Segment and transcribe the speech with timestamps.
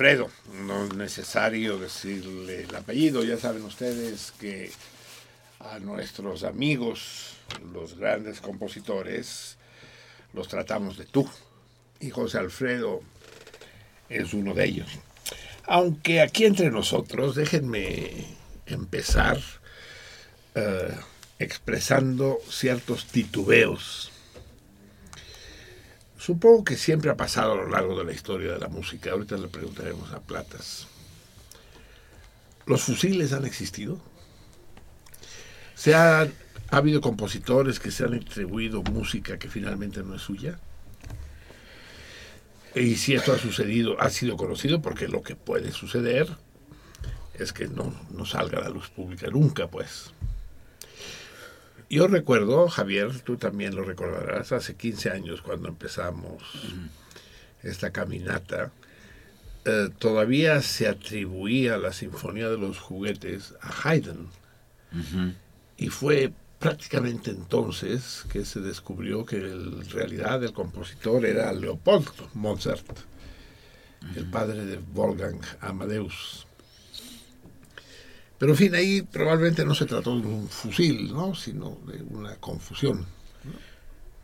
[0.00, 0.30] Alfredo,
[0.64, 4.72] no es necesario decirle el apellido, ya saben ustedes que
[5.58, 7.34] a nuestros amigos
[7.74, 9.58] los grandes compositores
[10.32, 11.28] los tratamos de tú.
[12.00, 13.02] Y José Alfredo
[14.08, 14.88] es uno de ellos.
[15.66, 18.24] Aunque aquí entre nosotros, déjenme
[18.64, 19.38] empezar
[20.54, 20.96] eh,
[21.38, 24.09] expresando ciertos titubeos.
[26.20, 29.10] Supongo que siempre ha pasado a lo largo de la historia de la música.
[29.10, 30.86] Ahorita le preguntaremos a Platas.
[32.66, 33.98] ¿Los fusiles han existido?
[35.74, 36.28] ¿Se ha, ha
[36.76, 40.58] habido compositores que se han atribuido música que finalmente no es suya?
[42.74, 46.28] Y si esto ha sucedido, ha sido conocido, porque lo que puede suceder
[47.32, 50.12] es que no, no salga a la luz pública nunca, pues.
[51.90, 56.40] Yo recuerdo, Javier, tú también lo recordarás, hace 15 años cuando empezamos
[57.64, 58.70] esta caminata,
[59.64, 64.28] eh, todavía se atribuía la Sinfonía de los Juguetes a Haydn.
[65.76, 73.00] Y fue prácticamente entonces que se descubrió que en realidad el compositor era Leopold Mozart,
[74.14, 76.46] el padre de Wolfgang Amadeus.
[78.40, 81.34] Pero en fin, ahí probablemente no se trató de un fusil, ¿no?
[81.34, 83.04] sino de una confusión.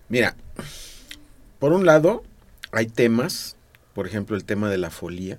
[0.09, 0.35] Mira,
[1.59, 2.25] por un lado,
[2.73, 3.57] hay temas,
[3.93, 5.39] por ejemplo, el tema de la folía,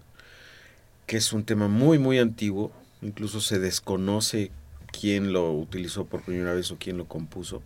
[1.07, 2.71] que es un tema muy, muy antiguo,
[3.01, 4.51] incluso se desconoce
[4.91, 7.63] quién lo utilizó por primera vez o quién lo compuso,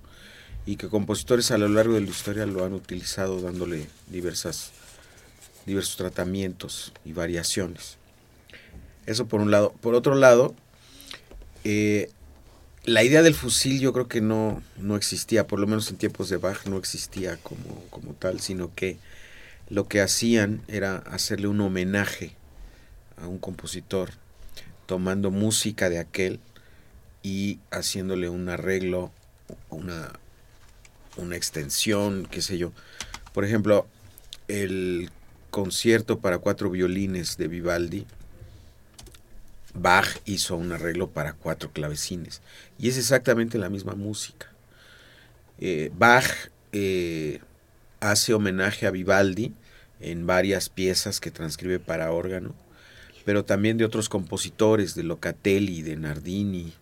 [0.66, 4.72] y que compositores a lo largo de la historia lo han utilizado dándole diversas,
[5.66, 7.98] diversos tratamientos y variaciones.
[9.06, 9.74] Eso por un lado.
[9.81, 10.56] Por otro lado,
[11.63, 12.10] eh,
[12.84, 16.30] la idea del fusil yo creo que no, no existía, por lo menos en tiempos
[16.30, 18.98] de Bach no existía como, como tal, sino que
[19.69, 22.31] lo que hacían era hacerle un homenaje
[23.18, 24.12] a un compositor,
[24.86, 26.40] tomando música de aquel
[27.24, 29.12] y haciéndole un arreglo,
[29.69, 30.12] una,
[31.18, 32.74] una extensión, qué sé yo.
[33.34, 33.88] Por ejemplo,
[34.48, 35.10] el
[35.52, 38.06] concierto para cuatro violines de Vivaldi,
[39.73, 42.41] Bach hizo un arreglo para cuatro clavecines
[42.77, 44.47] y es exactamente la misma música.
[45.59, 46.25] Eh, Bach
[46.71, 47.39] eh,
[48.00, 49.53] hace homenaje a Vivaldi
[50.00, 52.56] en varias piezas que transcribe para órgano,
[53.23, 56.74] pero también de otros compositores, de Locatelli, de Nardini.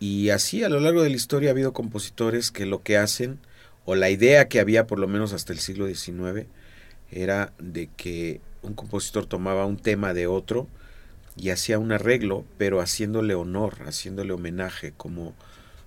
[0.00, 3.38] Y así a lo largo de la historia ha habido compositores que lo que hacen,
[3.84, 6.46] o la idea que había por lo menos hasta el siglo XIX,
[7.10, 10.66] era de que un compositor tomaba un tema de otro,
[11.36, 15.34] y hacía un arreglo, pero haciéndole honor, haciéndole homenaje, como,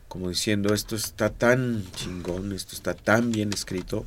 [0.08, 4.06] como diciendo, esto está tan chingón, esto está tan bien escrito,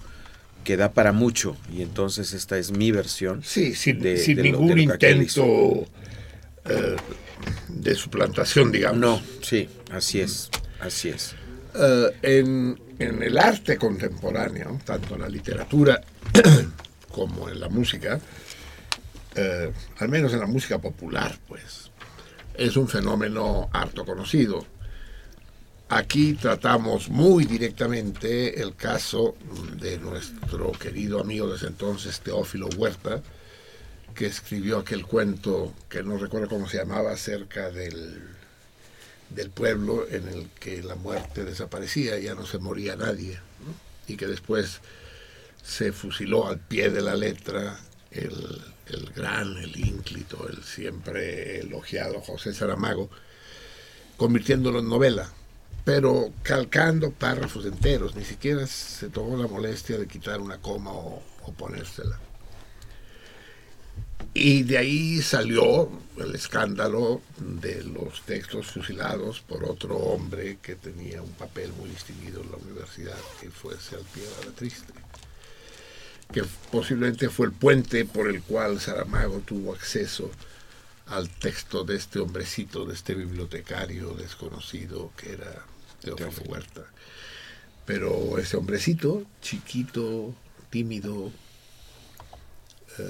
[0.62, 1.56] que da para mucho.
[1.72, 3.42] Y entonces esta es mi versión.
[3.42, 5.84] Sí, sin, ningún intento
[6.64, 6.96] eh,
[7.68, 9.00] de suplantación, digamos.
[9.00, 10.48] No, sí, así es,
[10.80, 11.34] así es.
[11.74, 16.00] Eh, en, en, el arte contemporáneo, tanto en la literatura
[17.10, 18.20] como en la música,
[19.34, 21.90] eh, al menos en la música popular, pues,
[22.54, 24.66] es un fenómeno harto conocido.
[25.88, 29.36] Aquí tratamos muy directamente el caso
[29.78, 33.22] de nuestro querido amigo desde entonces, Teófilo Huerta,
[34.14, 38.22] que escribió aquel cuento que no recuerdo cómo se llamaba, acerca del,
[39.30, 43.38] del pueblo en el que la muerte desaparecía, ya no se moría nadie,
[44.06, 44.80] y que después
[45.62, 47.78] se fusiló al pie de la letra
[48.10, 53.10] el, el gran, el ínclito, el siempre elogiado José Saramago,
[54.16, 55.30] convirtiéndolo en novela,
[55.84, 61.22] pero calcando párrafos enteros, ni siquiera se tomó la molestia de quitar una coma o,
[61.58, 62.18] ponérsela.
[64.34, 71.20] Y de ahí salió el escándalo de los textos fusilados por otro hombre que tenía
[71.20, 74.92] un papel muy distinguido en la universidad, que pie de la triste
[76.32, 80.30] que posiblemente fue el puente por el cual Saramago tuvo acceso
[81.06, 85.64] al texto de este hombrecito, de este bibliotecario desconocido que era
[86.00, 86.82] Teófilo Huerta.
[87.84, 90.34] Pero ese hombrecito, chiquito,
[90.70, 91.30] tímido,
[92.98, 93.02] eh,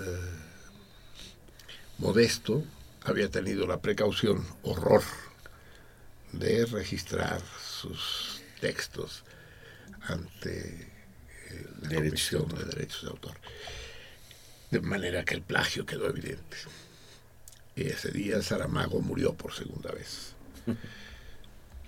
[1.99, 2.65] modesto,
[3.05, 5.03] había tenido la precaución, horror,
[6.33, 9.25] de registrar sus textos
[10.01, 10.92] ante
[11.83, 13.37] la Comisión de Derechos de Autor.
[14.71, 16.57] De manera que el plagio quedó evidente.
[17.77, 20.33] Y ese día Saramago murió por segunda vez.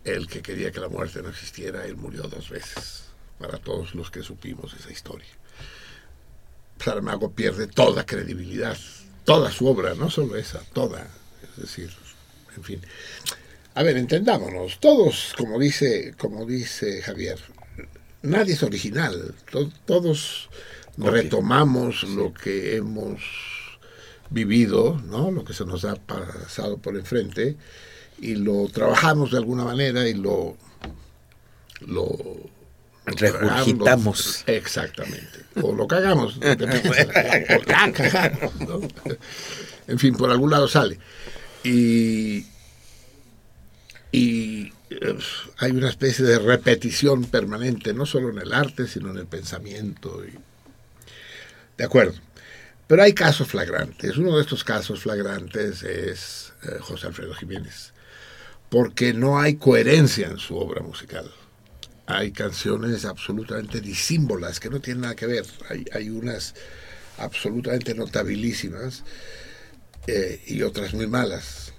[0.04, 3.04] El que quería que la muerte no existiera, él murió dos veces,
[3.38, 5.30] para todos los que supimos esa historia.
[6.78, 8.76] Saramago pierde toda credibilidad,
[9.25, 11.09] toda su obra, no solo esa, toda.
[11.42, 11.90] Es decir,
[12.54, 12.80] en fin.
[13.75, 17.38] A ver, entendámonos, todos, como dice, como dice Javier,
[18.25, 19.35] nadie es original,
[19.87, 20.49] todos
[20.97, 23.21] retomamos lo que hemos
[24.31, 25.31] vivido, ¿no?
[25.31, 27.57] lo que se nos ha pasado por enfrente,
[28.21, 30.57] y lo trabajamos de alguna manera y lo...
[31.81, 32.54] lo
[33.07, 34.45] Regurgitamos.
[34.47, 35.45] Exactamente.
[35.61, 36.40] O lo cagamos.
[39.87, 40.99] En fin, por algún lado sale.
[41.62, 42.47] Y,
[44.11, 44.73] y
[45.59, 50.25] hay una especie de repetición permanente, no solo en el arte, sino en el pensamiento.
[50.25, 50.33] Y...
[51.77, 52.15] De acuerdo.
[52.87, 54.17] Pero hay casos flagrantes.
[54.17, 57.93] Uno de estos casos flagrantes es eh, José Alfredo Jiménez,
[58.69, 61.31] porque no hay coherencia en su obra musical.
[62.07, 65.45] Hay canciones absolutamente disímbolas que no tienen nada que ver.
[65.71, 66.55] Hay, hay unas
[67.19, 69.05] absolutamente notabilísimas
[70.07, 71.74] eh, y otras muy malas.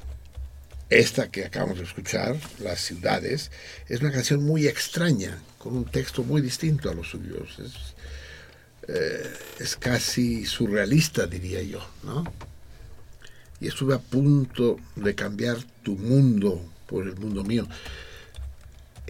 [0.95, 3.51] Esta que acabamos de escuchar, Las ciudades,
[3.89, 7.59] es una canción muy extraña, con un texto muy distinto a los suyos.
[7.59, 7.73] Es,
[8.87, 12.23] eh, es casi surrealista, diría yo, ¿no?
[13.59, 17.67] Y estuve a punto de cambiar tu mundo por el mundo mío.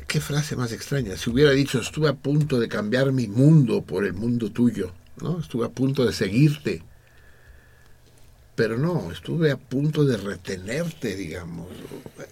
[0.07, 1.15] Qué frase más extraña.
[1.17, 5.39] Si hubiera dicho, estuve a punto de cambiar mi mundo por el mundo tuyo, ¿no?
[5.39, 6.81] Estuve a punto de seguirte.
[8.55, 11.67] Pero no, estuve a punto de retenerte, digamos.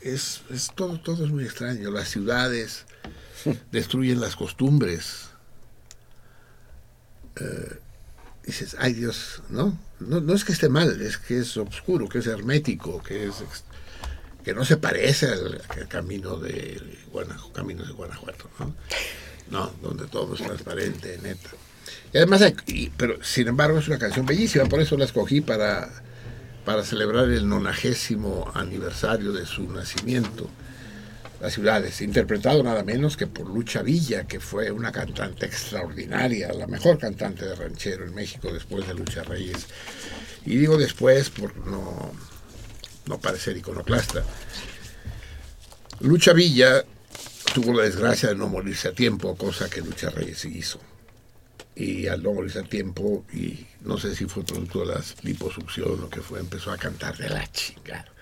[0.02, 1.92] Es, es todo, todo es muy extraño.
[1.92, 2.86] Las ciudades
[3.72, 5.30] destruyen las costumbres.
[7.36, 7.78] Eh,
[8.46, 9.78] dices, ay Dios, ¿no?
[10.00, 10.22] ¿no?
[10.22, 13.36] No es que esté mal, es que es oscuro, que es hermético, que es
[14.44, 18.76] que no se parece al, camino de Guanajuato, caminos de Guanajuato, ¿no?
[19.50, 21.50] No, donde todo es transparente, neta.
[22.14, 25.90] Y además, hay, pero sin embargo es una canción bellísima, por eso la escogí para,
[26.66, 30.50] para celebrar el nonagésimo aniversario de su nacimiento
[31.44, 36.68] las ciudades, interpretado nada menos que por Lucha Villa, que fue una cantante extraordinaria, la
[36.68, 39.68] mejor cantante de ranchero en México después de Lucha Reyes.
[40.46, 42.14] Y digo después por no,
[43.08, 44.24] no parecer iconoclasta.
[46.00, 46.86] Lucha Villa
[47.54, 50.80] tuvo la desgracia de no morirse a tiempo, cosa que Lucha Reyes hizo.
[51.76, 56.04] Y al no morirse a tiempo, y no sé si fue producto de la liposucción
[56.04, 58.14] o que fue, empezó a cantar de la chingada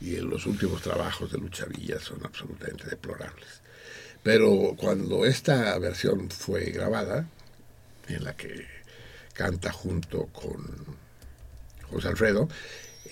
[0.00, 3.62] y en los últimos trabajos de Lucha Villa son absolutamente deplorables.
[4.22, 7.28] Pero cuando esta versión fue grabada,
[8.08, 8.66] en la que
[9.32, 10.64] canta junto con
[11.90, 12.48] José Alfredo,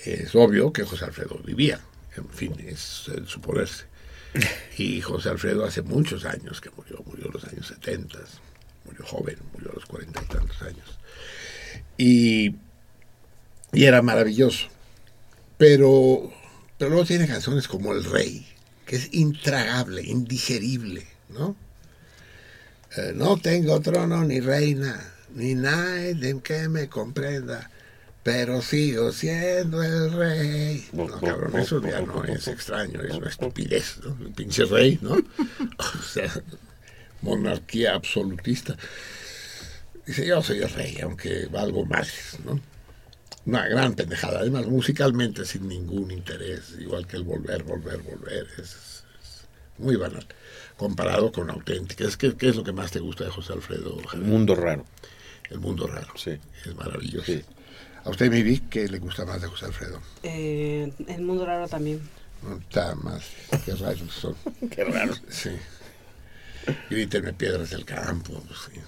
[0.05, 1.81] es obvio que José Alfredo vivía,
[2.17, 3.85] en fin, es el suponerse.
[4.77, 8.19] Y José Alfredo hace muchos años que murió, murió en los años 70,
[8.85, 10.99] murió joven, murió a los cuarenta y tantos años.
[11.97, 12.57] Y,
[13.73, 14.69] y era maravilloso.
[15.57, 16.33] Pero
[16.79, 18.47] pero luego tiene canciones como El Rey,
[18.85, 21.57] que es intragable, indigerible, ¿no?
[22.97, 27.71] Eh, no tengo trono ni reina, ni nadie que me comprenda,
[28.23, 30.87] pero sigo siendo el rey.
[30.93, 34.17] No, cabrón, eso ya no es extraño, es una estupidez, ¿no?
[34.25, 35.15] El pinche rey, ¿no?
[35.79, 36.31] O sea,
[37.25, 38.77] monarquía absolutista.
[40.07, 42.61] Dice, yo soy el rey, aunque valgo más, ¿no?
[43.47, 44.41] Una gran pendejada.
[44.41, 48.47] Además, musicalmente sin ningún interés, igual que el volver, volver, volver.
[48.59, 49.05] Es,
[49.79, 50.27] muy banal.
[50.77, 52.05] Comparado con auténtica.
[52.17, 53.97] ¿Qué, ¿Qué es lo que más te gusta de José Alfredo?
[54.13, 54.85] El mundo raro.
[55.51, 56.13] El mundo raro.
[56.17, 56.39] Sí.
[56.65, 57.33] Es maravilloso.
[58.05, 60.01] ¿A usted, vi qué le gusta más de José Alfredo?
[60.23, 62.01] Eh, el mundo raro también.
[62.61, 63.25] está más.
[63.65, 64.37] Qué raros son.
[64.71, 65.15] qué raro.
[65.29, 65.51] Sí.
[66.91, 68.43] Grítenme piedras del campo.
[68.73, 68.81] Sí.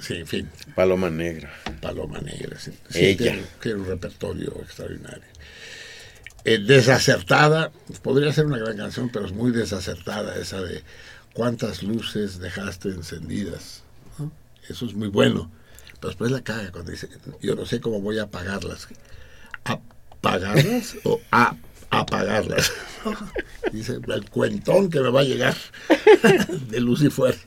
[0.00, 0.50] Sí, en fin.
[0.74, 1.52] Paloma Negra.
[1.80, 2.72] Paloma Negra, sí.
[2.94, 3.36] Ella.
[3.60, 5.24] Tiene, un repertorio extraordinario.
[6.44, 7.72] Eh, desacertada,
[8.02, 10.82] podría ser una gran canción, pero es muy desacertada esa de
[11.34, 13.82] cuántas luces dejaste encendidas.
[14.68, 15.50] Eso es muy bueno.
[16.00, 17.08] Pero después la caga cuando dice,
[17.40, 18.86] yo no sé cómo voy a apagarlas.
[19.64, 21.56] ¿Apagarlas o a
[21.90, 22.72] apagarlas?
[23.72, 25.56] dice, el cuentón que me va a llegar
[26.70, 27.46] de luz y fuerza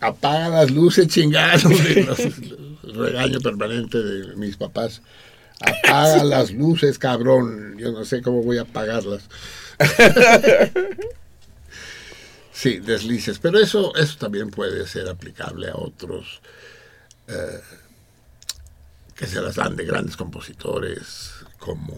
[0.00, 1.64] apaga las luces, chingados.
[2.82, 5.02] regaño permanente de mis papás.
[5.60, 7.76] Apaga las luces, cabrón.
[7.78, 9.24] Yo no sé cómo voy a apagarlas.
[12.52, 13.38] sí, deslices.
[13.38, 16.40] Pero eso, eso también puede ser aplicable a otros
[17.26, 17.60] eh,
[19.14, 21.94] que se las dan de grandes compositores como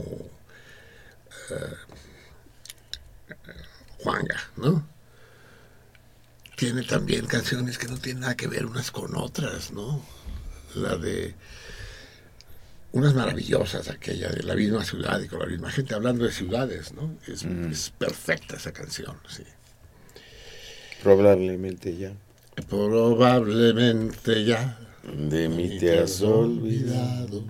[3.98, 4.84] Juanga, ¿no?
[6.60, 10.04] tiene también canciones que no tienen nada que ver unas con otras, ¿no?
[10.74, 11.34] La de
[12.92, 16.92] unas maravillosas, aquella de la misma ciudad y con la misma gente, hablando de ciudades,
[16.92, 17.16] ¿no?
[17.26, 17.72] Es, mm.
[17.96, 19.42] perfecta esa canción, sí.
[21.02, 22.12] Probablemente ya.
[22.68, 24.78] Probablemente ya.
[25.02, 27.42] De mí te has olvidado.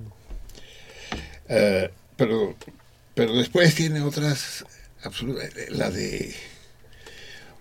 [1.49, 2.55] Eh, pero,
[3.15, 4.65] pero después tiene otras,
[5.71, 6.35] la de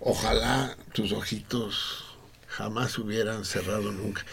[0.02, 2.06] Ojalá tus ojitos
[2.48, 4.26] jamás hubieran cerrado nunca.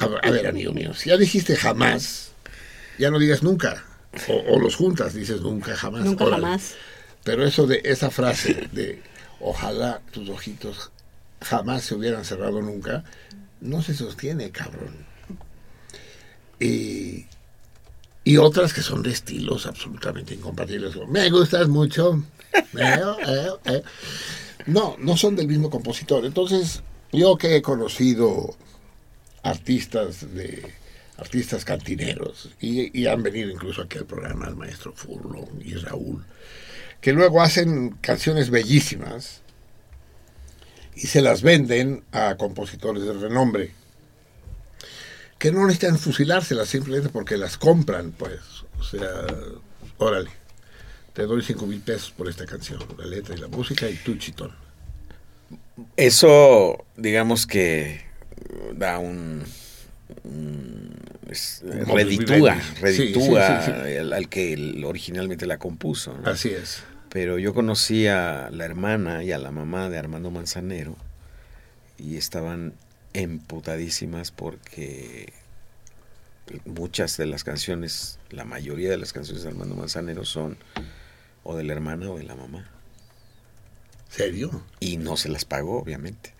[0.00, 2.32] A, ver, amigo mío, si ya dijiste jamás,
[2.98, 3.84] ya no digas nunca.
[4.28, 6.04] O, los juntas, dices nunca jamás.
[6.04, 6.74] Nunca jamás.
[7.22, 9.02] Pero eso de esa frase de
[9.40, 10.90] ojalá tus ojitos
[11.40, 13.04] jamás se hubieran cerrado nunca,
[13.60, 15.06] no se sostiene, cabrón.
[16.58, 17.26] Y,
[18.26, 20.96] y otras que son de estilos absolutamente incompatibles.
[21.08, 22.22] Me gustas mucho.
[22.78, 23.82] Eh, eh, eh.
[24.64, 26.24] No, no son del mismo compositor.
[26.24, 28.56] Entonces, yo que he conocido
[29.42, 30.72] artistas de
[31.18, 36.24] artistas cantineros y, han venido incluso aquí al programa el maestro Furlong y Raúl,
[37.02, 39.42] que luego hacen canciones bellísimas
[40.94, 43.74] y se las venden a compositores de renombre
[45.38, 48.40] que no necesitan fusilárselas simplemente porque las compran, pues.
[48.78, 49.08] O sea,
[49.98, 50.30] órale,
[51.12, 54.16] te doy cinco mil pesos por esta canción, la letra y la música y tú
[54.16, 54.52] chitón.
[55.96, 58.04] Eso, digamos que
[58.74, 59.42] da un...
[60.24, 60.94] un-
[61.30, 66.16] es- Un reditúa, reditúa Sí, sí, sí, Al, al que originalmente la compuso.
[66.22, 66.30] ¿no?
[66.30, 66.82] Así es.
[67.10, 70.96] Pero yo conocí a la hermana y a la mamá de Armando Manzanero
[71.98, 72.74] y estaban
[73.16, 75.32] emputadísimas porque
[76.64, 80.56] muchas de las canciones, la mayoría de las canciones de Armando Manzanero son
[81.42, 82.68] o de la hermana o de la mamá.
[84.10, 84.62] ¿Serio?
[84.80, 86.32] Y no se las pagó, obviamente.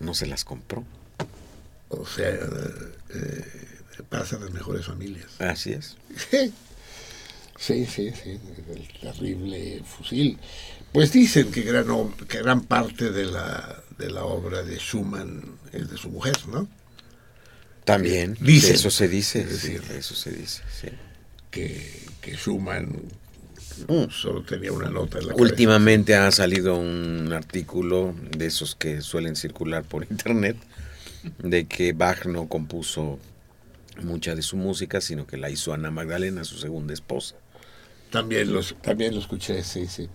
[0.00, 0.84] No se las compró.
[1.88, 3.68] O sea, eh,
[4.08, 5.40] pasa en las mejores familias.
[5.40, 5.96] Así es.
[7.58, 8.38] Sí, sí, sí,
[8.72, 10.38] el terrible fusil.
[10.92, 11.86] Pues dicen que gran,
[12.28, 16.68] que gran parte de la, de la obra de Schumann es de su mujer, ¿no?
[17.84, 18.36] También.
[18.40, 18.74] Dicen.
[18.74, 19.40] Eso se dice.
[19.40, 20.62] Es sí, decir, eso se dice.
[20.80, 20.88] sí.
[21.50, 23.08] Que, que Schumann
[23.86, 24.10] Mm.
[24.10, 25.50] solo tenía una nota en la cabeza.
[25.50, 30.56] Últimamente ha salido un artículo de esos que suelen circular por internet
[31.38, 33.18] de que Bach no compuso
[34.02, 37.36] mucha de su música, sino que la hizo Ana Magdalena, su segunda esposa.
[38.10, 40.08] También, los, también lo escuché, sí, sí.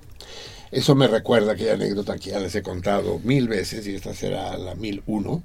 [0.74, 4.58] Eso me recuerda aquella anécdota que ya les he contado mil veces, y esta será
[4.58, 5.44] la mil uno,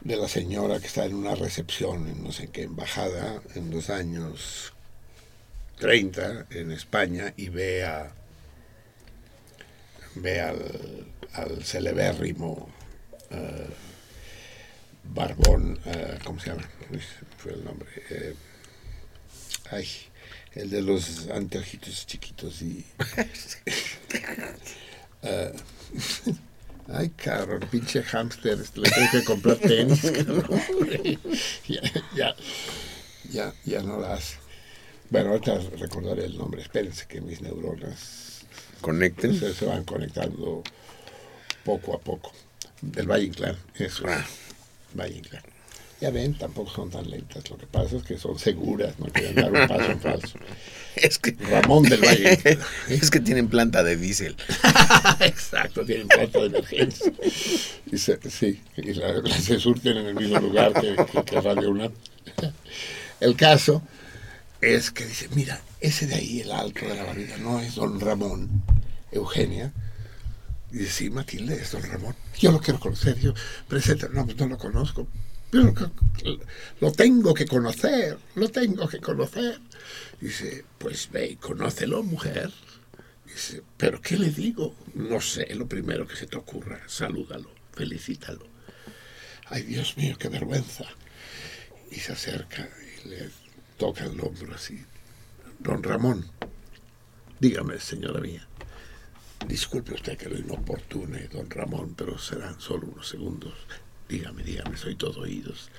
[0.00, 3.88] de la señora que está en una recepción en no sé qué embajada en los
[3.88, 4.72] años
[5.78, 8.12] 30 en España y ve a
[10.16, 12.68] ve al, al celebérrimo
[13.30, 13.68] eh,
[15.04, 16.68] Barbón, eh, ¿cómo se llama?
[17.38, 17.88] Fue el nombre.
[18.10, 18.34] eh,
[19.70, 19.86] ay,
[20.54, 22.84] el de los anteojitos chiquitos y...
[25.22, 25.52] Eh,
[26.88, 30.60] ay, cabrón, pinche hámster, este, le tengo que comprar tenis, cabrón.
[31.68, 31.82] ya,
[32.14, 32.36] ya,
[33.30, 34.36] ya, ya no la hace.
[35.10, 38.44] Bueno, ahorita recordaré el nombre, espérense que mis neuronas
[38.80, 39.38] Conecten.
[39.38, 40.62] se, se van conectando
[41.64, 42.32] poco a poco.
[42.80, 44.24] Del Valle Inclán, eso es.
[44.94, 45.51] Valle Inclán.
[46.02, 47.48] Ya ven, tampoco son tan lentas.
[47.48, 50.36] Lo que pasa es que son seguras, no quieren dar un paso en falso.
[50.96, 52.38] Es que, Ramón del Valle.
[52.90, 54.36] es que tienen planta de diésel.
[55.20, 57.10] Exacto, tienen planta de emergencia.
[57.90, 61.40] Y se- sí, y la, la se surten en el mismo lugar que, que, que
[61.40, 61.92] Radio UNAM.
[63.20, 63.80] El caso
[64.60, 67.98] es que dice, mira, ese de ahí, el alto de la barriga, no es don
[68.00, 68.62] Ramón,
[69.12, 69.72] Eugenia.
[70.72, 72.14] Y dice, sí, Matilde, es don Ramón.
[72.38, 73.32] Yo lo quiero conocer, yo,
[73.68, 75.06] presenta, no, pues no lo conozco.
[75.52, 79.60] Lo tengo que conocer, lo tengo que conocer.
[80.18, 82.50] Dice, pues ve y conócelo, mujer.
[83.26, 84.74] Dice, ¿pero qué le digo?
[84.94, 88.46] No sé, lo primero que se te ocurra, salúdalo, felicítalo.
[89.46, 90.86] Ay, Dios mío, qué vergüenza.
[91.90, 92.70] Y se acerca
[93.04, 93.28] y le
[93.76, 94.82] toca el hombro así.
[95.58, 96.24] Don Ramón,
[97.40, 98.48] dígame, señora mía.
[99.46, 103.52] Disculpe usted que lo inoportune, don Ramón, pero serán solo unos segundos.
[104.12, 105.70] Dígame, dígame, soy todo oídos.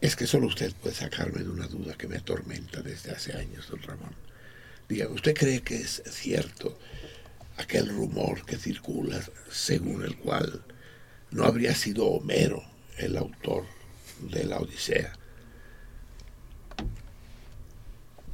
[0.00, 3.68] Es que solo usted puede sacarme de una duda que me atormenta desde hace años,
[3.68, 4.14] don Ramón.
[4.88, 6.78] Dígame, ¿usted cree que es cierto
[7.58, 10.64] aquel rumor que circula según el cual
[11.30, 12.64] no habría sido Homero
[12.96, 13.66] el autor
[14.20, 15.12] de la Odisea?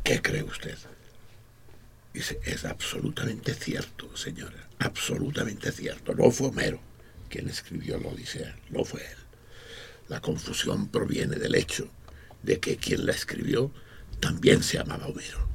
[0.05, 0.79] ¿Qué cree usted?
[2.13, 6.15] Dice, es absolutamente cierto, señora, absolutamente cierto.
[6.15, 6.94] No fue Homero
[7.35, 9.17] quien escribió la Odisea, no fue él.
[10.09, 11.89] La confusión proviene del hecho
[12.45, 13.73] de que quien la escribió
[14.21, 15.49] también se llamaba Homero.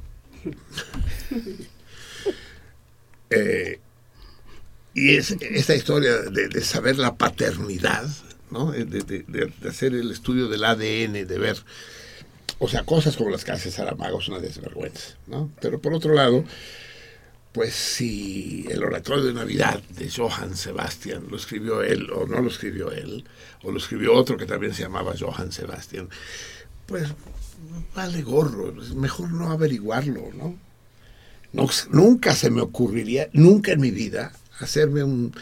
[3.31, 3.79] Eh,
[4.95, 8.09] y es esta historia de, saber la paternidad,
[8.49, 8.71] ¿no?
[8.71, 11.63] de hacer el estudio del ADN, de ver,
[12.57, 15.51] o sea, cosas como las que hace Saramago es una desvergüenza, ¿no?
[15.61, 16.43] Pero por otro lado,
[17.51, 22.49] pues si el oratorio de Navidad de Johann Sebastian lo escribió él o no lo
[22.49, 23.23] escribió él,
[23.63, 26.09] o lo escribió otro que también se llamaba Johann Sebastian,
[26.85, 27.07] pues
[27.95, 30.55] vale gorro, mejor no averiguarlo, ¿no?
[31.51, 35.33] No, nunca se me ocurriría, nunca en mi vida, hacerme un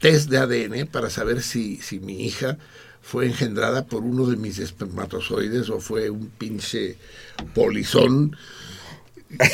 [0.00, 2.58] test de ADN para saber si, si mi hija
[3.00, 6.96] fue engendrada por uno de mis espermatozoides o fue un pinche
[7.54, 8.36] polizón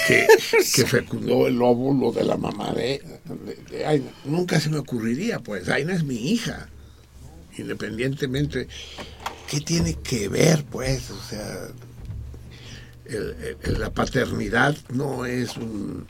[0.07, 0.27] que,
[0.75, 3.03] que fecundó el óvulo de la mamá de,
[3.47, 4.11] de- de Aina.
[4.25, 5.69] Nunca se me ocurriría, pues.
[5.69, 6.69] Aina es mi hija.
[7.57, 8.69] Independientemente.
[9.51, 11.11] ¿Qué tiene que ver, pues?
[11.11, 11.69] O sea,
[13.07, 16.07] el- el- la paternidad no es un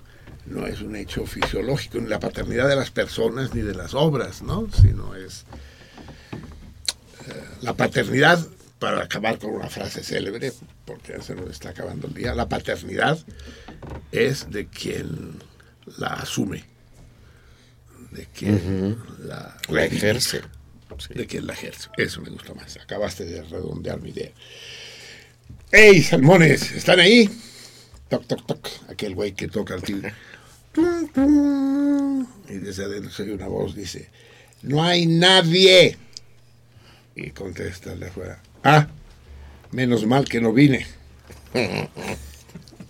[0.46, 4.40] no es un hecho fisiológico, ni la paternidad de las personas ni de las obras,
[4.40, 4.66] ¿no?
[4.72, 5.44] Sino es
[7.26, 8.46] eh, la paternidad,
[8.78, 10.52] para acabar con una frase célebre,
[10.84, 13.18] porque ya se nos está acabando el día, la paternidad
[14.12, 15.38] es de quien
[15.98, 16.64] la asume,
[18.12, 20.42] de quien la, La ejerce.
[21.10, 21.88] de quien la ejerce.
[21.96, 22.76] Eso me gusta más.
[22.76, 24.30] Acabaste de redondear mi idea.
[25.70, 26.72] ¡Ey, salmones!
[26.72, 27.28] ¿Están ahí?
[28.08, 28.68] Toc, toc, toc.
[28.88, 30.14] Aquel güey que toca el timbre.
[32.48, 34.08] Y desde adentro se una voz, dice,
[34.62, 35.96] no hay nadie.
[37.14, 38.88] Y contesta el de afuera, ah,
[39.72, 40.86] menos mal que no vine.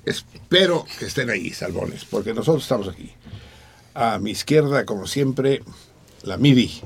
[0.04, 3.12] Espero que estén ahí, salmones, porque nosotros estamos aquí.
[3.94, 5.62] A mi izquierda, como siempre,
[6.22, 6.80] la MIDI.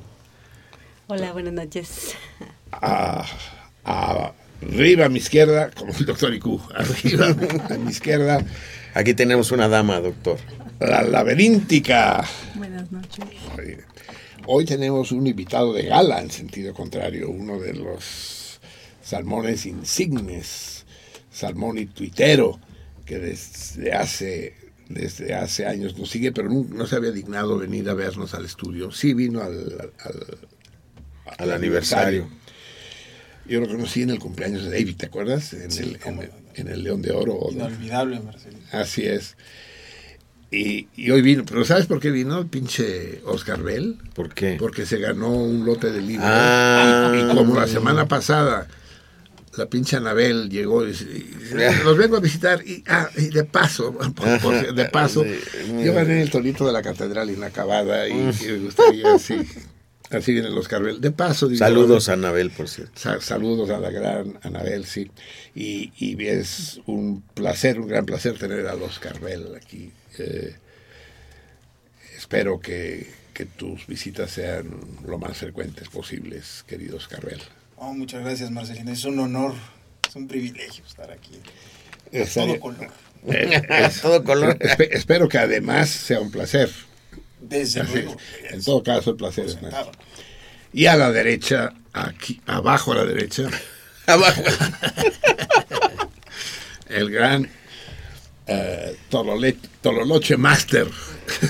[1.07, 2.15] Hola, buenas noches.
[2.73, 3.25] a,
[3.85, 7.27] a- arriba a mi izquierda, como el doctor Iku, arriba
[7.71, 8.45] a mi izquierda,
[8.95, 10.39] Aquí tenemos una dama, doctor.
[10.79, 12.25] la laberíntica.
[12.57, 13.25] Buenas noches.
[14.47, 18.42] Hoy tenemos un invitado de gala en sentido contrario, uno de los
[19.13, 20.87] salmones insignes,
[21.31, 22.59] salmón y tuitero,
[23.05, 24.55] que desde hace,
[24.89, 28.47] desde hace años nos sigue, pero no, no se había dignado venir a vernos al
[28.47, 28.91] estudio.
[28.91, 30.39] Sí vino al, al-
[31.37, 32.27] Al aniversario.
[33.45, 35.53] Yo lo conocí en el cumpleaños de David, ¿te acuerdas?
[35.53, 37.39] En, el, en, el- en el León de Oro.
[37.43, 37.51] ¿no?
[37.53, 38.63] Inolvidable, Marcelino.
[38.73, 39.37] Así es.
[40.51, 43.99] Y, y hoy vino, pero ¿sabes por qué vino el pinche Oscar Bell?
[44.15, 44.57] ¿Por qué?
[44.59, 46.27] Porque se ganó un lote de libros.
[46.31, 47.13] Ah.
[47.15, 48.69] y, y como la semana pasada,
[49.57, 53.45] la pinche Anabel llegó y dice, y los vengo a visitar y, ah, y de
[53.45, 58.47] paso, por- por- de paso, yo gané el tonito de la catedral inacabada y, y
[58.47, 59.37] me gustaría así.
[60.11, 61.01] Así viene el Oscar Bell.
[61.01, 62.93] De paso, digo, Saludos a Anabel, por cierto.
[63.01, 65.11] Sa- Saludos a la gran Anabel, sí.
[65.55, 69.91] Y, y es un placer, un gran placer tener a Oscar Bell aquí.
[70.19, 70.55] Eh,
[72.17, 74.69] espero que, que tus visitas sean
[75.07, 77.41] lo más frecuentes posibles, querido Oscar Bell.
[77.85, 78.93] Oh, muchas gracias, Marcelino.
[78.93, 79.55] Es un honor,
[80.09, 81.33] es un privilegio estar aquí.
[82.13, 82.89] Estaría- todo color.
[83.27, 84.57] Eh, es- Todo color.
[84.61, 86.71] espe- espero que además sea un placer.
[87.41, 88.17] Desde Así luego.
[88.45, 88.53] es.
[88.53, 89.91] En todo caso, el placer es nuestro.
[90.73, 93.49] Y a la derecha, aquí, abajo a la derecha,
[94.07, 94.43] Abajo.
[96.89, 97.49] el gran
[99.11, 100.87] Tolole- Tololoche Master,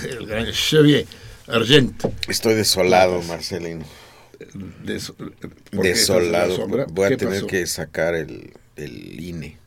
[0.09, 1.07] el gran Xavier
[1.49, 2.05] Argent.
[2.29, 3.85] Estoy desolado, Marcelino.
[4.85, 5.33] Des- ¿por
[5.83, 6.57] qué estás en la Desolado.
[6.57, 6.87] sombra?
[6.91, 7.47] Voy a ¿Qué tener pasó?
[7.47, 9.59] que sacar el, el INE.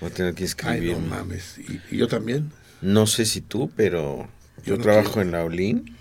[0.00, 1.02] Voy a tener que Ay, inscribirme.
[1.02, 1.58] no mames.
[1.58, 2.50] ¿Y, y yo también?
[2.80, 5.22] No sé si tú, pero yo, Yo no trabajo quiero.
[5.22, 5.96] en la OLIN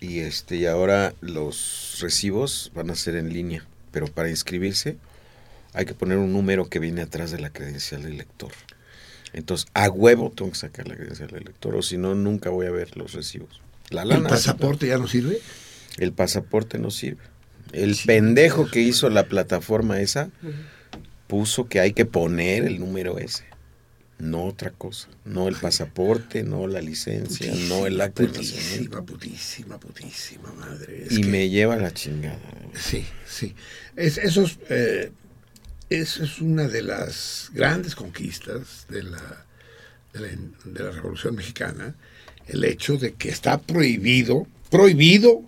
[0.00, 4.96] y este y ahora los recibos van a ser en línea, pero para inscribirse
[5.72, 8.52] hay que poner un número que viene atrás de la credencial del lector.
[9.32, 12.66] Entonces, a huevo tengo que sacar la credencial del lector o si no nunca voy
[12.66, 13.60] a ver los recibos.
[13.90, 15.40] La ¿El lana, pasaporte ya no sirve?
[15.98, 17.22] El pasaporte no sirve.
[17.72, 20.30] El pendejo que hizo la plataforma esa
[21.26, 23.44] puso que hay que poner el número ese.
[24.18, 25.08] No otra cosa.
[25.24, 29.02] No el pasaporte, no la licencia, no el acta de nacimiento.
[29.04, 31.04] Putísima, putísima, putísima madre.
[31.06, 32.40] Es Y que- me lleva la chingada.
[32.74, 33.54] Sí, sí.
[33.94, 35.12] Es, eso es, eh,
[35.90, 39.44] eso es una de las grandes conquistas de la,
[40.12, 40.28] de la,
[40.64, 41.94] de la Revolución Mexicana,
[42.48, 45.42] el hecho de que está prohibido, prohibido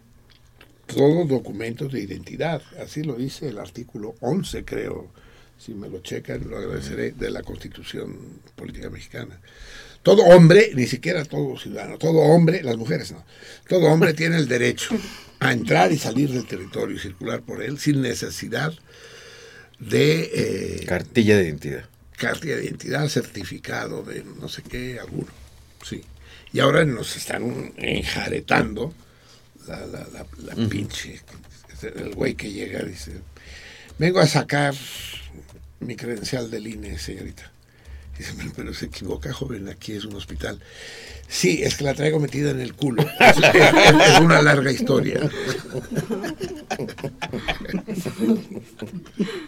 [0.94, 2.62] todos documentos de identidad.
[2.82, 5.10] Así lo dice el artículo 11, creo.
[5.58, 9.38] Si me lo checan, lo agradeceré, de la Constitución Política Mexicana.
[10.02, 13.22] Todo hombre, ni siquiera todo ciudadano, todo hombre, las mujeres no,
[13.68, 14.96] todo hombre tiene el derecho
[15.40, 18.72] a entrar y salir del territorio y circular por él sin necesidad
[19.78, 21.84] de eh, Cartilla de identidad.
[22.16, 25.28] carta de identidad, certificado de no sé qué, alguno.
[25.82, 26.02] Sí.
[26.52, 28.94] Y ahora nos están enjaretando
[29.70, 31.20] la, la, la, la pinche.
[31.82, 33.12] El güey que llega dice:
[33.98, 34.74] Vengo a sacar
[35.80, 37.50] mi credencial del INE, señorita.
[38.18, 40.60] Dice, pero, pero se equivoca, joven, aquí es un hospital.
[41.26, 43.02] Sí, es que la traigo metida en el culo.
[43.18, 45.20] Es, es- es una larga historia.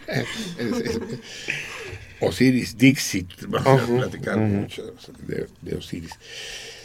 [0.07, 0.99] Es-
[2.19, 3.29] Osiris Dixit.
[3.47, 4.95] Vamos a platicar mucho
[5.27, 6.11] de, de Osiris.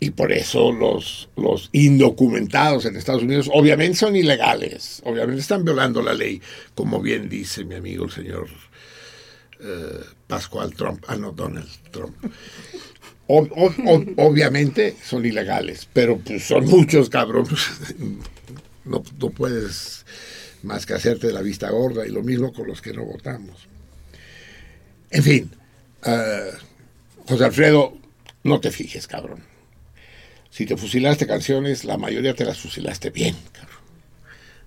[0.00, 6.02] Y por eso los, los indocumentados en Estados Unidos obviamente son ilegales, obviamente están violando
[6.02, 6.42] la ley,
[6.74, 8.48] como bien dice mi amigo el señor
[9.60, 12.14] eh, Pascual Trump, ah no, Donald Trump.
[13.26, 17.60] Obviamente son ilegales, pero pues son muchos cabrones.
[18.86, 20.04] No, no puedes
[20.64, 23.68] más que hacerte la vista gorda y lo mismo con los que no votamos.
[25.10, 25.50] En fin,
[26.04, 26.50] eh,
[27.28, 27.96] José Alfredo,
[28.42, 29.42] no te fijes, cabrón.
[30.50, 33.78] Si te fusilaste canciones, la mayoría te las fusilaste bien, cabrón.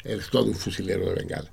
[0.04, 1.50] Eres todo un fusilero de bengala.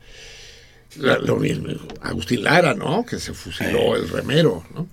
[0.98, 1.68] La- Lo mismo,
[2.02, 3.04] Agustín Lara, ¿no?
[3.04, 4.86] Que se fusiló el remero, ¿no?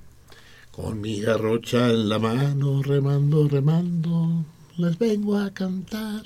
[0.72, 4.46] Con mi garrocha en la mano, remando, remando,
[4.78, 6.24] les vengo a cantar.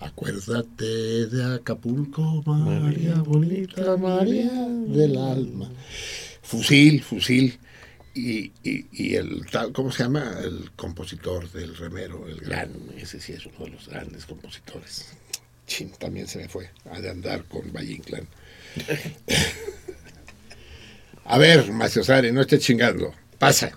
[0.00, 5.70] Acuérdate de Acapulco, María bonita, María del alma.
[6.42, 7.58] Fusil, fusil.
[8.14, 10.34] Y, y, y el tal, ¿cómo se llama?
[10.44, 15.06] El compositor del remero, el gran, ese sí es uno de los grandes compositores.
[15.66, 18.28] Chin, también se me fue, ha de andar con Valle Inclán.
[21.24, 23.14] A ver, Maciosare, no esté chingando.
[23.38, 23.72] Pasa.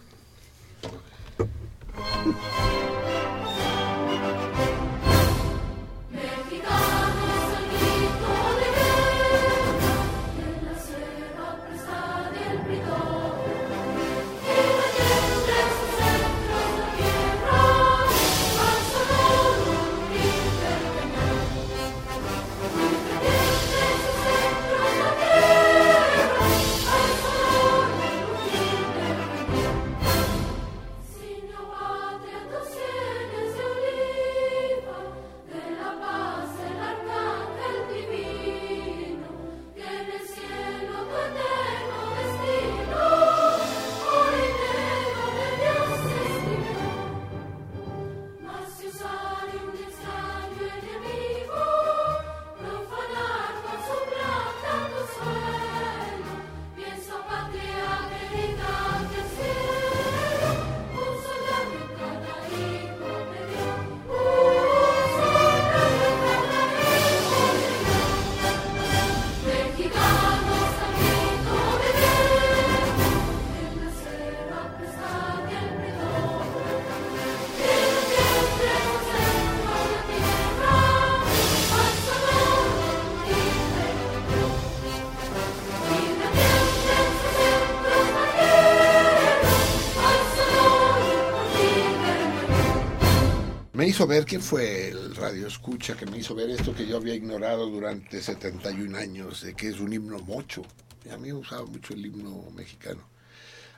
[93.96, 97.16] Hizo ver quién fue el radio escucha que me hizo ver esto que yo había
[97.16, 100.64] ignorado durante 71 años, de que es un himno mocho.
[101.10, 103.08] A mí me usaba mucho el himno mexicano.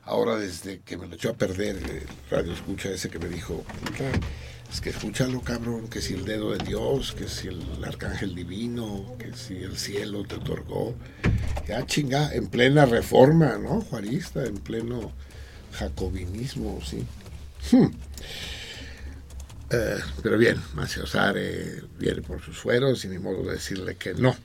[0.01, 3.63] Ahora desde que me lo echó a perder el radio escucha ese que me dijo,
[4.71, 9.15] es que escúchalo cabrón, que si el dedo de Dios, que si el arcángel divino,
[9.19, 10.95] que si el cielo te otorgó.
[11.67, 13.81] Ya chinga, en plena reforma, ¿no?
[13.81, 15.11] Juarista, en pleno
[15.73, 17.05] jacobinismo, sí.
[17.71, 17.91] Hmm.
[19.69, 24.13] Eh, pero bien, Macio Sare viene por sus fueros y ni modo de decirle que
[24.13, 24.35] no.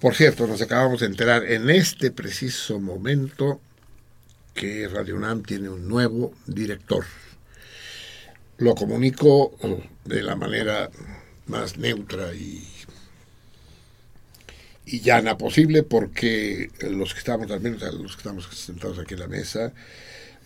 [0.00, 3.60] Por cierto, nos acabamos de enterar en este preciso momento
[4.54, 7.04] que Radio UNAM tiene un nuevo director.
[8.56, 10.90] Lo comunico eh, de la manera
[11.46, 12.66] más neutra y,
[14.86, 19.20] y llana posible porque los que estamos, al menos los que estamos sentados aquí en
[19.20, 19.74] la mesa,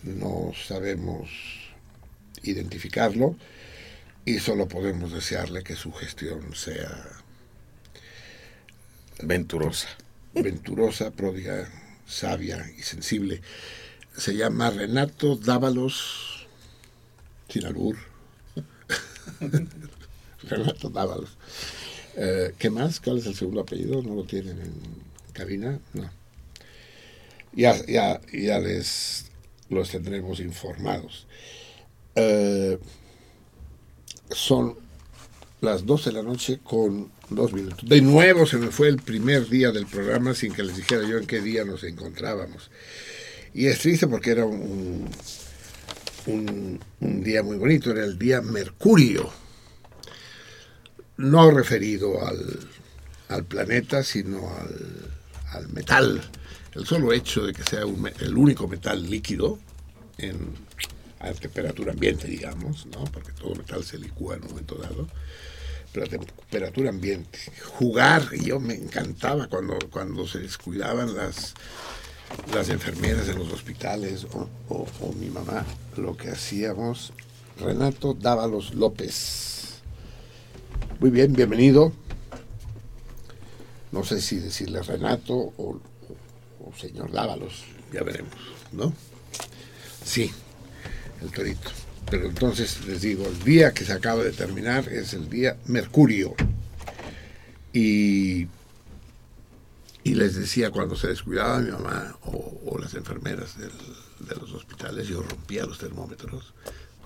[0.03, 1.29] no sabemos
[2.43, 3.37] identificarlo
[4.25, 7.21] y solo podemos desearle que su gestión sea
[9.23, 9.87] Venturosa.
[10.33, 11.69] venturosa, pródiga,
[12.07, 13.41] sabia y sensible.
[14.17, 16.47] Se llama Renato Dávalos,
[17.49, 17.97] sin albur.
[20.43, 21.37] Renato Dávalos.
[22.15, 22.99] Eh, ¿Qué más?
[22.99, 24.01] ¿Cuál es el segundo apellido?
[24.01, 24.73] ¿No lo tienen en
[25.33, 25.79] cabina?
[25.93, 26.09] No.
[27.53, 29.25] Ya, ya, ya les
[29.69, 31.27] los tendremos informados.
[32.15, 32.77] Eh,
[34.33, 34.75] son
[35.61, 37.87] las 12 de la noche con dos minutos.
[37.87, 41.17] De nuevo se me fue el primer día del programa sin que les dijera yo
[41.17, 42.69] en qué día nos encontrábamos.
[43.53, 45.09] Y es triste porque era un,
[46.27, 46.79] un,
[47.23, 49.29] día muy bonito, era el día Mercurio.
[51.17, 52.59] No referido al,
[53.29, 55.11] al planeta, sino al,
[55.51, 56.21] al metal.
[56.73, 59.59] El solo hecho de que sea el único metal líquido
[60.17, 60.37] en,
[61.21, 63.03] a temperatura ambiente, digamos, ¿no?
[63.05, 65.07] porque todo metal se licúa en un momento dado
[65.93, 67.37] pero a temperatura ambiente.
[67.73, 71.53] Jugar, yo me encantaba cuando, cuando se descuidaban las,
[72.53, 75.65] las enfermeras en los hospitales o, o- o mi mamá,
[75.97, 77.11] lo que hacíamos.
[77.59, 79.81] Renato Dávalos López.
[81.01, 81.91] Muy bien, bienvenido.
[83.91, 85.77] No sé si decirle Renato o-
[86.63, 88.33] o señor Dávalos, ya veremos,
[88.71, 88.93] ¿no?
[90.05, 90.31] Sí,
[91.21, 91.69] el torito.
[92.09, 96.35] Pero entonces les digo, el día que se acaba de terminar es el día Mercurio.
[97.73, 98.47] Y,
[100.03, 105.21] y les decía, cuando se descuidaba mi mamá o, las enfermeras de los hospitales, yo
[105.21, 106.53] rompía los termómetros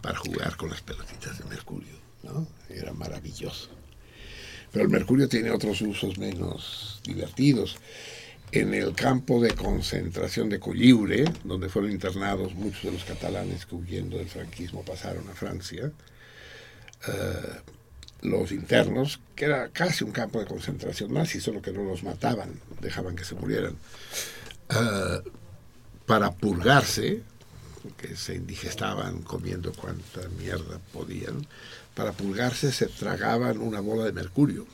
[0.01, 2.05] para jugar con las pelotitas de mercurio.
[2.69, 3.69] Era maravilloso.
[4.71, 7.77] Pero el mercurio tiene otros usos menos divertidos.
[8.51, 13.75] En el campo de concentración de Colliure, donde fueron internados muchos de los catalanes que
[13.75, 15.91] huyendo del franquismo pasaron a Francia,
[17.07, 17.61] eh,
[18.21, 22.59] los internos, que era casi un campo de concentración nazi, solo que no los mataban,
[22.81, 23.75] dejaban que se murieran,
[24.69, 25.21] eh,
[26.05, 27.21] para purgarse,
[27.97, 31.45] que se indigestaban comiendo cuanta mierda podían,
[31.93, 34.65] para purgarse se tragaban una bola de mercurio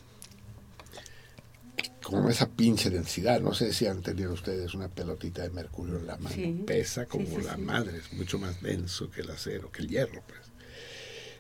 [2.04, 3.42] como esa pinche densidad.
[3.42, 6.36] No sé si han tenido ustedes una pelotita de mercurio en la mano.
[6.36, 6.64] Sí.
[6.66, 9.90] Pesa como Sí, sí, la madre, es mucho más denso que el acero, que el
[9.90, 10.40] hierro, pues.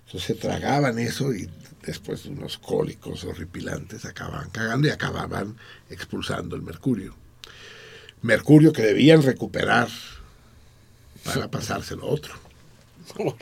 [0.06, 1.50] Entonces se tragaban eso y
[1.86, 5.58] después de unos cólicos horripilantes acababan cagando y acababan
[5.90, 7.16] expulsando el mercurio.
[8.22, 9.88] Mercurio que debían recuperar
[11.24, 12.34] para pasárselo a otro.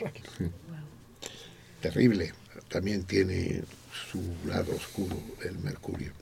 [1.80, 2.32] Terrible.
[2.68, 3.64] También tiene
[4.10, 6.12] su lado oscuro el mercurio.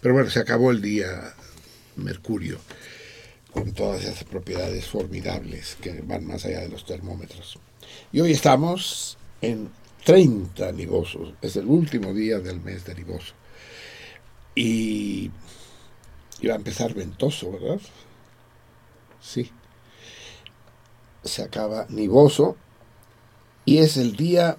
[0.00, 1.34] Pero bueno, se acabó el día
[1.96, 2.58] Mercurio
[3.52, 7.58] con todas esas propiedades formidables que van más allá de los termómetros.
[8.12, 9.70] Y hoy estamos en
[10.04, 13.34] 30 nivosos, es el último día del mes de nivoso.
[14.54, 15.30] Y
[16.40, 17.80] iba a empezar ventoso, ¿verdad?
[19.20, 19.50] Sí.
[21.24, 22.56] Se acaba nivoso
[23.64, 24.56] y es el día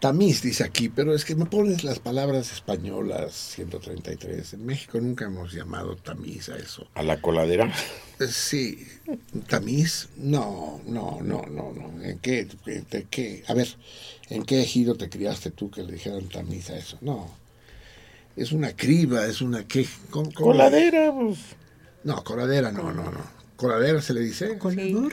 [0.00, 4.54] tamiz, dice aquí, pero es que me pones las palabras españolas 133.
[4.54, 6.88] En México nunca hemos llamado tamiz a eso.
[6.94, 7.72] A la coladera.
[8.18, 8.86] Eh, Sí,
[9.48, 12.02] tamiz, no, no, no, no, no.
[12.02, 13.44] ¿En qué, de qué?
[13.48, 13.68] A ver,
[14.28, 16.98] ¿en qué ejido te criaste tú que le dijeran tamiz a eso?
[17.00, 17.30] No.
[18.36, 19.86] Es una criba, es una qué.
[20.10, 20.52] ¿Cómo- cómo?
[20.52, 21.38] Coladera, pues.
[22.04, 23.40] No, coladera, no, no, no.
[23.56, 24.56] ¿Coladera se le dice?
[24.58, 25.12] ¿Colador?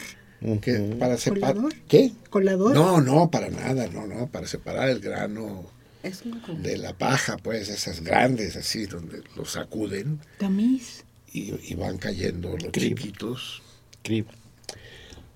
[0.62, 1.56] Que para separar.
[1.56, 1.76] ¿Colador?
[1.88, 2.12] ¿Qué?
[2.30, 2.74] ¿Colador?
[2.76, 5.66] No, no, para nada, no, no, para separar el grano
[6.04, 6.22] Es
[6.62, 11.04] de la paja, pues, esas grandes así, donde lo sacuden Tamiz.
[11.34, 12.96] y, y van cayendo los Criba.
[13.02, 13.64] chiquitos.
[14.04, 14.32] Criba.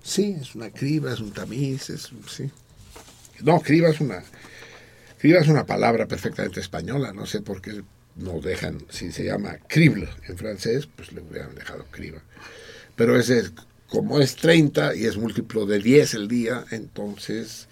[0.04, 2.50] Sí, es una criba, es un tamiz, es un- sí.
[3.42, 4.22] No, criba es una
[5.18, 7.82] criba es una palabra perfectamente española, no sé por qué
[8.16, 12.20] no dejan, si se llama crible en francés, pues le hubieran dejado criba.
[12.96, 13.42] Pero ese
[13.92, 17.68] como es 30 y es múltiplo de 10 el día, entonces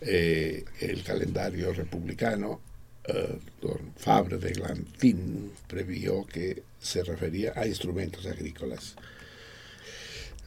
[0.00, 2.62] eh, el calendario republicano,
[3.04, 8.96] eh, don Fabre de Glantin previó que se refería a instrumentos agrícolas.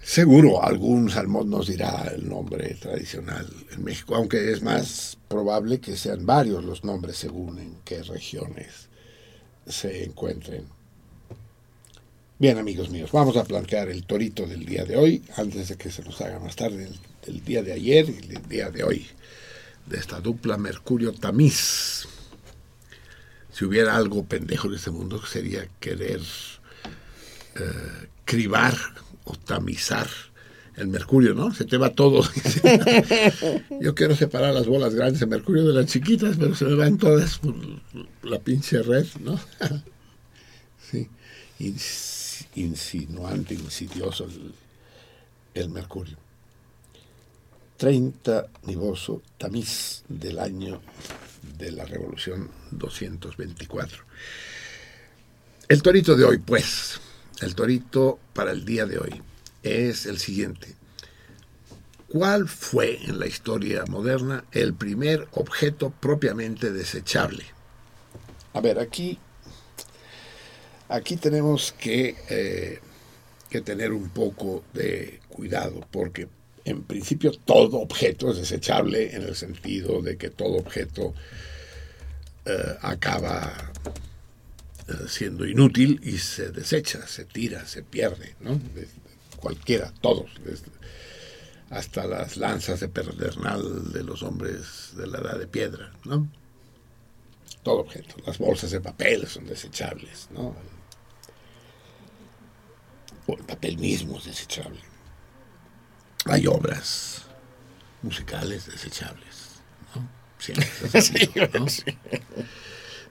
[0.01, 5.95] Seguro algún salmón nos dirá el nombre tradicional en México, aunque es más probable que
[5.95, 8.89] sean varios los nombres según en qué regiones
[9.68, 10.66] se encuentren.
[12.38, 15.89] Bien, amigos míos, vamos a plantear el torito del día de hoy, antes de que
[15.89, 16.89] se nos haga más tarde
[17.27, 19.07] el, día de ayer y el día de hoy,
[19.86, 22.09] de esta dupla Mercurio-Tamiz.
[23.53, 26.19] Si hubiera algo pendejo en este mundo, sería querer
[27.55, 28.75] eh, cribar
[29.23, 30.09] o tamizar
[30.75, 31.53] el mercurio, ¿no?
[31.53, 32.21] Se te va todo.
[33.79, 36.97] Yo quiero separar las bolas grandes de mercurio de las chiquitas, pero se me van
[36.97, 37.55] todas por
[38.23, 39.39] la pinche red, ¿no?
[40.91, 41.07] ¿sí?
[42.55, 44.53] Insinuante, insidioso el,
[45.53, 46.17] el mercurio.
[47.77, 50.81] 30 Niboso, tamiz del año
[51.57, 54.03] de la Revolución 224.
[55.67, 56.99] El torito de hoy, pues,
[57.41, 59.21] el torito para el día de hoy
[59.63, 60.75] es el siguiente.
[62.07, 67.43] ¿Cuál fue en la historia moderna el primer objeto propiamente desechable?
[68.53, 69.17] A ver, aquí,
[70.89, 72.79] aquí tenemos que, eh,
[73.49, 76.27] que tener un poco de cuidado, porque
[76.63, 81.13] en principio todo objeto es desechable en el sentido de que todo objeto
[82.45, 83.71] eh, acaba
[84.88, 88.59] eh, siendo inútil y se desecha, se tira, se pierde, ¿no?
[89.38, 90.29] Cualquiera, todos,
[91.69, 96.27] hasta las lanzas de pedernal de los hombres de la edad de piedra, ¿no?
[97.63, 98.15] Todo objeto.
[98.25, 100.55] Las bolsas de papel son desechables, ¿no?
[103.28, 104.80] O el papel mismo es desechable.
[106.26, 107.23] Hay obras
[108.01, 109.36] musicales desechables,
[109.95, 110.07] ¿no?
[110.39, 111.65] Siempre es así, ¿no?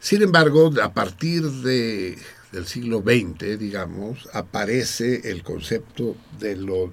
[0.00, 2.18] Sin embargo, a partir de,
[2.52, 6.92] del siglo XX, digamos, aparece el concepto de, lo-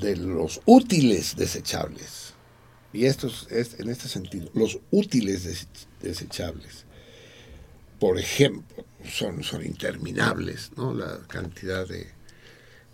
[0.00, 2.34] de los útiles desechables.
[2.92, 5.66] Y esto es, en este sentido, los útiles des-
[6.00, 6.84] desechables.
[7.98, 10.94] Por ejemplo, son, son interminables ¿no?
[10.94, 12.08] la cantidad de,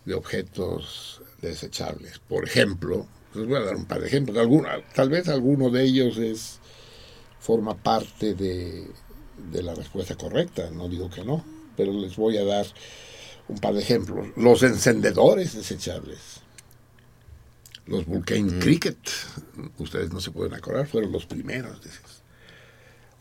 [0.04, 2.18] de objetos desechables.
[2.18, 4.36] Por ejemplo, les voy a dar un par de ejemplos.
[4.94, 6.61] Tal vez alguno de ellos es
[7.40, 8.88] forma parte de,
[9.50, 11.44] de la respuesta correcta, no digo que no,
[11.76, 12.66] pero les voy a dar
[13.48, 14.28] un par de ejemplos.
[14.36, 16.40] Los encendedores desechables.
[17.86, 18.98] Los Vulcan Cricket,
[19.78, 21.82] ustedes no se pueden acordar, fueron los primeros.
[21.82, 22.22] Dices.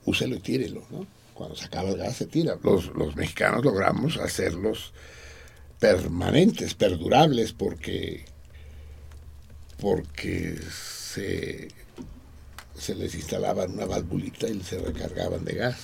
[0.04, 1.08] Úselo y tírelo, ¿no?
[1.38, 2.58] Cuando se acaba el gas se tira.
[2.64, 4.94] Los, los mexicanos logramos hacerlos
[5.80, 8.26] permanentes, perdurables, porque,
[9.80, 11.68] porque se,
[12.76, 15.78] se les instalaba una valvulita y se recargaban de gas,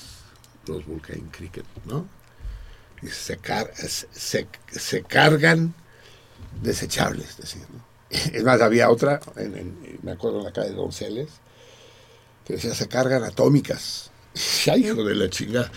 [0.67, 2.07] los Vulcan Cricket, ¿no?
[3.01, 5.73] Y se, car- se, se- se cargan
[6.61, 7.83] desechables, decir, ¿no?
[8.33, 9.19] Es más, había otra,
[10.03, 11.29] me acuerdo en la calle de Donceles,
[12.45, 14.11] que decía, se cargan atómicas.
[14.65, 15.69] Ya, hijo de la chinga,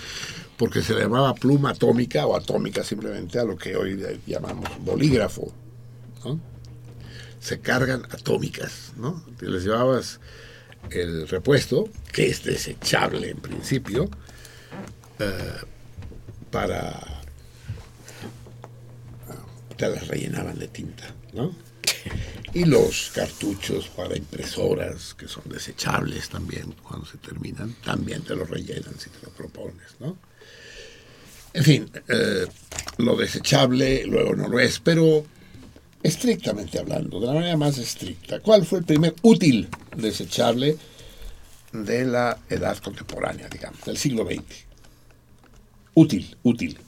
[0.57, 5.53] porque se le llamaba pluma atómica o atómica simplemente a lo que hoy llamamos bolígrafo,
[6.25, 6.41] ¿no?
[7.41, 9.23] Se cargan atómicas, ¿no?
[9.39, 10.21] Te les llevabas
[10.91, 14.09] el repuesto, que es desechable en principio,
[15.19, 15.61] eh,
[16.51, 17.21] para...
[19.77, 21.55] te las rellenaban de tinta, ¿no?
[22.57, 28.49] Y los cartuchos para impresoras, que son desechables también cuando se terminan, también te los
[28.49, 30.17] rellenan si te lo propones, ¿no?
[31.53, 32.47] En fin, eh,
[32.97, 35.27] lo desechable luego no lo es, pero
[36.03, 40.79] estrictamente hablando, de la manera más estricta, ¿cuál fue el primer útil desechable
[41.73, 44.65] de la edad contemporánea, digamos, del siglo XX?
[45.93, 46.79] Útil, útil.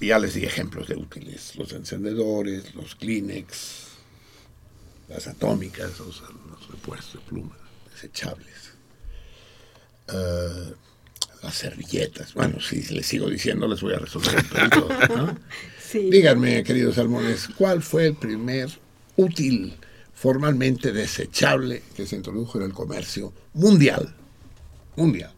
[0.00, 3.85] Ya les di ejemplos de útiles, los encendedores, los Kleenex,
[5.08, 7.56] las atómicas, los, los repuestos de pluma,
[7.92, 8.72] desechables.
[10.08, 10.74] Eh,
[11.42, 12.34] las servilletas.
[12.34, 15.36] Bueno, si les sigo diciendo, les voy a resolver el.
[15.86, 16.10] Sí.
[16.10, 18.68] Díganme, queridos salmones, ¿cuál fue el primer
[19.14, 19.76] útil
[20.12, 24.12] formalmente desechable que se introdujo en el comercio mundial?
[24.96, 25.32] Mundial.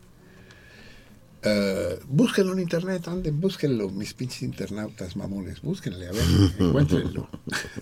[1.42, 6.24] Eh, búsquenlo en internet, anden, búsquenlo, mis pinches internautas mamones, búsquenle, a ver,
[6.58, 7.28] encuéntrenlo.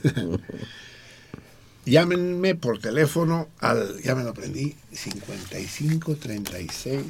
[1.87, 7.05] Llámenme por teléfono al, ya me lo aprendí, 55 36.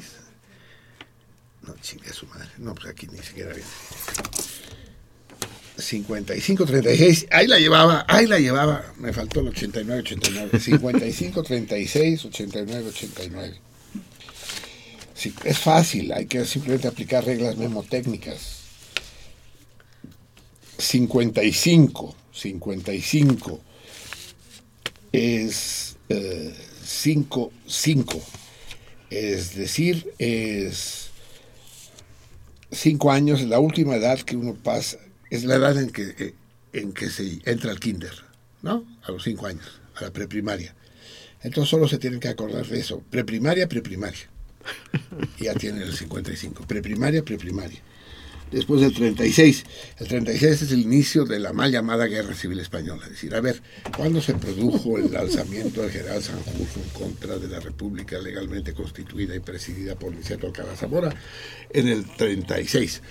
[1.63, 2.47] No, chingue su madre.
[2.59, 3.67] No, pues aquí ni siquiera viene.
[5.77, 7.25] 55 36.
[7.31, 8.93] Ahí la llevaba, ahí la llevaba.
[8.97, 10.59] Me faltó el 89 89.
[10.59, 13.61] 55 36 89 89.
[15.15, 18.57] Sí, es fácil, hay que simplemente aplicar reglas memotécnicas.
[20.77, 23.61] 55, 55
[25.17, 25.97] es
[26.83, 28.21] 5, 5.
[29.09, 31.09] Es decir, es
[32.71, 34.99] 5 años, la última edad que uno pasa,
[35.31, 36.33] es la edad en que, eh,
[36.73, 38.13] en que se entra al kinder,
[38.61, 38.85] ¿no?
[39.03, 40.75] A los 5 años, a la preprimaria.
[41.41, 43.01] Entonces solo se tienen que acordar de eso.
[43.09, 44.29] Preprimaria, preprimaria.
[45.39, 46.65] Ya tienen el 55.
[46.67, 47.81] Preprimaria, preprimaria.
[48.51, 49.63] Después del 36.
[49.99, 53.03] El 36 es el inicio de la mal llamada Guerra Civil Española.
[53.05, 53.61] Es decir, a ver,
[53.95, 59.35] ¿cuándo se produjo el alzamiento del general Sanjurjo en contra de la República legalmente constituida
[59.35, 61.13] y presidida por Luciano Alcalá Zamora?
[61.69, 63.01] En el 36.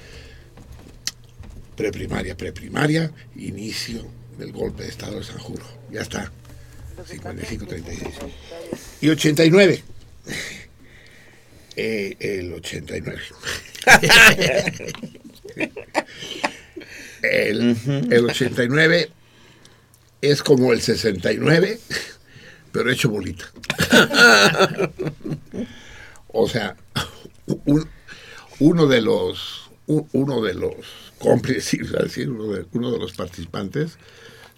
[1.77, 4.07] Preprimaria, preprimaria, inicio
[4.39, 5.79] del golpe de Estado de Sanjurjo.
[5.91, 6.33] Ya está.
[7.09, 8.13] 55-36.
[9.03, 9.83] Y 89.
[11.79, 13.21] Eh, el 89.
[17.23, 17.77] el,
[18.11, 19.11] el 89
[20.23, 21.79] es como el 69,
[22.73, 23.45] pero hecho bolita.
[26.29, 26.77] o sea,
[27.47, 27.89] un-
[28.59, 30.75] uno de los uno de los
[31.19, 33.99] cómplices, decir, uno de, uno de los participantes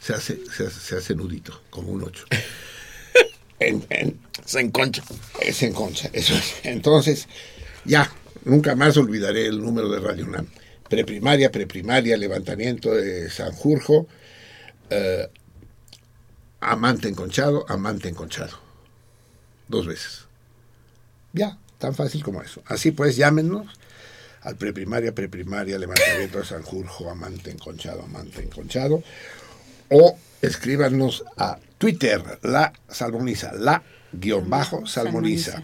[0.01, 2.25] se hace, se hace, se hace nudito, como un 8.
[3.61, 5.03] En, en- Se enconcha.
[5.43, 6.55] es en concha, eso es.
[6.63, 7.29] Entonces,
[7.85, 8.11] ya,
[8.45, 10.47] nunca más olvidaré el número de Radio UNAM.
[10.89, 14.07] Preprimaria, preprimaria, levantamiento de Sanjurjo,
[14.91, 15.29] eh,
[16.61, 18.59] amante enconchado, amante enconchado.
[19.69, 20.25] Dos veces.
[21.33, 22.63] Ya, tan fácil como eso.
[22.67, 23.67] Así pues, llámenos
[24.43, 29.03] al preprimaria, preprimaria, levantamiento de Sanjurjo, amante enconchado, amante enconchado.
[29.91, 33.83] O escríbanos a Twitter, la salmoniza, la
[34.13, 35.63] guion bajo salmoniza.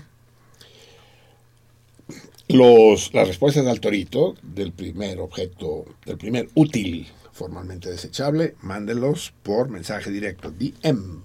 [2.49, 9.69] Los, las respuestas del torito del primer objeto, del primer útil formalmente desechable, mándenlos por
[9.69, 11.23] mensaje directo, DM.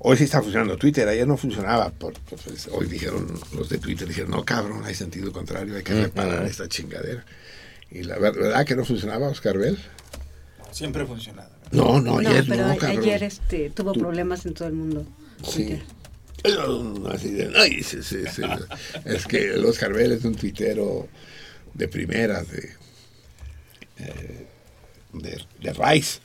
[0.00, 1.90] Hoy sí está funcionando Twitter, ayer no funcionaba.
[1.90, 5.94] por- pues, hoy dijeron los de Twitter, dijeron, no cabrón, hay sentido contrario, hay que
[5.94, 7.24] reparar esta chingadera.
[7.90, 9.76] Y la ver- verdad que no funcionaba, Oscar Bell.
[10.70, 11.50] Siempre ha funcionado.
[11.72, 13.00] No, no, No, ayer pero no, cabrón.
[13.02, 15.04] ayer este, tuvo problemas en todo el mundo.
[15.42, 15.80] Sí.
[17.12, 17.38] Así.
[19.04, 21.08] Es que el Oscar Bell es un tuitero
[21.74, 22.70] de primera, de,
[23.98, 24.46] eh,
[25.12, 26.20] de, Rice.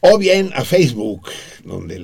[0.00, 1.28] O bien a Facebook,
[1.64, 1.98] donde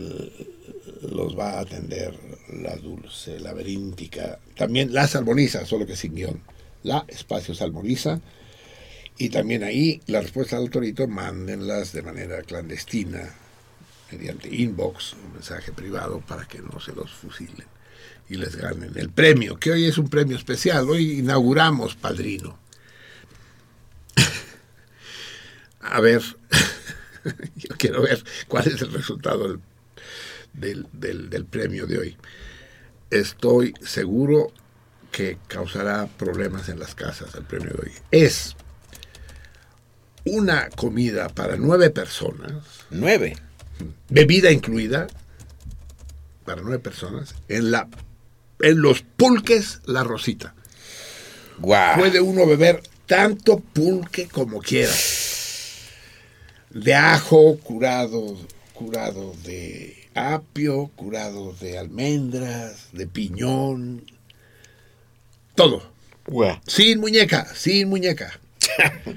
[1.03, 2.15] los va a atender
[2.53, 4.39] la dulce, laberíntica.
[4.57, 6.43] También la salmoniza, solo que sin guion.
[6.83, 8.21] La espacio salmoniza.
[9.19, 13.35] Y también ahí la respuesta al torito, mándenlas de manera clandestina,
[14.13, 17.67] mediante inbox, un mensaje privado para que no se los fusilen
[18.29, 20.89] y les ganen el premio, que hoy es un premio especial.
[20.89, 22.59] Hoy inauguramos Padrino.
[25.81, 26.23] A ver,
[27.57, 29.59] yo quiero ver cuál es el resultado
[30.53, 32.17] del, del, del- premio de hoy.
[33.11, 34.53] Estoy seguro
[35.11, 37.93] que causará problemas en las casas el premio de hoy.
[38.11, 38.57] Es
[40.25, 42.53] una comida para nueve personas
[42.91, 43.37] Nueve.
[44.09, 45.07] Bebida incluida
[46.45, 47.89] para nueve personas en la
[48.61, 50.55] en los pulques la rosita.
[51.61, 54.93] Puede uno beber tanto pulque como quiera.
[56.71, 58.37] De ajo curado
[58.73, 64.05] curado de apio curado de almendras de piñón.
[65.55, 65.93] Todo.
[66.67, 68.39] Sin muñeca, sin muñeca.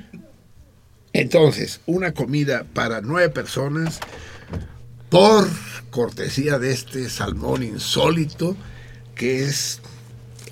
[1.13, 3.99] Entonces, una comida para nueve personas
[5.09, 5.47] por
[5.89, 8.55] cortesía de este salmón insólito
[9.15, 9.81] que es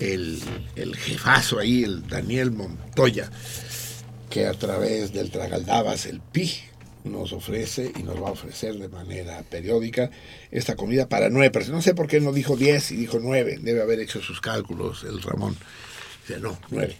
[0.00, 0.40] el,
[0.76, 3.30] el jefazo ahí, el Daniel Montoya,
[4.30, 6.52] que a través del Tragaldabas, el PI,
[7.04, 10.10] nos ofrece y nos va a ofrecer de manera periódica
[10.50, 11.78] esta comida para nueve personas.
[11.78, 13.58] No sé por qué no dijo diez y dijo nueve.
[13.60, 15.56] Debe haber hecho sus cálculos el Ramón.
[16.26, 16.96] Dice, no, nueve.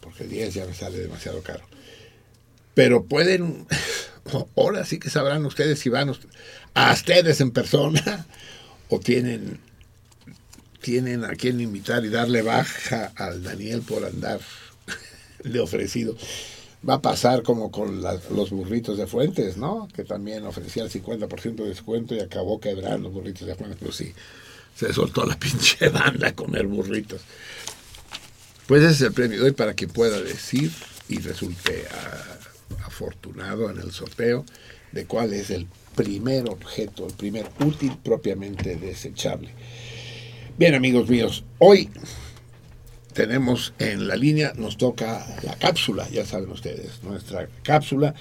[0.00, 1.64] Porque diez ya me sale demasiado caro.
[2.74, 3.66] Pero pueden,
[4.56, 6.14] ahora sí que sabrán ustedes si van
[6.74, 8.26] a ustedes en persona
[8.88, 9.58] o tienen,
[10.80, 14.40] tienen a quien invitar y darle baja al Daniel por andar
[15.44, 16.16] de ofrecido.
[16.88, 19.88] Va a pasar como con los burritos de Fuentes, ¿no?
[19.94, 23.78] Que también ofrecía el 50% de descuento y acabó quebrando burritos de Fuentes.
[23.80, 24.12] Pues sí,
[24.74, 27.20] se soltó la pinche banda a comer burritos.
[28.66, 30.72] Pues ese es el premio de hoy para que pueda decir
[31.12, 34.46] y resulte ah, afortunado en el sorteo
[34.92, 39.50] de cuál es el primer objeto, el primer útil propiamente desechable.
[40.56, 41.90] Bien, amigos míos, hoy
[43.12, 48.14] tenemos en la línea, nos toca la cápsula, ya saben ustedes, nuestra cápsula,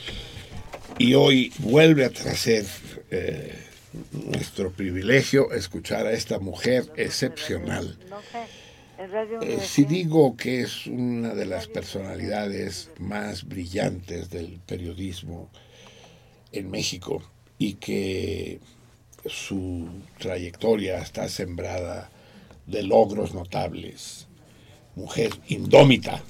[0.98, 2.66] y hoy vuelve a traer
[3.10, 3.58] eh,
[4.12, 7.98] nuestro privilegio escuchar a esta mujer excepcional.
[9.42, 15.50] Eh, si digo que es una de las personalidades más brillantes del periodismo
[16.52, 17.24] en México
[17.58, 18.60] y que
[19.26, 19.88] su
[20.20, 22.12] trayectoria está sembrada
[22.68, 24.28] de logros notables,
[24.96, 26.22] mujer indómita,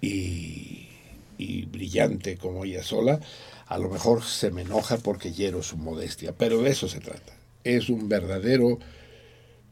[0.00, 0.88] y,
[1.36, 3.20] y brillante como ella sola,
[3.66, 7.34] a lo mejor se me enoja porque hiero su modestia, pero de eso se trata.
[7.62, 8.78] Es un verdadero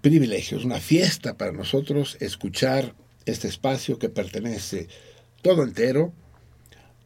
[0.03, 2.93] privilegio, es una fiesta para nosotros escuchar
[3.25, 4.89] este espacio que pertenece
[5.43, 6.13] todo entero,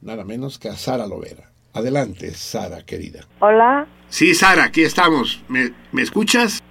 [0.01, 1.51] nada menos que a Sara Lovera.
[1.75, 3.21] Adelante, Sara, querida.
[3.41, 3.87] Hola.
[4.09, 5.43] Sí, Sara, aquí estamos.
[5.49, 6.63] ¿Me, me escuchas?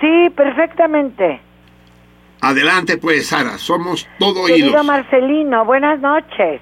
[0.00, 1.40] Sí, perfectamente.
[2.40, 4.86] Adelante, pues, Sara, somos todo Querido oídos.
[4.86, 6.60] Marcelino, buenas noches.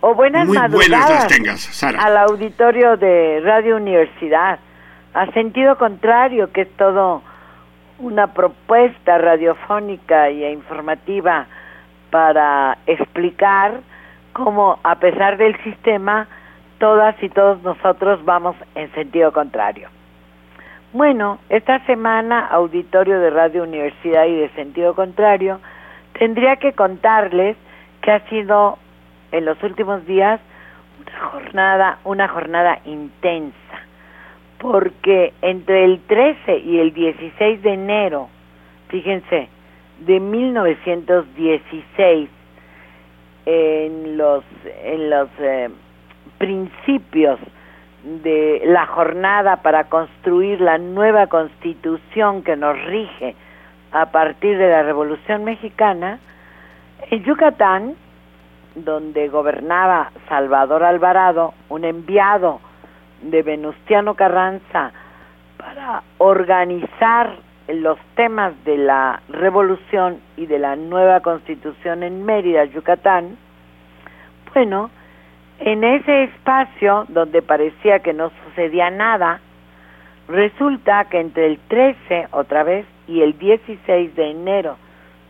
[0.00, 2.02] O buenas Muy buenas las tengas, Sara.
[2.02, 4.58] al auditorio de Radio Universidad.
[5.14, 7.22] A sentido contrario, que es todo
[8.02, 11.46] una propuesta radiofónica y informativa
[12.10, 13.80] para explicar
[14.32, 16.26] cómo, a pesar del sistema,
[16.78, 19.88] todas y todos nosotros vamos en sentido contrario.
[20.92, 25.60] Bueno, esta semana, auditorio de Radio Universidad y de sentido contrario,
[26.18, 27.56] tendría que contarles
[28.02, 28.78] que ha sido
[29.30, 30.40] en los últimos días
[31.00, 33.81] una jornada, una jornada intensa,
[34.62, 38.28] porque entre el 13 y el 16 de enero,
[38.88, 39.48] fíjense,
[39.98, 42.30] de 1916,
[43.44, 44.44] en los
[44.84, 45.68] en los eh,
[46.38, 47.40] principios
[48.04, 53.34] de la jornada para construir la nueva constitución que nos rige
[53.90, 56.20] a partir de la Revolución Mexicana,
[57.10, 57.96] en Yucatán,
[58.76, 62.60] donde gobernaba Salvador Alvarado, un enviado
[63.22, 64.92] de Venustiano Carranza
[65.56, 67.36] para organizar
[67.68, 73.36] los temas de la revolución y de la nueva constitución en Mérida, Yucatán,
[74.52, 74.90] bueno,
[75.60, 79.40] en ese espacio donde parecía que no sucedía nada,
[80.28, 84.76] resulta que entre el 13 otra vez y el 16 de enero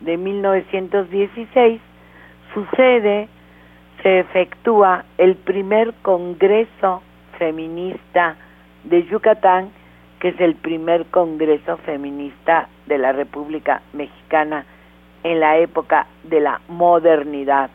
[0.00, 1.80] de 1916
[2.54, 3.28] sucede,
[4.02, 7.02] se efectúa el primer Congreso
[7.42, 8.36] Feminista
[8.84, 9.72] de Yucatán,
[10.20, 14.64] que es el primer Congreso Feminista de la República Mexicana
[15.24, 17.70] en la época de la modernidad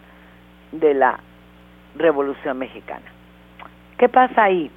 [0.71, 1.19] de la
[1.97, 3.11] Revolución Mexicana.
[3.97, 4.71] ¿Qué pasa ahí?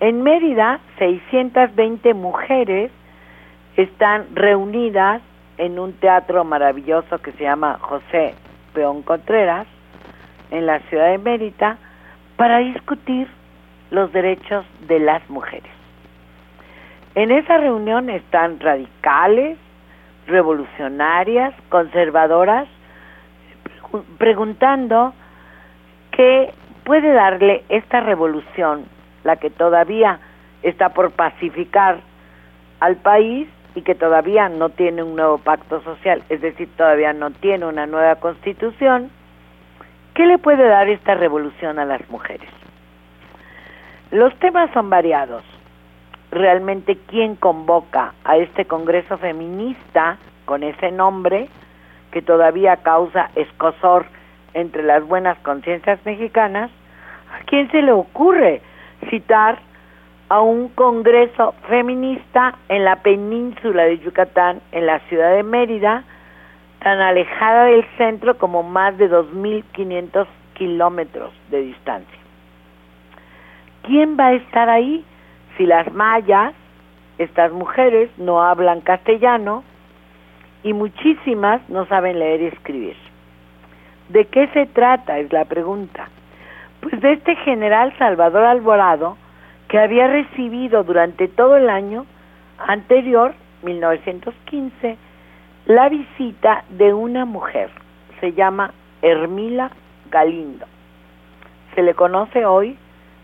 [0.00, 2.90] En Mérida, 620 mujeres
[3.76, 5.22] están reunidas
[5.56, 8.34] en un teatro maravilloso que se llama José
[8.74, 9.68] Peón Contreras,
[10.50, 11.78] en la ciudad de Mérida,
[12.36, 13.28] para discutir
[13.92, 15.70] los derechos de las mujeres.
[17.14, 19.58] En esa reunión están radicales,
[20.26, 22.66] revolucionarias, conservadoras,
[23.64, 25.12] pregu- preguntando
[26.10, 28.86] qué puede darle esta revolución,
[29.24, 30.20] la que todavía
[30.62, 32.00] está por pacificar
[32.80, 37.30] al país y que todavía no tiene un nuevo pacto social, es decir, todavía no
[37.30, 39.10] tiene una nueva constitución,
[40.14, 42.48] ¿qué le puede dar esta revolución a las mujeres?
[44.12, 45.42] Los temas son variados.
[46.30, 51.48] Realmente, ¿quién convoca a este Congreso Feminista con ese nombre
[52.10, 54.04] que todavía causa escosor
[54.52, 56.70] entre las buenas conciencias mexicanas?
[57.32, 58.60] ¿A quién se le ocurre
[59.08, 59.60] citar
[60.28, 66.04] a un Congreso Feminista en la península de Yucatán, en la ciudad de Mérida,
[66.80, 72.21] tan alejada del centro como más de 2.500 kilómetros de distancia?
[73.82, 75.04] ¿Quién va a estar ahí
[75.56, 76.54] si las mayas,
[77.18, 79.64] estas mujeres, no hablan castellano
[80.62, 82.96] y muchísimas no saben leer y escribir?
[84.08, 85.18] ¿De qué se trata?
[85.18, 86.08] Es la pregunta.
[86.80, 89.16] Pues de este general Salvador Alvarado,
[89.68, 92.06] que había recibido durante todo el año
[92.58, 94.98] anterior, 1915,
[95.66, 97.70] la visita de una mujer,
[98.20, 99.70] se llama Hermila
[100.10, 100.66] Galindo.
[101.74, 102.76] Se le conoce hoy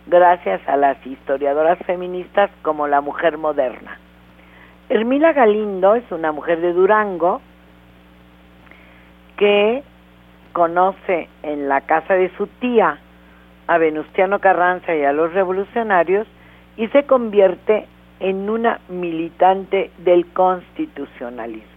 [0.08, 3.98] gracias a las historiadoras feministas como la mujer moderna.
[4.88, 7.42] Hermila Galindo es una mujer de Durango
[9.36, 9.82] que
[10.52, 12.98] conoce en la casa de su tía
[13.66, 16.26] a Venustiano Carranza y a los revolucionarios
[16.76, 17.86] y se convierte
[18.18, 21.68] en una militante del constitucionalismo.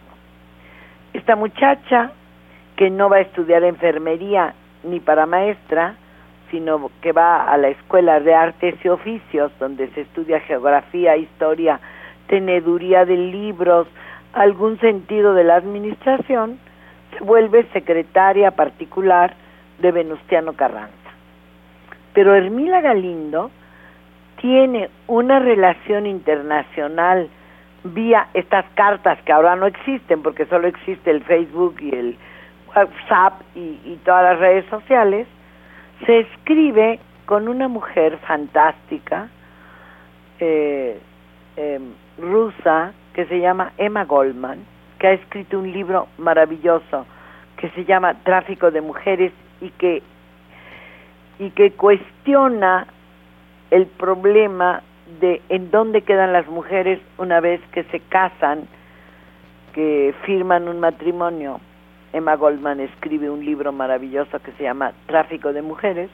[1.13, 2.11] Esta muchacha,
[2.77, 4.53] que no va a estudiar enfermería
[4.83, 5.95] ni para maestra,
[6.51, 11.79] sino que va a la Escuela de Artes y Oficios, donde se estudia geografía, historia,
[12.27, 13.87] teneduría de libros,
[14.33, 16.59] algún sentido de la administración,
[17.11, 19.33] se vuelve secretaria particular
[19.79, 20.91] de Venustiano Carranza.
[22.13, 23.49] Pero Hermila Galindo
[24.39, 27.29] tiene una relación internacional
[27.83, 32.17] vía estas cartas que ahora no existen porque solo existe el Facebook y el
[32.75, 35.27] WhatsApp y, y todas las redes sociales,
[36.05, 39.29] se escribe con una mujer fantástica,
[40.39, 40.99] eh,
[41.55, 44.59] em, rusa, que se llama Emma Goldman,
[44.99, 47.05] que ha escrito un libro maravilloso
[47.57, 49.31] que se llama Tráfico de Mujeres
[49.61, 50.01] y que,
[51.39, 52.87] y que cuestiona
[53.69, 54.81] el problema
[55.19, 58.67] de en dónde quedan las mujeres una vez que se casan,
[59.73, 61.59] que firman un matrimonio.
[62.13, 66.09] Emma Goldman escribe un libro maravilloso que se llama Tráfico de Mujeres,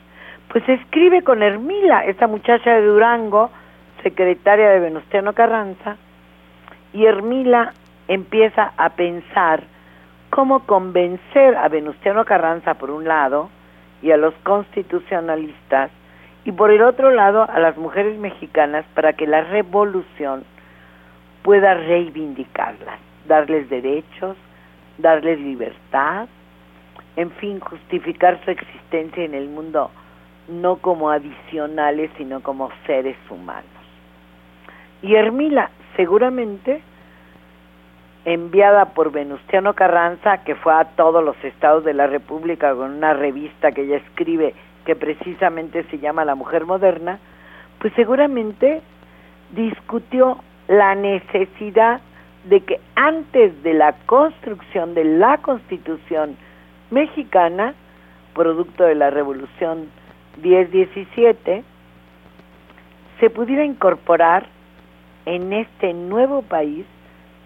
[0.51, 3.49] pues escribe con Hermila, esta muchacha de Durango,
[4.03, 5.97] secretaria de Venustiano Carranza,
[6.93, 7.73] y Hermila
[8.07, 9.63] empieza a pensar
[10.29, 13.49] cómo convencer a Venustiano Carranza por un lado
[14.01, 15.91] y a los constitucionalistas
[16.45, 20.43] y por el otro lado a las mujeres mexicanas para que la revolución
[21.43, 24.37] pueda reivindicarlas, darles derechos,
[24.97, 26.27] darles libertad,
[27.15, 29.91] en fin, justificar su existencia en el mundo
[30.47, 33.65] no como adicionales, sino como seres humanos.
[35.01, 36.81] Y Hermila, seguramente
[38.25, 43.13] enviada por Venustiano Carranza, que fue a todos los estados de la República con una
[43.13, 44.53] revista que ella escribe
[44.85, 47.19] que precisamente se llama La Mujer Moderna,
[47.79, 48.81] pues seguramente
[49.51, 52.01] discutió la necesidad
[52.49, 56.37] de que antes de la construcción de la Constitución
[56.91, 57.73] mexicana,
[58.33, 59.89] producto de la Revolución
[60.41, 61.63] 10-17,
[63.19, 64.47] se pudiera incorporar
[65.25, 66.85] en este nuevo país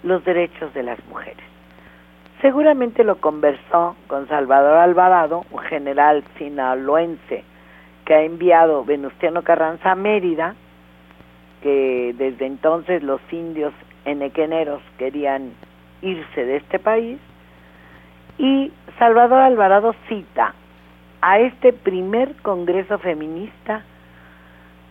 [0.03, 1.43] los derechos de las mujeres.
[2.41, 7.43] Seguramente lo conversó con Salvador Alvarado, un general sinaloense
[8.05, 10.55] que ha enviado Venustiano Carranza a Mérida,
[11.61, 13.73] que desde entonces los indios
[14.05, 15.53] enequeneros querían
[16.01, 17.19] irse de este país,
[18.37, 20.55] y Salvador Alvarado cita
[21.21, 23.83] a este primer Congreso Feminista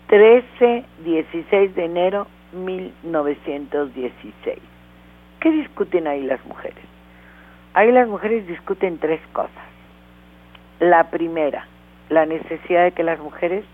[0.09, 4.59] 13-16 de enero 1916.
[5.41, 6.85] ¿Qué discuten ahí las mujeres?
[7.75, 9.51] Ahí las mujeres discuten tres cosas.
[10.81, 11.67] La primera,
[12.09, 13.65] la necesidad de que las mujeres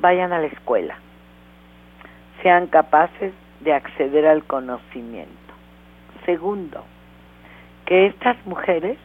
[0.00, 0.96] vayan a la escuela,
[2.42, 5.32] sean capaces de acceder al conocimiento.
[6.24, 6.84] Segundo,
[7.86, 8.98] que estas mujeres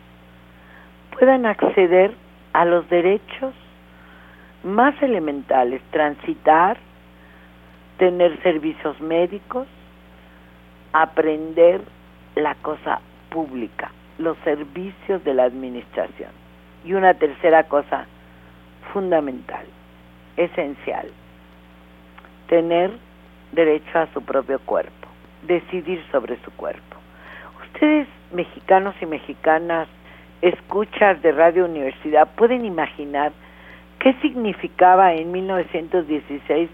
[1.18, 2.14] puedan acceder
[2.54, 3.54] a los derechos
[4.64, 6.78] más elementales, transitar,
[7.98, 9.68] tener servicios médicos,
[10.94, 11.82] aprender
[12.36, 16.32] la cosa pública, los servicios de la administración.
[16.86, 18.06] Y una tercera cosa
[18.92, 19.66] fundamental,
[20.38, 21.10] esencial,
[22.48, 22.92] tener
[23.54, 25.08] derecho a su propio cuerpo,
[25.44, 26.98] decidir sobre su cuerpo.
[27.66, 29.88] Ustedes, mexicanos y mexicanas,
[30.42, 33.32] escuchas de Radio Universidad, pueden imaginar
[34.00, 36.70] qué significaba en 1916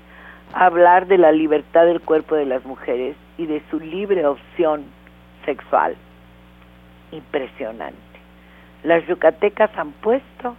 [0.54, 4.86] hablar de la libertad del cuerpo de las mujeres y de su libre opción
[5.46, 5.96] sexual.
[7.12, 7.98] Impresionante.
[8.84, 10.56] Las yucatecas han puesto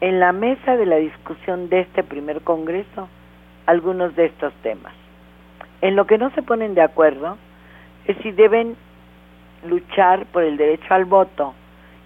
[0.00, 3.08] en la mesa de la discusión de este primer congreso
[3.66, 4.97] algunos de estos temas.
[5.80, 7.38] En lo que no se ponen de acuerdo
[8.06, 8.76] es si deben
[9.66, 11.54] luchar por el derecho al voto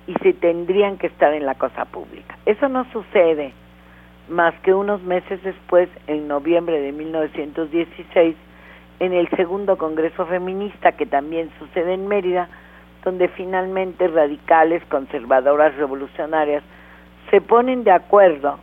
[0.06, 2.36] y si tendrían que estar en la cosa pública.
[2.44, 3.52] Eso no sucede
[4.28, 8.36] más que unos meses después, en noviembre de 1916,
[9.00, 12.48] en el segundo Congreso Feminista, que también sucede en Mérida,
[13.04, 16.62] donde finalmente radicales, conservadoras, revolucionarias
[17.30, 18.58] se ponen de acuerdo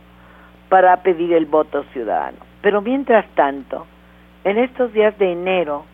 [0.68, 2.38] para pedir el voto ciudadano.
[2.62, 3.86] Pero mientras tanto,
[4.44, 5.84] en estos días de enero,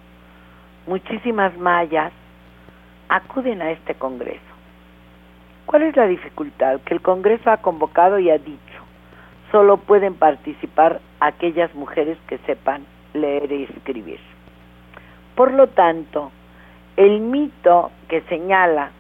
[0.86, 2.12] muchísimas mayas
[3.08, 4.40] acuden a este Congreso.
[5.66, 6.80] ¿Cuál es la dificultad?
[6.82, 8.60] Que el Congreso ha convocado y ha dicho,
[9.50, 14.20] solo pueden participar aquellas mujeres que sepan leer y escribir.
[15.34, 16.30] Por lo tanto,
[16.96, 18.90] el mito que señala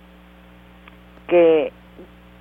[1.28, 1.72] que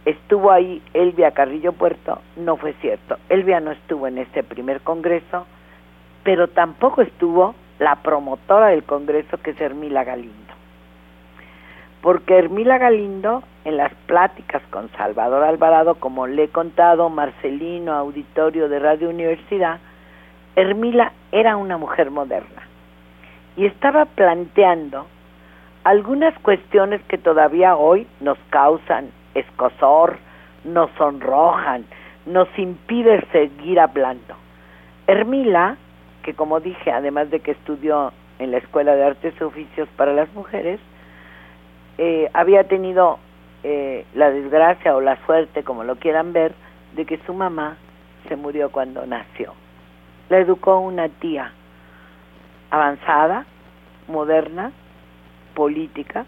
[0.06, 3.18] estuvo ahí Elvia Carrillo Puerto no fue cierto.
[3.30, 5.46] Elvia no estuvo en este primer congreso,
[6.26, 10.54] pero tampoco estuvo la promotora del congreso que es Hermila Galindo.
[12.02, 18.68] Porque Hermila Galindo, en las pláticas con Salvador Alvarado, como le he contado, Marcelino, auditorio
[18.70, 19.80] de Radio Universidad,
[20.56, 22.64] Hermila era una mujer moderna
[23.56, 25.06] y estaba planteando
[25.84, 30.18] algunas cuestiones que todavía hoy nos causan escosor,
[30.64, 31.86] nos sonrojan,
[32.26, 34.36] nos impide seguir hablando.
[35.06, 35.78] Hermila,
[36.26, 40.12] que como dije, además de que estudió en la Escuela de Artes y Oficios para
[40.12, 40.80] las Mujeres,
[42.00, 43.20] eh, había tenido
[43.64, 46.56] eh, la desgracia o la suerte, como lo quieran ver,
[46.96, 47.78] de que su mamá
[48.28, 49.54] se murió cuando nació.
[50.30, 51.54] La educó una tía
[52.72, 53.46] avanzada,
[54.08, 54.72] moderna,
[55.54, 56.26] política,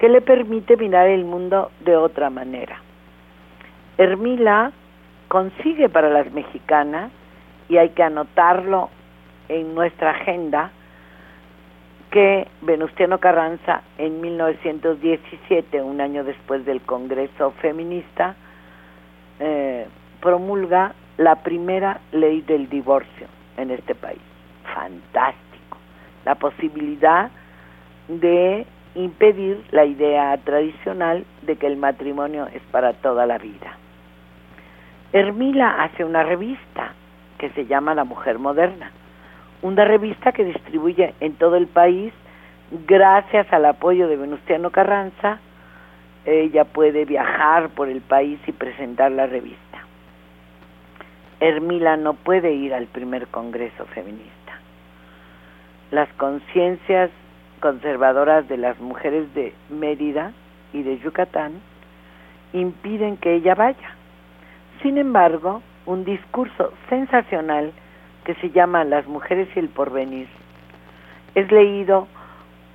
[0.00, 2.80] que le permite mirar el mundo de otra manera.
[3.96, 4.72] Hermila
[5.28, 7.12] consigue para las mexicanas,
[7.68, 8.90] y hay que anotarlo
[9.48, 10.70] en nuestra agenda,
[12.10, 18.36] que Venustiano Carranza en 1917, un año después del Congreso Feminista,
[19.40, 19.86] eh,
[20.20, 23.26] promulga la primera ley del divorcio
[23.56, 24.20] en este país.
[24.74, 25.78] Fantástico.
[26.24, 27.30] La posibilidad
[28.08, 33.76] de impedir la idea tradicional de que el matrimonio es para toda la vida.
[35.12, 36.92] Hermila hace una revista
[37.38, 38.90] que se llama La Mujer Moderna,
[39.64, 42.12] una revista que distribuye en todo el país
[42.86, 45.40] gracias al apoyo de Venustiano Carranza.
[46.26, 49.58] Ella puede viajar por el país y presentar la revista.
[51.40, 54.60] Hermila no puede ir al primer Congreso Feminista.
[55.90, 57.10] Las conciencias
[57.60, 60.32] conservadoras de las mujeres de Mérida
[60.74, 61.52] y de Yucatán
[62.52, 63.96] impiden que ella vaya.
[64.82, 67.72] Sin embargo, un discurso sensacional
[68.24, 70.28] que se llama Las mujeres y el porvenir
[71.34, 72.06] es leído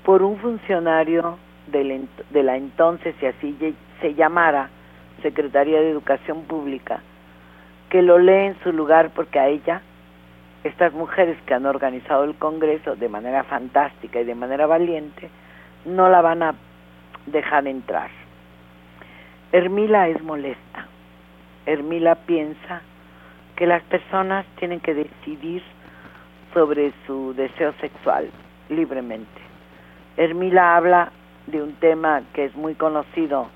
[0.03, 1.37] por un funcionario
[1.67, 4.69] de la entonces, y así se llamara,
[5.21, 7.01] Secretaría de Educación Pública,
[7.89, 9.81] que lo lee en su lugar porque a ella,
[10.63, 15.29] estas mujeres que han organizado el Congreso de manera fantástica y de manera valiente,
[15.85, 16.55] no la van a
[17.25, 18.09] dejar entrar.
[19.51, 20.87] Hermila es molesta.
[21.65, 22.81] Hermila piensa
[23.59, 25.61] que las personas tienen que decidir
[26.53, 28.29] sobre su deseo sexual
[28.69, 29.41] libremente.
[30.15, 31.11] Hermila habla
[31.47, 33.49] de un tema que es muy conocido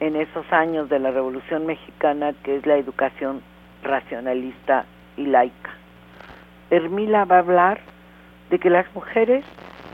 [0.00, 3.42] en esos años de la Revolución Mexicana, que es la educación
[3.84, 5.70] racionalista y laica.
[6.70, 7.80] Hermila va a hablar
[8.50, 9.44] de que las mujeres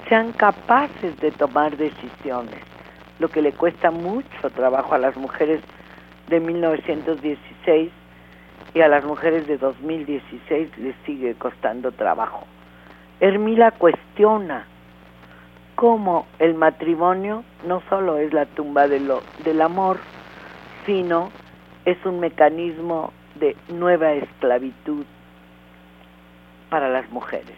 [0.09, 2.62] sean capaces de tomar decisiones,
[3.18, 5.61] lo que le cuesta mucho trabajo a las mujeres
[6.29, 7.98] de 1916
[8.75, 12.47] y a las mujeres de 2016 les sigue costando trabajo.
[13.21, 14.67] Hermila cuestiona
[15.75, 19.99] cómo el matrimonio no solo es la tumba del amor,
[20.87, 21.31] sino
[21.85, 25.05] es un mecanismo de nueva esclavitud
[26.71, 27.57] para las mujeres.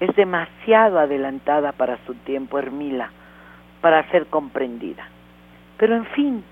[0.00, 3.10] Es demasiado adelantada para su tiempo Hermila
[3.80, 5.06] para ser comprendida.
[5.76, 6.44] Pero en fin,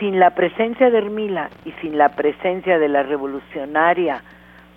[0.00, 4.22] sin la presencia de Hermila y sin la presencia de la revolucionaria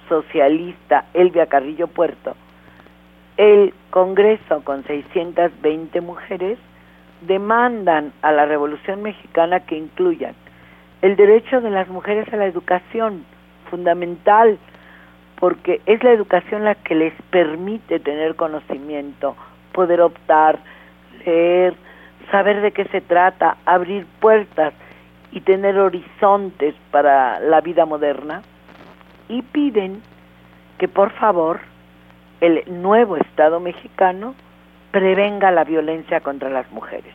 [0.10, 2.36] socialista Elvia Carrillo Puerto,
[3.38, 6.60] el Congreso con 620 mujeres
[7.22, 10.36] demandan a la Revolución Mexicana que incluyan
[11.02, 13.26] el derecho de las mujeres a la educación,
[13.70, 14.58] fundamental,
[15.40, 19.36] porque es la educación la que les permite tener conocimiento,
[19.72, 20.60] poder optar,
[21.26, 21.76] leer,
[22.30, 24.74] saber de qué se trata, abrir puertas
[25.34, 28.44] y tener horizontes para la vida moderna.
[29.28, 30.02] Y piden
[30.78, 31.60] que por favor
[32.40, 34.36] el nuevo Estado mexicano
[34.92, 37.14] prevenga la violencia contra las mujeres.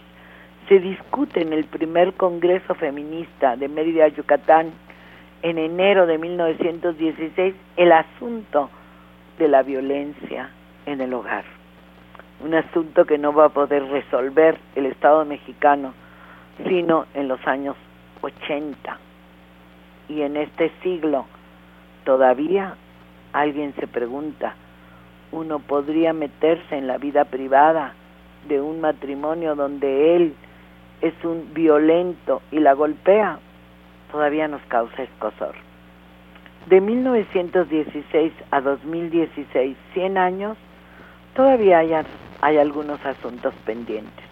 [0.69, 4.73] Se discute en el primer Congreso Feminista de Mérida, Yucatán,
[5.43, 8.69] en enero de 1916, el asunto
[9.39, 10.51] de la violencia
[10.87, 11.45] en el hogar.
[12.41, 15.95] Un asunto que no va a poder resolver el Estado mexicano,
[16.67, 17.77] sino en los años
[18.21, 18.99] 80.
[20.09, 21.27] Y en este siglo
[22.05, 22.75] todavía
[23.33, 24.55] alguien se pregunta,
[25.33, 27.95] uno podría meterse en la vida privada
[28.49, 30.35] de un matrimonio donde él
[31.01, 33.39] es un violento y la golpea,
[34.11, 35.55] todavía nos causa escosor.
[36.67, 40.57] De 1916 a 2016, 100 años,
[41.35, 41.93] todavía hay,
[42.41, 44.25] hay algunos asuntos pendientes.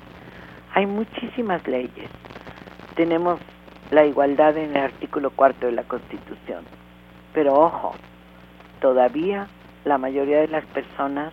[0.75, 2.11] Hay muchísimas leyes.
[2.95, 3.41] Tenemos
[3.91, 6.65] la igualdad en el artículo cuarto de la Constitución.
[7.33, 7.95] Pero ojo,
[8.81, 9.47] todavía
[9.85, 11.33] la mayoría de las personas,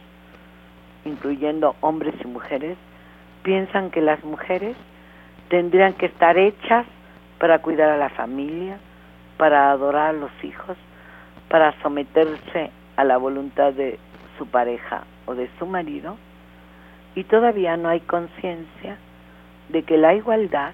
[1.06, 2.78] incluyendo hombres y mujeres,
[3.42, 4.78] piensan que las mujeres
[5.50, 6.86] tendrían que estar hechas
[7.40, 8.78] para cuidar a la familia,
[9.38, 10.78] para adorar a los hijos,
[11.50, 14.00] para someterse a la voluntad de
[14.38, 16.18] su pareja o de su marido,
[17.16, 18.98] y todavía no hay conciencia
[19.70, 20.74] de que la igualdad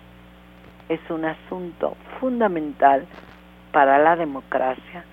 [0.89, 3.05] es un asunto fundamental
[3.71, 5.05] para la democracia,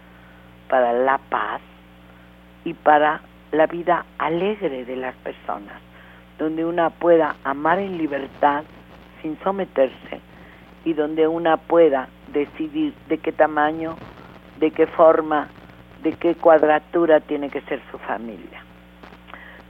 [0.69, 1.61] para la paz
[2.65, 3.21] y para
[3.53, 5.81] la vida alegre de las personas,
[6.39, 8.65] donde una pueda amar en libertad
[9.23, 10.21] sin someterse
[10.85, 13.97] y donde una pueda decidir de qué tamaño,
[14.59, 15.49] de qué forma,
[16.03, 18.63] de qué cuadratura tiene que ser su familia.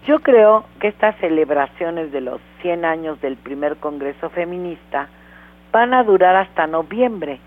[0.06, 5.08] Yo creo que estas celebraciones de los 100 años del primer Congreso Feminista
[5.76, 7.38] van a durar hasta noviembre,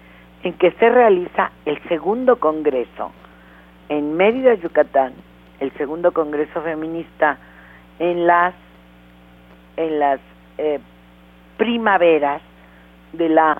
[0.43, 3.11] en que se realiza el segundo Congreso
[3.89, 5.13] en Mérida, Yucatán,
[5.59, 7.39] el segundo Congreso Feminista
[7.97, 8.53] en las
[9.77, 10.19] en las
[10.59, 10.79] eh,
[11.57, 12.43] primaveras
[13.13, 13.59] de la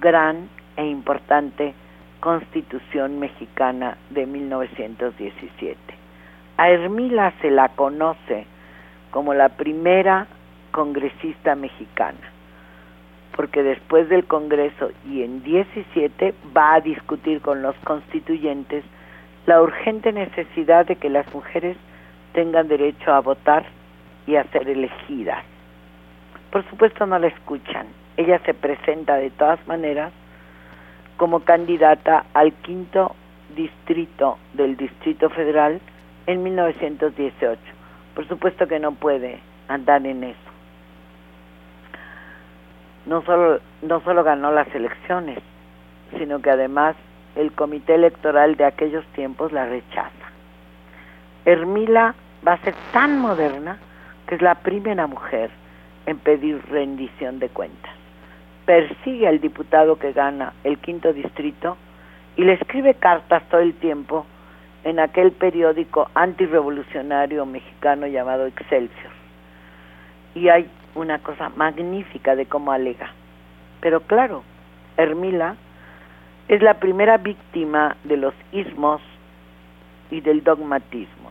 [0.00, 1.74] gran e importante
[2.18, 5.78] Constitución mexicana de 1917.
[6.56, 8.46] A Hermila se la conoce
[9.12, 10.26] como la primera
[10.72, 12.32] congresista mexicana,
[13.38, 18.82] porque después del Congreso y en 17 va a discutir con los constituyentes
[19.46, 21.76] la urgente necesidad de que las mujeres
[22.32, 23.64] tengan derecho a votar
[24.26, 25.44] y a ser elegidas.
[26.50, 27.86] Por supuesto no la escuchan.
[28.16, 30.12] Ella se presenta de todas maneras
[31.16, 33.14] como candidata al quinto
[33.54, 35.80] distrito del Distrito Federal
[36.26, 37.60] en 1918.
[38.16, 40.57] Por supuesto que no puede andar en eso.
[43.08, 45.38] No solo, no solo ganó las elecciones,
[46.18, 46.94] sino que además
[47.36, 50.10] el comité electoral de aquellos tiempos la rechaza.
[51.46, 52.14] Hermila
[52.46, 53.78] va a ser tan moderna
[54.26, 55.50] que es la primera mujer
[56.04, 57.92] en pedir rendición de cuentas.
[58.66, 61.78] Persigue al diputado que gana el quinto distrito
[62.36, 64.26] y le escribe cartas todo el tiempo
[64.84, 69.12] en aquel periódico antirrevolucionario mexicano llamado Excelsior.
[70.34, 73.12] Y hay una cosa magnífica de cómo alega.
[73.80, 74.42] Pero claro,
[74.96, 75.56] Hermila
[76.48, 79.00] es la primera víctima de los ismos
[80.10, 81.30] y del dogmatismo.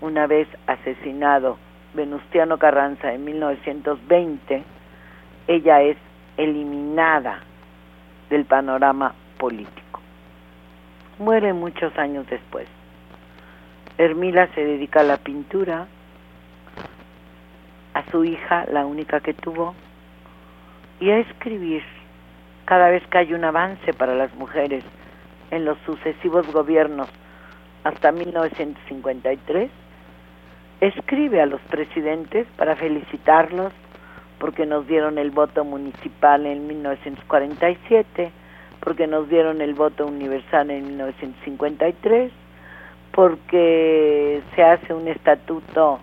[0.00, 1.58] Una vez asesinado
[1.94, 4.62] Venustiano Carranza en 1920,
[5.48, 5.96] ella es
[6.36, 7.40] eliminada
[8.28, 10.00] del panorama político.
[11.18, 12.66] Muere muchos años después.
[13.98, 15.86] Hermila se dedica a la pintura,
[17.94, 19.74] a su hija, la única que tuvo,
[21.00, 21.82] y a escribir
[22.64, 24.84] cada vez que hay un avance para las mujeres
[25.50, 27.08] en los sucesivos gobiernos
[27.84, 29.70] hasta 1953,
[30.80, 33.72] escribe a los presidentes para felicitarlos
[34.38, 38.32] porque nos dieron el voto municipal en 1947,
[38.80, 42.32] porque nos dieron el voto universal en 1953,
[43.12, 46.00] porque se hace un estatuto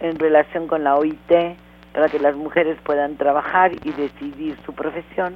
[0.00, 1.56] en relación con la OIT
[1.92, 5.34] para que las mujeres puedan trabajar y decidir su profesión.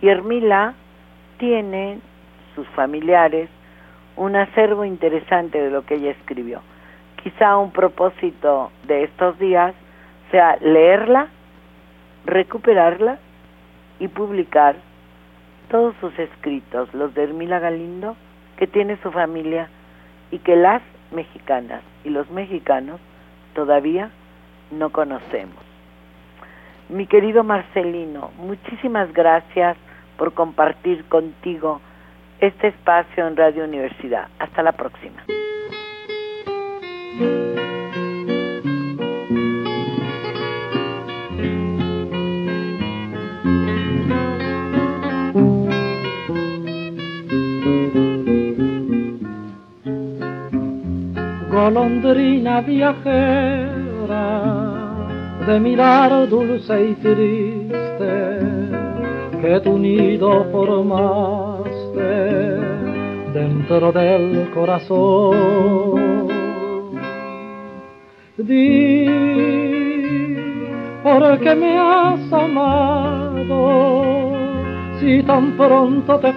[0.00, 0.74] Y Hermila
[1.38, 2.00] tiene,
[2.54, 3.48] sus familiares,
[4.16, 6.62] un acervo interesante de lo que ella escribió.
[7.22, 9.74] Quizá un propósito de estos días
[10.30, 11.28] sea leerla,
[12.26, 13.18] recuperarla
[13.98, 14.76] y publicar
[15.70, 18.16] todos sus escritos, los de Hermila Galindo,
[18.56, 19.68] que tiene su familia
[20.30, 23.00] y que las mexicanas y los mexicanos
[23.54, 24.10] todavía
[24.70, 25.62] no conocemos.
[26.88, 29.76] Mi querido Marcelino, muchísimas gracias
[30.18, 31.80] por compartir contigo
[32.40, 34.28] este espacio en Radio Universidad.
[34.38, 35.24] Hasta la próxima.
[51.64, 54.26] Golondrina viajera,
[55.46, 58.12] de mirar dulce y triste,
[59.40, 62.12] que tu nido formaste
[63.32, 66.28] dentro del corazón.
[68.36, 69.06] Di,
[71.02, 73.58] ¿por qué me has amado
[75.00, 76.33] si tan pronto te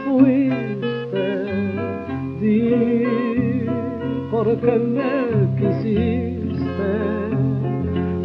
[4.44, 6.92] porque me quisiste,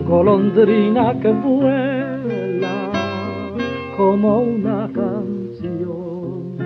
[0.07, 2.91] golondrina que vuela
[3.97, 6.59] como una canción.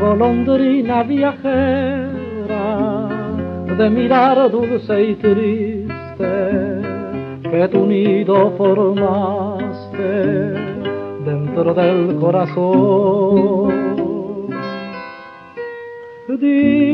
[0.00, 2.15] Golondrina viajera,
[3.78, 6.32] de mirar dulce y triste
[7.42, 10.02] que tu nido formaste
[11.24, 13.74] dentro del corazón.
[16.40, 16.92] Di,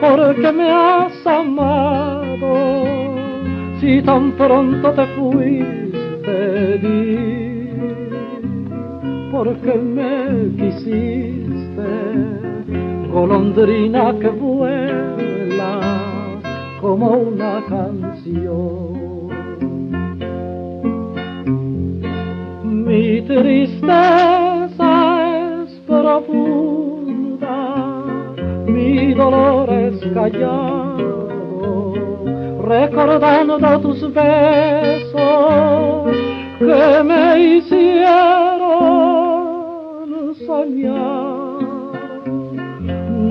[0.00, 2.54] ¿por qué me has amado
[3.80, 5.92] si tan pronto te fuiste?
[6.24, 7.70] feliz
[9.30, 11.88] porque me quisiste,
[13.12, 14.81] golondrina que vuela
[16.92, 19.30] como una canción.
[22.84, 24.90] Mi tristeza
[25.64, 27.56] es profunda,
[28.66, 31.30] mi dolor es callado,
[32.60, 35.22] recordando tus besos
[36.58, 38.12] que me hicieron
[40.46, 41.32] soñar.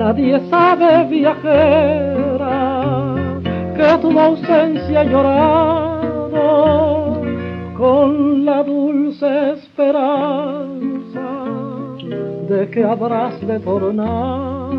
[0.02, 1.32] Nadie sabe, tu
[4.52, 6.42] ausencia llorado
[7.76, 11.20] con la dulce esperanza
[12.48, 14.72] de que habrás de tornar.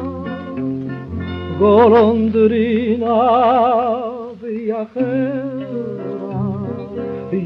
[1.59, 3.15] Golondrina
[4.41, 5.53] viajera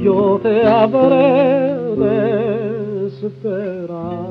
[0.04, 4.27] yo te habré de esperar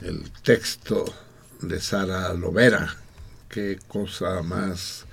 [0.00, 1.04] El texto
[1.60, 2.96] de Sara Lovera.
[3.50, 5.04] Qué cosa más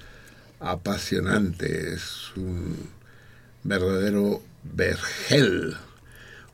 [0.61, 1.93] apasionante.
[1.93, 2.89] Es un
[3.63, 5.75] verdadero vergel.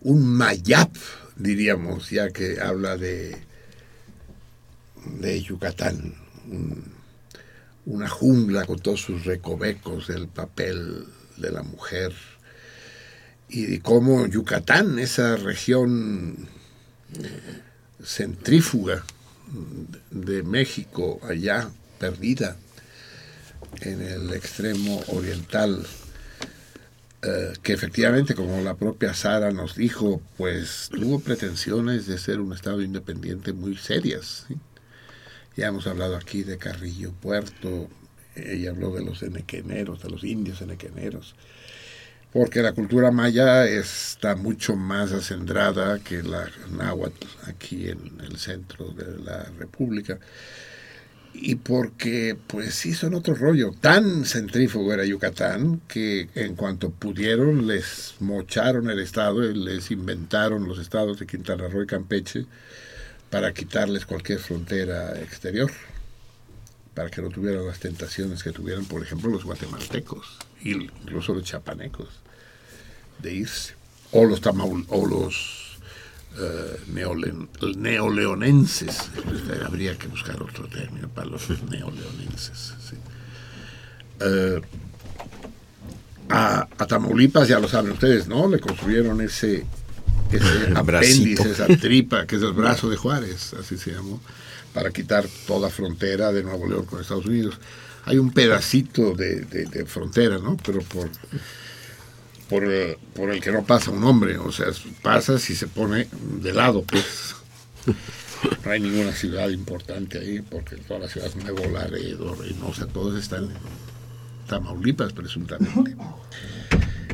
[0.01, 0.95] Un mayap,
[1.35, 3.37] diríamos, ya que habla de,
[5.19, 6.15] de Yucatán.
[6.49, 7.01] Un-
[7.85, 11.05] una jungla con todos sus recovecos, el papel
[11.37, 12.13] de la mujer
[13.51, 16.47] y de cómo Yucatán, esa región
[18.01, 19.03] centrífuga
[20.09, 22.55] de México, allá perdida
[23.81, 25.85] en el extremo oriental,
[27.23, 32.53] eh, que efectivamente, como la propia Sara nos dijo, pues tuvo pretensiones de ser un
[32.53, 34.47] Estado independiente muy serias.
[35.57, 37.89] Ya hemos hablado aquí de Carrillo Puerto,
[38.33, 41.35] ella habló de los enequeneros, de los indios enequeneros
[42.31, 48.87] porque la cultura maya está mucho más acendrada que la náhuatl aquí en el centro
[48.89, 50.17] de la República.
[51.33, 53.71] Y porque, pues sí, son otro rollo.
[53.79, 60.67] Tan centrífugo era Yucatán que en cuanto pudieron les mocharon el estado y les inventaron
[60.67, 62.45] los estados de Quintana Roo y Campeche
[63.29, 65.71] para quitarles cualquier frontera exterior,
[66.93, 72.07] para que no tuvieran las tentaciones que tuvieran, por ejemplo, los guatemaltecos, incluso los chapanecos,
[73.19, 73.75] de irse,
[74.11, 75.77] o los tamaul, o los
[76.93, 77.47] neolen-
[77.77, 79.09] neoleonenses,
[79.65, 82.73] habría que buscar otro término para los neoleonenses.
[82.89, 82.95] sí.
[84.21, 84.61] Eh,
[86.29, 88.47] a, a Tamaulipas, ya lo saben ustedes, ¿no?
[88.47, 89.65] Le construyeron ese,
[90.31, 94.21] ese apéndice, esa tripa, que es el brazo de Juárez, así se llamó,
[94.73, 97.55] para quitar toda frontera de Nuevo León con Estados Unidos.
[98.05, 100.57] Hay un pedacito de, de- frontera, ¿no?
[100.57, 100.81] Pero
[102.49, 104.67] por, el, por el que no pasa un hombre, o sea,
[105.01, 106.07] pasa si se pone
[106.41, 107.35] de lado, pues.
[108.65, 113.43] No hay ninguna ciudad importante ahí, porque todas las ciudades Nuevo Laredo, Reynosa, todos están
[113.45, 113.57] en
[114.47, 115.95] Tamaulipas, presuntamente.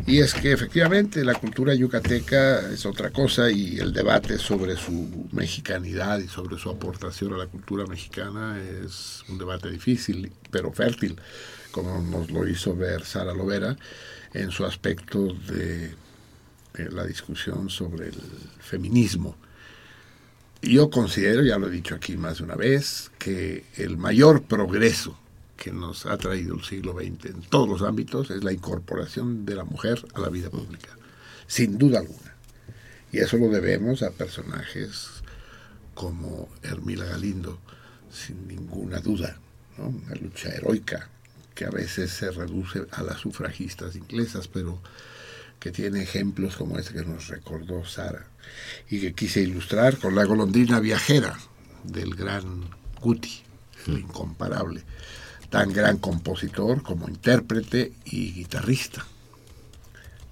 [0.08, 5.28] Y es que efectivamente la cultura yucateca es otra cosa y el debate sobre su
[5.34, 11.20] mexicanidad y sobre su aportación a la cultura mexicana es un debate difícil, pero fértil,
[11.72, 13.76] como nos lo hizo ver Sara Lovera
[14.34, 15.94] en su aspecto de,
[16.90, 18.22] la discusión sobre el
[18.60, 19.36] feminismo.
[20.62, 25.20] Yo considero, ya lo he dicho aquí más de una vez, que el mayor progreso
[25.58, 29.56] que nos ha traído el siglo XX en todos los ámbitos es la incorporación de
[29.56, 30.90] la mujer a la vida pública,
[31.48, 32.36] sin duda alguna.
[33.12, 35.08] Y eso lo debemos a personajes
[35.94, 37.60] como Hermila Galindo,
[38.12, 39.40] sin ninguna duda,
[39.78, 41.10] una lucha heroica
[41.56, 44.80] que a veces se reduce a las sufragistas inglesas, pero
[45.60, 48.28] que tiene ejemplos como este que nos recordó Sara
[48.90, 51.36] y que quise ilustrar con la golondrina viajera
[51.84, 52.70] del gran
[53.02, 53.42] Guti,
[53.88, 54.84] el incomparable,
[55.50, 59.06] tan gran compositor como intérprete y guitarrista.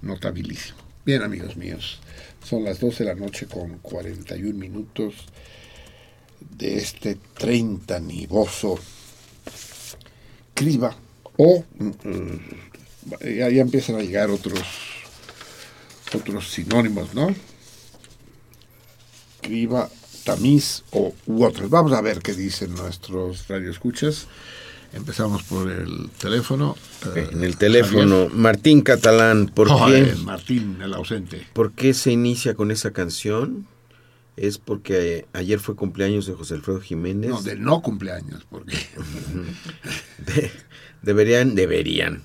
[0.01, 0.77] Notabilísimo.
[1.05, 1.99] Bien, amigos míos,
[2.43, 5.13] son las 12 de la noche con 41 minutos
[6.39, 8.79] de este 30 nivoso
[10.53, 10.95] criba
[11.37, 12.35] o mm,
[13.37, 14.63] ya, ya empiezan a llegar otros
[16.13, 17.33] otros sinónimos, ¿no?
[19.41, 19.89] Criba,
[20.23, 21.69] tamiz o u otros.
[21.69, 24.27] Vamos a ver qué dicen nuestros radioescuchas.
[24.93, 26.75] Empezamos por el teléfono.
[27.15, 30.13] eh, En el teléfono, Martín Catalán, ¿por qué?
[30.23, 31.45] Martín, el ausente.
[31.53, 33.67] ¿Por qué se inicia con esa canción?
[34.37, 37.29] Es porque eh, ayer fue cumpleaños de José Alfredo Jiménez.
[37.29, 38.75] No, de no cumpleaños, porque
[40.25, 40.51] De-
[41.01, 42.23] deberían, deberían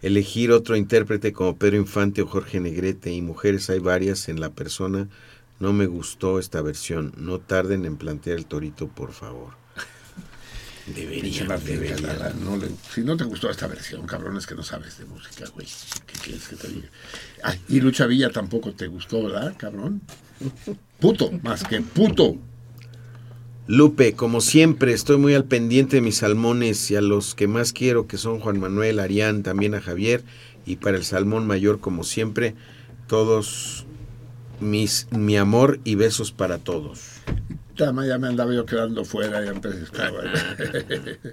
[0.00, 4.50] elegir otro intérprete como Pedro Infante o Jorge Negrete y mujeres hay varias en la
[4.50, 5.08] persona.
[5.60, 7.12] No me gustó esta versión.
[7.16, 9.52] No tarden en plantear el torito, por favor.
[11.96, 15.04] Catalán, no le- si no te gustó esta versión, cabrón, es que no sabes de
[15.04, 15.66] música, güey.
[16.06, 16.88] ¿Qué quieres que te diga?
[17.44, 20.00] Ah, y Lucha Villa tampoco te gustó, ¿verdad, cabrón?
[20.98, 22.36] Puto, más que puto.
[23.68, 27.72] Lupe, como siempre, estoy muy al pendiente de mis salmones y a los que más
[27.72, 30.24] quiero, que son Juan Manuel, Arián, también a Javier,
[30.66, 32.56] y para el salmón mayor, como siempre,
[33.06, 33.86] todos
[34.60, 37.11] mis, mi amor y besos para todos.
[37.84, 39.84] Ya me andaba yo quedando fuera, ya empecé.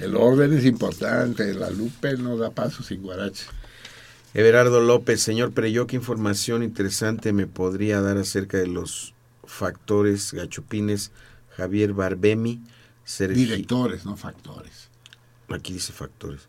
[0.00, 3.46] El orden es importante, la Lupe no da paso sin guarache.
[4.34, 11.10] Everardo López, señor Pereyó, ¿qué información interesante me podría dar acerca de los factores gachupines
[11.56, 12.62] Javier Barbemi?
[13.04, 14.88] Sergi- Directores, no factores.
[15.48, 16.42] Aquí dice factores.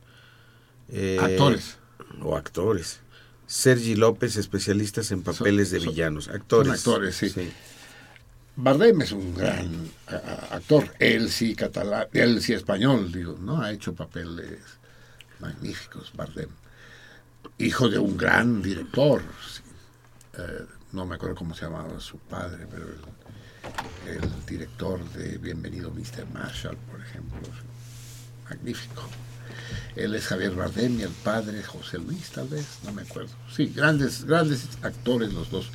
[0.90, 1.78] Eh, Actores.
[2.22, 3.00] O actores.
[3.48, 6.28] Sergi López, especialistas en papeles de villanos.
[6.30, 6.80] Actores.
[6.82, 7.52] son actores, sí.
[8.56, 9.90] Bardem es un gran
[10.52, 10.94] actor.
[11.00, 13.62] Él sí catalán, él sí español, digo, ¿no?
[13.62, 14.60] Ha hecho papeles
[15.40, 16.50] magníficos, Bardem.
[17.58, 19.22] Hijo de un gran director.
[20.38, 25.92] Eh, no me acuerdo cómo se llamaba su padre, pero el, el director de Bienvenido
[25.92, 26.28] Mr.
[26.34, 27.40] Marshall, por ejemplo.
[28.50, 29.04] Magnífico.
[29.96, 33.32] Él es Javier Bardem y el padre José Luis, tal vez, no me acuerdo.
[33.54, 35.70] Sí, grandes, grandes actores los dos.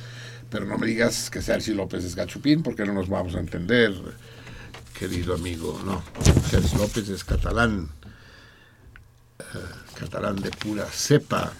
[0.49, 3.93] Pero no me digas que Sergi López es gachupín, porque no nos vamos a entender,
[4.97, 5.79] querido amigo.
[5.85, 6.03] No,
[6.49, 7.89] Sergi López es catalán,
[9.39, 9.43] eh,
[9.99, 11.53] catalán de pura cepa.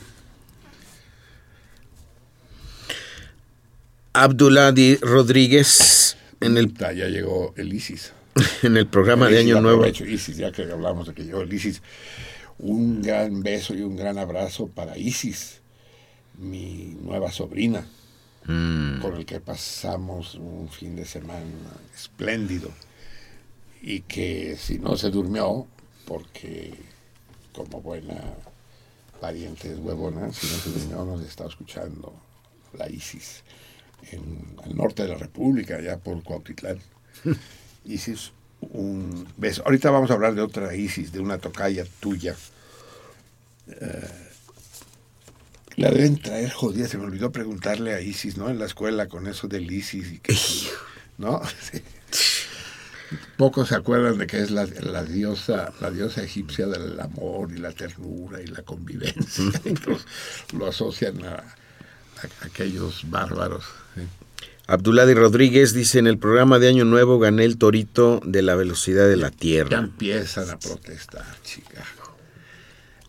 [4.13, 8.13] Abduladi Rodríguez, en el, Ya llegó el ISIS.
[8.63, 9.85] en el programa El de Año Nuevo.
[9.85, 11.81] ISIS, ya que hablamos de que llegó el ISIS.
[12.59, 15.59] Un gran beso y un gran abrazo para Isis,
[16.39, 17.85] mi nueva sobrina.
[18.47, 21.43] Mm, con el que pasamos un fin de semana
[21.93, 22.71] espléndido
[23.81, 25.67] y que si no se durmió,
[26.05, 26.73] porque
[27.53, 28.15] como buena
[29.19, 32.13] pariente es huevona, si no se durmió nos está escuchando
[32.77, 33.43] la ISIS
[34.11, 36.79] en el norte de la República, allá por Cuautitlán.
[37.85, 39.63] ISIS, un beso.
[39.65, 42.35] Ahorita vamos a hablar de otra ISIS, de una tocaya tuya.
[43.67, 44.26] Eh,
[45.77, 48.49] la deben traer jodida, se me olvidó preguntarle a Isis, ¿no?
[48.49, 50.35] En la escuela con eso del Isis y que...
[51.17, 51.41] ¿No?
[51.71, 51.81] Sí.
[53.37, 57.57] Pocos se acuerdan de que es la, la diosa la diosa egipcia del amor y
[57.57, 59.45] la ternura y la convivencia.
[59.85, 63.63] lo, lo asocian a, a aquellos bárbaros.
[63.95, 64.01] ¿sí?
[64.67, 69.07] Abduladi Rodríguez dice, en el programa de Año Nuevo gané el torito de la velocidad
[69.07, 69.77] de la Ya Tierra.
[69.77, 71.85] empiezan a protestar, chica.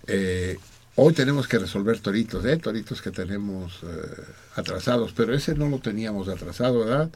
[0.07, 0.59] Eh,
[1.01, 2.57] hoy tenemos que resolver toritos, ¿eh?
[2.57, 4.23] Toritos que tenemos eh,
[4.57, 7.11] atrasados, pero ese no lo teníamos atrasado, ¿verdad?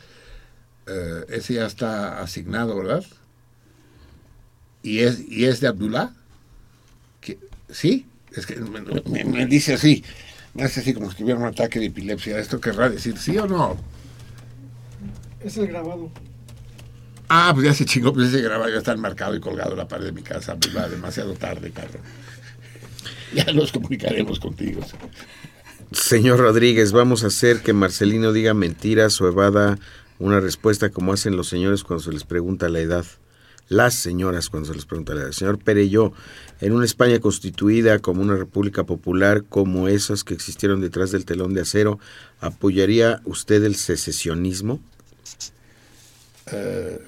[0.87, 3.05] Eh, ese ya está asignado, ¿verdad?
[4.85, 6.11] ¿Y es, y es de Abdullah?
[7.21, 7.39] ¿Qué?
[7.71, 8.07] ¿Sí?
[8.33, 10.05] Es que me, me- me dice así,
[10.55, 12.39] me hace así como si tuviera un ataque de epilepsia.
[12.39, 13.77] ¿Esto querrá decir sí o no?
[15.45, 16.09] Es el grabado.
[17.29, 19.89] Ah, pues ya se chingó, pues ese grabado ya está enmarcado y colgado en la
[19.89, 20.57] pared de mi casa.
[20.77, 22.03] Va demasiado tarde, cabrón.
[23.35, 24.83] Ya nos comunicaremos contigo.
[25.93, 29.79] Señor Rodríguez, vamos a hacer que Marcelino diga mentiras o evada
[30.19, 33.05] una respuesta como hacen los señores cuando se les pregunta la edad.
[33.69, 35.33] Las señoras cuando se les pregunta la edad.
[35.33, 36.13] Señor Pereyó,
[36.61, 41.55] en una España constituida como una república popular como esas que existieron detrás del telón
[41.55, 41.99] de acero,
[42.41, 44.81] ¿apoyaría usted el secesionismo?
[46.53, 46.99] Eh,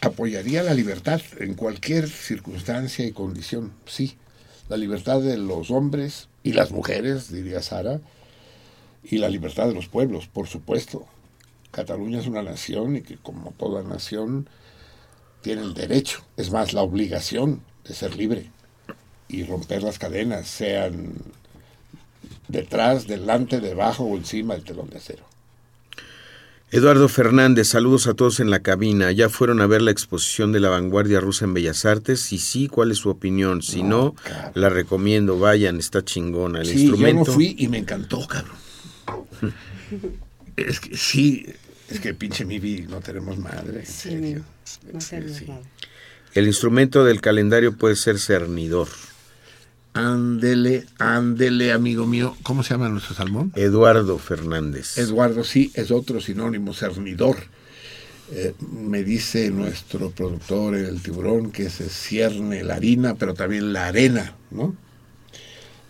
[0.00, 4.16] apoyaría la libertad en cualquier circunstancia y condición, sí.
[4.72, 8.00] La libertad de los hombres y las mujeres, diría Sara,
[9.04, 11.04] y la libertad de los pueblos, por supuesto.
[11.70, 14.48] Cataluña es una nación y que como toda nación
[15.42, 18.50] tiene el derecho, es más, la obligación de ser libre
[19.28, 21.16] y romper las cadenas, sean
[22.48, 25.26] detrás, delante, debajo o encima del telón de acero.
[26.74, 29.12] Eduardo Fernández, saludos a todos en la cabina.
[29.12, 32.20] ¿Ya fueron a ver la exposición de la vanguardia rusa en Bellas Artes?
[32.20, 33.60] Si sí, ¿cuál es su opinión?
[33.62, 34.14] Si no,
[34.54, 36.60] la recomiendo, vayan, está chingona.
[36.60, 37.24] El sí, instrumento.
[37.24, 38.56] yo no fui y me encantó, cabrón.
[40.56, 41.44] es que sí,
[41.90, 44.44] es que pinche Mivi no tenemos madre, en Sí, serio.
[44.90, 45.44] no tenemos sí.
[45.48, 45.60] nada.
[46.32, 48.88] El instrumento del calendario puede ser cernidor.
[49.94, 52.34] Ándele, ándele, amigo mío.
[52.42, 53.52] ¿Cómo se llama nuestro salmón?
[53.56, 54.96] Eduardo Fernández.
[54.96, 57.36] Eduardo, sí, es otro sinónimo, cernidor.
[58.30, 63.88] Eh, me dice nuestro productor, el tiburón, que se cierne la harina, pero también la
[63.88, 64.74] arena, ¿no?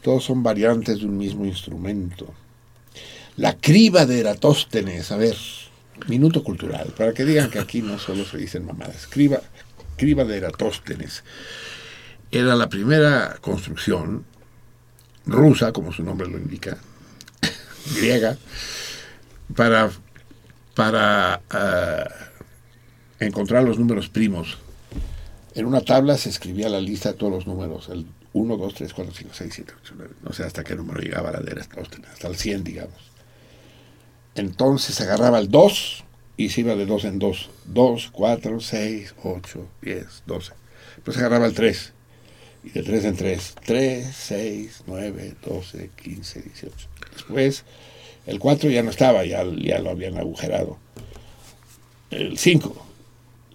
[0.02, 2.34] Todos son variantes de un mismo instrumento.
[3.36, 5.36] La criba de Eratóstenes, a ver,
[6.08, 9.06] minuto cultural, para que digan que aquí no solo se dicen mamadas.
[9.06, 9.40] Criba,
[9.96, 11.22] criba de Eratóstenes.
[12.32, 14.24] Era la primera construcción
[15.26, 16.78] rusa, como su nombre lo indica,
[17.94, 18.38] griega,
[19.54, 19.90] para,
[20.74, 22.08] para ah,
[23.20, 24.56] encontrar los números primos.
[25.54, 28.94] En una tabla se escribía la lista de todos los números, el 1, 2, 3,
[28.94, 32.28] 4, 5, 6, 7, 8, 9, no sé hasta qué número llegaba la de hasta
[32.28, 33.12] el 100, digamos.
[34.34, 36.04] Entonces agarraba el 2
[36.38, 37.50] y se iba de 2 en 2.
[37.66, 40.52] 2, 4, 6, 8, 10, 12.
[41.04, 41.92] Pues se agarraba el 3.
[42.64, 43.54] Y de 3 en 3.
[43.64, 46.88] 3, 6, 9, 12, 15, 18.
[47.14, 47.64] Después
[48.26, 50.78] el 4 ya no estaba, ya, ya lo habían agujerado.
[52.10, 52.86] El 5.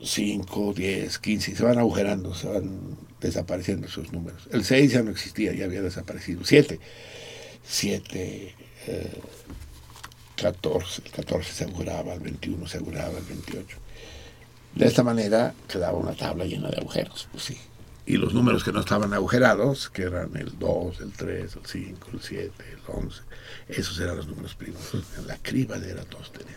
[0.04, 1.52] 5, 10, 15.
[1.52, 4.48] Y se van agujerando, se van desapareciendo esos números.
[4.52, 6.42] El 6 ya no existía, ya había desaparecido.
[6.44, 6.80] 7.
[7.64, 8.56] 7.
[8.88, 9.22] Eh,
[10.38, 13.78] 14, el 14 se auguraba, el 21 se auguraba, el 28.
[14.76, 17.58] De esta manera quedaba una tabla llena de agujeros, pues sí.
[18.08, 22.08] Y los números que no estaban agujerados, que eran el 2, el 3, el 5,
[22.14, 23.22] el 7, el 11,
[23.68, 24.82] esos eran los números primos,
[25.18, 26.56] en la criba de Eratóstenes.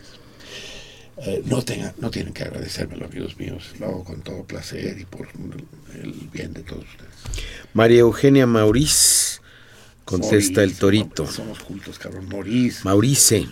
[1.17, 5.03] Eh, no, tenga, no tienen que agradecérmelo, amigos míos, lo hago con todo placer y
[5.03, 5.27] por
[6.01, 7.11] el bien de todos ustedes.
[7.73, 9.41] María Eugenia Mauriz
[10.05, 11.27] contesta el torito.
[11.27, 12.29] Somos, cultos, cabrón.
[12.29, 12.85] Morís.
[12.85, 13.45] Maurice.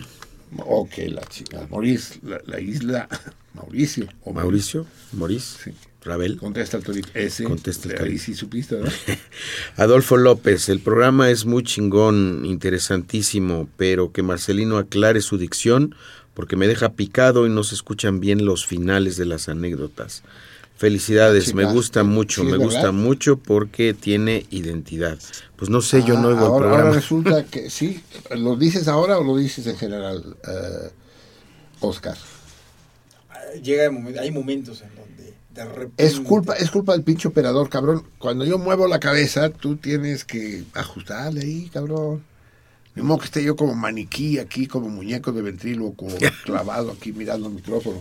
[0.56, 1.66] Ok, la chica.
[1.68, 3.08] Morís, la, la isla
[3.52, 4.08] Mauricio.
[4.24, 5.74] O Mauricio, Morís, Sí.
[6.02, 6.38] Rabel.
[6.38, 7.08] Contesta el torito.
[7.14, 7.44] Ese.
[7.44, 8.02] Contesta el.
[8.02, 8.92] Ahí sí supiste, ¿verdad?
[9.76, 15.94] Adolfo López, el programa es muy chingón, interesantísimo, pero que Marcelino aclare su dicción
[16.34, 20.22] porque me deja picado y no se escuchan bien los finales de las anécdotas.
[20.76, 22.64] Felicidades, Sí, me gusta mucho, Sí, me ¿verdad?
[22.64, 25.18] gusta mucho porque tiene identidad.
[25.56, 26.82] Pues no sé, yo no Ah, oigo el ahora, programa.
[26.88, 28.00] ahora resulta que sí.
[28.34, 30.90] ¿Lo dices ahora o lo dices en general, eh,
[31.80, 32.16] Oscar?
[33.62, 34.88] Llega el momento, hay momentos en
[35.54, 36.04] de repente...
[36.04, 38.04] Es culpa, es culpa del pinche operador, cabrón.
[38.18, 42.22] Cuando yo muevo la cabeza, tú tienes que ajustarle ahí, cabrón.
[42.94, 46.06] De modo que esté yo como maniquí aquí, como muñeco de ventríloco,
[46.44, 48.00] clavado aquí mirando el micrófono.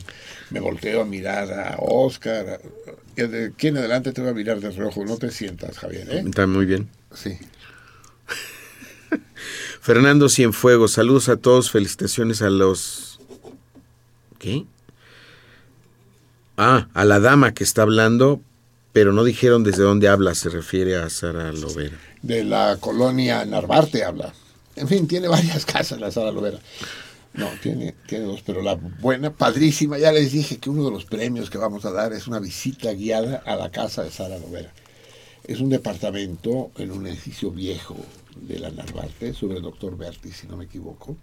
[0.50, 2.60] Me volteo a mirar a Oscar.
[3.18, 5.06] a- de aquí en adelante te voy a mirar de reojo.
[5.06, 6.24] No te sientas, Javier, ¿eh?
[6.26, 6.90] Está muy bien.
[7.14, 7.38] Sí.
[9.82, 13.20] Fernando Cienfuegos, saludos a todos, felicitaciones a los...
[14.38, 14.66] ¿Qué?
[16.62, 18.42] Ah, a la dama que está hablando,
[18.92, 21.98] pero no dijeron desde dónde habla, se refiere a Sara Lovera.
[22.22, 24.34] De la colonia Narvarte habla.
[24.76, 26.60] En fin, tiene varias casas la Sara Lovera.
[27.34, 31.06] No, tiene, tiene dos, pero la buena, padrísima, ya les dije que uno de los
[31.06, 34.74] premios que vamos a dar es una visita guiada a la casa de Sara Lovera.
[35.46, 37.96] Es un departamento en un edificio viejo
[38.36, 41.16] de la Narvarte, sobre el Doctor Berti, si no me equivoco.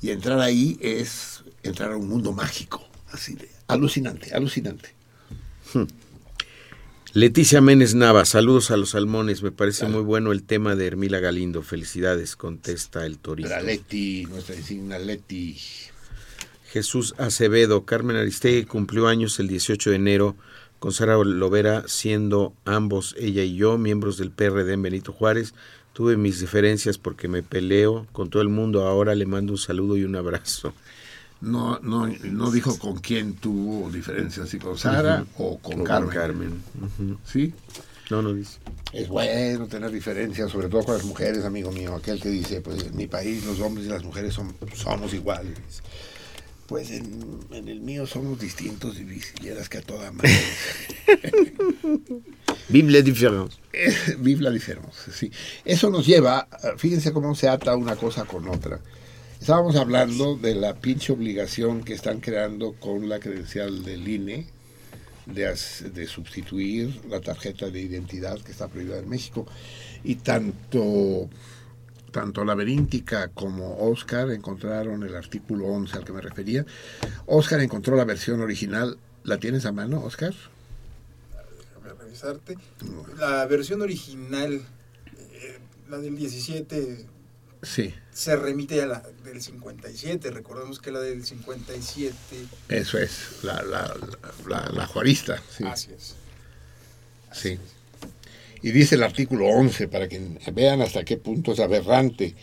[0.00, 4.94] Y entrar ahí es entrar a un mundo mágico, así de alucinante, alucinante.
[7.12, 11.18] Leticia Méndez Nava, saludos a los salmones, me parece muy bueno el tema de Hermila
[11.18, 13.48] Galindo, felicidades, contesta el torito.
[13.48, 15.56] La Leti, nuestra insignia Leti.
[16.70, 20.36] Jesús Acevedo, Carmen Aristegui cumplió años el 18 de enero
[20.78, 25.54] con Sara Lovera, siendo ambos, ella y yo, miembros del PRD en Benito Juárez.
[25.94, 28.86] Tuve mis diferencias porque me peleo con todo el mundo.
[28.86, 30.74] Ahora le mando un saludo y un abrazo.
[31.40, 36.10] No, no, no dijo con quién tuvo diferencias, si con Sara o con O Carmen.
[36.10, 36.62] Carmen.
[36.80, 37.18] Ujú.
[37.24, 37.52] ¿Sí?
[38.10, 38.58] No, no dice.
[38.92, 41.94] Es bueno tener diferencias, sobre todo con las mujeres, amigo mío.
[41.94, 45.58] Aquel que dice, pues en mi país los hombres y las mujeres son, somos iguales.
[46.66, 50.30] Pues en, en el mío somos distintos y visilleras que a toda madre.
[52.68, 53.58] Vive la différence.
[53.72, 55.30] Eh, Vive la diferencia, sí.
[55.64, 58.80] Eso nos lleva, fíjense cómo se ata una cosa con otra.
[59.40, 64.46] Estábamos hablando de la pinche obligación que están creando con la credencial del INE
[65.26, 65.54] de,
[65.92, 69.46] de sustituir la tarjeta de identidad que está prohibida en México.
[70.02, 71.28] Y tanto,
[72.10, 76.64] tanto Laberíntica como Oscar encontraron el artículo 11 al que me refería.
[77.26, 78.98] Oscar encontró la versión original.
[79.22, 80.34] ¿La tienes a mano, Oscar?
[81.74, 82.56] Déjame revisarte.
[83.18, 85.58] La versión original, eh,
[85.88, 87.06] la del 17,
[87.68, 87.92] Sí.
[88.12, 90.30] se remite a la del 57.
[90.30, 92.14] Recordemos que la del 57,
[92.68, 93.92] Eso es, la, la,
[94.46, 95.42] la, la juarista.
[95.50, 95.64] Sí.
[95.64, 96.14] así es.
[97.32, 97.58] Sí.
[98.62, 100.20] Y dice el artículo 11, para que
[100.52, 102.34] vean hasta qué punto es aberrante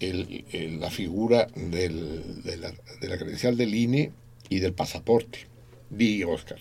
[0.00, 4.12] el- el- la figura del- de, la, de la credencial del INE
[4.48, 5.46] y del pasaporte.
[5.90, 6.58] Di, Oscar.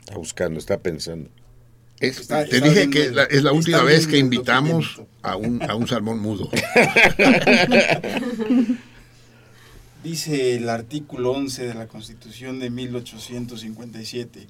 [0.00, 1.30] Está buscando, está pensando.
[2.00, 5.62] Es- Está- te está dije que la- es la última vez que invitamos a un,
[5.62, 6.50] a un salmón mudo.
[10.04, 14.46] Dice el artículo 11 de la Constitución de 1857.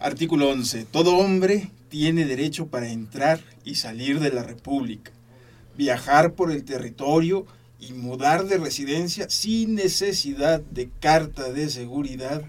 [0.00, 0.86] Artículo 11.
[0.90, 5.10] Todo hombre tiene derecho para entrar y salir de la República,
[5.76, 7.46] viajar por el territorio
[7.78, 12.42] y mudar de residencia sin necesidad de carta de seguridad,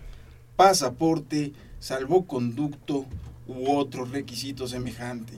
[0.56, 3.06] pasaporte, salvoconducto
[3.48, 5.34] u otro requisito semejante.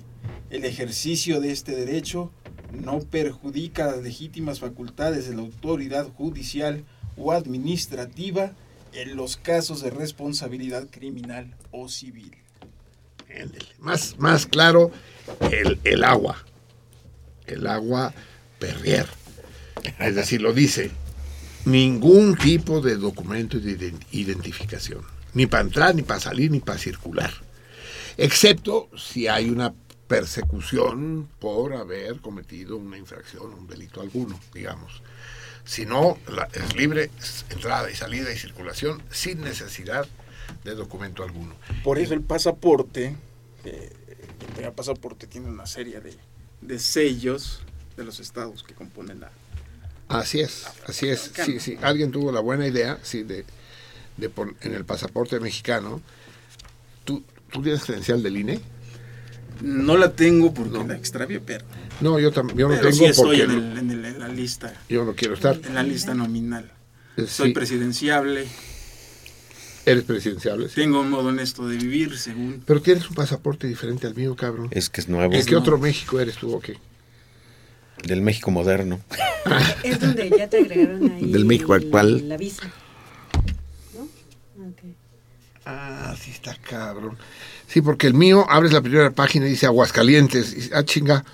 [0.50, 2.32] El ejercicio de este derecho
[2.72, 6.84] no perjudica las legítimas facultades de la autoridad judicial
[7.16, 8.54] o administrativa
[8.94, 12.36] en los casos de responsabilidad criminal o civil.
[13.80, 14.92] Más, más claro,
[15.52, 16.44] el, el agua.
[17.46, 18.14] El agua
[18.60, 19.06] perrier.
[20.00, 20.92] Es decir, lo dice,
[21.66, 25.02] ningún tipo de documento de ident- identificación.
[25.34, 27.32] Ni para entrar, ni para salir, ni para circular.
[28.18, 29.74] Excepto si hay una
[30.08, 35.02] persecución por haber cometido una infracción, un delito alguno, digamos.
[35.66, 37.10] Si no, la- es libre
[37.50, 40.08] entrada y salida y circulación sin necesidad
[40.64, 41.56] de documento alguno.
[41.84, 43.16] Por eso el pasaporte,
[43.66, 43.92] eh,
[44.56, 46.16] tenga pasaporte tiene una serie de,
[46.62, 47.62] de sellos
[47.98, 49.32] de los estados que componen la...
[50.08, 51.32] Así es, así es.
[51.46, 51.78] Sí, sí.
[51.82, 53.44] Alguien tuvo la buena idea, sí, de,
[54.16, 54.32] de
[54.62, 56.02] en el pasaporte mexicano.
[57.04, 58.60] ¿Tú, ¿Tú tienes credencial del INE?
[59.62, 61.66] No la tengo porque la extravié, pero,
[62.02, 64.06] No, yo, tam- yo no pero tengo sí estoy porque en, no- el- en el-
[64.06, 65.60] en la lista, yo no quiero estar.
[65.66, 66.72] en la lista nominal.
[67.18, 68.46] Eh, Soy presidenciable,
[69.86, 70.76] eres presidenciable, sí.
[70.76, 72.62] tengo un modo honesto de vivir, según...
[72.66, 74.68] Pero tienes un pasaporte diferente al mío, cabrón.
[74.72, 75.34] Es que es nuevo.
[75.34, 76.78] ¿En qué otro México eres tú o qué?
[78.04, 79.00] Del México moderno.
[79.84, 81.26] Es donde ya te agregaron ahí.
[81.32, 82.30] Del México actual.
[82.30, 82.72] La visa.
[85.70, 87.18] Ah, sí está cabrón.
[87.68, 90.54] Sí, porque el mío, abres la primera página y dice Aguascalientes.
[90.54, 91.26] Y ah, chinga.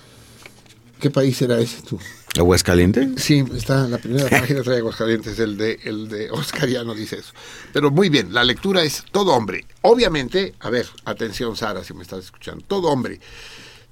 [1.00, 2.00] ¿Qué país era ese tú?
[2.36, 3.10] ¿Aguascaliente?
[3.16, 6.94] Sí, está en la primera página trae Aguascalientes, el de, el de Oscar ya no
[6.94, 7.32] dice eso.
[7.72, 9.66] Pero muy bien, la lectura es todo hombre.
[9.82, 13.20] Obviamente, a ver, atención Sara, si me estás escuchando, todo hombre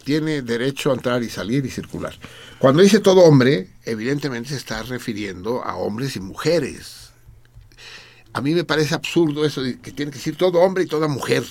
[0.03, 2.15] tiene derecho a entrar y salir y circular.
[2.59, 7.02] Cuando dice todo hombre, evidentemente se está refiriendo a hombres y mujeres.
[8.33, 11.09] A mí me parece absurdo eso de que tiene que decir todo hombre y toda
[11.09, 11.45] mujer.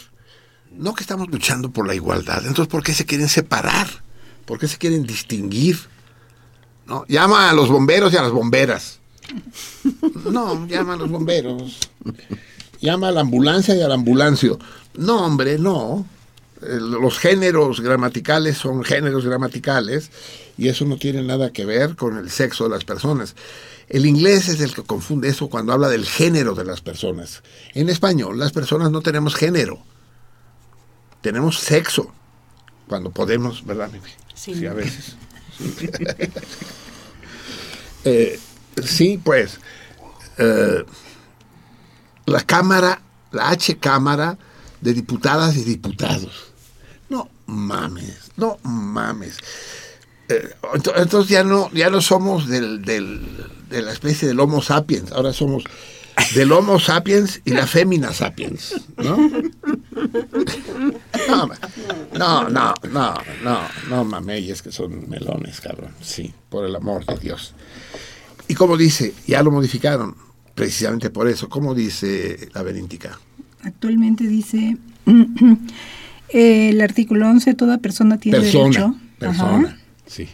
[0.71, 2.39] No que estamos luchando por la igualdad.
[2.45, 3.87] Entonces, ¿por qué se quieren separar?
[4.45, 5.77] ¿Por qué se quieren distinguir?
[6.85, 7.05] ¿no?
[7.07, 8.99] Llama a los bomberos y a las bomberas.
[10.29, 11.77] No, llama a los bomberos.
[12.81, 14.59] Llama a la ambulancia y al ambulancio.
[14.95, 16.05] No, hombre, no.
[16.61, 20.11] Los géneros gramaticales son géneros gramaticales
[20.57, 23.35] y eso no tiene nada que ver con el sexo de las personas.
[23.91, 27.43] El inglés es el que confunde eso cuando habla del género de las personas.
[27.73, 29.83] En español, las personas no tenemos género.
[31.19, 32.09] Tenemos sexo.
[32.87, 34.09] Cuando podemos, ¿verdad, Mimi?
[34.33, 34.65] Sí.
[34.65, 35.17] a veces.
[38.03, 38.39] Eh,
[38.83, 39.59] sí, pues,
[40.39, 40.83] eh,
[42.25, 42.99] la Cámara,
[43.31, 44.39] la H Cámara
[44.81, 46.51] de Diputadas y Diputados.
[47.09, 49.37] No mames, no mames.
[50.31, 53.21] Eh, ento- entonces ya no, ya no somos del, del-
[53.69, 55.63] de la especie del Homo sapiens, ahora somos
[56.35, 59.17] del Homo sapiens y la Femina sapiens, ¿no?
[62.17, 63.13] No, no, no,
[63.43, 63.59] no,
[63.89, 65.91] no, mameyes que son melones, cabrón.
[66.01, 67.53] Sí, por el amor de Dios.
[68.47, 70.15] Y como dice, ya lo modificaron,
[70.55, 71.47] precisamente por eso.
[71.49, 73.17] ¿Cómo dice la Beníntica?
[73.63, 74.77] Actualmente dice
[76.29, 78.95] eh, el artículo 11, toda persona tiene Persona, derecho.
[79.19, 79.77] persona, Ajá,
[80.11, 80.27] sí.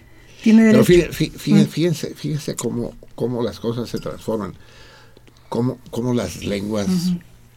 [0.43, 1.11] tiene Pero derecho.
[1.13, 4.53] fí- fí- fíjense, fíjense cómo, cómo las cosas se transforman,
[5.49, 6.87] cómo, cómo las lenguas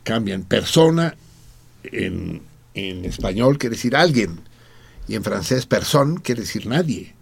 [0.05, 0.43] cambian.
[0.43, 1.17] Persona
[1.85, 2.43] en,
[2.75, 4.41] en español quiere decir alguien
[5.09, 7.15] y en francés person quiere decir nadie.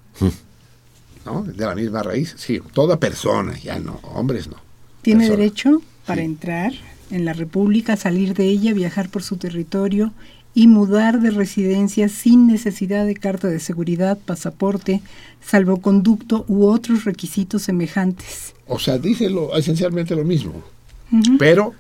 [1.25, 1.43] ¿No?
[1.43, 2.35] De la misma raíz.
[2.39, 4.57] Sí, toda persona, ya no, hombres no.
[5.03, 5.39] Tiene persona.
[5.43, 6.73] derecho para entrar
[7.11, 10.13] en la República, salir de ella, viajar por su territorio
[10.59, 15.01] y mudar de residencia sin necesidad de carta de seguridad, pasaporte,
[15.41, 18.55] salvoconducto u otros requisitos semejantes.
[18.67, 20.65] O sea, dice lo, esencialmente lo mismo.
[21.39, 21.75] Pero,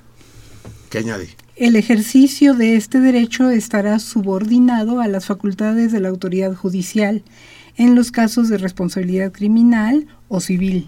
[0.91, 1.29] ¿qué añade?
[1.57, 7.25] El ejercicio de este derecho estará subordinado a las facultades de la autoridad judicial
[7.79, 10.87] en los casos de responsabilidad criminal o civil,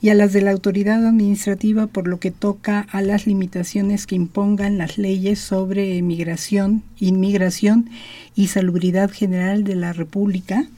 [0.00, 4.14] y a las de la autoridad administrativa por lo que toca a las limitaciones que
[4.14, 7.90] impongan las leyes sobre emigración, inmigración
[8.34, 10.68] y salubridad general de la República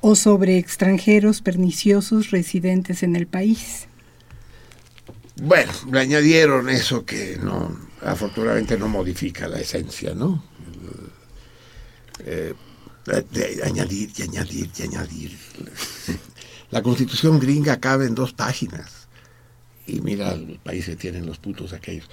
[0.00, 3.86] o sobre extranjeros perniciosos residentes en el país.
[5.36, 10.44] Bueno, le añadieron eso que no, afortunadamente no modifica la esencia, ¿no?
[12.18, 12.52] Eh,
[13.06, 15.38] de añadir y añadir y añadir.
[16.72, 19.06] La constitución gringa cabe en dos páginas.
[19.86, 22.08] Y mira el país que tienen los putos aquellos.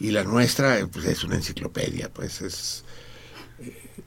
[0.00, 2.84] Y la nuestra, eh, pues es una enciclopedia, pues es...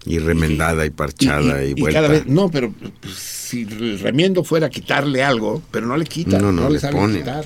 [0.05, 2.01] Y remendada y parchada y, vuelta.
[2.01, 6.39] cada vez, no, pero pues, si el remiendo fuera quitarle algo, pero no le quita,
[6.39, 7.19] No, no, no, le le sabe pone.
[7.19, 7.45] quitar.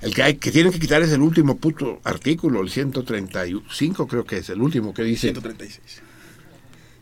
[0.00, 4.24] El que, hay, que tienen que quitar es el último puto artículo, el 135 creo
[4.24, 5.28] que es, el último que dice...
[5.28, 6.02] 136.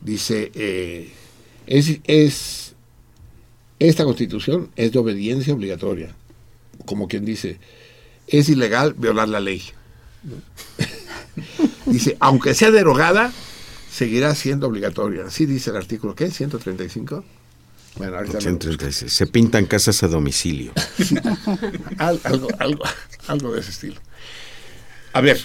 [0.01, 1.13] Dice, eh,
[1.67, 2.64] es, es,
[3.79, 6.15] esta constitución es de obediencia obligatoria.
[6.87, 7.59] Como quien dice,
[8.27, 9.63] es ilegal violar la ley.
[11.87, 13.33] dice, aunque sea derogada,
[13.91, 15.27] seguirá siendo obligatoria.
[15.27, 16.27] Así dice el artículo, ¿qué?
[16.27, 17.23] ¿135?
[17.97, 19.13] Bueno, ahorita lo- 136.
[19.13, 20.73] Se pintan casas a domicilio.
[21.99, 22.85] Al- algo, algo,
[23.29, 24.01] algo de ese estilo.
[25.13, 25.41] A ver,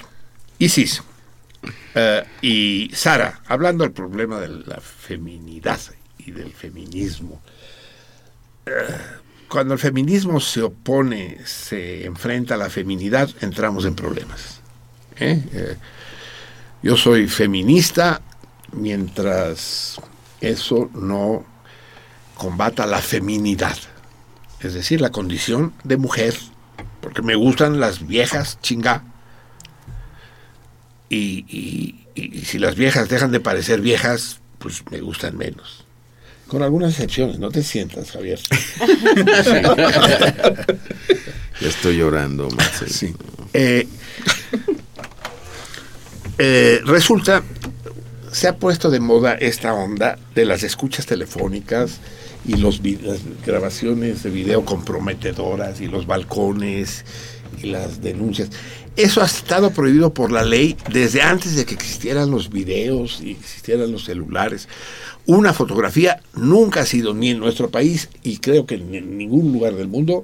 [0.58, 1.04] Isis
[1.94, 5.80] eh, y Sara, hablando del problema de la feminidad
[6.18, 7.42] y del feminismo.
[9.48, 14.62] Cuando el feminismo se opone, se enfrenta a la feminidad, entramos en problemas.
[15.20, 15.44] ¿eh?
[15.54, 15.76] Eh,
[16.84, 18.22] yo soy feminista
[18.72, 20.00] mientras
[20.40, 21.46] eso no
[22.36, 23.78] combata la feminidad
[24.62, 26.36] es decir, la condición de mujer,
[27.02, 29.04] porque me gustan las viejas chinga.
[31.10, 32.06] Y
[32.44, 35.86] si las viejas dejan de parecer viejas, pues me gustan menos.
[36.50, 38.40] Con algunas excepciones, no te sientas, Javier.
[41.62, 43.16] Ya estoy llorando, Marcelo.
[43.54, 43.88] Eh,
[46.40, 47.44] eh, resulta,
[48.32, 52.00] se ha puesto de moda esta onda de las escuchas telefónicas
[52.46, 57.06] y los las grabaciones de video comprometedoras y los balcones
[57.62, 58.50] y las denuncias.
[58.96, 63.32] Eso ha estado prohibido por la ley desde antes de que existieran los videos y
[63.32, 64.68] existieran los celulares.
[65.30, 69.76] Una fotografía nunca ha sido ni en nuestro país y creo que en ningún lugar
[69.76, 70.24] del mundo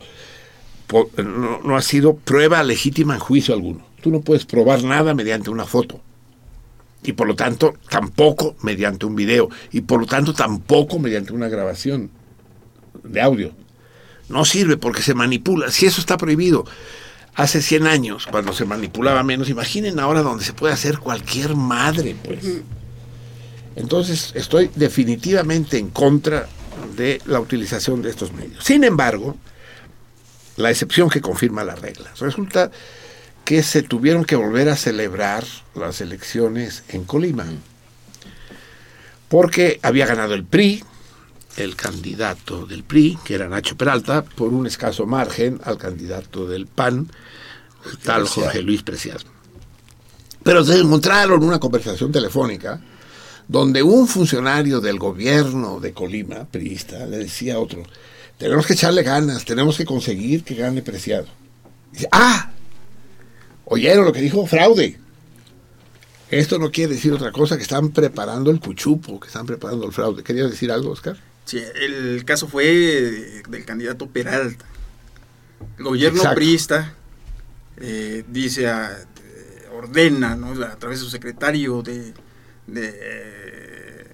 [1.64, 3.86] no ha sido prueba legítima en juicio alguno.
[4.02, 6.02] Tú no puedes probar nada mediante una foto.
[7.04, 9.48] Y por lo tanto, tampoco mediante un video.
[9.72, 12.10] Y por lo tanto, tampoco mediante una grabación
[13.04, 13.52] de audio.
[14.28, 15.70] No sirve porque se manipula.
[15.70, 16.66] Si eso está prohibido
[17.36, 22.16] hace 100 años, cuando se manipulaba menos, imaginen ahora donde se puede hacer cualquier madre,
[22.24, 22.64] pues.
[23.76, 26.48] Entonces, estoy definitivamente en contra
[26.96, 28.64] de la utilización de estos medios.
[28.64, 29.36] Sin embargo,
[30.58, 32.12] la excepción que confirma la regla.
[32.20, 32.72] Resulta
[33.44, 35.44] que se tuvieron que volver a celebrar
[35.76, 37.46] las elecciones en Colima,
[39.28, 40.84] porque había ganado el PRI,
[41.58, 46.68] el candidato del PRI, que era Nacho Peralta, por un escaso margen al candidato del
[46.68, 47.10] PAN,
[47.90, 49.26] el tal Jorge Luis Preciado.
[50.44, 52.82] Pero se encontraron una conversación telefónica
[53.48, 57.84] donde un funcionario del gobierno de Colima, priista, le decía a otro,
[58.38, 61.28] tenemos que echarle ganas, tenemos que conseguir que gane Preciado.
[61.92, 62.52] Dice, ah,
[63.66, 65.00] oyeron lo que dijo fraude.
[66.30, 69.94] Esto no quiere decir otra cosa que están preparando el puchupo, que están preparando el
[69.94, 70.24] fraude.
[70.24, 71.18] ¿Querías decir algo, Oscar?
[71.46, 74.66] Sí, el caso fue de- del candidato Peralta.
[75.78, 76.36] El gobierno Exacto.
[76.36, 76.96] priista
[77.78, 80.52] eh, dice, a- eh, ordena, ¿no?
[80.64, 82.14] a través de su secretario de,
[82.68, 84.08] de, eh,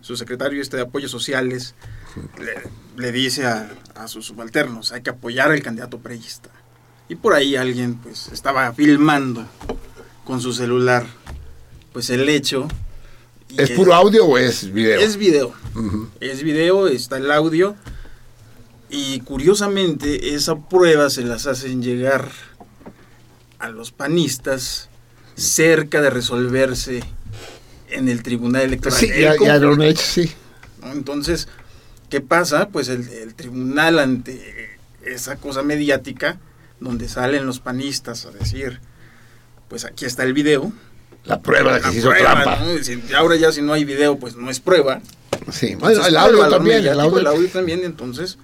[0.00, 1.74] su secretario este de apoyos sociales,
[2.38, 2.54] le,
[2.96, 6.50] le dice a, a sus subalternos, hay que apoyar al candidato priista.
[7.08, 9.46] Y por ahí alguien pues estaba filmando
[10.24, 11.06] con su celular
[11.92, 12.68] pues el hecho.
[13.56, 15.00] ¿Es puro audio o es video?
[15.00, 15.54] Es video.
[16.20, 17.74] Es video, está el audio.
[18.88, 22.30] Y curiosamente, esa prueba se las hacen llegar
[23.58, 24.88] a los panistas
[25.36, 27.02] cerca de resolverse
[27.90, 28.98] en el Tribunal Electoral.
[28.98, 30.30] Sí, El ya, ya lo han hecho, sí.
[30.84, 31.48] Entonces,
[32.08, 32.68] ¿qué pasa?
[32.68, 36.38] Pues el, el tribunal ante esa cosa mediática,
[36.80, 38.80] donde salen los panistas a decir,
[39.68, 40.72] pues aquí está el video.
[41.24, 42.56] La prueba de que se hizo trampa.
[42.60, 42.82] ¿no?
[42.82, 45.00] Si- ahora ya si no hay video, pues no es prueba.
[45.52, 48.38] Sí, bueno, el audio también, el audio- el audio también, entonces,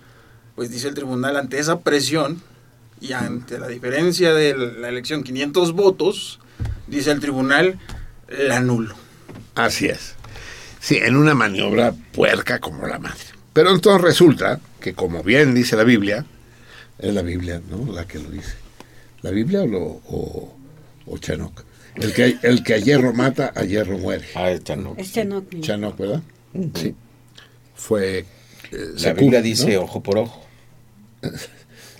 [0.54, 2.42] pues dice el tribunal, ante esa presión
[3.00, 6.40] y ante la diferencia de la elección 500 votos,
[6.86, 7.78] dice el tribunal,
[8.28, 8.94] la anulo.
[9.56, 10.14] Así es.
[10.80, 13.18] Sí, en una maniobra puerca como la madre.
[13.52, 16.24] Pero entonces resulta que, como bien dice la Biblia,
[16.98, 17.92] Es la Biblia, ¿no?
[17.92, 18.54] La que lo dice.
[19.22, 20.56] ¿La Biblia o, lo, o,
[21.06, 21.64] o Chanok?
[21.96, 24.26] El que, el que a hierro mata, a hierro muere.
[24.34, 24.98] Ah, es Chanok.
[24.98, 25.96] Es Chanok.
[25.98, 26.22] ¿verdad?
[26.74, 26.94] Sí.
[27.74, 28.18] Fue...
[28.18, 28.24] eh,
[28.70, 29.82] La Sekub, Biblia dice ¿no?
[29.82, 30.46] ojo por ojo.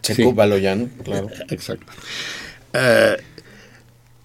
[0.02, 0.14] Sí.
[0.14, 1.28] Checo Baloyano, claro.
[1.50, 1.86] Exacto.
[2.72, 3.16] Eh,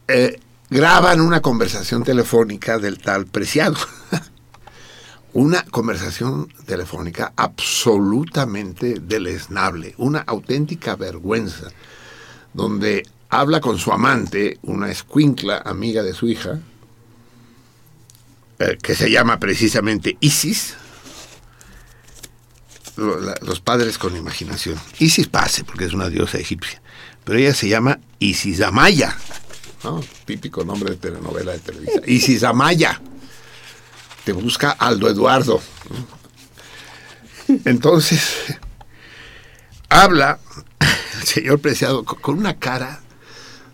[0.09, 0.39] eh,
[0.71, 3.77] graban una conversación telefónica del tal Preciado.
[5.33, 11.67] una conversación telefónica absolutamente deleznable, una auténtica vergüenza,
[12.53, 16.59] donde habla con su amante, una escuincla amiga de su hija,
[18.59, 20.75] eh, que se llama precisamente Isis,
[22.95, 24.77] los padres con imaginación.
[24.99, 26.81] Isis pase, porque es una diosa egipcia,
[27.25, 29.17] pero ella se llama Isis Amaya,
[30.25, 32.01] típico nombre de telenovela de Televisa.
[32.05, 33.01] Isis Amaya.
[34.23, 35.61] Te busca Aldo Eduardo.
[37.65, 38.21] Entonces,
[39.89, 40.39] habla
[41.19, 43.01] el señor Preciado co- con una cara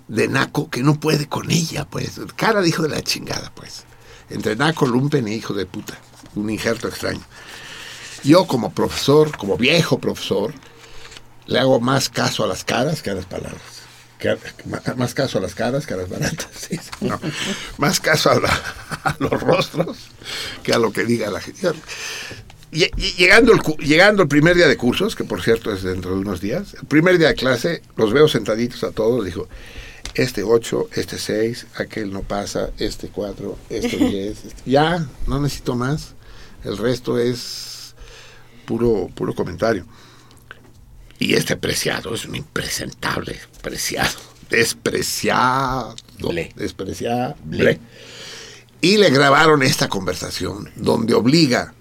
[0.07, 2.19] de naco que no puede con ella, pues.
[2.35, 3.83] Cara de hijo de la chingada, pues.
[4.29, 5.97] Entre naco, lumpen e hijo de puta.
[6.35, 7.21] Un injerto extraño.
[8.23, 10.53] Yo como profesor, como viejo profesor,
[11.45, 13.61] le hago más caso a las caras que a las palabras.
[14.19, 14.35] Que
[14.95, 16.47] más caso a las caras que a las baratas.
[16.69, 17.19] sí, no.
[17.77, 18.61] Más caso a, la-
[19.03, 19.97] a los rostros
[20.63, 21.61] que a lo que diga la gente.
[22.71, 26.11] Lle- lle- Llegando el, llegando el primer día de cursos, que por cierto es dentro
[26.15, 29.47] de unos días, el primer día de clase, los veo sentaditos a todos, dijo,
[30.15, 35.75] este 8, este 6, aquel no pasa, este 4, este 10, este- ya, no necesito
[35.75, 36.13] más,
[36.63, 37.93] el resto es
[38.65, 39.85] puro, puro comentario.
[41.19, 44.17] Y este preciado es un impresentable, preciado,
[44.49, 45.93] despreciado,
[46.55, 47.79] despreciable.
[48.79, 51.73] Y le grabaron esta conversación donde obliga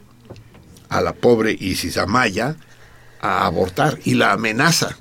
[0.89, 2.57] a la pobre Isis Amaya
[3.21, 4.97] a abortar y la amenaza.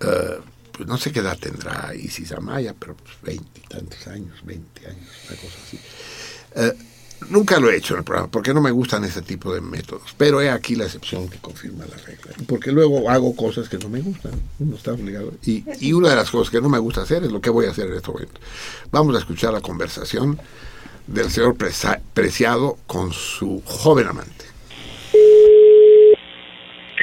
[0.00, 0.40] Eh,
[0.72, 4.86] pues no sé qué edad tendrá Isis Amaya, pero pues veinte y tantos años, 20
[4.86, 5.80] años, una cosa así.
[6.56, 6.72] Eh,
[7.30, 10.14] nunca lo he hecho en el programa porque no me gustan ese tipo de métodos,
[10.16, 12.32] pero he aquí la excepción que confirma la regla.
[12.48, 15.32] Porque luego hago cosas que no me gustan, uno está obligado.
[15.44, 17.66] Y, y una de las cosas que no me gusta hacer es lo que voy
[17.66, 18.40] a hacer en este momento.
[18.90, 20.38] Vamos a escuchar la conversación
[21.06, 24.44] del señor Presa- Preciado con su joven amante.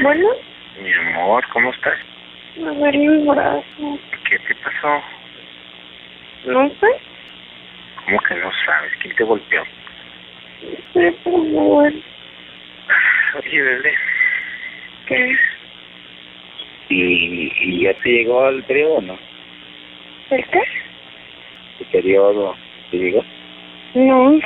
[0.01, 0.27] Bueno,
[0.81, 1.93] Mi amor, ¿cómo estás?
[2.57, 3.99] me duele el brazo.
[4.29, 5.01] ¿Qué te pasó?
[6.45, 6.87] No sé,
[8.05, 8.91] ¿Cómo que no sabes?
[9.01, 9.61] ¿Quién te golpeó?
[10.93, 12.03] Pero me duele.
[13.35, 13.93] Oye, bebé.
[15.07, 15.35] ¿Qué?
[16.89, 19.19] ¿Y, y ya te llegó el periodo o no?
[20.29, 20.61] ¿El qué?
[21.79, 22.55] ¿El periodo
[22.91, 23.23] te llegó?
[23.95, 24.39] No,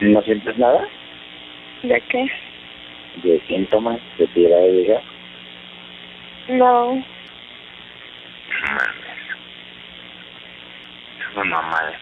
[0.00, 0.86] ¿No sientes nada?
[1.82, 2.26] ¿de qué?
[3.22, 5.02] ¿De síntomas de te llegaba a llegar?
[6.48, 7.04] No,
[11.44, 11.94] No mal.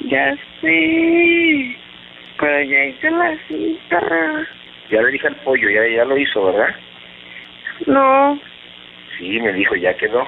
[0.00, 1.76] ya sé.
[2.38, 4.46] Pero ya hice la cita.
[4.90, 6.74] Ya le dije al pollo, ya, ya lo hizo, ¿verdad?
[7.86, 8.38] No,
[9.18, 10.26] Sí, me dijo, ya quedó.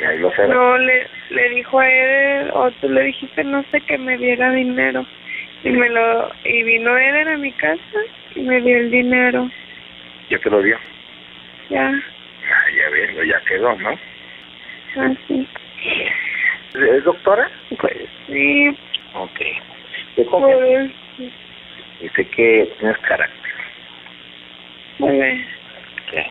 [0.00, 0.48] Y ahí lo será.
[0.52, 4.50] no, le, le dijo a él, o tú le dijiste, no sé, que me diera
[4.52, 5.06] dinero.
[5.62, 7.98] Y me lo, y vino Eder a mi casa
[8.34, 9.48] y me dio el dinero.
[10.30, 10.76] Ya te lo dio.
[11.70, 13.98] Ya, Ah, ya ves, ya quedó, ¿no?
[15.00, 15.48] así.
[16.74, 17.48] ¿Es doctora?
[17.80, 17.96] Pues
[18.26, 18.68] sí,
[19.14, 19.40] Ok.
[20.16, 20.56] ¿Qué comes?
[21.16, 21.32] pues,
[22.00, 23.52] Dice que tienes carácter.
[24.98, 25.46] pues,
[26.10, 26.30] ¿Qué?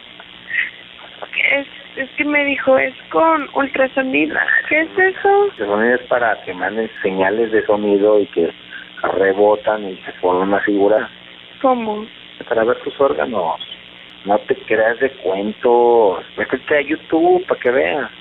[1.59, 4.37] es, es que me dijo, es con ultrasonido.
[4.69, 5.45] ¿Qué es eso?
[5.57, 8.49] El sonido es para que manden señales de sonido y que
[9.01, 11.09] rebotan y se forman una figura
[11.61, 12.05] ¿Cómo?
[12.47, 13.59] para ver tus órganos.
[14.25, 16.23] No te creas de cuentos.
[16.37, 18.11] Métete a YouTube para que veas.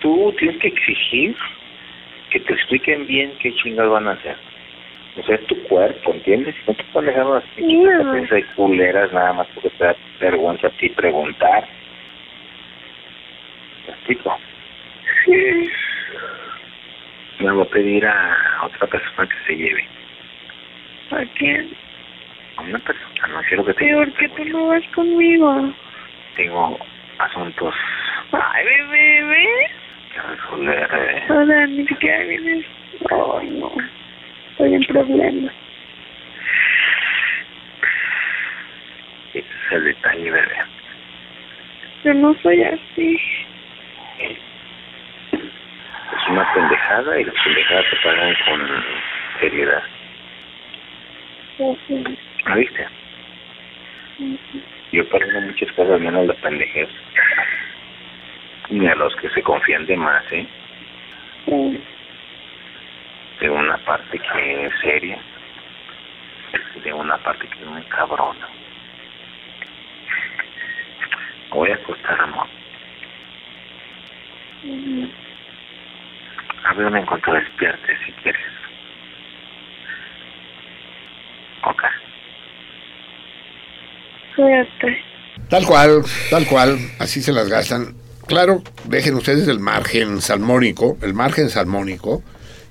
[0.00, 1.36] Tú tienes que exigir
[2.30, 4.36] que te expliquen bien qué chingados van a hacer.
[5.16, 6.54] O sea, es tu cuerpo, ¿entiendes?
[6.66, 8.12] No te puedes dejar unas No.
[8.30, 11.68] de culeras nada más porque te da vergüenza a ti preguntar.
[13.86, 14.38] ¿Me explico?
[17.40, 19.88] Me voy a pedir a otra persona que se lleve.
[21.10, 21.70] ¿A quién?
[22.56, 25.74] A una persona, no quiero que ¿Y te por qué tú no vas conmigo?
[26.36, 26.78] tengo
[27.18, 27.74] asuntos
[28.30, 29.46] Ay, bebé.
[30.20, 30.88] Que resolver.
[30.92, 31.24] eh.
[31.32, 32.64] O sea, ni siquiera vienes.
[33.10, 33.72] Ay, no.
[34.50, 35.54] Estoy en problemas.
[39.34, 40.56] Ese es el detalle, bebé.
[42.04, 43.20] Yo no soy así.
[45.32, 48.84] Es una pendejada y las pendejadas se pagan con
[49.40, 49.82] seriedad.
[51.56, 52.18] Así.
[52.46, 52.86] ¿Ah, viste?
[54.92, 56.88] Yo perdono muchas cosas menos la pendejez.
[58.70, 60.46] Ni a los que se confían de más, ¿eh?
[63.40, 65.18] De una parte que es seria,
[66.84, 68.46] de una parte que es muy cabrona.
[71.50, 72.46] Voy a acostar, amor.
[76.64, 78.42] Háblame en cuanto despiertes, si quieres.
[81.64, 81.82] Ok.
[84.36, 85.04] Cuídate.
[85.48, 88.07] Tal cual, tal cual, así se las gastan.
[88.28, 92.22] Claro, dejen ustedes el margen salmónico, el margen salmónico,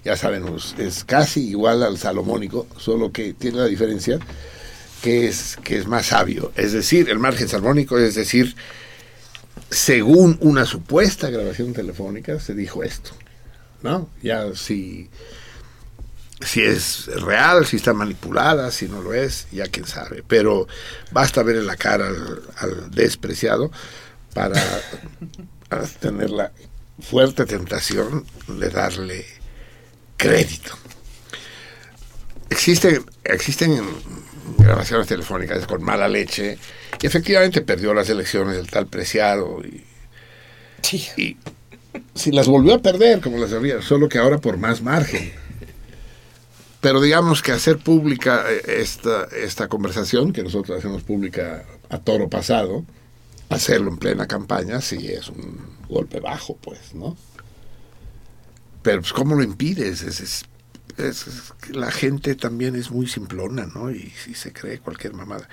[0.06, 0.46] ya saben,
[0.78, 4.20] es casi igual al salomónico, solo que tiene la diferencia
[5.02, 6.52] que es, que es más sabio.
[6.56, 8.56] Es decir, el margen salmónico, es decir,
[9.72, 13.14] según una supuesta grabación telefónica, se dijo esto,
[13.82, 14.12] ¿no?
[14.22, 15.10] Ya si,
[16.40, 20.24] si es real, si está manipulada, si no lo es, ya quién sabe.
[20.28, 20.68] Pero
[21.12, 22.10] basta ver en la cara
[22.58, 23.72] al despreciado
[24.38, 26.52] para, tener la
[27.00, 29.26] fuerte tentación de darle
[30.16, 30.78] crédito.
[32.50, 33.82] Existen, existen
[34.60, 36.58] grabaciones telefónicas con mala leche
[37.02, 39.84] y efectivamente perdió las elecciones el tal preciado y,
[41.18, 41.38] y
[42.14, 45.34] si las volvió a perder como las había, solo que ahora por más margen.
[46.80, 52.30] Pero digamos que hacer pública eh, esta, esta conversación, que nosotros hacemos pública a toro
[52.30, 52.86] pasado,
[53.50, 57.18] hacerlo en plena campaña, sí es un golpe bajo, pues, ¿no?
[58.82, 60.02] Pero, pues, ¿cómo lo impides?
[60.02, 60.46] Es,
[61.70, 63.92] la gente también es muy simplona, ¿no?
[63.92, 65.48] Y, se cree cualquier mamada.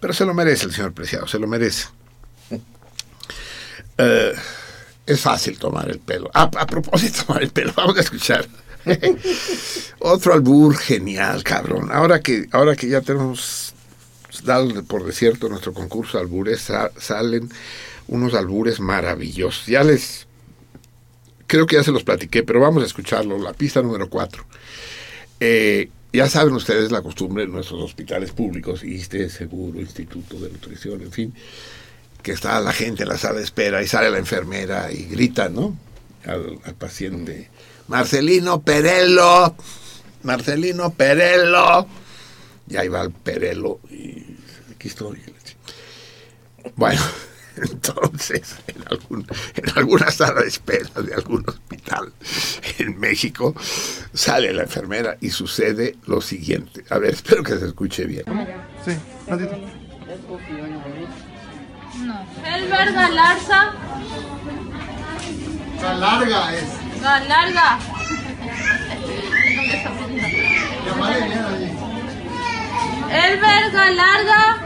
[0.00, 1.86] Pero se lo merece el señor Preciado, se lo merece.
[3.98, 4.34] Eh,
[5.06, 6.30] es fácil tomar el pelo.
[6.34, 8.46] A, a propósito tomar el pelo, vamos a escuchar.
[10.00, 11.88] Otro albur genial, cabrón.
[11.90, 13.74] Ahora que, ahora que ya tenemos
[14.44, 17.48] dado por desierto nuestro concurso de albures, sa- salen
[18.08, 19.66] unos albures maravillosos.
[19.66, 20.26] Ya les,
[21.46, 23.38] creo que ya se los platiqué, pero vamos a escucharlo.
[23.38, 24.44] La pista número 4.
[26.12, 31.12] ya saben ustedes la costumbre en nuestros hospitales públicos, ISTE, Seguro, Instituto de Nutrición, en
[31.12, 31.34] fin,
[32.22, 35.48] que está la gente en la sala de espera y sale la enfermera y grita,
[35.48, 35.76] ¿no?
[36.24, 37.50] Al paciente,
[37.88, 39.54] Marcelino Perello,
[40.22, 41.86] Marcelino Perello.
[42.68, 44.36] Y ahí va el Perello y
[44.74, 45.22] aquí estoy.
[46.74, 47.00] Bueno,
[47.56, 52.12] entonces, en, algún, en alguna sala de espera de algún hospital
[52.78, 53.54] en México,
[54.12, 56.84] sale la enfermera y sucede lo siguiente.
[56.90, 58.24] A ver, espero que se escuche bien.
[58.84, 58.92] Sí,
[59.26, 59.56] ratito.
[62.44, 63.74] Elber Galarza.
[65.80, 67.02] larga es.
[67.02, 67.78] Galarga.
[73.10, 74.56] Elber Galarga.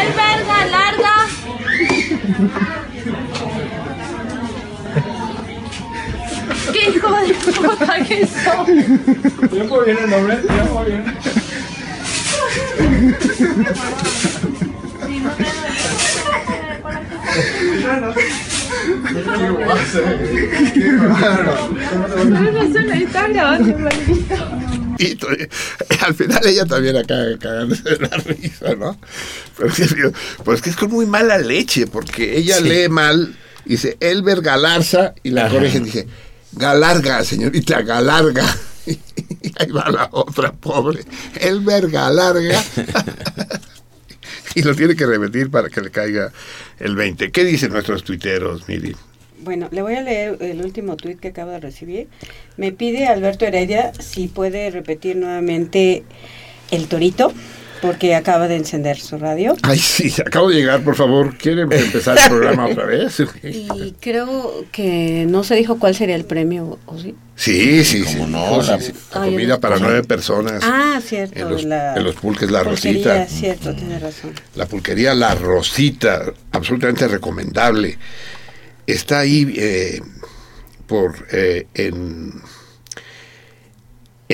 [0.00, 1.16] Elber Galarga.
[6.72, 8.66] ¿Qué hijo de puta que son?
[9.52, 10.38] ¿Ya puedo bien el nombre?
[26.06, 28.98] Al final ella también acá cagándose de la risa, ¿no?
[29.56, 30.12] Pero es que,
[30.44, 32.64] pues es con muy mala leche, porque ella Sí.
[32.64, 33.34] lee mal,
[33.64, 36.06] dice Elber Galarza, y la corrigen, dice
[36.52, 38.44] Galarga, señorita, Galarga.
[39.44, 41.04] Y ahí va la otra, pobre.
[41.40, 42.62] Elber Galarga.
[44.54, 46.32] y lo tiene que repetir para que le caiga
[46.78, 47.30] el 20.
[47.30, 48.94] ¿Qué dicen nuestros tuiteros, Miri?
[49.40, 52.08] Bueno, le voy a leer el último tuit que acabo de recibir.
[52.56, 56.04] Me pide Alberto Heredia si puede repetir nuevamente
[56.70, 57.32] el torito,
[57.82, 59.56] porque acaba de encender su radio.
[59.62, 61.36] Ay, sí, acabo de llegar, por favor.
[61.36, 63.20] ¿Quieren empezar el programa otra vez?
[63.42, 67.14] Y creo que no se dijo cuál sería el premio, ¿o sí?
[67.34, 68.18] Sí, sí, sí.
[68.28, 68.62] no?
[68.62, 68.92] La- sí.
[69.12, 69.60] La Ay, comida no.
[69.60, 70.62] para nueve personas.
[70.64, 71.38] Ah, cierto.
[71.40, 73.26] En los, la en los pulques La pulquería, Rosita.
[73.26, 74.30] cierto, tiene razón.
[74.54, 76.22] La pulquería La Rosita,
[76.52, 77.98] absolutamente recomendable.
[78.86, 80.00] Está ahí eh,
[80.86, 82.32] por eh, en,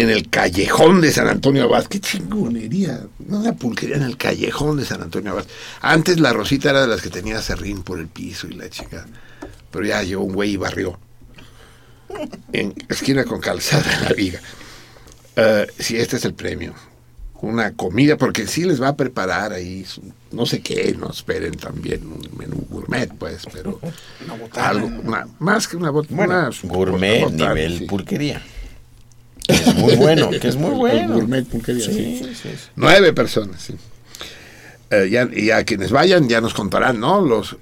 [0.01, 1.87] en el callejón de San Antonio Abad.
[1.87, 3.01] Qué chingonería.
[3.29, 5.47] Una pulquería en el callejón de San Antonio Abad.
[5.81, 9.07] Antes La Rosita era de las que tenía serrín por el piso y la chica.
[9.71, 10.99] Pero ya llegó un güey y barrió.
[12.53, 14.41] En esquina con calzada en la viga.
[15.37, 16.75] Eh, sí, este es el premio.
[17.41, 20.03] Una comida, porque sí les va a preparar ahí, su-
[20.33, 23.79] no sé qué, no esperen también un menú gourmet, pues, pero
[24.55, 26.17] algo, una- más que una botana.
[26.17, 28.43] Bueno, gourmet nivel pulquería.
[29.49, 31.15] Que es muy bueno, que es muy El bueno.
[31.15, 31.93] gourmet pulquería, Sí,
[32.23, 32.25] sí.
[32.35, 32.49] sí, sí.
[32.77, 33.75] Nueve personas, sí.
[34.91, 37.21] Eh, ya, y a quienes vayan ya nos contarán, ¿no?
[37.21, 37.57] Los,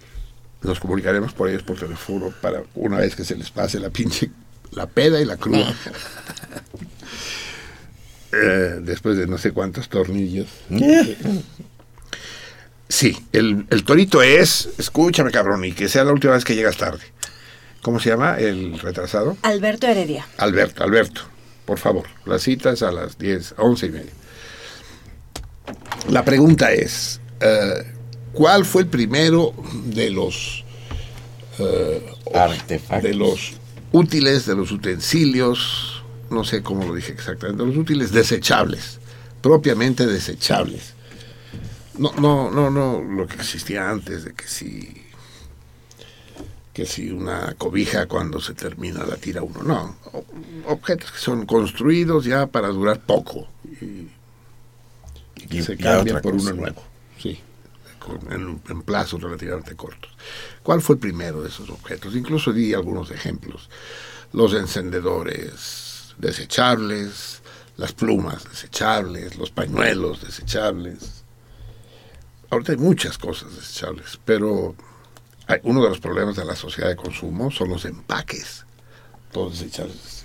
[0.63, 4.31] los comunicaremos por ellos por teléfono para una vez que se les pase la pinche,
[4.73, 5.73] la peda y la cruda.
[8.33, 10.49] Eh, después de no sé cuántos tornillos.
[12.89, 16.77] Sí, el, el torito es, escúchame cabrón, y que sea la última vez que llegas
[16.77, 17.03] tarde.
[17.83, 19.37] ¿Cómo se llama el retrasado?
[19.43, 20.27] Alberto Heredia.
[20.39, 21.23] Alberto, Alberto,
[21.67, 24.13] por favor, las citas a las 10, 11 y media.
[26.09, 27.93] La pregunta es, eh,
[28.33, 29.53] ¿cuál fue el primero
[29.85, 30.65] de los
[31.59, 33.03] eh, Artefactos.
[33.03, 33.53] de los
[33.93, 39.01] útiles, de los utensilios, no sé cómo lo dije exactamente, de los útiles desechables,
[39.43, 40.95] propiamente desechables?
[41.99, 45.06] No, no, no, no, lo que existía antes de que si
[46.77, 49.97] que si una cobija cuando se termina la tira uno, no,
[50.67, 54.11] objetos que son construidos ya para durar poco y,
[55.37, 56.51] y que Y- se cambian por cosa.
[56.51, 56.83] uno nuevo,
[57.19, 57.41] sí,
[57.99, 60.11] con- en, en plazos relativamente cortos.
[60.63, 62.15] ¿Cuál fue el primero de esos objetos?
[62.15, 63.71] Incluso di algunos ejemplos.
[64.35, 67.41] Los encendedores desechables,
[67.79, 71.25] las plumas desechables, los pañuelos desechables.
[72.51, 74.75] Ahorita hay muchas cosas desechables, pero
[75.63, 78.65] uno de los problemas de la sociedad de consumo son los empaques,
[79.33, 80.25] todos desechables.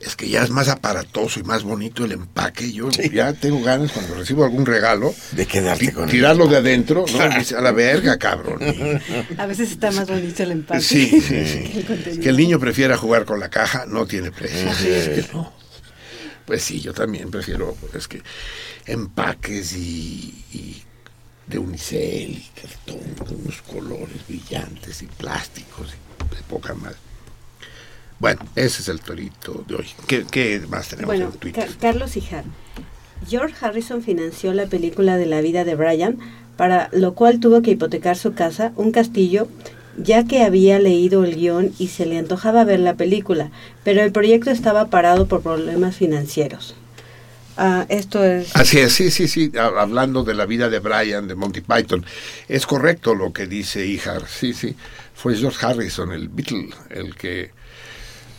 [0.00, 2.72] Es que ya es más aparatoso y más bonito el empaque.
[2.72, 6.10] Yo ya tengo ganas cuando recibo algún regalo De quedarte con él.
[6.10, 7.20] tirarlo de adentro, ¿no?
[7.58, 8.58] A la verga, cabrón.
[9.38, 10.80] A veces está más bonito el empaque.
[10.80, 11.86] Sí, sí, que sí.
[12.10, 12.20] el.
[12.20, 14.68] Que el niño prefiera jugar con la caja no tiene precio.
[14.70, 14.86] Ujú.
[14.88, 15.52] Es que no.
[16.46, 18.20] Pues sí, yo también prefiero, es que
[18.86, 20.82] empaques y, y
[21.46, 26.94] de unicel y cartón con unos colores brillantes y plásticos y de poca más.
[28.18, 29.86] Bueno, ese es el torito de hoy.
[30.06, 31.66] ¿Qué, qué más tenemos Bueno, en Twitter?
[31.66, 32.44] Ca- Carlos Hijar.
[33.28, 36.18] George Harrison financió la película de la vida de Brian,
[36.56, 39.48] para lo cual tuvo que hipotecar su casa, un castillo,
[39.96, 43.50] ya que había leído el guion y se le antojaba ver la película,
[43.84, 46.74] pero el proyecto estaba parado por problemas financieros.
[47.56, 48.54] Ah, esto es...
[48.56, 52.04] Así es, sí, sí, sí, ha- hablando de la vida de Brian, de Monty Python,
[52.48, 54.74] es correcto lo que dice Ijar, sí, sí,
[55.14, 57.50] fue George Harrison, el Beatle, el que,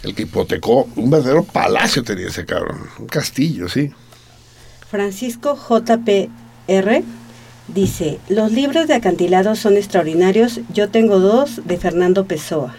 [0.02, 3.91] el que hipotecó, un verdadero palacio tenía ese cabrón, un castillo, sí.
[4.90, 7.03] Francisco JPR
[7.68, 12.76] dice, los libros de acantilados son extraordinarios, yo tengo dos de Fernando Pessoa.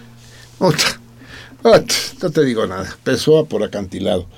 [0.58, 0.98] Ot,
[1.62, 1.92] ot,
[2.22, 4.28] no te digo nada, Pessoa por acantilado.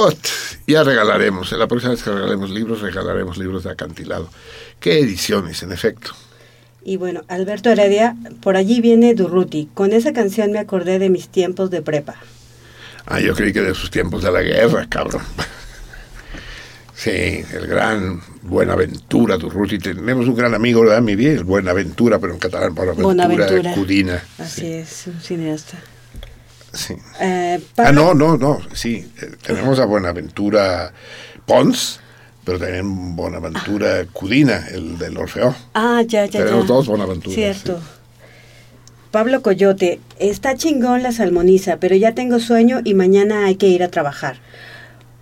[0.00, 0.28] Ot,
[0.68, 4.30] ya regalaremos, la próxima vez que regalemos libros, regalaremos libros de acantilado.
[4.78, 6.12] ¿Qué ediciones, en efecto?
[6.84, 9.68] Y bueno, Alberto Heredia, por allí viene Durruti.
[9.74, 12.14] Con esa canción me acordé de mis tiempos de prepa.
[13.06, 15.22] Ah, yo creí que de sus tiempos de la guerra, cabrón.
[16.94, 17.10] Sí,
[17.52, 19.80] el gran Buenaventura Durruti.
[19.80, 21.44] Tenemos un gran amigo, ¿verdad, mi bien?
[21.44, 23.74] Buenaventura, pero en catalán, Buenaventura, Buenaventura.
[23.74, 24.22] Cudina.
[24.38, 25.76] Así es, un cineasta.
[26.72, 26.94] Sí.
[27.20, 29.10] Eh, Ah, no, no, no, sí.
[29.22, 30.92] eh, tenemos a Buenaventura
[31.46, 32.00] Pons,
[32.44, 35.54] pero también Buenaventura Cudina, el del Orfeo.
[35.74, 36.74] Ah, ya, ya, Tenemos ya.
[36.74, 37.34] dos Buenaventuras.
[37.34, 37.80] Cierto.
[39.10, 43.82] Pablo Coyote, está chingón la salmoniza, pero ya tengo sueño y mañana hay que ir
[43.82, 44.36] a trabajar.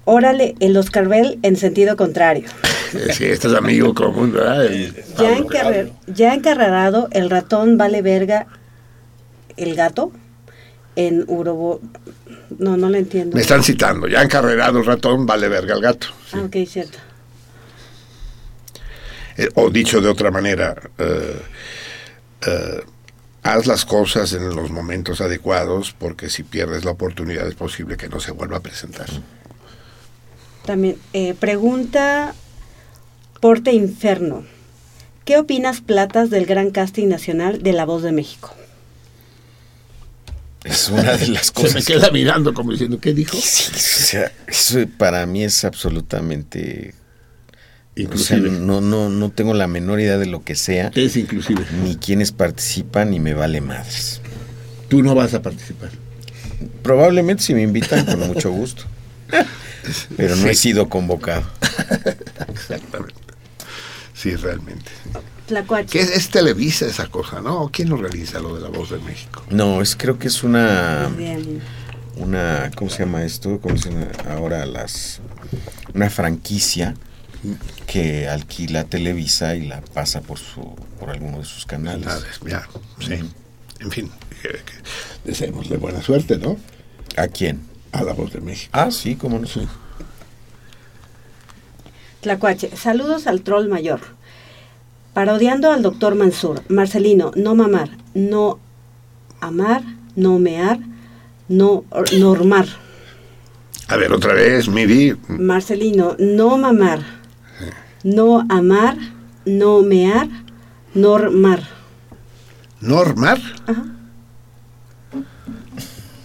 [0.04, 2.48] Órale, el Oscar Bell en sentido contrario.
[3.12, 4.64] Sí, este es amigo común, ¿verdad?
[4.64, 8.46] El Ya, encarrer- ya encarrerado, el ratón vale verga
[9.56, 10.12] el gato
[10.96, 11.80] en Urobo.
[12.58, 13.36] No, no lo entiendo.
[13.36, 16.08] Me están citando, ya encarrerado el ratón, vale verga el gato.
[16.32, 16.98] Ah, ok, cierto.
[19.36, 21.40] Eh, o dicho de otra manera, eh,
[22.46, 22.80] eh,
[23.42, 28.08] haz las cosas en los momentos adecuados porque si pierdes la oportunidad es posible que
[28.08, 29.06] no se vuelva a presentar.
[30.64, 32.34] También, eh, pregunta
[33.40, 34.44] Porte Inferno.
[35.24, 38.54] ¿Qué opinas, Platas, del gran casting nacional de La Voz de México?
[40.66, 41.74] Es una de las Se cosas.
[41.74, 43.36] me queda mirando como diciendo, ¿qué dijo?
[43.40, 46.94] Sí, o sea, eso para mí es absolutamente.
[47.94, 48.40] Inclusive.
[48.40, 50.90] o sea, no, no, no tengo la menor idea de lo que sea.
[50.94, 51.64] Es inclusive.
[51.82, 54.20] Ni quienes participan, ni me vale madres.
[54.88, 55.90] Tú no vas a participar.
[56.82, 58.84] Probablemente si me invitan, con mucho gusto.
[60.16, 61.44] Pero no he sido convocado.
[62.48, 63.14] Exactamente.
[64.14, 64.90] Sí, realmente.
[65.46, 65.88] Tlacuache.
[65.90, 67.70] ¿Qué es, es Televisa esa cosa, no?
[67.72, 69.42] ¿Quién lo realiza lo de la voz de México?
[69.50, 71.08] No, es creo que es una
[72.16, 73.60] una ¿cómo se llama esto?
[73.60, 75.20] ¿Cómo se llama ahora las
[75.94, 76.94] una franquicia
[77.86, 82.08] que alquila Televisa y la pasa por su por alguno de sus canales.
[82.44, 82.66] Ya,
[82.98, 83.20] sí.
[83.78, 84.10] En fin,
[84.42, 84.72] que- que
[85.24, 86.56] deseémosle buena suerte, ¿no?
[87.16, 87.60] ¿A quién?
[87.92, 88.70] A la voz de México.
[88.72, 89.46] Ah, sí, cómo no.
[89.46, 89.68] Sí.
[92.22, 94.00] Tlacuache, saludos al troll mayor.
[95.16, 98.58] Parodiando al doctor Mansur, Marcelino, no mamar, no
[99.40, 99.82] amar,
[100.14, 100.78] no mear,
[101.48, 101.84] no
[102.18, 102.66] normar.
[103.88, 105.16] A ver, otra vez, Miri.
[105.28, 107.00] Marcelino, no mamar,
[108.04, 108.98] no amar,
[109.46, 110.28] no mear,
[110.92, 111.62] normar.
[112.82, 113.40] ¿Normar?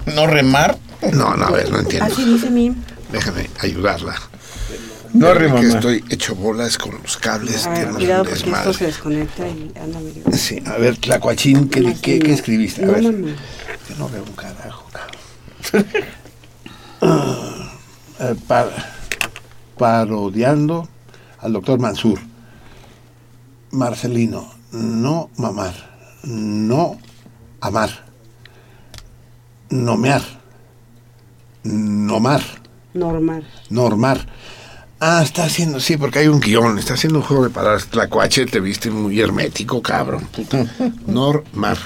[0.05, 0.77] ¿No remar?
[1.13, 2.07] No, no, a ver, no entiendo.
[2.07, 2.75] Así dice mi.
[3.09, 4.30] Déjame ayudarla.
[5.13, 5.65] No Que remamar.
[5.65, 7.65] estoy hecho bolas con los cables.
[7.65, 10.23] A ver, tenemos cuidado porque esto se desconecta y anda medio.
[10.31, 12.83] Sí, a ver, Tlacuachín, ¿qué, qué, qué escribiste?
[12.83, 13.35] A No ver.
[13.87, 15.87] Que no veo un carajo, cabrón.
[17.01, 17.71] Ah,
[18.19, 18.69] eh, pa-
[19.77, 20.87] parodiando
[21.39, 22.19] al doctor Mansur.
[23.71, 25.73] Marcelino, no mamar,
[26.23, 26.97] no
[27.61, 27.89] amar,
[29.69, 30.21] nomear,
[31.63, 32.41] nomar,
[32.93, 33.47] Normal.
[33.69, 34.27] normar.
[35.03, 37.87] Ah, está haciendo, sí, porque hay un guion, está haciendo un juego de palabras.
[37.87, 40.27] Tlacuache, te viste muy hermético, cabrón.
[40.35, 40.67] puta.
[41.07, 41.79] Normar.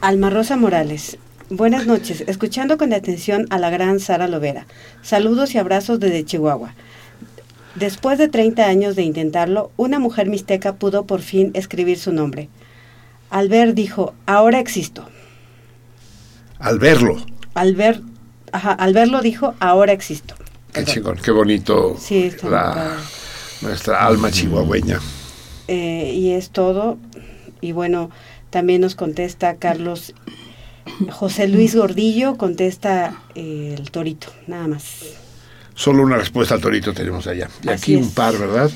[0.00, 1.18] Alma Rosa Morales.
[1.50, 2.22] Buenas noches.
[2.28, 4.68] Escuchando con atención a la gran Sara Lovera.
[5.02, 6.76] Saludos y abrazos desde Chihuahua.
[7.74, 12.48] Después de 30 años de intentarlo, una mujer mixteca pudo por fin escribir su nombre.
[13.30, 15.08] Al ver dijo, ahora existo.
[16.60, 17.16] Al verlo.
[17.54, 18.00] Al ver,
[18.52, 20.36] ajá, al verlo dijo, ahora existo.
[20.72, 21.96] Qué chingón, qué bonito.
[21.98, 22.90] Sí, está muy la- padre.
[23.62, 25.00] nuestra alma chihuahueña.
[25.66, 26.98] Eh, y es todo.
[27.60, 28.10] Y bueno,
[28.50, 30.14] también nos contesta Carlos
[31.10, 35.00] José Luis Gordillo, contesta eh, el torito, nada más.
[35.74, 37.48] Solo una respuesta al torito tenemos allá.
[37.62, 38.06] Y Así aquí es.
[38.06, 38.68] un par, ¿verdad?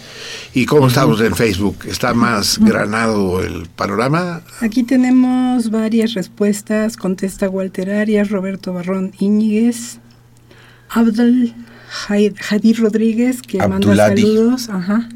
[0.55, 1.79] ¿Y cómo estamos en Facebook?
[1.89, 4.43] ¿Está más granado el panorama?
[4.61, 6.97] Aquí tenemos varias respuestas.
[6.97, 9.99] Contesta Walter Arias, Roberto Barrón Íñiguez,
[10.91, 11.55] Abdul Jai-
[11.93, 14.23] Jadir Rodríguez, que manda Abduladi.
[14.23, 14.69] saludos.
[14.71, 15.09] Ajá.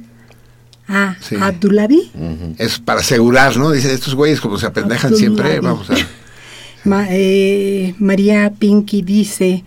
[0.89, 1.35] Ah, Sí.
[1.41, 2.13] Abdulabi.
[2.59, 3.73] Es para asegurar, ¿no?
[3.73, 5.95] Dice, estos güeyes como se apendejan siempre, vamos a...
[6.85, 9.65] Ma- eh, María Pinky dice,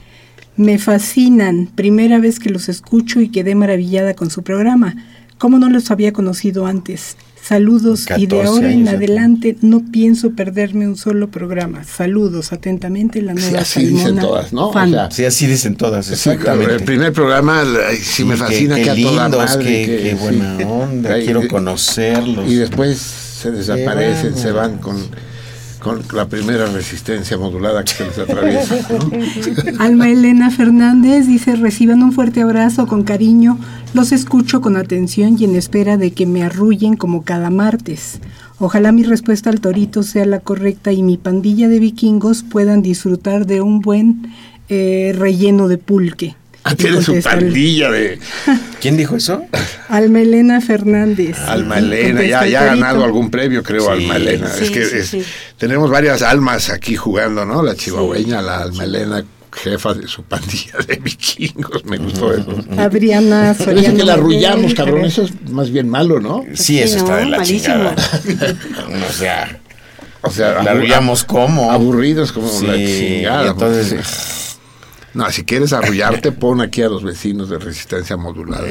[0.56, 4.96] me fascinan, primera vez que los escucho y quedé maravillada con su programa.
[5.38, 7.18] ¿Cómo no los había conocido antes?
[7.50, 8.92] Saludos y de 14 ahora en ¿eh?
[8.92, 11.84] adelante no pienso perderme un solo programa.
[11.84, 14.70] Saludos, atentamente, la Sí, nueva así dicen todas, ¿no?
[14.70, 16.76] O sea, Sí, así dicen todas, Sí, exactamente.
[16.76, 19.66] el primer programa ay, sí, me Sí, fascina, qué- que, qué a toda lindos, madre.
[19.66, 22.48] qué- que- qué buena onda, Ay, quiero y- conocerlos.
[22.52, 24.98] Y después se desaparecen, se van con,
[25.80, 28.76] con la primera resistencia modulada que se les atraviesa.
[29.80, 33.58] Alma Elena Fernández dice, reciban un fuerte abrazo con cariño,
[33.94, 38.20] los escucho con atención y en espera de que me arrullen como cada martes.
[38.60, 43.46] Ojalá mi respuesta al torito sea la correcta y mi pandilla de vikingos puedan disfrutar
[43.46, 44.34] de un buen
[44.68, 46.36] eh, relleno de pulque.
[46.78, 48.20] Tiene su pandilla de
[48.82, 49.44] ¿Quién dijo eso?
[49.90, 51.38] Alma Elena Fernández.
[51.40, 53.92] Alma Y Elena, ya, ya ha ganado algún premio, creo, Sí.
[53.92, 54.50] Alma Elena.
[54.60, 55.24] es que sí, es- sí.
[55.58, 57.64] tenemos varias almas aquí jugando, ¿no?
[57.64, 62.56] La chihuahueña, la Alma Elena, jefa de su pandilla de vikingos, me gustó eso.
[62.78, 63.98] Adriana Parece Soriano.
[63.98, 66.46] que la arrullamos, cabrón, eso es más bien malo, ¿no?
[66.54, 67.62] Sí, eso está de la malísimo.
[67.76, 67.96] chingada.
[69.10, 69.60] o sea,
[70.22, 71.72] O sea, la arrullamos como.
[71.72, 73.50] aburridos como la chingada.
[73.52, 74.49] entonces-.
[75.14, 78.68] No, si quieres arrullarte, pon aquí a los vecinos de resistencia modulada.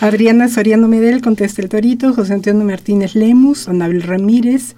[0.00, 4.74] Adriana Soriano Medel, contesta el torito, José Antonio Martínez Lemus, Anabel Ramírez,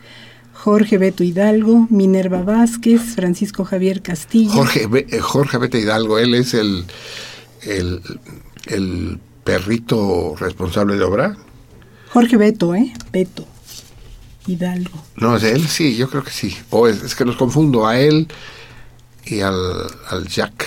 [0.52, 4.52] Jorge Beto Hidalgo, Minerva Vázquez, Francisco Javier Castillo.
[4.52, 6.84] Jorge, Be- eh, Jorge Bete Hidalgo, él es el,
[7.62, 8.00] el,
[8.66, 11.36] el perrito responsable de obra.
[12.10, 12.92] Jorge Beto, ¿eh?
[13.10, 13.46] Beto
[14.46, 15.02] Hidalgo.
[15.16, 16.54] No, es él, sí, yo creo que sí.
[16.70, 18.28] O es, es que los confundo a él
[19.27, 19.57] y al,
[20.09, 20.66] al Jack.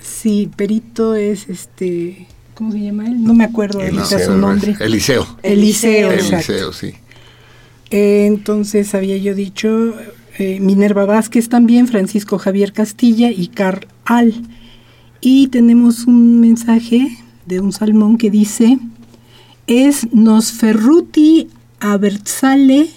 [0.00, 3.22] Sí, Perito es este, ¿cómo se llama él?
[3.22, 4.76] No me acuerdo ahorita su nombre.
[4.80, 5.26] Eliseo.
[5.42, 6.52] Eliseo, exacto.
[6.52, 6.94] Eliseo, sí.
[7.90, 9.94] Eh, entonces había yo dicho
[10.38, 14.34] eh, Minerva Vázquez también, Francisco Javier Castilla y Carl Al.
[15.20, 18.78] Y tenemos un mensaje de un salmón que dice,
[19.66, 21.48] es Nosferruti
[21.80, 22.88] Abertzale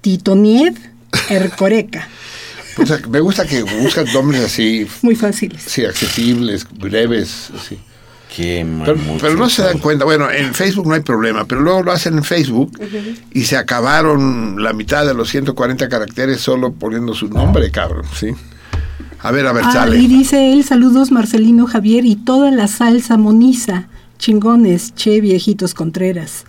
[0.00, 0.74] Titoniev
[1.28, 2.08] Ercoreca.
[2.78, 5.62] O sea, me gusta que buscan nombres así, Muy fáciles.
[5.66, 7.78] sí, accesibles, breves, así.
[8.34, 11.82] Qué Pero, pero no se dan cuenta, bueno, en Facebook no hay problema, pero luego
[11.82, 12.72] lo hacen en Facebook
[13.30, 18.28] y se acabaron la mitad de los 140 caracteres solo poniendo su nombre, cabrón, ¿sí?
[19.20, 19.98] A ver, a ver, Ah, sale.
[19.98, 23.88] y dice él, saludos Marcelino Javier y toda la salsa moniza.
[24.18, 26.44] Chingones, che, viejitos Contreras.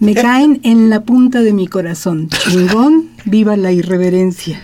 [0.00, 2.28] Me caen en la punta de mi corazón.
[2.30, 4.60] Chingón, viva la irreverencia.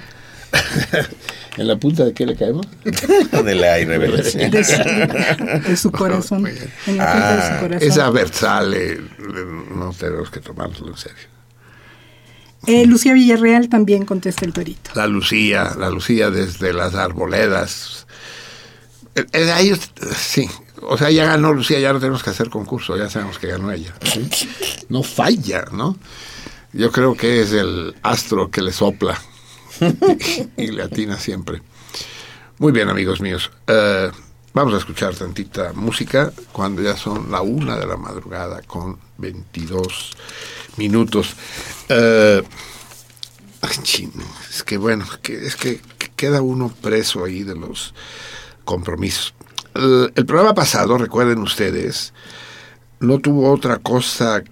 [1.56, 2.66] ¿En la punta de qué le caemos?
[2.84, 4.48] de la irreverencia.
[4.50, 4.72] De su,
[5.68, 6.46] de su corazón.
[6.46, 7.88] En la punta de Ah, su corazón.
[7.88, 9.00] esa Versale,
[9.74, 11.18] no tenemos que tomárnoslo en serio.
[12.66, 14.90] Eh, Lucía Villarreal también contesta el perito.
[14.94, 18.06] La Lucía, la Lucía desde las arboledas.
[19.14, 20.48] Eh, eh, ahí es- sí,
[20.82, 23.70] o sea, ya ganó Lucía, ya no tenemos que hacer concurso, ya sabemos que ganó
[23.70, 23.94] ella.
[24.02, 24.48] ¿sí?
[24.88, 25.96] No falla, ¿no?
[26.72, 29.20] Yo creo que es el astro que le sopla
[29.80, 31.62] y, y le atina siempre.
[32.58, 33.50] Muy bien, amigos míos.
[33.66, 34.10] Eh,
[34.52, 40.12] vamos a escuchar tantita música cuando ya son la una de la madrugada con 22
[40.76, 41.34] minutos.
[41.88, 42.42] Eh,
[44.50, 45.80] es que bueno, que, es que
[46.14, 47.92] queda uno preso ahí de los
[48.64, 49.34] compromisos.
[49.74, 52.12] El, el programa pasado, recuerden ustedes,
[53.00, 54.44] no tuvo otra cosa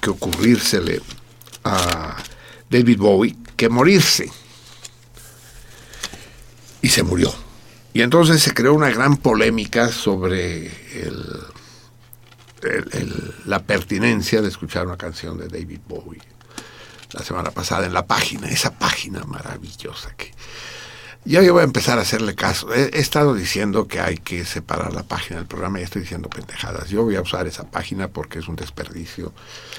[0.00, 1.02] que ocurrírsele
[1.64, 2.16] a
[2.70, 4.30] David Bowie que morirse.
[6.80, 7.32] Y se murió.
[7.94, 10.70] Y entonces se creó una gran polémica sobre
[13.44, 16.22] la pertinencia de escuchar una canción de David Bowie
[17.12, 20.32] la semana pasada en la página, esa página maravillosa que
[21.24, 22.72] yo, yo voy a empezar a hacerle caso.
[22.74, 26.28] He, he estado diciendo que hay que separar la página del programa y estoy diciendo
[26.28, 26.88] pendejadas.
[26.88, 29.32] Yo voy a usar esa página porque es un desperdicio.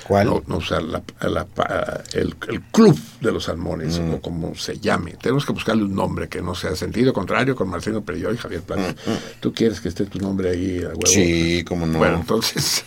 [0.08, 0.28] ¿Cuál?
[0.28, 4.80] No, no usar la- la pa- el, el club de los salmones o como se
[4.80, 5.14] llame.
[5.22, 8.62] Tenemos que buscarle un nombre que no sea sentido contrario con Marcelo Perelló y Javier
[8.62, 8.96] Plata.
[9.40, 11.02] ¿Tú quieres que esté tu nombre ahí a huevo?
[11.06, 11.98] Sí, cómo no.
[11.98, 12.84] Bueno, entonces...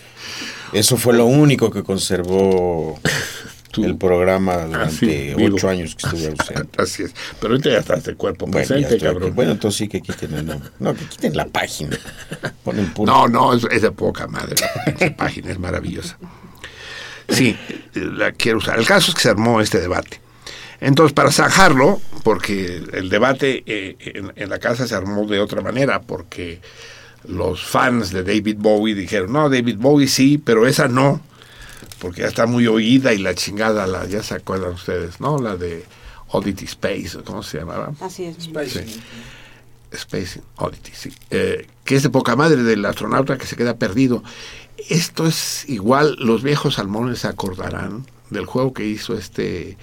[0.72, 2.98] Eso fue lo único que conservó
[3.84, 5.54] el programa durante Así, vivo.
[5.56, 6.82] ocho años que estuve ausente.
[6.82, 7.14] Así es.
[7.40, 9.34] Pero ahorita ya estás de cuerpo Bueno, presente, cabrón.
[9.34, 10.70] Bueno, entonces sí que quiten el nombre.
[10.78, 11.98] No, que quiten la página.
[12.64, 13.12] Ponen puro.
[13.12, 14.54] No, no, es, es de poca madre.
[14.86, 16.18] Esa página es maravillosa.
[17.28, 17.56] Sí,
[17.94, 18.78] la quiero usar.
[18.78, 20.20] El caso es que se armó este debate.
[20.80, 25.62] Entonces, para zanjarlo, porque el debate eh, en, en la casa se armó de otra
[25.62, 26.60] manera, porque
[27.26, 31.20] los fans de David Bowie dijeron, no, David Bowie sí, pero esa no,
[32.06, 35.38] porque ya está muy oída y la chingada, la, ya se acuerdan ustedes, ¿no?
[35.38, 35.84] La de
[36.28, 37.92] Oddity Space, ¿cómo se llamaba?
[38.00, 38.36] Así es.
[38.44, 39.02] Sí.
[39.90, 41.12] Space Oddity, sí.
[41.30, 44.22] Eh, que es de poca madre del astronauta que se queda perdido.
[44.88, 49.76] Esto es igual, los viejos salmones se acordarán del juego que hizo este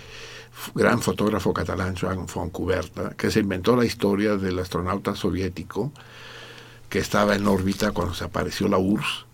[0.75, 5.91] gran fotógrafo catalán Joan Foncuberta, que se inventó la historia del astronauta soviético
[6.87, 9.25] que estaba en órbita cuando se apareció la URSS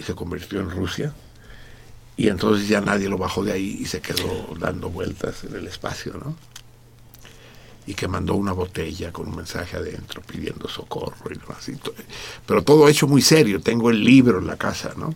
[0.00, 1.14] y se convirtió en Rusia.
[2.18, 5.66] Y entonces ya nadie lo bajó de ahí y se quedó dando vueltas en el
[5.66, 6.36] espacio, ¿no?
[7.86, 11.70] y que mandó una botella con un mensaje adentro pidiendo socorro y demás.
[12.44, 13.62] Pero todo hecho muy serio.
[13.62, 15.14] Tengo el libro en la casa, ¿no?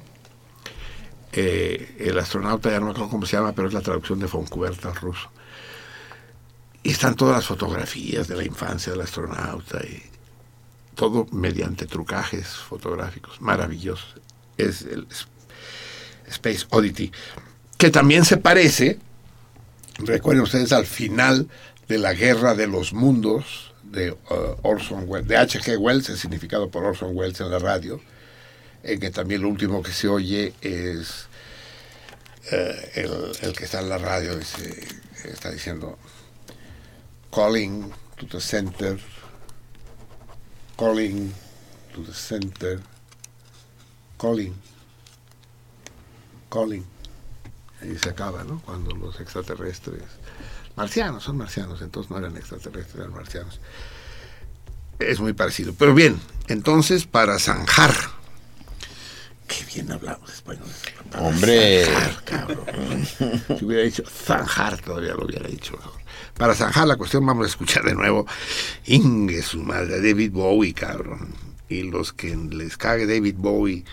[1.33, 4.27] Eh, el astronauta, ya no me acuerdo cómo se llama, pero es la traducción de
[4.29, 5.29] Foncuberta al ruso.
[6.83, 10.03] Y están todas las fotografías de la infancia del astronauta y
[10.95, 14.15] todo mediante trucajes fotográficos maravillosos.
[14.57, 15.27] Es el S-
[16.33, 17.13] Space Oddity,
[17.79, 18.99] que también se parece,
[19.99, 21.49] recuerden ustedes, al final
[21.89, 24.17] de la Guerra de los Mundos de uh,
[24.63, 25.77] Orson Welles, de H.G.
[25.77, 28.01] Wells, el significado por Orson Welles en la radio,
[28.83, 31.27] en que también lo último que se oye es
[32.95, 34.89] el, el que está en la radio, dice,
[35.25, 35.99] está diciendo,
[37.31, 38.99] calling to the center,
[40.77, 41.33] calling
[41.95, 42.81] to the center,
[44.19, 44.55] calling,
[46.53, 46.85] calling.
[47.83, 48.61] Y se acaba, ¿no?
[48.61, 50.03] Cuando los extraterrestres,
[50.77, 53.61] marcianos, son marcianos, entonces no eran extraterrestres, eran marcianos.
[54.99, 55.75] Es muy parecido.
[55.77, 57.93] Pero bien, entonces para zanjar,
[59.49, 60.69] qué bien hablamos español.
[61.19, 61.85] Hombre.
[61.87, 63.07] zanjar, cabrón.
[63.59, 66.01] Si hubiera dicho zanjar, todavía lo hubiera dicho mejor.
[66.37, 68.27] Para zanjar la cuestión, vamos a escuchar de nuevo
[68.87, 71.35] Inge, su madre, David Bowie, cabrón.
[71.69, 73.85] Y los que les cague David Bowie,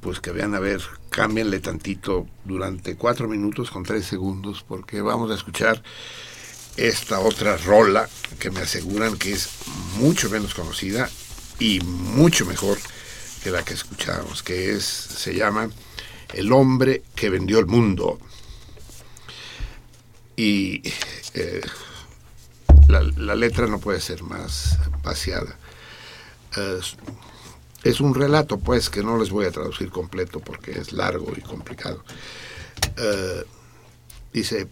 [0.00, 5.30] pues que vean a ver, cámbienle tantito durante cuatro minutos con tres segundos, porque vamos
[5.30, 5.82] a escuchar
[6.76, 9.48] esta otra rola que me aseguran que es
[9.98, 11.10] mucho menos conocida
[11.58, 12.78] y mucho mejor
[13.42, 15.70] que la que escuchamos, que es, se llama
[16.32, 18.18] El hombre que vendió el mundo.
[20.36, 20.82] Y
[21.34, 21.60] eh,
[22.88, 25.56] la, letra no puede ser más vaciada.
[26.56, 26.96] Es,
[27.84, 31.40] es un relato, pues, que no les voy a traducir completo porque es largo y
[31.40, 32.04] complicado.
[32.96, 33.44] Eh,
[34.32, 34.68] dice,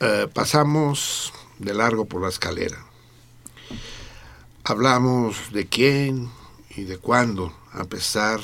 [0.00, 2.84] eh, pasamos de largo por la escalera.
[4.64, 6.30] Hablamos de quién
[6.76, 8.40] y de cuándo, a pesar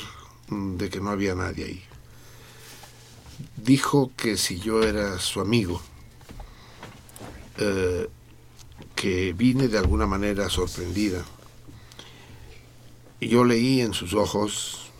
[0.50, 1.84] de que no había nadie ahí.
[3.56, 5.80] Dijo que si yo era su amigo,
[7.58, 8.08] eh,
[8.94, 11.24] que vine de alguna manera sorprendida.
[13.20, 14.90] Y yo leí en sus ojos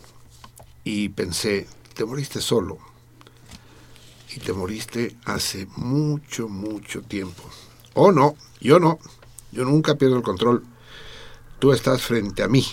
[0.83, 2.77] y pensé, te moriste solo.
[4.35, 7.43] Y te moriste hace mucho, mucho tiempo.
[7.93, 8.99] Oh, no, yo no.
[9.51, 10.63] Yo nunca pierdo el control.
[11.59, 12.65] Tú estás frente a mí.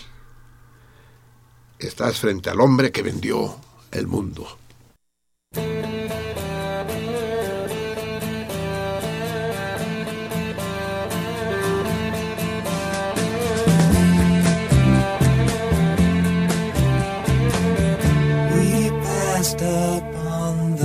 [1.78, 3.56] Estás frente al hombre que vendió
[3.90, 4.46] el mundo.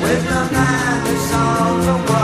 [0.00, 2.15] With the man who sold the world.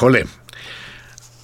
[0.00, 0.26] Híjole.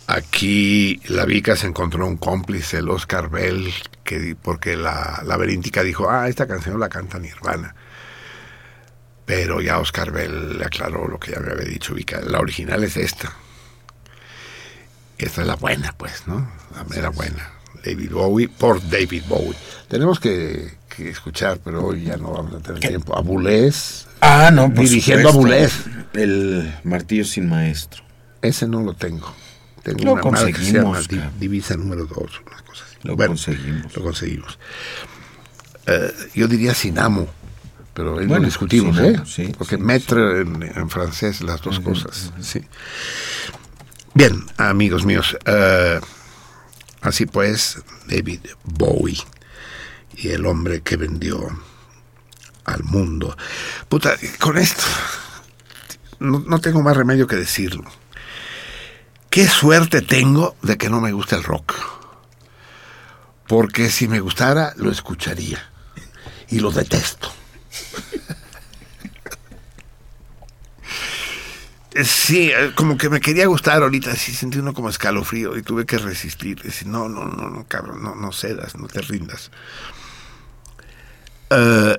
[0.06, 3.70] Aquí la Vica se encontró un cómplice, el Oscar Bell,
[4.02, 7.74] que, porque la laberíntica dijo, ah, esta canción la canta Nirvana.
[9.26, 12.20] Pero ya Oscar Bell le aclaró lo que ya me había dicho Vica.
[12.22, 13.30] La original es esta.
[15.18, 16.50] Esta es la buena, pues, ¿no?
[16.74, 17.50] La mera buena.
[17.84, 19.56] David Bowie por David Bowie.
[19.88, 23.14] Tenemos que, que escuchar, pero hoy ya no vamos a tener tiempo.
[23.14, 24.06] A Bulés.
[24.20, 25.88] Ah, no, por Dirigiendo supuesto.
[25.90, 26.14] a Bulés.
[26.14, 28.05] El martillo sin maestro.
[28.47, 29.32] Ese no lo tengo.
[29.82, 31.39] Tengo Lo una madre que se llama conseguimos.
[31.39, 32.16] Divisa número 2,
[32.47, 32.98] unas cosas así.
[33.09, 33.97] Lo Bueno, conseguimos.
[33.97, 34.59] Lo conseguimos.
[35.86, 37.28] Eh, yo diría sin amo,
[37.94, 39.23] pero ahí Bueno, lo discutimos, sí, ¿eh?
[39.24, 42.32] sí, Porque maître en, en francés, las dos cosas.
[42.40, 42.62] Sí.
[44.14, 46.01] Bien, amigos míos, eh,
[47.02, 47.78] así pues,
[48.09, 49.18] David Bowie
[50.16, 51.47] y el hombre que vendió
[52.64, 53.36] al mundo.
[53.89, 54.82] Puta, con esto
[56.18, 57.85] no, no tengo más remedio que decirlo.
[59.36, 61.74] Qué suerte tengo de que no me gusta el rock.
[63.46, 65.62] Porque si me gustara, lo escucharía.
[66.48, 67.30] Y lo detesto.
[72.02, 75.84] Sí, eh, como que me quería gustar ahorita, sí sentí uno como escalofrío y tuve
[75.84, 76.62] que resistir.
[76.62, 79.50] Decir, no, no, no, no, cabrón, no, no cedas, no te rindas.
[81.50, 81.98] Eh,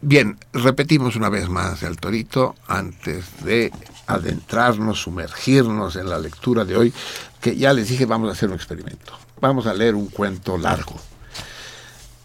[0.00, 3.70] bien, repetimos una vez más el torito antes de
[4.06, 6.92] adentrarnos, sumergirnos en la lectura de hoy,
[7.40, 9.12] que ya les dije, vamos a hacer un experimento.
[9.40, 10.96] Vamos a leer un cuento largo.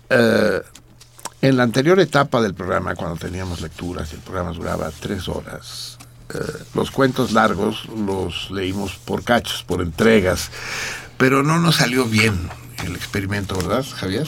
[0.10, 0.62] Eh,
[1.42, 5.98] en la anterior etapa del programa, cuando teníamos lecturas el programa duraba tres horas,
[6.34, 6.38] eh,
[6.76, 10.52] los cuentos largos los leímos por cachos, por entregas,
[11.18, 12.50] pero no nos salió bien
[12.86, 14.28] el experimento, ¿verdad, Javier?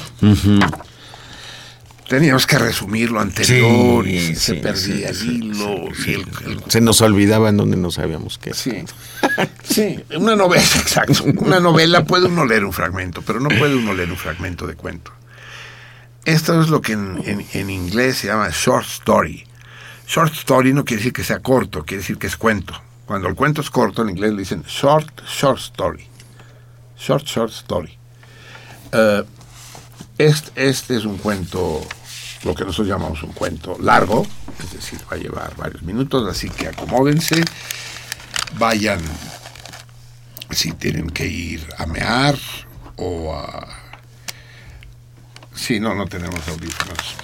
[2.07, 5.75] Teníamos que resumir lo anterior y se sí, perdía el hilo.
[6.05, 8.53] y el- el- Se nos olvidaba en donde no sabíamos qué.
[8.53, 8.83] Sí.
[9.63, 11.23] Sí, una novela, exacto.
[11.37, 14.75] Una novela puede uno leer un fragmento, pero no puede uno leer un fragmento de
[14.75, 15.11] cuento.
[16.25, 19.45] Esto es lo que en, en- en inglés se llama short story.
[20.07, 22.73] Short story no quiere decir que sea corto, quiere decir que es cuento.
[23.05, 26.05] Cuando el cuento es corto, en inglés le dicen short, short story.
[26.97, 27.97] Short, short story.
[28.91, 29.23] Eh,
[30.17, 31.81] este, este es un cuento,
[32.43, 34.25] lo que nosotros llamamos un cuento largo,
[34.63, 37.43] es decir, va a llevar varios minutos, así que acomódense,
[38.57, 38.99] vayan
[40.51, 42.37] si tienen que ir a mear
[42.97, 43.67] o a...
[45.55, 47.15] Sí, no, no tenemos audífonos.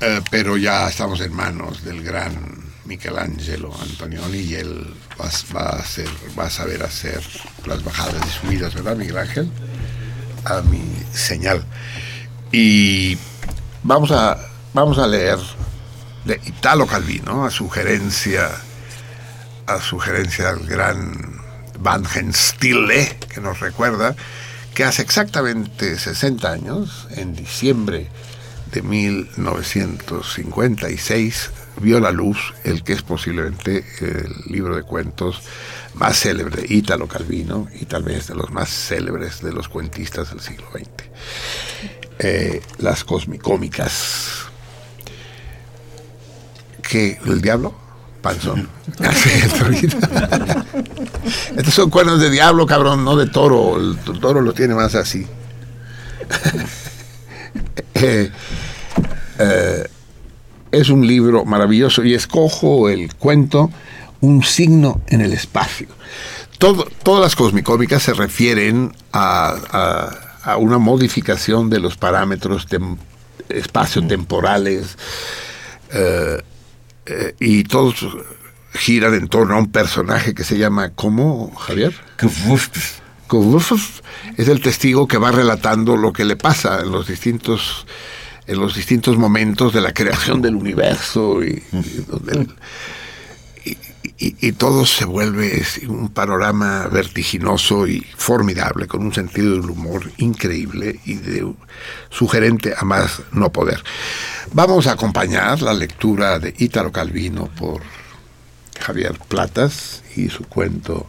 [0.00, 6.08] Eh, pero ya estamos en manos del gran Michelangelo Antonioni y él va, a hacer,
[6.38, 7.22] va a saber hacer
[7.66, 9.50] las bajadas y subidas, ¿verdad, Miguel Ángel?
[10.48, 11.62] A mi señal.
[12.50, 13.18] Y
[13.82, 14.38] vamos a,
[14.72, 15.38] vamos a leer
[16.24, 18.48] de Italo Calvino, a sugerencia,
[19.66, 21.42] a sugerencia del gran
[21.80, 24.16] Van Genstille, que nos recuerda
[24.74, 28.08] que hace exactamente 60 años, en diciembre
[28.72, 31.50] de 1956,
[31.80, 35.42] vio la luz el que es posiblemente el libro de cuentos
[35.98, 40.40] más célebre, Italo Calvino, y tal vez de los más célebres de los cuentistas del
[40.40, 41.04] siglo XX.
[42.20, 44.44] Eh, las cosmicómicas.
[46.82, 47.18] ¿Qué?
[47.26, 47.74] ¿El diablo?
[48.22, 48.68] Panzón.
[49.62, 50.64] Ahorita.
[51.56, 53.76] Estos son cuernos de diablo, cabrón, no de toro.
[53.76, 55.26] El toro lo tiene más así.
[58.00, 58.30] Eh,
[59.40, 59.88] eh,
[60.70, 63.70] es un libro maravilloso y escojo el cuento
[64.20, 65.88] Un signo en el espacio.
[66.58, 72.96] Todo, todas las cosmicómicas se refieren a, a- a una modificación de los parámetros tem-
[73.48, 74.96] espacio-temporales
[75.92, 76.42] eh,
[77.06, 78.06] eh, y todos
[78.74, 81.94] giran en torno a un personaje que se llama, ¿cómo, Javier?
[84.36, 87.86] Es el testigo que va relatando lo que le pasa en los distintos
[88.46, 92.54] en los distintos momentos de la creación del universo y, y donde el-
[94.18, 100.98] y- todo se vuelve un panorama vertiginoso y formidable, con un sentido del humor increíble
[101.04, 101.52] y de,
[102.10, 103.82] sugerente a más no poder.
[104.52, 107.80] Vamos a acompañar la lectura de Ítalo Calvino por
[108.80, 111.06] Javier Platas y su cuento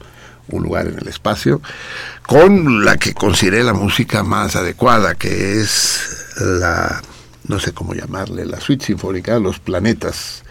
[0.52, 1.61] Un lugar en el espacio,
[2.26, 7.03] con la que consideré la música más adecuada, que es la,
[7.48, 10.41] no sé cómo llamarle, la suite sinfónica, Los Planetas,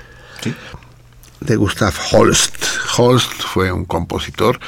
[1.40, 2.54] de Gustav Holst.
[2.96, 4.58] Holst fue un compositor,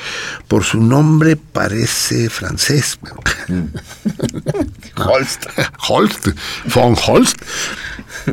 [0.48, 2.98] por su nombre parece francés.
[3.02, 3.20] pero-
[4.96, 5.46] Holst.
[5.88, 6.28] Holst,
[6.74, 7.36] von Holst.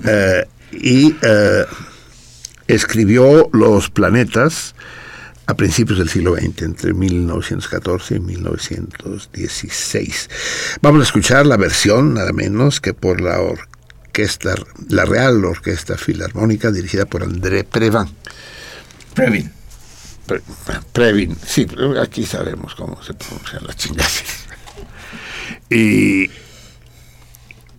[0.03, 1.65] Eh, y eh,
[2.67, 4.75] escribió Los Planetas
[5.45, 10.29] a principios del siglo XX, entre 1914 y 1916.
[10.81, 13.76] Vamos a escuchar la versión, nada menos que por la orquesta,
[14.89, 18.07] la Real Orquesta Filarmónica, dirigida por André Previn.
[19.13, 19.51] Previn.
[20.25, 20.41] Pre-
[20.91, 21.65] Previn, sí,
[22.01, 24.23] aquí sabemos cómo se pronuncian las chingadas.
[25.69, 26.29] Y,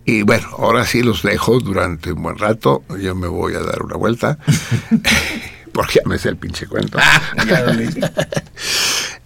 [0.05, 2.85] y bueno, ahora sí los dejo durante un buen rato.
[3.01, 4.39] Yo me voy a dar una vuelta.
[5.73, 6.99] porque ya me sé el pinche cuento.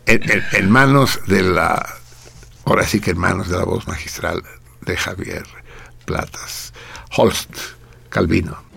[0.07, 1.95] en, en- en manos de la,
[2.65, 4.43] ahora sí que en manos de la voz magistral
[4.83, 5.45] de Javier
[6.05, 6.72] Platas.
[7.17, 7.77] Holst,
[8.11, 8.72] Calvino.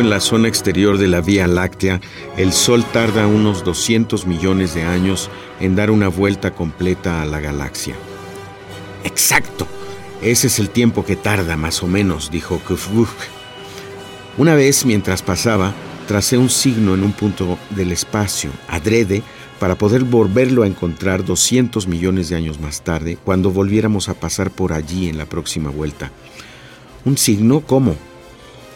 [0.00, 2.00] En la zona exterior de la Vía Láctea,
[2.36, 5.30] el Sol tarda unos 200 millones de años
[5.60, 7.94] en dar una vuelta completa a la galaxia.
[9.04, 9.68] Exacto.
[10.20, 13.08] Ese es el tiempo que tarda, más o menos, dijo Kufbuk.
[14.36, 15.72] Una vez, mientras pasaba,
[16.08, 19.22] tracé un signo en un punto del espacio, adrede,
[19.60, 24.50] para poder volverlo a encontrar 200 millones de años más tarde, cuando volviéramos a pasar
[24.50, 26.10] por allí en la próxima vuelta.
[27.04, 27.60] ¿Un signo?
[27.60, 27.96] ¿Cómo?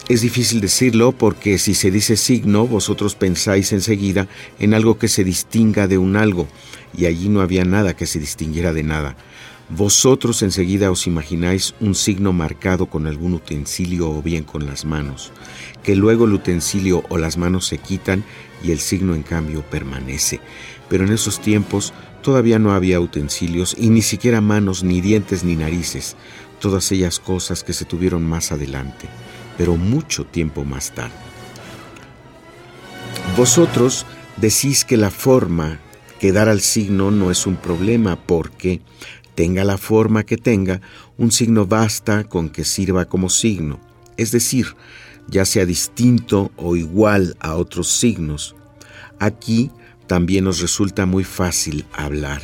[0.09, 4.27] Es difícil decirlo porque si se dice signo, vosotros pensáis enseguida
[4.59, 6.49] en algo que se distinga de un algo,
[6.97, 9.17] y allí no había nada que se distinguiera de nada.
[9.69, 15.31] Vosotros enseguida os imagináis un signo marcado con algún utensilio o bien con las manos,
[15.83, 18.25] que luego el utensilio o las manos se quitan
[18.65, 20.41] y el signo en cambio permanece.
[20.89, 25.55] Pero en esos tiempos todavía no había utensilios y ni siquiera manos, ni dientes, ni
[25.55, 26.17] narices,
[26.61, 29.07] todas ellas cosas que se tuvieron más adelante
[29.59, 31.13] pero mucho tiempo más tarde.
[33.37, 34.07] Vosotros
[34.37, 35.81] decís que la forma
[36.19, 38.81] que dar al signo no es un problema porque,
[39.35, 40.81] tenga la forma que tenga,
[41.17, 43.81] un signo basta con que sirva como signo,
[44.17, 44.75] es decir,
[45.29, 48.57] ya sea distinto o igual a otros signos.
[49.19, 49.71] Aquí
[50.07, 52.43] también nos resulta muy fácil hablar,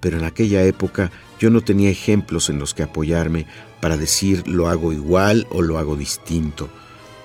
[0.00, 3.46] pero en aquella época yo no tenía ejemplos en los que apoyarme
[3.82, 6.70] para decir lo hago igual o lo hago distinto.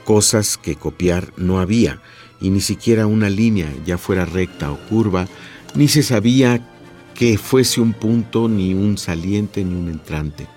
[0.05, 2.01] Cosas que copiar no había,
[2.41, 5.27] y ni siquiera una línea, ya fuera recta o curva,
[5.75, 6.67] ni se sabía
[7.13, 10.47] que fuese un punto, ni un saliente, ni un entrante.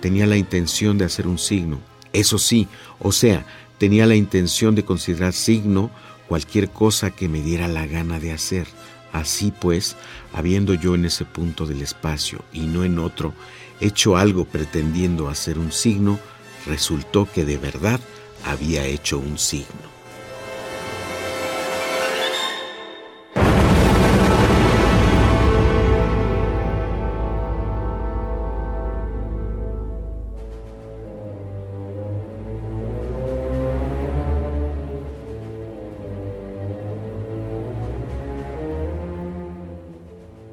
[0.00, 1.78] Tenía la intención de hacer un signo,
[2.12, 2.66] eso sí,
[2.98, 3.46] o sea,
[3.78, 5.92] tenía la intención de considerar signo
[6.26, 8.66] cualquier cosa que me diera la gana de hacer.
[9.12, 9.94] Así pues,
[10.34, 13.34] habiendo yo en ese punto del espacio y no en otro,
[13.80, 16.18] hecho algo pretendiendo hacer un signo,
[16.66, 18.00] resultó que de verdad
[18.44, 19.87] había hecho un signo.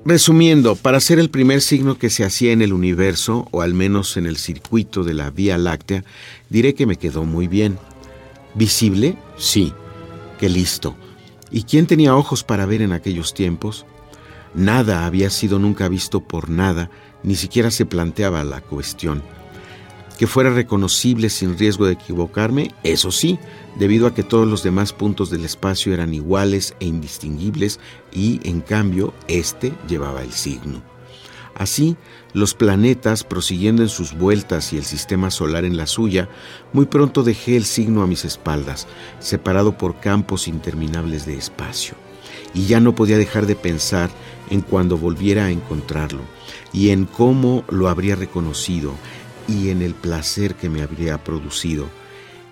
[0.08, 4.18] Resumiendo, para ser el primer signo que se hacía en el universo, o al menos
[4.18, 6.04] en el circuito de la Vía Láctea,
[6.48, 7.80] diré que me quedó muy bien.
[8.54, 9.18] ¿Visible?
[9.36, 9.74] Sí.
[10.40, 10.96] Qué listo.
[11.50, 13.88] ¿Y quién tenía ojos para ver en aquellos tiempos?
[14.54, 16.92] Nada había sido nunca visto por nada,
[17.24, 19.24] ni siquiera se planteaba la cuestión.
[20.18, 23.38] Que fuera reconocible sin riesgo de equivocarme, eso sí,
[23.78, 27.80] debido a que todos los demás puntos del espacio eran iguales e indistinguibles
[28.14, 30.82] y, en cambio, este llevaba el signo.
[31.56, 31.96] Así,
[32.34, 36.28] los planetas, prosiguiendo en sus vueltas y el sistema solar en la suya,
[36.74, 38.88] muy pronto dejé el signo a mis espaldas,
[39.20, 41.96] separado por campos interminables de espacio.
[42.54, 44.10] Y ya no podía dejar de pensar
[44.50, 46.22] en cuando volviera a encontrarlo,
[46.74, 48.94] y en cómo lo habría reconocido,
[49.48, 51.88] y en el placer que me habría producido.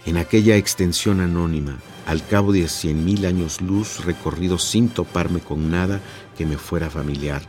[0.06, 5.72] En aquella extensión anónima, al cabo de cien mil años luz recorridos sin toparme con
[5.72, 6.02] nada
[6.38, 7.42] que me fuera familiar,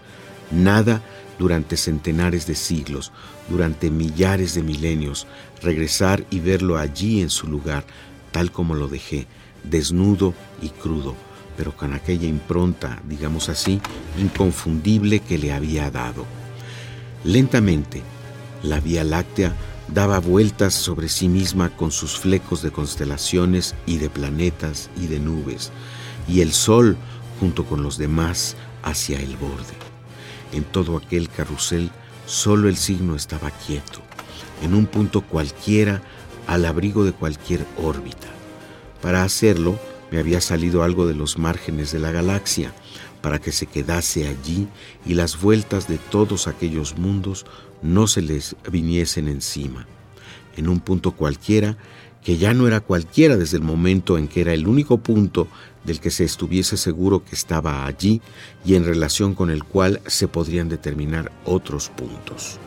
[0.50, 1.02] nada
[1.38, 3.12] durante centenares de siglos,
[3.48, 5.26] durante millares de milenios,
[5.62, 7.84] regresar y verlo allí en su lugar,
[8.30, 9.26] tal como lo dejé,
[9.64, 11.16] desnudo y crudo,
[11.56, 13.80] pero con aquella impronta, digamos así,
[14.18, 16.24] inconfundible que le había dado.
[17.24, 18.02] Lentamente,
[18.64, 19.54] la Vía Láctea
[19.88, 25.20] daba vueltas sobre sí misma con sus flecos de constelaciones y de planetas y de
[25.20, 25.70] nubes,
[26.26, 26.96] y el Sol,
[27.38, 29.74] junto con los demás, hacia el borde.
[30.52, 31.90] En todo aquel carrusel,
[32.26, 34.00] solo el signo estaba quieto,
[34.62, 36.02] en un punto cualquiera,
[36.46, 38.28] al abrigo de cualquier órbita.
[39.02, 39.78] Para hacerlo,
[40.10, 42.72] me había salido algo de los márgenes de la galaxia,
[43.20, 44.68] para que se quedase allí
[45.06, 47.46] y las vueltas de todos aquellos mundos
[47.84, 49.86] no se les viniesen encima.
[50.56, 51.76] En un punto cualquiera,
[52.24, 55.46] que ya no era cualquiera desde el momento en que era el único punto
[55.84, 58.22] del que se estuviese seguro que estaba allí
[58.64, 62.58] y en relación con el cual se podrían determinar otros puntos.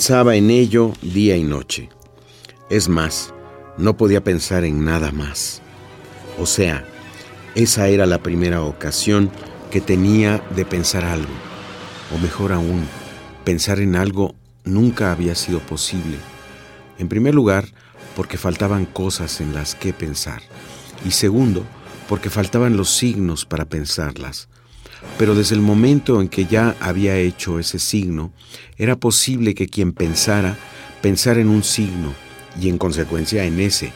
[0.00, 1.90] Pensaba en ello día y noche.
[2.70, 3.34] Es más,
[3.76, 5.60] no podía pensar en nada más.
[6.38, 6.86] O sea,
[7.54, 9.30] esa era la primera ocasión
[9.70, 11.34] que tenía de pensar algo.
[12.14, 12.86] O mejor aún,
[13.44, 16.16] pensar en algo nunca había sido posible.
[16.96, 17.66] En primer lugar,
[18.16, 20.40] porque faltaban cosas en las que pensar.
[21.04, 21.66] Y segundo,
[22.08, 24.48] porque faltaban los signos para pensarlas.
[25.20, 28.32] Pero desde el momento en que ya había hecho ese signo,
[28.78, 30.56] era posible que quien pensara,
[31.02, 32.14] pensara en un signo
[32.58, 33.92] y en consecuencia en ese,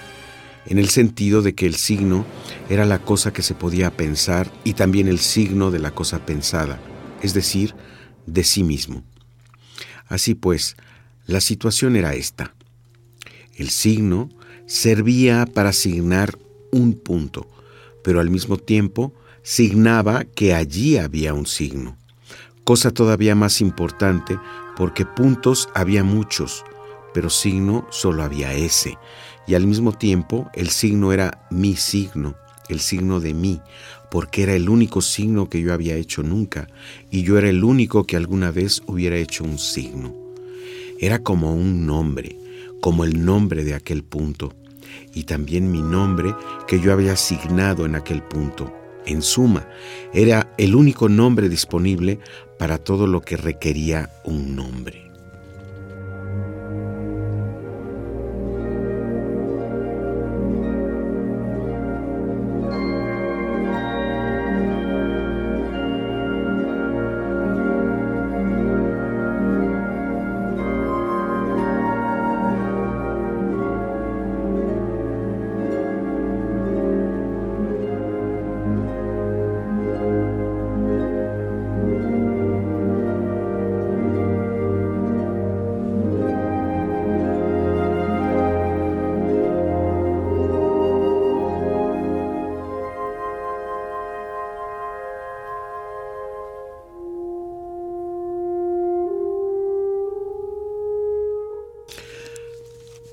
[0.66, 2.26] en el sentido de que el signo
[2.68, 6.78] era la cosa que se podía pensar y también el signo de la cosa pensada,
[7.22, 7.74] es decir,
[8.26, 9.02] de sí mismo.
[10.08, 10.76] Así pues,
[11.24, 12.54] la situación era esta.
[13.56, 14.28] El signo
[14.66, 16.38] servía para asignar
[16.70, 17.48] un punto,
[18.02, 19.14] pero al mismo tiempo
[19.44, 21.98] signaba que allí había un signo.
[22.64, 24.38] Cosa todavía más importante
[24.74, 26.64] porque puntos había muchos,
[27.12, 28.96] pero signo solo había ese.
[29.46, 32.34] Y al mismo tiempo el signo era mi signo,
[32.70, 33.60] el signo de mí,
[34.10, 36.66] porque era el único signo que yo había hecho nunca,
[37.10, 40.14] y yo era el único que alguna vez hubiera hecho un signo.
[40.98, 42.38] Era como un nombre,
[42.80, 44.54] como el nombre de aquel punto,
[45.12, 46.34] y también mi nombre
[46.66, 48.83] que yo había asignado en aquel punto.
[49.06, 49.68] En suma,
[50.12, 52.18] era el único nombre disponible
[52.58, 55.03] para todo lo que requería un nombre.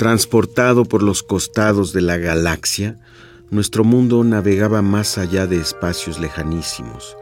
[0.02, 2.98] Transportado por los costados de la galaxia,
[3.52, 7.16] nuestro mundo navegaba más allá de espacios lejanísimos,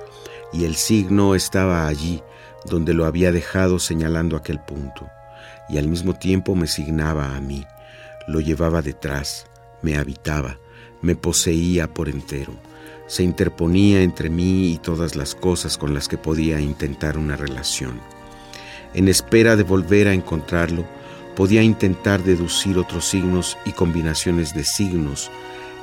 [0.53, 2.23] y el signo estaba allí
[2.64, 5.10] donde lo había dejado señalando aquel punto,
[5.68, 7.65] y al mismo tiempo me signaba a mí,
[8.30, 9.47] lo llevaba detrás,
[9.81, 10.57] me habitaba,
[11.01, 12.53] me poseía por entero,
[13.07, 17.99] se interponía entre mí y todas las cosas con las que podía intentar una relación.
[18.93, 20.85] En espera de volver a encontrarlo,
[21.39, 25.31] podía intentar deducir otros signos y combinaciones de signos,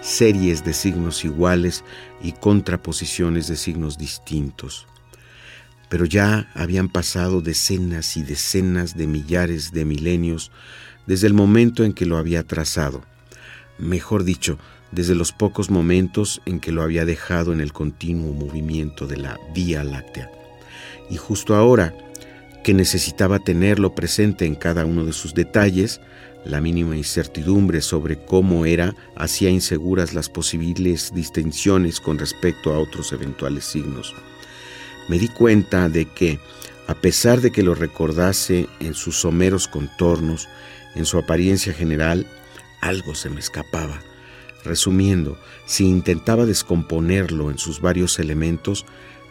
[0.03, 1.83] series de signos iguales
[2.23, 4.87] y contraposiciones de signos distintos.
[5.89, 10.53] Pero ya habían pasado decenas y decenas de millares de milenios
[11.07, 13.03] desde el momento en que lo había trazado,
[13.79, 14.59] mejor dicho,
[14.93, 19.39] desde los pocos momentos en que lo había dejado en el continuo movimiento de la
[19.55, 20.31] Vía Láctea.
[21.09, 21.95] Y justo ahora,
[22.67, 26.01] que necesitaba tenerlo presente en cada uno de sus detalles,
[26.45, 33.13] la mínima incertidumbre sobre cómo era hacía inseguras las posibles distinciones con respecto a otros
[33.13, 34.13] eventuales signos.
[35.09, 36.41] me di cuenta de que,
[36.89, 40.49] a pesar de que lo recordase en sus someros contornos,
[40.97, 42.27] en su apariencia general,
[42.81, 44.01] algo se me escapaba.
[44.65, 48.87] Resumiendo, si intentaba descomponerlo en sus varios elementos,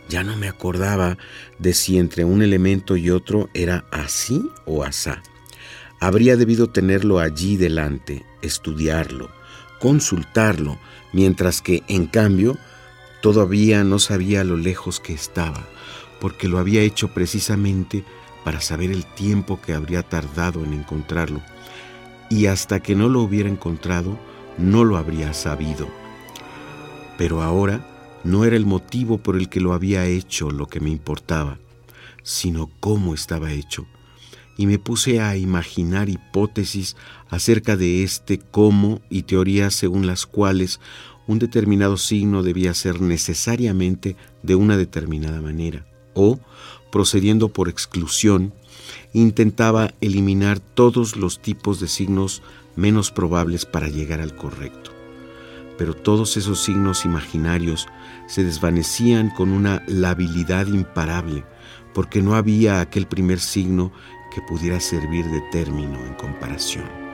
[0.09, 1.17] ya no me acordaba
[1.59, 5.21] de si entre un elemento y otro era así o asá.
[5.99, 9.29] Habría debido tenerlo allí delante, estudiarlo,
[9.79, 10.77] consultarlo,
[11.13, 12.57] mientras que, en cambio,
[13.21, 15.65] todavía no sabía lo lejos que estaba,
[16.19, 18.03] porque lo había hecho precisamente
[18.43, 21.41] para saber el tiempo que habría tardado en encontrarlo,
[22.29, 24.19] y hasta que no lo hubiera encontrado,
[24.57, 25.87] no lo habría sabido.
[27.17, 27.94] Pero ahora
[28.25, 31.59] no era el motivo por el que lo había hecho lo que me importaba,
[32.23, 33.85] sino cómo estaba hecho.
[34.57, 36.95] Y me puse a imaginar hipótesis
[37.29, 40.79] acerca de este cómo y teorías según las cuales
[41.27, 46.39] un determinado signo debía ser necesariamente de una determinada manera, o,
[46.91, 48.53] procediendo por exclusión,
[49.13, 52.41] intentaba eliminar todos los tipos de signos
[52.75, 54.91] menos probables para llegar al correcto.
[55.77, 57.87] Pero todos esos signos imaginarios
[58.27, 61.45] se desvanecían con una labilidad imparable,
[61.93, 63.91] porque no había aquel primer signo
[64.33, 67.04] que pudiera servir de término en comparación.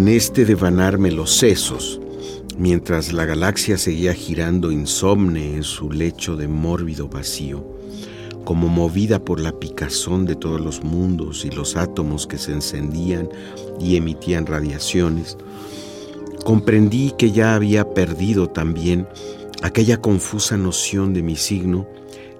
[0.00, 2.00] En este devanarme los sesos,
[2.56, 7.62] mientras la galaxia seguía girando insomne en su lecho de mórbido vacío,
[8.44, 13.28] como movida por la picazón de todos los mundos y los átomos que se encendían
[13.78, 15.36] y emitían radiaciones,
[16.46, 19.06] comprendí que ya había perdido también
[19.60, 21.86] aquella confusa noción de mi signo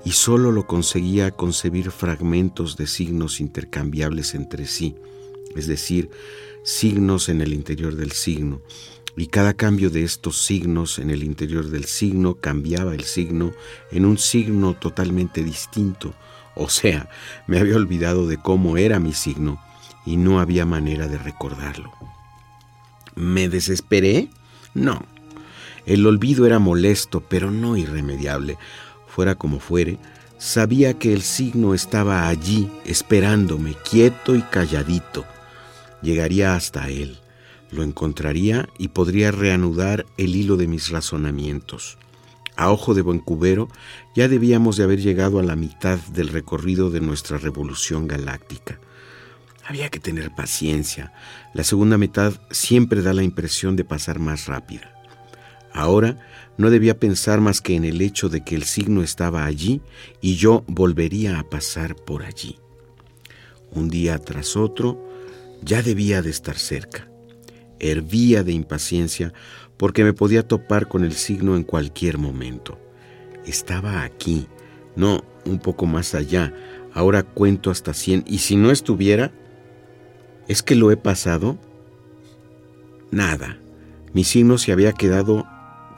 [0.02, 4.96] y solo lo conseguía concebir fragmentos de signos intercambiables entre sí,
[5.54, 6.08] es decir,
[6.62, 8.60] signos en el interior del signo,
[9.16, 13.52] y cada cambio de estos signos en el interior del signo cambiaba el signo
[13.90, 16.14] en un signo totalmente distinto,
[16.54, 17.08] o sea,
[17.46, 19.60] me había olvidado de cómo era mi signo
[20.04, 21.90] y no había manera de recordarlo.
[23.14, 24.28] ¿Me desesperé?
[24.74, 25.04] No.
[25.86, 28.58] El olvido era molesto, pero no irremediable.
[29.06, 29.98] Fuera como fuere,
[30.38, 35.24] sabía que el signo estaba allí, esperándome, quieto y calladito.
[36.02, 37.18] Llegaría hasta él,
[37.70, 41.98] lo encontraría y podría reanudar el hilo de mis razonamientos.
[42.56, 43.68] A ojo de buen cubero,
[44.14, 48.78] ya debíamos de haber llegado a la mitad del recorrido de nuestra revolución galáctica.
[49.66, 51.12] Había que tener paciencia.
[51.54, 54.94] La segunda mitad siempre da la impresión de pasar más rápida.
[55.72, 56.18] Ahora
[56.58, 59.80] no debía pensar más que en el hecho de que el signo estaba allí
[60.20, 62.58] y yo volvería a pasar por allí.
[63.70, 65.09] Un día tras otro,
[65.62, 67.10] ya debía de estar cerca.
[67.78, 69.32] Hervía de impaciencia
[69.76, 72.78] porque me podía topar con el signo en cualquier momento.
[73.46, 74.46] Estaba aquí,
[74.96, 76.52] no un poco más allá.
[76.92, 79.32] Ahora cuento hasta cien y si no estuviera,
[80.48, 81.58] ¿es que lo he pasado?
[83.10, 83.58] Nada.
[84.12, 85.46] Mi signo se había quedado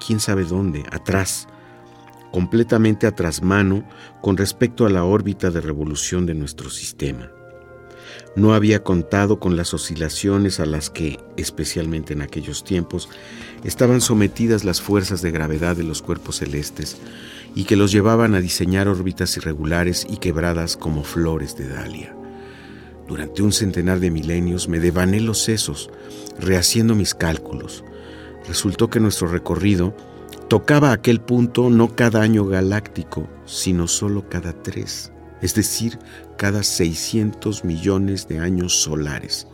[0.05, 1.49] quién sabe dónde, atrás,
[2.31, 3.89] completamente atrás mano
[4.20, 7.31] con respecto a la órbita de revolución de nuestro sistema.
[8.35, 13.11] No había contado con las oscilaciones a las que, especialmente en aquellos tiempos,
[13.62, 16.97] estaban sometidas las fuerzas de gravedad de los cuerpos celestes
[17.55, 22.17] y que los llevaban a diseñar órbitas irregulares y quebradas como flores de dalia.
[23.07, 25.91] Durante un centenar de milenios me devané los sesos,
[26.39, 27.85] rehaciendo mis cálculos.
[28.49, 29.94] Resultó que nuestro recorrido
[30.49, 35.12] tocaba aquel punto no cada año galáctico, sino solo cada tres,
[35.43, 35.99] es decir,
[36.39, 39.47] cada 600 millones de años solares.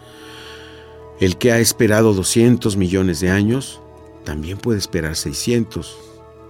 [1.20, 3.80] El que ha esperado 200 millones de años,
[4.24, 5.96] también puede esperar 600,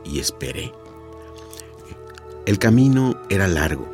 [0.04, 0.72] y esperé.
[2.46, 3.86] El camino era largo,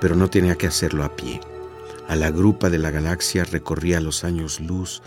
[0.00, 1.40] pero no tenía que hacerlo a pie.
[2.08, 5.02] A la grupa de la galaxia recorría los años luz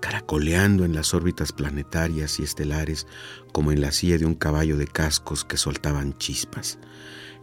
[0.00, 3.06] caracoleando en las órbitas planetarias y estelares
[3.52, 6.78] como en la silla de un caballo de cascos que soltaban chispas.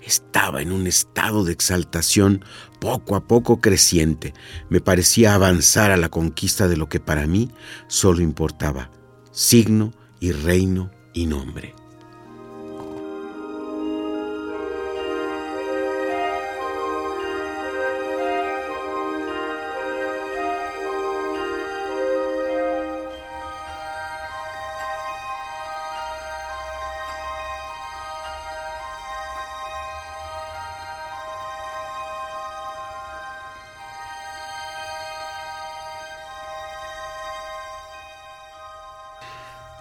[0.01, 2.43] Estaba en un estado de exaltación
[2.79, 4.33] poco a poco creciente.
[4.69, 7.51] Me parecía avanzar a la conquista de lo que para mí
[7.87, 8.91] solo importaba,
[9.31, 11.78] signo y reino y nombre.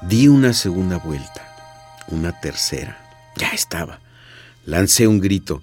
[0.08, 1.46] Di una segunda vuelta,
[2.08, 2.96] una tercera.
[3.36, 4.00] Ya estaba.
[4.64, 5.62] Lancé un grito.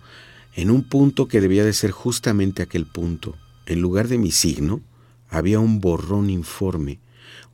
[0.53, 4.81] En un punto que debía de ser justamente aquel punto, en lugar de mi signo,
[5.31, 6.99] había un borrón informe,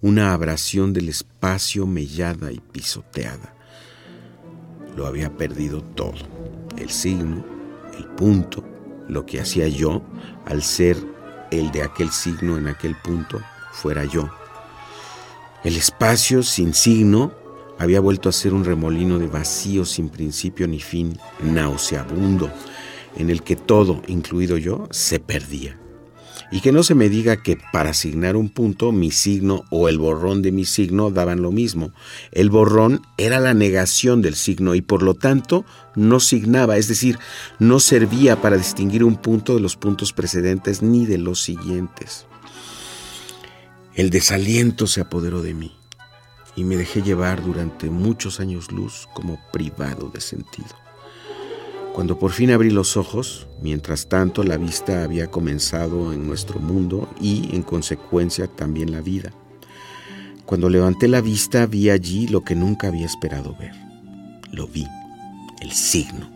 [0.02, 3.56] una abrasión del espacio mellada y pisoteada.
[4.98, 6.16] Lo había perdido todo.
[6.78, 7.45] El signo,
[7.98, 8.66] el punto,
[9.08, 10.03] lo que hacía yo,
[10.45, 10.98] al ser
[11.52, 13.40] el de aquel signo en aquel punto,
[13.72, 14.30] fuera yo.
[15.64, 17.31] El espacio sin signo
[17.77, 22.49] había vuelto a ser un remolino de vacío sin principio ni fin, nauseabundo,
[23.15, 25.80] en el que todo, incluido yo, se perdía.
[26.51, 29.99] Y que no se me diga que para asignar un punto, mi signo o el
[29.99, 31.93] borrón de mi signo daban lo mismo.
[32.31, 35.64] El borrón era la negación del signo y por lo tanto
[35.95, 37.19] no signaba, es decir,
[37.59, 42.25] no servía para distinguir un punto de los puntos precedentes ni de los siguientes.
[43.94, 45.74] El desaliento se apoderó de mí
[46.56, 50.70] y me dejé llevar durante muchos años luz como privado de sentido.
[51.94, 57.10] Cuando por fin abrí los ojos, mientras tanto la vista había comenzado en nuestro mundo
[57.20, 59.34] y en consecuencia también la vida.
[60.45, 63.76] Cuando levanté la vista vi allí lo que nunca había esperado ver.
[64.53, 64.88] Lo vi,
[65.60, 66.30] el signo,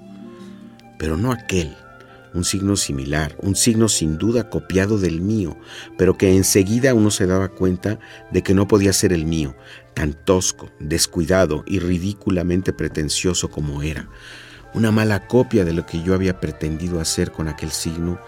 [0.99, 1.73] pero no aquel,
[2.35, 5.57] un signo similar, un signo sin duda copiado del mío,
[5.97, 7.99] pero que enseguida uno se daba cuenta
[8.31, 9.55] de que no podía ser el mío,
[9.93, 14.09] tan tosco, descuidado y ridículamente pretencioso como era.
[14.73, 18.19] Una mala copia de lo que yo había pretendido hacer con aquel signo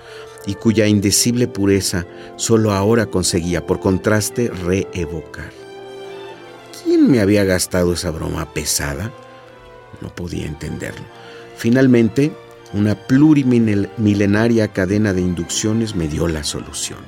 [0.46, 2.06] y cuya indecible pureza
[2.38, 5.52] solo ahora conseguía, por contraste, reevocar.
[6.84, 9.12] ¿Quién me había gastado esa broma pesada?
[10.00, 11.04] No podía entenderlo.
[11.58, 12.32] Finalmente,
[12.78, 17.00] una plurimilenaria cadena de inducciones me dio la solución.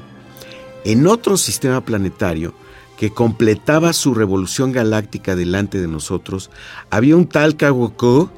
[0.83, 2.53] En otro sistema planetario
[2.97, 6.49] que completaba su revolución galáctica delante de nosotros,
[6.89, 8.31] había un tal Kawoko,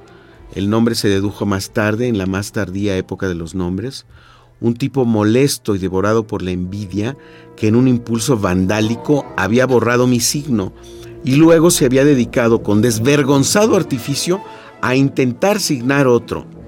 [0.53, 4.05] el nombre se dedujo más tarde, en la más tardía época de los nombres,
[4.59, 7.17] un tipo molesto y devorado por la envidia
[7.55, 10.73] que en un impulso vandálico había borrado mi signo
[11.23, 14.41] y luego se había dedicado con desvergonzado artificio
[14.81, 16.60] a intentar signar otro.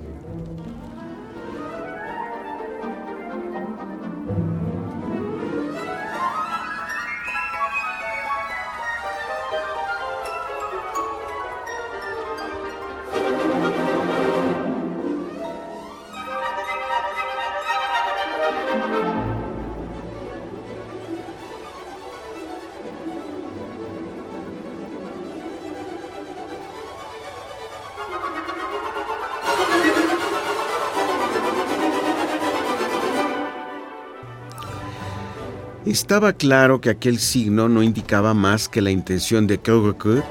[36.03, 40.21] Estaba claro que aquel signo no indicaba más que la intención de Kogoku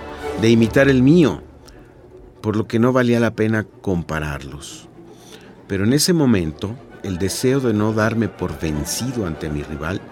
[0.43, 1.43] de imitar el mío,
[2.43, 4.91] por lo que no valía la pena compararlos.
[5.69, 10.03] Pero en ese momento, el deseo de no darme por vencido ante mi rival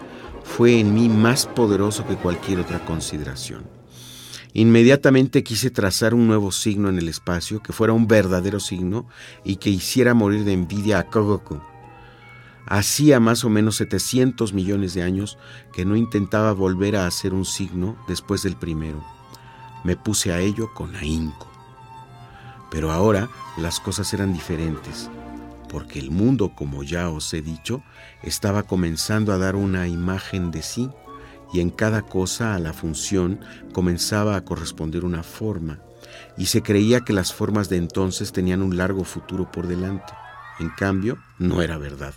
[0.44, 3.64] fue en mí más poderoso que cualquier otra consideración.
[4.54, 9.08] Inmediatamente quise trazar un nuevo signo en el espacio que fuera un verdadero signo
[9.44, 11.60] y que hiciera morir de envidia a Kogoku.
[12.70, 15.38] Hacía más o menos 700 millones de años
[15.72, 19.04] que no intentaba volver a hacer un signo después del primero.
[19.82, 21.50] Me puse a ello con ahínco.
[22.70, 25.10] Pero ahora las cosas eran diferentes,
[25.68, 27.82] porque el mundo, como ya os he dicho,
[28.22, 30.90] estaba comenzando a dar una imagen de sí,
[31.52, 33.40] y en cada cosa a la función
[33.72, 35.80] comenzaba a corresponder una forma,
[36.36, 40.12] y se creía que las formas de entonces tenían un largo futuro por delante.
[40.60, 42.14] En cambio, no era verdad.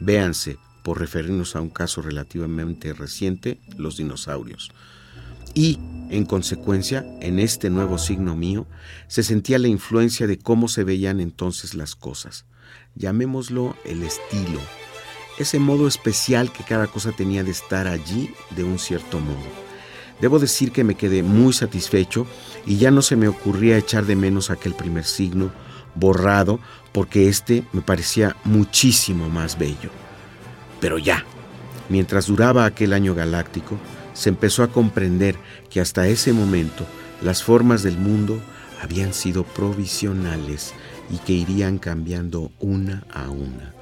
[0.00, 4.72] Véanse, por referirnos a un caso relativamente reciente, los dinosaurios.
[5.54, 5.78] Y,
[6.10, 8.66] en consecuencia, en este nuevo signo mío,
[9.08, 12.46] se sentía la influencia de cómo se veían entonces las cosas.
[12.94, 14.60] Llamémoslo el estilo,
[15.38, 19.70] ese modo especial que cada cosa tenía de estar allí de un cierto modo.
[20.20, 22.26] Debo decir que me quedé muy satisfecho
[22.66, 25.50] y ya no se me ocurría echar de menos aquel primer signo
[25.94, 26.60] borrado
[26.92, 29.90] porque este me parecía muchísimo más bello.
[30.80, 31.24] Pero ya,
[31.88, 33.76] mientras duraba aquel año galáctico,
[34.14, 35.36] se empezó a comprender
[35.68, 36.84] que hasta ese momento
[37.22, 38.40] las formas del mundo
[38.82, 40.72] habían sido provisionales
[41.10, 43.79] y que irían cambiando una a una.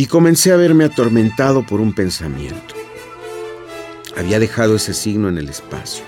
[0.00, 2.74] Y comencé a verme atormentado por un pensamiento.
[4.16, 6.04] Había dejado ese signo en el espacio.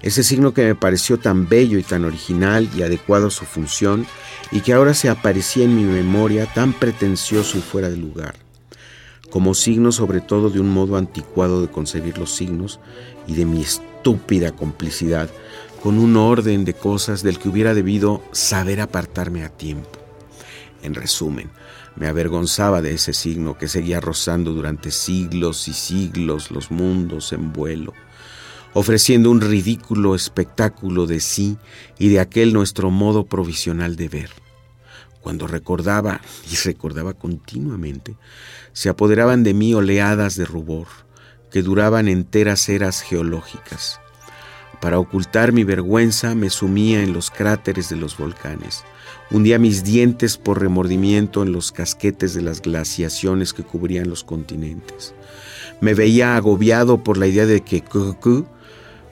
[0.00, 4.06] Ese signo que me pareció tan bello y tan original y adecuado a su función
[4.50, 8.36] y que ahora se aparecía en mi memoria tan pretencioso y fuera de lugar.
[9.28, 12.80] Como signo sobre todo de un modo anticuado de concebir los signos
[13.26, 15.28] y de mi estúpida complicidad
[15.82, 19.90] con un orden de cosas del que hubiera debido saber apartarme a tiempo.
[20.82, 21.50] En resumen,
[21.96, 27.52] me avergonzaba de ese signo que seguía rozando durante siglos y siglos los mundos en
[27.52, 27.92] vuelo,
[28.72, 31.58] ofreciendo un ridículo espectáculo de sí
[31.98, 34.30] y de aquel nuestro modo provisional de ver.
[35.20, 36.20] Cuando recordaba,
[36.50, 38.16] y recordaba continuamente,
[38.72, 40.86] se apoderaban de mí oleadas de rubor
[41.50, 44.00] que duraban enteras eras geológicas.
[44.80, 48.84] Para ocultar mi vergüenza me sumía en los cráteres de los volcanes,
[49.30, 55.14] hundía mis dientes por remordimiento en los casquetes de las glaciaciones que cubrían los continentes.
[55.80, 58.46] Me veía agobiado por la idea de que Kuku,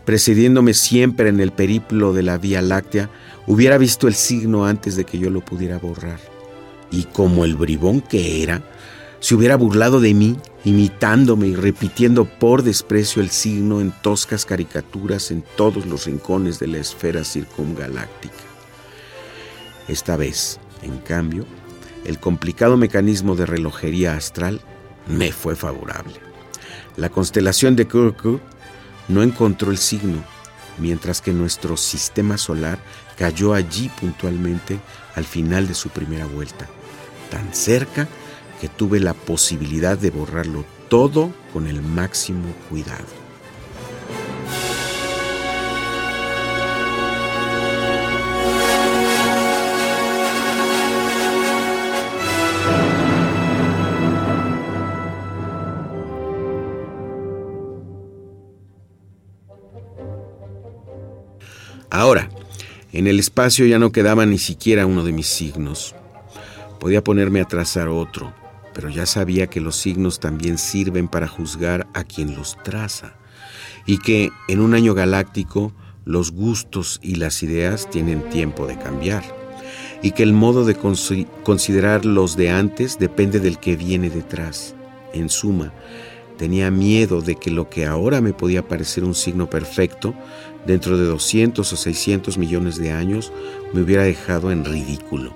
[0.05, 3.11] precediéndome siempre en el periplo de la Vía Láctea,
[3.47, 6.21] hubiera visto el signo antes de que yo lo pudiera borrar.
[6.91, 8.63] Y como el bribón que era,
[9.21, 15.31] se hubiera burlado de mí, imitándome y repitiendo por desprecio el signo en toscas caricaturas
[15.31, 18.48] en todos los rincones de la esfera circungaláctica.
[19.89, 21.47] Esta vez, en cambio,
[22.05, 24.61] el complicado mecanismo de relojería astral
[25.07, 26.15] me fue favorable.
[26.97, 28.41] La constelación de Kurku
[29.09, 30.23] no encontró el signo,
[30.79, 32.79] mientras que nuestro sistema solar
[33.17, 34.79] cayó allí puntualmente
[35.15, 36.67] al final de su primera vuelta,
[37.31, 38.07] tan cerca
[38.61, 43.18] que tuve la posibilidad de borrarlo todo con el máximo cuidado.
[61.91, 62.29] Ahora,
[62.93, 65.95] en el espacio ya no quedaba ni siquiera uno de mis signos.
[66.81, 68.33] Podía ponerme a trazar otro,
[68.75, 73.15] pero ya sabía que los signos también sirven para juzgar a quien los traza,
[73.87, 75.73] y que en un año galáctico
[76.05, 79.25] los gustos y las ideas tienen tiempo de cambiar,
[80.03, 84.75] y que el modo de consi- considerar los de antes depende del que viene detrás.
[85.13, 85.73] En suma,
[86.37, 90.15] tenía miedo de que lo que ahora me podía parecer un signo perfecto,
[90.69, 93.33] dentro de 200 o 600 millones de años,
[93.73, 95.35] me hubiera dejado en ridículo.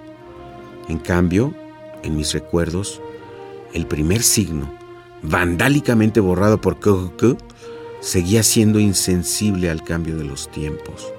[0.89, 1.55] En cambio,
[2.02, 3.01] en mis recuerdos,
[3.73, 4.70] el primer signo,
[5.23, 7.39] vandálicamente borrado por Kuku,
[8.01, 11.11] seguía siendo insensible al cambio de los tiempos,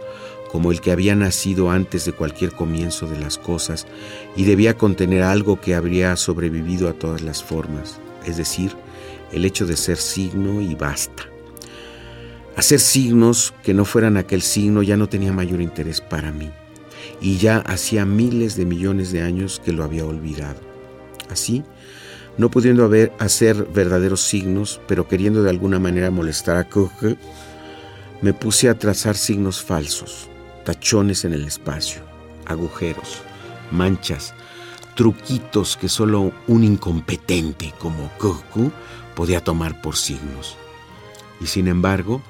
[0.52, 3.88] como el que había nacido antes de cualquier comienzo de las cosas
[4.36, 8.76] y debía contener algo que habría sobrevivido a todas las formas, es decir,
[9.32, 11.33] el hecho de ser signo y basta.
[12.56, 16.52] Hacer signos que no fueran aquel signo ya no tenía mayor interés para mí,
[17.20, 20.60] y ya hacía miles de millones de años que lo había olvidado.
[21.30, 21.64] Así,
[22.38, 27.18] no pudiendo hacer verdaderos signos, pero queriendo de alguna manera molestar a Kuku,
[28.22, 30.30] me puse a trazar signos falsos,
[30.64, 32.02] tachones en el espacio,
[32.46, 33.22] agujeros,
[33.72, 34.34] manchas,
[34.96, 38.72] truquitos que solo un incompetente como Kuku
[39.16, 40.56] podía tomar por signos.
[41.42, 42.22] Y sin embargo,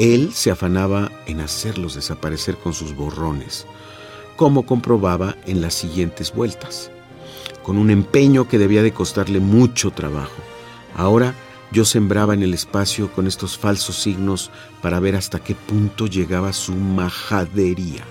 [0.00, 3.66] él se afanaba en hacerlos desaparecer con sus borrones,
[4.34, 6.90] como comprobaba en las siguientes vueltas,
[7.62, 10.40] con un empeño que debía de costarle mucho trabajo.
[10.96, 11.34] Ahora
[11.70, 16.54] yo sembraba en el espacio con estos falsos signos para ver hasta qué punto llegaba
[16.54, 18.02] su majadería.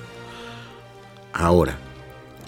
[1.34, 1.80] Ahora,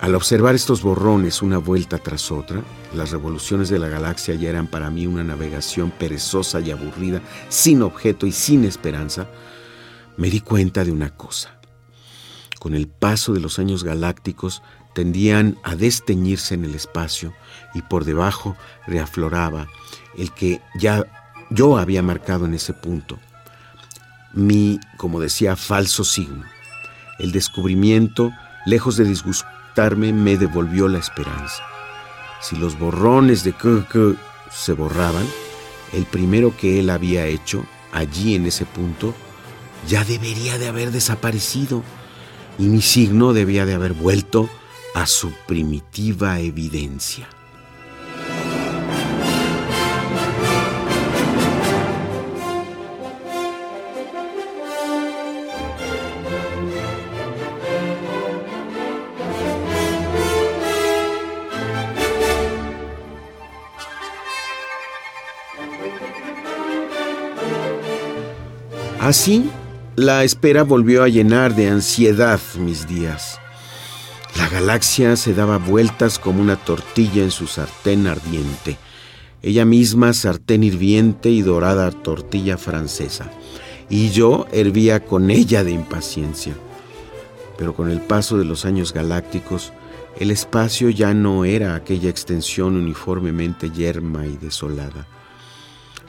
[0.02, 2.64] al observar estos borrones una vuelta tras otra,
[2.96, 7.84] las revoluciones de la galaxia ya eran para mí una navegación perezosa y aburrida, sin
[7.84, 9.28] objeto y sin esperanza,
[10.18, 11.56] me di cuenta de una cosa.
[12.60, 14.64] Con el paso de los años galácticos,
[14.96, 17.32] tendían a desteñirse en el espacio
[17.76, 18.58] y por debajo
[18.88, 19.68] reafloraba
[20.18, 21.06] el que ya
[21.52, 23.20] yo había marcado en ese punto.
[24.34, 26.46] Mi, como decía, falso signo.
[27.20, 28.32] El descubrimiento,
[28.66, 29.06] lejos de
[29.76, 31.64] me devolvió la esperanza.
[32.42, 34.18] Si los borrones de KK
[34.52, 35.26] se borraban,
[35.94, 39.14] el primero que él había hecho, allí en ese punto,
[39.88, 41.84] ya debería de haber desaparecido
[42.58, 44.50] y mi signo debía de haber vuelto
[44.94, 47.28] a su primitiva evidencia.
[69.12, 69.44] Así,
[69.98, 73.42] la espera volvió a llenar de ansiedad mis días.
[74.38, 78.78] La galaxia se daba vueltas como una tortilla en su sartén ardiente.
[79.42, 83.30] Ella misma sartén hirviente y dorada tortilla francesa.
[83.90, 86.54] Y yo hervía con ella de impaciencia.
[87.58, 89.74] Pero con el paso de los años galácticos,
[90.22, 95.06] el espacio ya no era aquella extensión uniformemente yerma y desolada.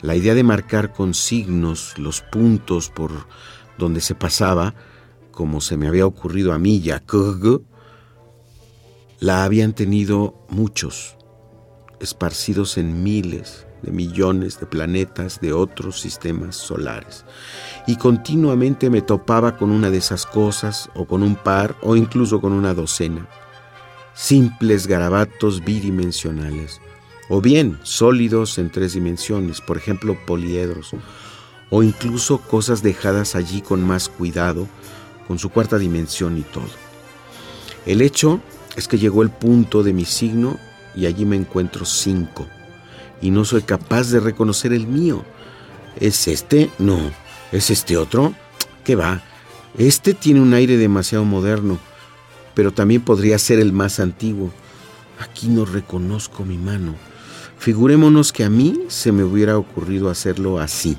[0.02, 3.28] La idea de marcar con signos los puntos por
[3.78, 4.74] donde se pasaba,
[5.30, 7.62] como se me había ocurrido a mí y a Kug,
[9.20, 11.16] la habían tenido muchos,
[12.00, 17.24] esparcidos en miles de millones de planetas de otros sistemas solares.
[17.86, 22.40] Y continuamente me topaba con una de esas cosas, o con un par, o incluso
[22.40, 23.28] con una docena.
[24.14, 26.80] Simples garabatos bidimensionales,
[27.28, 30.90] o bien sólidos en tres dimensiones, por ejemplo poliedros,
[31.70, 34.68] o incluso cosas dejadas allí con más cuidado,
[35.26, 36.68] con su cuarta dimensión y todo.
[37.86, 38.40] El hecho
[38.76, 40.58] es que llegó el punto de mi signo
[40.94, 42.46] y allí me encuentro cinco,
[43.20, 45.24] y no soy capaz de reconocer el mío.
[45.98, 46.70] ¿Es este?
[46.78, 46.98] No.
[47.52, 48.34] ¿Es este otro?
[48.84, 49.22] ¿Qué va?
[49.78, 51.78] Este tiene un aire demasiado moderno,
[52.54, 54.50] pero también podría ser el más antiguo.
[55.18, 56.94] Aquí no reconozco mi mano.
[57.62, 60.98] Figurémonos que a mí se me hubiera ocurrido hacerlo así.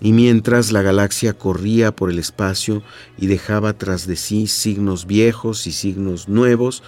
[0.00, 2.84] Y mientras la galaxia corría por el espacio
[3.18, 6.84] y dejaba tras de sí signos viejos y signos nuevos,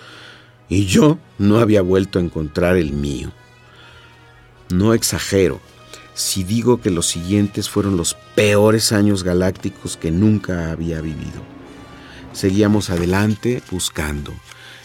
[0.68, 3.32] y yo no había vuelto a encontrar el mío.
[4.70, 5.60] No exagero
[6.14, 11.42] si digo que los siguientes fueron los peores años galácticos que nunca había vivido.
[12.32, 14.32] Seguíamos adelante buscando,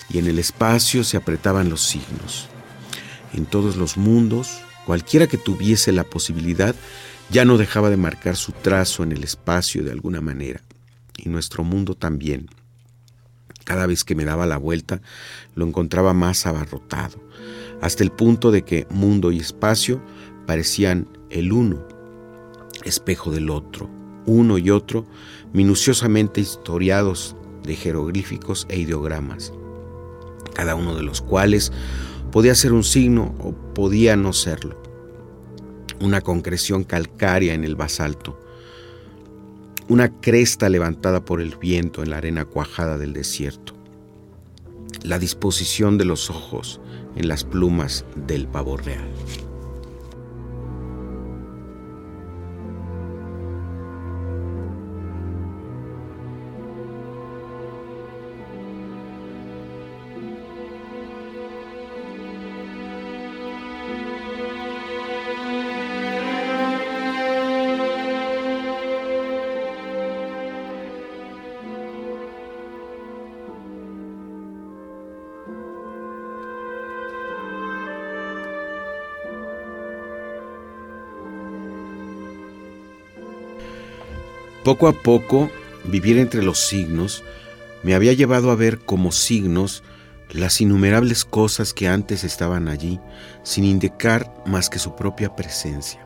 [0.10, 2.50] y en el espacio se apretaban los signos.
[3.38, 6.74] En todos los mundos, cualquiera que tuviese la posibilidad,
[7.30, 10.62] ya no dejaba de marcar su trazo en el espacio de alguna manera,
[11.16, 12.50] y nuestro mundo también.
[13.64, 15.02] Cada vez que me daba la vuelta,
[15.54, 17.22] lo encontraba más abarrotado,
[17.80, 20.02] hasta el punto de que mundo y espacio
[20.48, 21.88] parecían el uno,
[22.86, 23.88] espejo del otro,
[24.26, 25.06] uno y otro,
[25.54, 29.54] minuciosamente historiados de jeroglíficos e ideogramas,
[30.56, 31.72] cada uno de los cuales
[32.32, 34.82] podía ser un signo o podía no serlo.
[36.00, 38.40] Una concreción calcárea en el basalto,
[39.88, 43.74] una cresta levantada por el viento en la arena cuajada del desierto,
[45.04, 46.82] la disposición de los ojos
[47.16, 49.08] en las plumas del pavo real.
[84.68, 85.50] Poco a poco,
[85.86, 87.24] vivir entre los signos
[87.84, 89.82] me había llevado a ver como signos
[90.30, 93.00] las innumerables cosas que antes estaban allí,
[93.44, 96.06] sin indicar más que su propia presencia.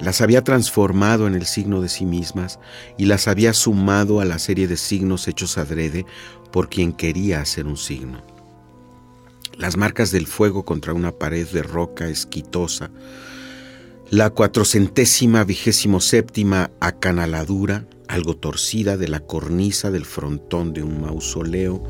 [0.00, 2.60] Las había transformado en el signo de sí mismas
[2.96, 6.06] y las había sumado a la serie de signos hechos adrede
[6.52, 8.22] por quien quería hacer un signo.
[9.58, 12.88] Las marcas del fuego contra una pared de roca esquitosa,
[14.10, 21.82] la cuatrocentésima vigésimo séptima acanaladura, algo torcida de la cornisa del frontón de un mausoleo,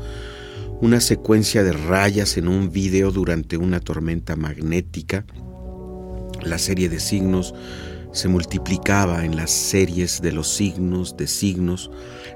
[0.81, 5.25] una secuencia de rayas en un vídeo durante una tormenta magnética,
[6.41, 7.53] la serie de signos
[8.13, 11.91] se multiplicaba en las series de los signos, de signos,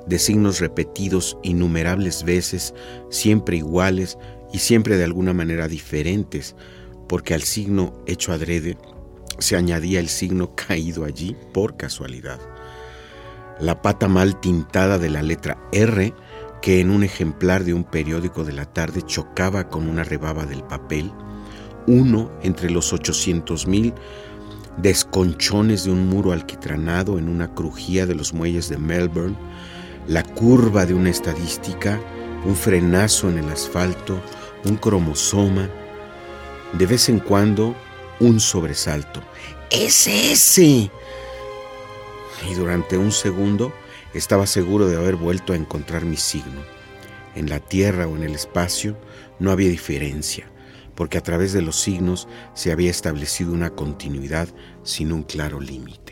[0.06, 2.76] de signos repetidos innumerables veces,
[3.10, 4.20] siempre iguales
[4.54, 6.56] y siempre de alguna manera diferentes,
[7.08, 8.78] porque al signo hecho adrede
[9.42, 12.40] se añadía el signo caído allí por casualidad.
[13.60, 16.14] La pata mal tintada de la letra R,
[16.62, 20.64] que en un ejemplar de un periódico de la tarde chocaba con una rebaba del
[20.64, 21.12] papel,
[21.88, 23.94] uno entre los 800 mil
[24.78, 29.36] desconchones de un muro alquitranado en una crujía de los muelles de Melbourne,
[30.08, 32.00] la curva de una estadística,
[32.46, 34.20] un frenazo en el asfalto,
[34.66, 35.70] un cromosoma,
[36.74, 37.76] de vez en cuando
[38.20, 39.22] un sobresalto.
[39.72, 40.92] ¡Es ese!
[42.50, 43.72] Y durante un segundo
[44.14, 46.62] estaba seguro de haber vuelto a encontrar mi signo.
[47.36, 48.98] En la Tierra o en el espacio
[49.40, 50.52] no había diferencia,
[50.94, 54.50] porque a través de los signos se había establecido una continuidad
[54.84, 56.11] sin un claro límite.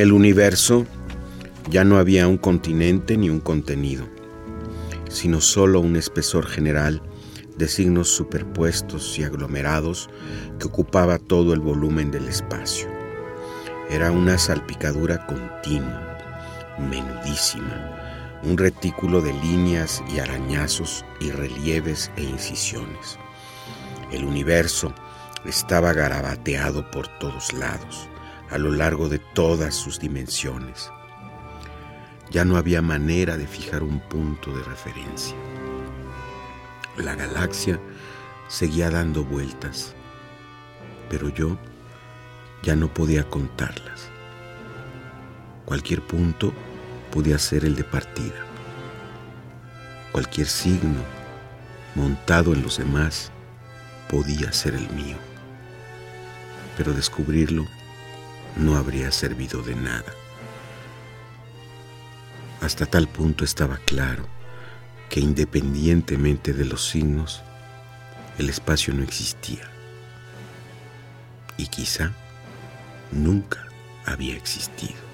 [0.00, 0.86] El universo
[1.68, 4.08] ya no había un continente ni un contenido,
[5.10, 7.02] sino solo un espesor general
[7.58, 10.08] de signos superpuestos y aglomerados
[10.58, 12.88] que ocupaba todo el volumen del espacio.
[13.90, 16.16] Era una salpicadura continua,
[16.78, 23.18] menudísima, un retículo de líneas y arañazos y relieves e incisiones.
[24.10, 24.94] El universo
[25.44, 28.09] estaba garabateado por todos lados
[28.50, 30.90] a lo largo de todas sus dimensiones.
[32.30, 35.36] Ya no había manera de fijar un punto de referencia.
[36.96, 37.80] La galaxia
[38.48, 39.94] seguía dando vueltas,
[41.08, 41.56] pero yo
[42.62, 44.08] ya no podía contarlas.
[45.64, 46.52] Cualquier punto
[47.12, 48.46] podía ser el de partida.
[50.12, 51.02] Cualquier signo
[51.94, 53.30] montado en los demás
[54.08, 55.16] podía ser el mío.
[56.76, 57.66] Pero descubrirlo
[58.56, 60.12] no habría servido de nada.
[62.60, 64.28] Hasta tal punto estaba claro
[65.08, 67.42] que independientemente de los signos,
[68.38, 69.68] el espacio no existía.
[71.56, 72.12] Y quizá
[73.10, 73.66] nunca
[74.06, 75.09] había existido.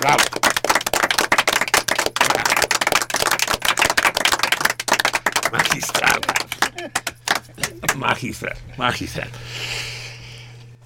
[0.00, 0.22] Bravo.
[5.52, 6.20] Magistral.
[7.96, 9.28] Magistral, magistral.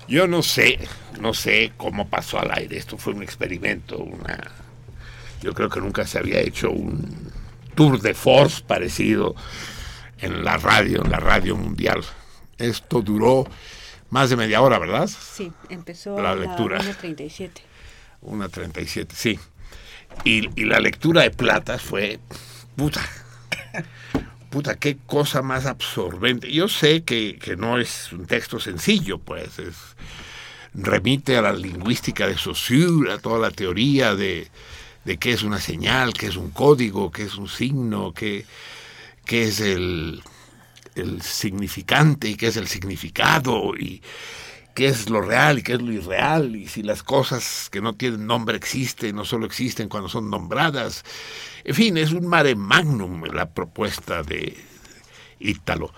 [0.08, 0.78] Yo no sé,
[1.20, 2.78] no sé cómo pasó al aire.
[2.78, 4.50] Esto fue un experimento, una.
[5.40, 7.30] Yo creo que nunca se había hecho un
[7.74, 9.34] tour de force parecido
[10.18, 12.02] en la radio, en la radio mundial.
[12.58, 13.46] Esto duró
[14.10, 15.08] más de media hora, ¿verdad?
[15.08, 16.78] Sí, empezó La a lectura.
[16.80, 17.50] 1.37.
[18.22, 19.38] Una 37, sí.
[20.24, 22.20] Y, y la lectura de Platas fue,
[22.76, 23.00] puta,
[24.50, 26.52] puta, qué cosa más absorbente.
[26.52, 29.76] Yo sé que, que no es un texto sencillo, pues, es,
[30.74, 34.48] remite a la lingüística de Saussure, a toda la teoría de,
[35.04, 38.46] de qué es una señal, qué es un código, qué es un signo, qué,
[39.26, 40.22] qué es el,
[40.94, 44.02] el significante y qué es el significado y
[44.74, 47.94] qué es lo real y qué es lo irreal y si las cosas que no
[47.94, 51.04] tienen nombre existen no solo existen cuando son nombradas.
[51.64, 54.56] En fin, es un mare magnum la propuesta de
[55.40, 55.92] Ítalo.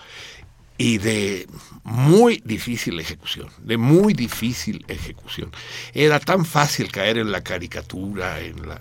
[0.76, 1.46] y de
[1.84, 5.52] muy difícil ejecución, de muy difícil ejecución.
[5.92, 8.80] Era tan fácil caer en la caricatura, en la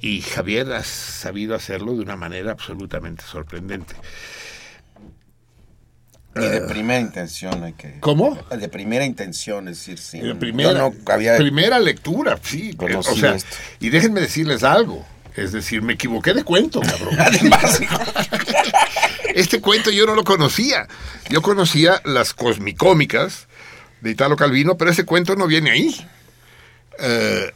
[0.00, 3.94] y Javier ha sabido hacerlo de una manera absolutamente sorprendente.
[6.44, 8.00] Y de primera intención hay que...
[8.00, 8.38] ¿Cómo?
[8.50, 10.20] De primera intención, es decir, sí.
[10.20, 12.76] De primera, Yo no había primera lectura, sí.
[12.78, 13.56] o sea, esto.
[13.80, 15.04] y déjenme decirles algo.
[15.36, 17.16] Es decir, me equivoqué de cuento, cabrón.
[19.34, 20.88] este cuento yo no lo conocía.
[21.28, 23.46] Yo conocía las cosmicómicas
[24.00, 26.08] de Italo Calvino, pero ese cuento no viene ahí.
[26.98, 27.52] Eh,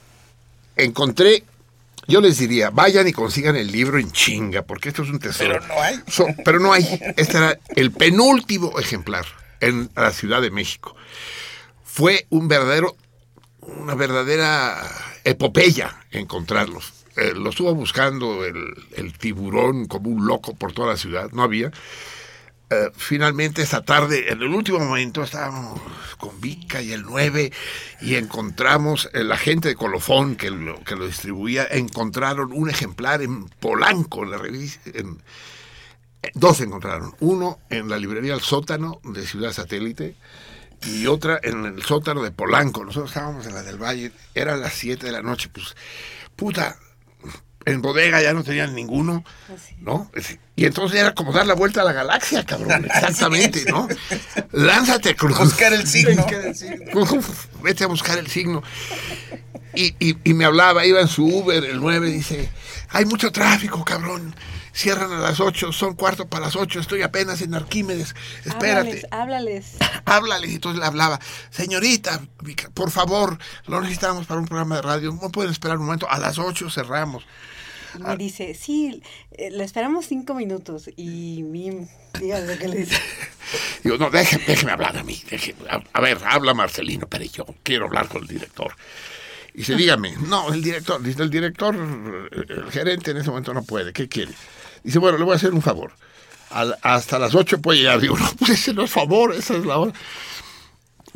[0.76, 1.44] encontré,
[2.06, 5.54] yo les diría, vayan y consigan el libro en chinga, porque esto es un tesoro.
[5.60, 6.00] Pero no hay.
[6.08, 7.00] So- pero no hay.
[7.16, 9.24] Este era el penúltimo ejemplar
[9.60, 10.94] en la Ciudad de México.
[11.84, 12.96] Fue un verdadero,
[13.60, 14.82] una verdadera
[15.24, 16.92] epopeya encontrarlos.
[17.16, 21.42] Eh, lo estuvo buscando el, el tiburón como un loco por toda la ciudad, no
[21.44, 21.70] había.
[22.74, 25.80] Eh, finalmente esta tarde, en el último momento, estábamos
[26.18, 27.52] con Vica y el 9
[28.00, 33.22] y encontramos, eh, la gente de Colofón que lo, que lo distribuía, encontraron un ejemplar
[33.22, 35.04] en Polanco, en la revista, eh,
[36.34, 40.16] dos encontraron, uno en la librería El Sótano de Ciudad Satélite
[40.82, 42.84] y otra en el sótano de Polanco.
[42.84, 45.76] Nosotros estábamos en la del Valle, eran las 7 de la noche, pues,
[46.34, 46.76] puta,
[47.66, 49.24] en bodega ya no tenían ninguno,
[49.80, 50.10] ¿no?
[50.56, 53.88] Y entonces era como dar la vuelta a la galaxia, cabrón, exactamente, ¿no?
[54.52, 55.38] Lánzate, Cruz.
[55.38, 56.24] Buscar el signo.
[56.94, 58.62] Uf, Vete a buscar el signo.
[59.74, 62.48] Y, y- y me hablaba, iba en su Uber, el 9, dice,
[62.90, 64.34] hay mucho tráfico, cabrón.
[64.76, 68.14] Cierran a las 8, son cuarto para las 8, estoy apenas en Arquímedes.
[68.44, 68.88] Espérate.
[68.88, 69.76] Háblales, háblales.
[70.04, 70.48] Háblale.
[70.48, 71.20] Y entonces le hablaba,
[71.50, 72.20] señorita,
[72.74, 75.16] por favor, lo necesitamos para un programa de radio.
[75.22, 76.10] No pueden esperar un momento.
[76.10, 77.24] A las 8 cerramos.
[77.98, 80.88] Me dice, sí, eh, le esperamos cinco minutos.
[80.96, 81.70] Y mi,
[82.20, 82.96] dígame qué le dice.
[83.84, 85.22] Digo, no, déjeme, déjeme hablar a mí.
[85.30, 85.68] déjeme.
[85.68, 88.74] a, a ver, habla Marcelino, pero yo quiero hablar con el director.
[89.52, 93.62] Y dice, dígame, no, el director, dice, el director, el gerente en ese momento no
[93.62, 94.32] puede, ¿qué quiere?
[94.82, 95.92] Dice, bueno, le voy a hacer un favor.
[96.50, 98.00] Al- hasta las 8 puede llegar.
[98.00, 99.92] Digo, no, pues ese no es favor, esa es la hora.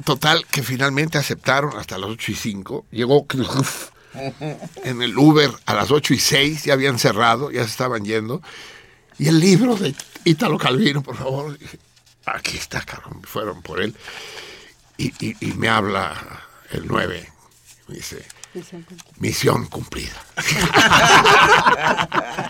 [0.04, 2.86] Total, que finalmente aceptaron hasta las 8 y 5.
[2.92, 3.26] Llegó
[4.84, 8.42] en el Uber a las 8 y 6, ya habían cerrado, ya se estaban yendo.
[9.18, 11.58] Y el libro de Ítalo Calvino, por favor.
[12.26, 13.22] Aquí está, cabrón.
[13.24, 13.94] Fueron por él.
[14.96, 16.14] Y, y- y me habla
[16.70, 17.28] el 9.
[17.88, 18.24] Me dice,
[19.18, 20.22] misión cumplida.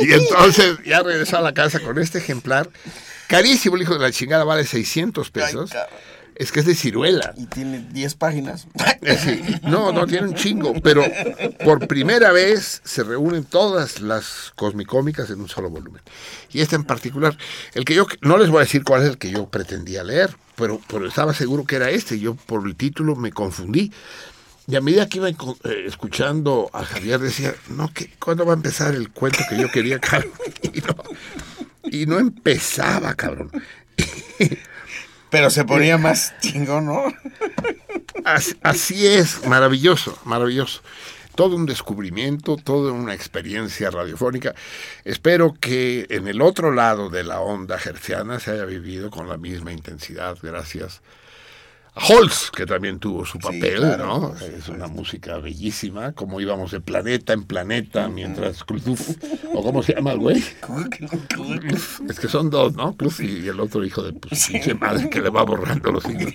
[0.00, 2.68] Y entonces ya regresó a la casa con este ejemplar.
[3.28, 5.70] Carísimo, el hijo de la chingada, vale 600 pesos.
[6.40, 7.34] Es que es de ciruela.
[7.36, 8.66] Y tiene 10 páginas.
[9.02, 9.60] Eh, sí.
[9.62, 11.04] No, no, tiene un chingo, pero
[11.62, 16.00] por primera vez se reúnen todas las cosmicómicas en un solo volumen.
[16.50, 17.36] Y este en particular,
[17.74, 20.34] el que yo, no les voy a decir cuál es el que yo pretendía leer,
[20.56, 22.18] pero, pero estaba seguro que era este.
[22.18, 23.92] Yo por el título me confundí.
[24.66, 25.34] Y a medida que iba eh,
[25.84, 29.98] escuchando a Javier decía, no, ¿qué, ¿cuándo va a empezar el cuento que yo quería,
[29.98, 30.32] cabrón?
[30.72, 30.94] Y no,
[31.84, 33.50] y no empezaba, cabrón.
[35.30, 37.04] Pero se ponía más chingón, ¿no?
[38.62, 40.82] Así, es, maravilloso, maravilloso.
[41.34, 44.54] Todo un descubrimiento, toda una experiencia radiofónica.
[45.04, 49.36] Espero que en el otro lado de la onda hertziana se haya vivido con la
[49.36, 51.00] misma intensidad, gracias
[51.94, 54.36] Holz, que también tuvo su papel, claro, ¿no?
[54.36, 59.16] Es una música bellísima, como íbamos de planeta en planeta mientras Kluf,
[59.52, 60.44] o cómo se llama el güey.
[62.08, 62.96] Es que son dos, ¿no?
[62.96, 66.32] Kluf y el otro hijo de pues, pinche madre que le va borrando los signos.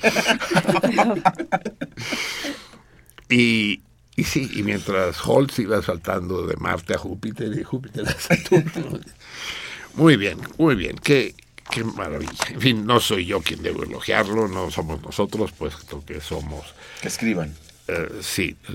[3.30, 3.82] Y,
[4.16, 9.00] y sí, y mientras Holtz iba saltando de Marte a Júpiter y Júpiter a Saturno.
[9.96, 11.34] Muy bien, muy bien, qué,
[11.72, 12.32] qué maravilla.
[12.50, 16.66] En fin, no soy yo quien debo elogiarlo, no somos nosotros, puesto que somos...
[17.02, 17.54] Que escriban.
[17.88, 18.74] eh, sí, eh,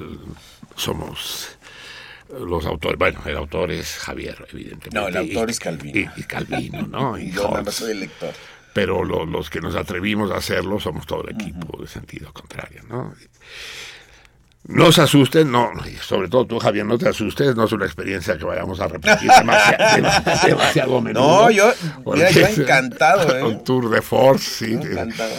[0.76, 1.56] somos
[2.28, 2.98] los autores.
[2.98, 4.90] Bueno, el autor es Javier, evidentemente.
[4.98, 5.98] No, el autor y- es Calvino.
[6.16, 7.18] Y, y Calvino, ¿no?
[7.18, 8.32] Y Yo nada más soy el lector.
[8.72, 12.82] pero lo- los que nos atrevimos a hacerlo somos todo el equipo de sentido contrario,
[12.88, 13.14] ¿no?
[14.64, 15.70] No se asusten, no,
[16.02, 19.28] sobre todo tú, Javier, no te asustes, no es una experiencia que vayamos a repetir
[19.30, 21.42] demasiado, demasiado, demasiado menudo.
[21.44, 21.72] No, yo-
[22.06, 23.42] mira, yo encantado, ¿eh?
[23.42, 24.72] Un tour de force, sí.
[24.74, 25.32] Encantado.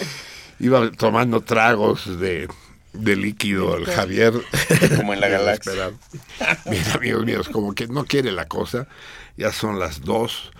[0.59, 2.47] Iba tomando tragos de,
[2.93, 4.33] de líquido el Javier.
[4.97, 5.91] Como en la galaxia.
[6.65, 8.87] Bien, amigos míos, como que no quiere la cosa.
[9.37, 10.51] Ya son las 2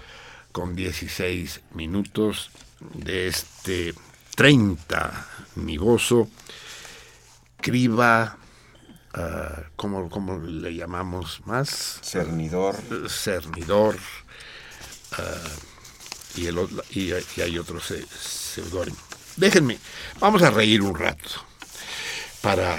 [0.51, 2.51] con 16 minutos
[2.93, 3.93] de este
[4.35, 5.25] 30
[5.56, 6.30] migoso.
[7.59, 8.38] Criba,
[9.14, 11.99] ah, ¿cómo, cómo le llamamos más?
[12.03, 12.75] Cernidor.
[12.91, 13.98] Eh, Cernidor.
[15.14, 15.49] ah,
[16.35, 16.57] y, el,
[16.91, 18.98] y, y hay otro se- seudónimo.
[19.38, 19.80] Déjenme,
[20.19, 21.30] vamos a reír un rato
[22.41, 22.77] para,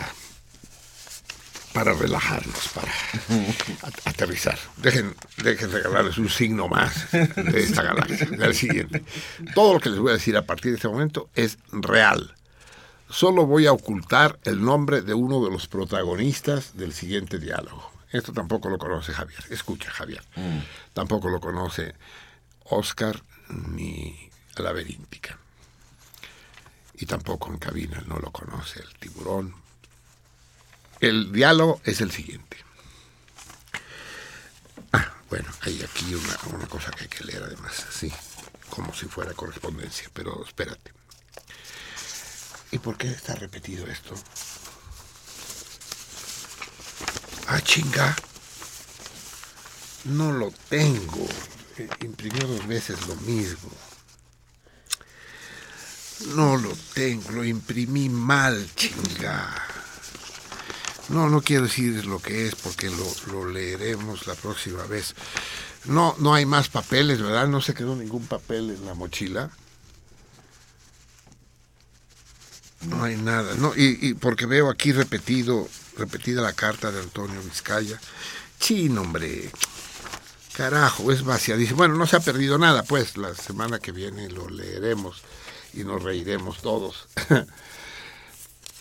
[1.72, 2.92] para relajarnos, para
[3.82, 4.58] at- aterrizar.
[4.76, 9.02] Dejen, dejen regalarles un signo más de esta galaxia, del siguiente.
[9.54, 12.34] Todo lo que les voy a decir a partir de este momento es real.
[13.12, 17.92] Solo voy a ocultar el nombre de uno de los protagonistas del siguiente diálogo.
[18.10, 19.44] Esto tampoco lo conoce Javier.
[19.50, 20.24] Escucha, Javier.
[20.94, 21.94] Tampoco lo conoce
[22.64, 25.38] Oscar ni Laberíntica.
[26.94, 29.54] Y tampoco en cabina no lo conoce el tiburón.
[30.98, 32.56] El diálogo es el siguiente.
[34.90, 38.10] Ah, bueno, hay aquí una, una cosa que hay que leer además, así,
[38.70, 41.01] como si fuera correspondencia, pero espérate.
[42.72, 44.14] ¿Y por qué está repetido esto?
[47.46, 48.16] Ah, chinga.
[50.04, 51.28] No lo tengo.
[51.76, 53.70] Eh, Imprimió dos veces lo mismo.
[56.34, 59.54] No lo tengo, lo imprimí mal, chinga.
[61.08, 65.14] No, no quiero decir lo que es porque lo, lo leeremos la próxima vez.
[65.84, 67.48] No, no hay más papeles, ¿verdad?
[67.48, 69.50] No se quedó ningún papel en la mochila.
[72.88, 77.40] No hay nada, no, y, y porque veo aquí repetido, repetida la carta de Antonio
[77.42, 78.00] Vizcaya.
[78.58, 79.50] Chino, hombre.
[80.54, 81.78] Carajo, es vaciadísimo.
[81.78, 85.22] Bueno, no se ha perdido nada, pues la semana que viene lo leeremos
[85.72, 87.08] y nos reiremos todos.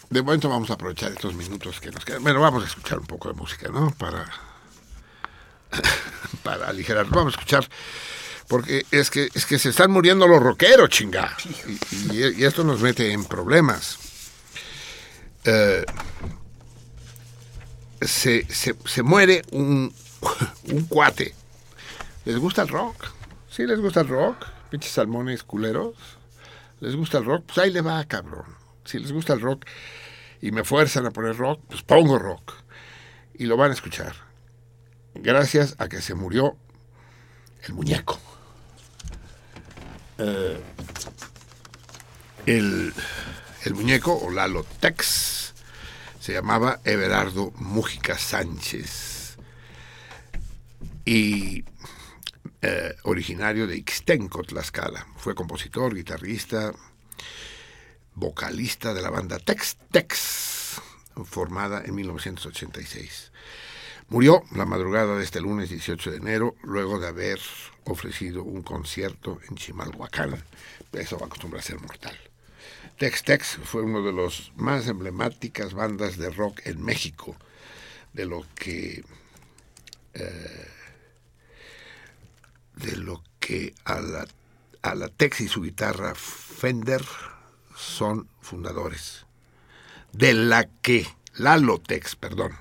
[0.10, 2.22] De momento vamos a aprovechar estos minutos que nos quedan.
[2.22, 3.92] Bueno, vamos a escuchar un poco de música, ¿no?
[3.92, 4.30] Para,
[6.44, 7.06] para aligerar.
[7.08, 7.66] Vamos a escuchar,
[8.52, 11.38] porque es que, es que se están muriendo los rockeros, chinga.
[12.12, 13.98] Y, y- y esto nos mete en problemas.
[15.46, 15.86] Eh,
[18.02, 19.94] se, se, se muere un,
[20.66, 21.34] un cuate.
[22.26, 23.06] ¿Les gusta el rock?
[23.50, 24.46] ¿Sí les gusta el rock?
[24.70, 25.96] Pinches salmones culeros.
[26.82, 27.46] ¿Les gusta el rock?
[27.46, 28.46] Pues ahí le va, cabrón.
[28.84, 29.66] Si les gusta el rock
[30.42, 32.54] y me fuerzan a poner rock, pues pongo rock.
[33.34, 34.14] Y lo van a escuchar.
[35.14, 36.58] Gracias a que se murió
[37.64, 38.20] el muñeco.
[40.24, 40.60] Eh,
[42.46, 42.94] el,
[43.64, 45.56] el muñeco, o Lalo Tex,
[46.20, 49.38] se llamaba Everardo Mújica Sánchez.
[51.06, 51.66] Y
[52.62, 55.08] eh, originario de Ixtenco, Tlaxcala.
[55.18, 56.72] Fue compositor, guitarrista,
[58.14, 60.80] vocalista de la banda Tex Tex,
[61.26, 63.32] formada en 1986.
[64.12, 67.40] Murió la madrugada de este lunes 18 de enero, luego de haber
[67.86, 70.44] ofrecido un concierto en Chimalhuacán.
[70.92, 72.20] Eso va a ser mortal.
[72.98, 77.38] Tex Tex fue uno de los más emblemáticas bandas de rock en México,
[78.12, 79.02] de lo que
[80.14, 80.68] eh,
[82.76, 84.28] de lo que a la,
[84.82, 87.02] a la Tex y su guitarra Fender
[87.78, 89.26] son fundadores.
[90.12, 92.52] De la que Lalo Tex, perdón,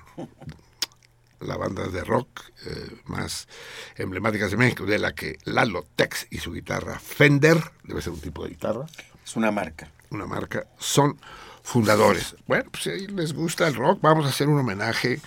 [1.41, 3.47] la banda de rock eh, más
[3.95, 8.21] emblemáticas de México, de la que Lalo Tex y su guitarra Fender, debe ser un
[8.21, 8.85] tipo de guitarra.
[9.23, 9.91] Es una marca.
[10.09, 11.19] Una marca, son
[11.63, 12.35] fundadores.
[12.47, 15.21] Bueno, pues si les gusta el rock, vamos a hacer un homenaje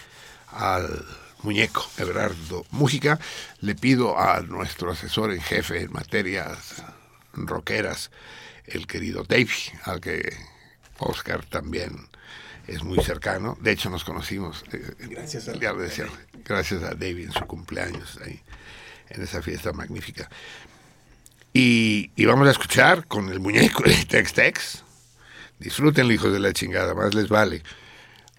[0.52, 1.04] al
[1.42, 3.18] muñeco Everardo Mújica.
[3.60, 6.82] Le pido a nuestro asesor en jefe en materias
[7.32, 8.10] rockeras,
[8.66, 9.48] el querido Dave,
[9.84, 10.36] al que
[10.98, 12.08] Oscar también
[12.66, 13.56] es muy cercano.
[13.60, 14.64] De hecho, nos conocimos.
[14.72, 16.06] eh, Gracias a- decía,
[16.44, 18.40] gracias a David en su cumpleaños, ahí,
[19.10, 20.28] en esa fiesta magnífica.
[21.52, 24.82] Y, y vamos a escuchar con el muñeco de Tex Tex.
[25.58, 27.62] Disfrútenlo, hijos de la chingada, más les vale.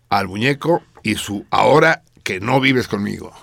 [0.10, 3.34] Al muñeco y su ahora que no vives conmigo.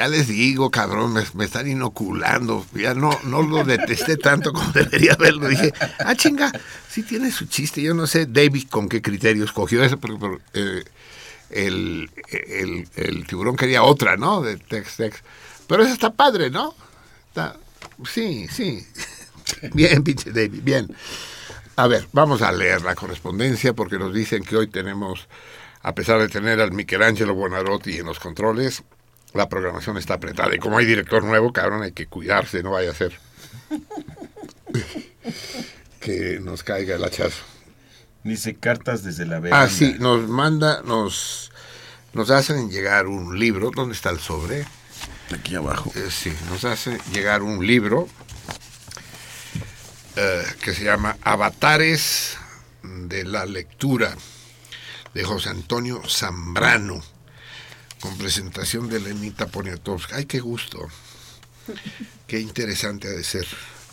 [0.00, 2.64] Ya les digo, cabrón, me, están inoculando.
[2.74, 5.46] Ya no, no lo detesté tanto como debería haberlo.
[5.46, 6.50] Dije, ah, chinga,
[6.88, 7.82] sí tiene su chiste.
[7.82, 10.84] Yo no sé, David, con qué criterio escogió eso, pero, eh,
[11.50, 12.08] el,
[12.96, 14.40] el, tiburón quería otra, ¿no?
[14.40, 15.18] De Tex Tex.
[15.66, 16.74] Pero esa está padre, ¿no?
[17.28, 17.58] Está,
[18.10, 18.82] sí, sí.
[19.74, 20.96] Bien, pinche David, bien.
[21.76, 25.28] A ver, vamos a leer la correspondencia porque nos dicen que hoy tenemos,
[25.82, 28.82] a pesar de tener al Michelangelo Buonarroti en los controles,
[29.34, 30.54] la programación está apretada.
[30.54, 33.18] Y como hay director nuevo, cabrón, hay que cuidarse, no vaya a ser
[36.00, 37.42] que nos caiga el hachazo.
[38.24, 39.64] Dice cartas desde la veranda.
[39.64, 41.50] Ah, sí, nos manda, nos,
[42.12, 43.70] nos hacen llegar un libro.
[43.74, 44.66] ¿Dónde está el sobre?
[45.32, 45.90] Aquí abajo.
[45.94, 48.08] Eh, sí, nos hace llegar un libro
[50.16, 52.36] eh, que se llama Avatares
[52.82, 54.14] de la Lectura
[55.14, 57.00] de José Antonio Zambrano,
[58.00, 60.16] con presentación de Lenita Poniatowska.
[60.16, 60.88] ¡Ay, qué gusto!
[62.26, 63.46] Qué interesante ha de ser.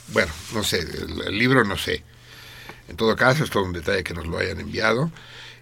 [0.10, 2.04] Bueno, no sé, el, el libro no sé.
[2.88, 5.12] En todo caso, es todo un detalle que nos lo hayan enviado.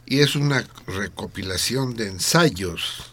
[0.05, 3.11] Y es una recopilación de ensayos.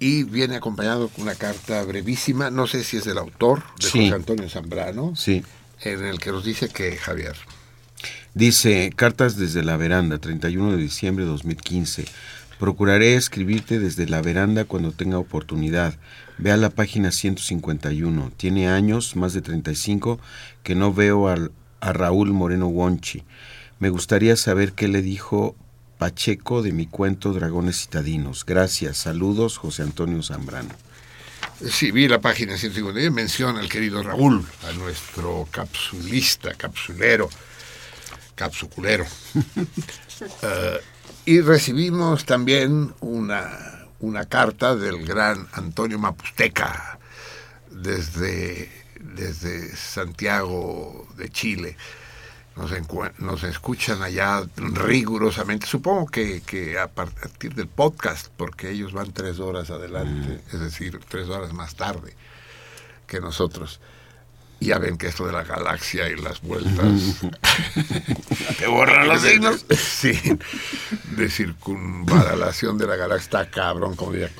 [0.00, 3.98] Y viene acompañado con una carta brevísima, no sé si es del autor, de Sí.
[4.06, 5.44] José Antonio Zambrano, Sí.
[5.82, 7.36] en el que nos dice que Javier.
[8.34, 12.06] Dice, cartas desde la veranda, 31 de diciembre de 2015.
[12.66, 15.94] Procuraré escribirte desde la veranda cuando tenga oportunidad.
[16.38, 18.30] Ve a la página 151.
[18.36, 20.20] Tiene años, más de 35,
[20.62, 21.50] que no veo al-
[21.80, 23.24] a Raúl Moreno Wonchi.
[23.80, 25.56] Me gustaría saber qué le dijo
[25.98, 28.46] Pacheco de mi cuento Dragones Citadinos.
[28.46, 28.96] Gracias.
[28.96, 30.70] Saludos, José Antonio Zambrano.
[31.68, 37.28] Sí, vi la página 151, menciona al querido Raúl, a nuestro capsulista, capsulero,
[38.36, 39.04] capsuculero.
[41.24, 46.98] y recibimos también una, una carta del gran Antonio Mapusteca
[47.70, 48.70] desde,
[49.00, 51.76] desde Santiago de Chile.
[53.18, 59.38] Nos, escuchan allá rigurosamente, supongo que, que a partir del podcast, porque ellos van tres
[59.38, 62.14] horas adelante, es decir, tres horas más tarde
[63.06, 63.80] que nosotros.
[64.62, 67.20] Ya ven que esto de la galaxia y las vueltas
[68.58, 69.64] Te borran los signos.
[69.76, 70.12] Sí,
[71.16, 74.30] de circunvalación de la galaxia está cabrón, como diría.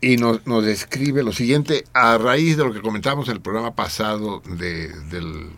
[0.00, 3.74] Y nos, nos describe lo siguiente, a raíz de lo que comentamos en el programa
[3.74, 5.48] pasado de- del,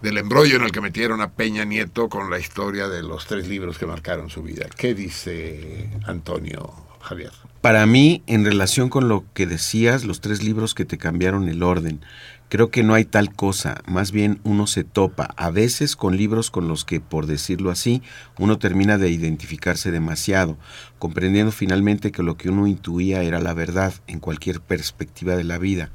[0.00, 3.46] del embrollo en el que metieron a Peña Nieto con la historia de los tres
[3.46, 4.66] libros que marcaron su vida.
[4.76, 7.32] ¿Qué dice Antonio Javier?
[7.62, 11.62] Para mí, en relación con lo que decías, los tres libros que te cambiaron el
[11.62, 12.00] orden,
[12.48, 16.50] creo que no hay tal cosa, más bien uno se topa, a veces con libros
[16.50, 18.02] con los que, por decirlo así,
[18.36, 20.58] uno termina de identificarse demasiado,
[20.98, 25.58] comprendiendo finalmente que lo que uno intuía era la verdad en cualquier perspectiva de la
[25.58, 25.92] vida.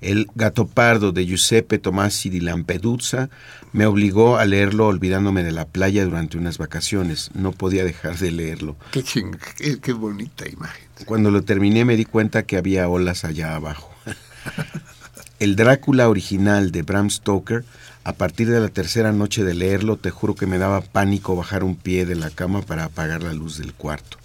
[0.00, 3.30] El Gato Pardo de Giuseppe Tomasi di Lampedusa
[3.72, 7.30] me obligó a leerlo olvidándome de la playa durante unas vacaciones.
[7.34, 8.76] No podía dejar de leerlo.
[8.92, 10.84] Qué, ching, qué, qué bonita imagen.
[11.04, 13.90] Cuando lo terminé me di cuenta que había olas allá abajo.
[15.40, 17.64] El Drácula original de Bram Stoker,
[18.04, 21.62] a partir de la tercera noche de leerlo, te juro que me daba pánico bajar
[21.62, 24.16] un pie de la cama para apagar la luz del cuarto.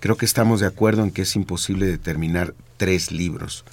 [0.00, 3.64] Creo que estamos de acuerdo en que es imposible determinar tres libros.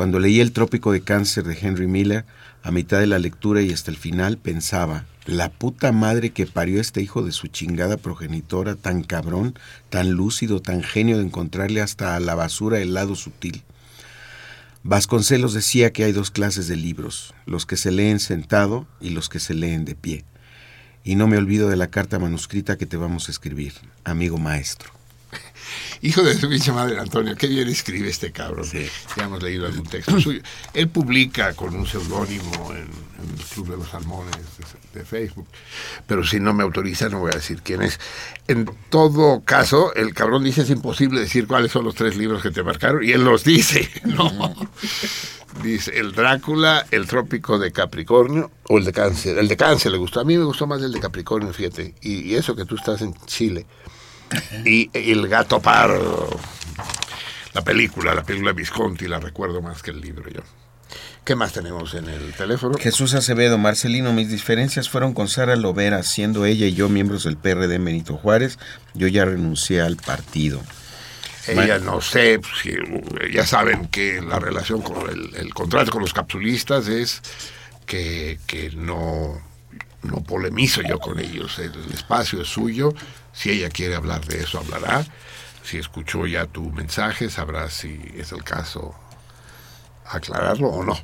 [0.00, 2.24] Cuando leí El Trópico de Cáncer de Henry Miller,
[2.62, 6.80] a mitad de la lectura y hasta el final, pensaba, la puta madre que parió
[6.80, 9.58] este hijo de su chingada progenitora, tan cabrón,
[9.90, 13.62] tan lúcido, tan genio de encontrarle hasta a la basura el lado sutil.
[14.84, 19.28] Vasconcelos decía que hay dos clases de libros, los que se leen sentado y los
[19.28, 20.24] que se leen de pie.
[21.04, 24.99] Y no me olvido de la carta manuscrita que te vamos a escribir, amigo maestro.
[26.02, 28.66] Hijo de su pinche madre, Antonio, qué bien escribe este cabrón.
[29.16, 30.40] Ya hemos leído algún texto suyo.
[30.72, 32.88] Él publica con un seudónimo en,
[33.22, 34.32] en el Club de los Salmones
[34.92, 35.46] de, de Facebook.
[36.06, 38.00] Pero si no me autoriza, no voy a decir quién es.
[38.48, 42.50] En todo caso, el cabrón dice es imposible decir cuáles son los tres libros que
[42.50, 43.04] te marcaron.
[43.04, 43.88] Y él los dice.
[44.04, 44.54] No.
[45.62, 49.36] Dice el Drácula, el Trópico de Capricornio o el de Cáncer.
[49.36, 50.20] El de Cáncer le gustó.
[50.20, 51.94] A mí me gustó más el de Capricornio, fíjate.
[52.00, 53.66] Y, y eso que tú estás en Chile.
[54.64, 56.38] Y, el gato pardo.
[57.52, 60.42] La película, la película Visconti, la recuerdo más que el libro yo.
[61.24, 62.78] ¿Qué más tenemos en el teléfono?
[62.78, 67.36] Jesús Acevedo, Marcelino, mis diferencias fueron con Sara Lovera, siendo ella y yo miembros del
[67.36, 68.58] PRD en Benito Juárez.
[68.94, 70.60] Yo ya renuncié al partido.
[71.46, 72.74] Ella no sé, si,
[73.32, 77.22] ya saben que la relación con el, el contrato con los capsulistas es
[77.86, 79.40] que, que no,
[80.02, 81.58] no polemizo yo con ellos.
[81.58, 82.94] El espacio es suyo.
[83.32, 85.04] Si ella quiere hablar de eso, hablará.
[85.62, 88.94] si escuchó ya tu mensaje, sabrá si es el caso
[90.06, 90.98] aclararlo o no.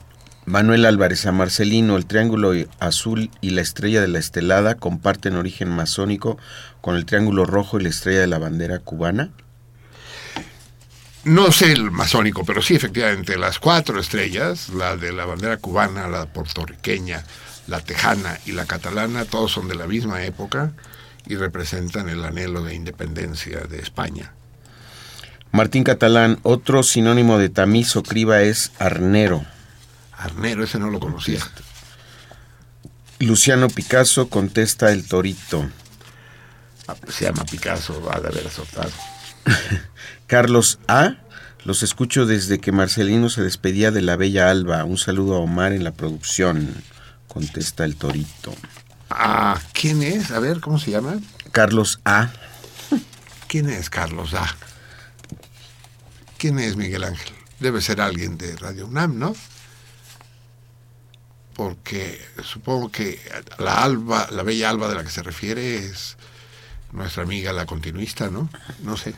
[0.46, 5.68] Manuel Álvarez a Marcelino, el triángulo azul y la estrella de la estelada comparten origen
[5.68, 6.38] masónico
[6.80, 9.30] con el triángulo rojo y la estrella de la bandera cubana.
[11.24, 16.06] No sé el masónico, pero sí, efectivamente, las cuatro estrellas, la de la bandera cubana,
[16.06, 17.24] la puertorriqueña,
[17.66, 20.72] la tejana y la catalana, todos son de la misma época
[21.26, 24.32] y representan el anhelo de independencia de España.
[25.52, 29.44] Martín Catalán, otro sinónimo de tamiz o criba es arnero.
[30.12, 31.40] Arnero, ese no lo conocía.
[33.18, 35.68] Luciano Picasso contesta el torito.
[37.08, 38.90] Se llama Picasso, va de haber azotado.
[40.26, 41.16] Carlos A.
[41.64, 44.84] Los escucho desde que Marcelino se despedía de la bella Alba.
[44.84, 46.74] Un saludo a Omar en la producción.
[47.36, 48.54] Contesta el torito.
[49.10, 50.30] Ah, ¿quién es?
[50.30, 51.18] A ver, ¿cómo se llama?
[51.52, 52.30] Carlos A.
[53.46, 54.56] ¿Quién es Carlos A?
[56.38, 57.34] ¿Quién es Miguel Ángel?
[57.60, 59.36] Debe ser alguien de Radio UNAM, ¿no?
[61.52, 63.20] Porque supongo que
[63.58, 66.16] la Alba, la bella Alba de la que se refiere es
[66.90, 68.48] nuestra amiga la continuista, ¿no?
[68.82, 69.12] No sé.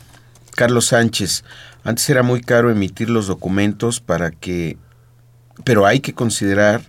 [0.57, 1.45] Carlos Sánchez.
[1.85, 4.77] Antes era muy caro emitir los documentos para que...
[5.63, 6.83] Pero hay que considerar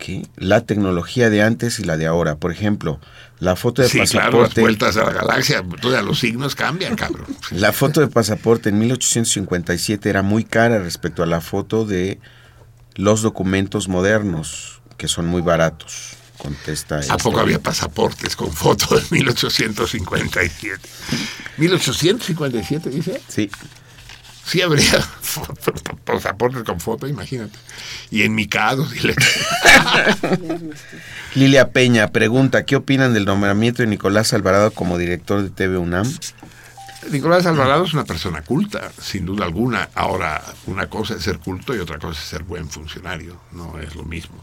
[0.00, 2.36] que la tecnología de antes y la de ahora.
[2.36, 2.98] Por ejemplo,
[3.38, 4.60] la foto de Sí, claro, las pasaporte...
[4.62, 7.26] vueltas a la galaxia, todos los signos cambian, cabrón.
[7.52, 12.18] La foto de pasaporte en 1857 era muy cara respecto a la foto de
[12.96, 16.16] los documentos modernos, que son muy baratos.
[16.36, 20.80] Contesta ¿A poco había pasaportes con foto de 1857?
[21.58, 23.20] ¿1857 dice?
[23.28, 23.50] Sí.
[24.50, 25.06] Sí habría
[26.04, 27.56] pasaportes con foto, imagínate.
[28.10, 29.14] Y en Mikado, dile.
[31.36, 36.12] Lilia Peña pregunta, ¿qué opinan del nombramiento de Nicolás Alvarado como director de TV UNAM?
[37.12, 39.88] Nicolás Alvarado es una persona culta, sin duda alguna.
[39.94, 43.40] Ahora, una cosa es ser culto y otra cosa es ser buen funcionario.
[43.52, 44.42] No es lo mismo.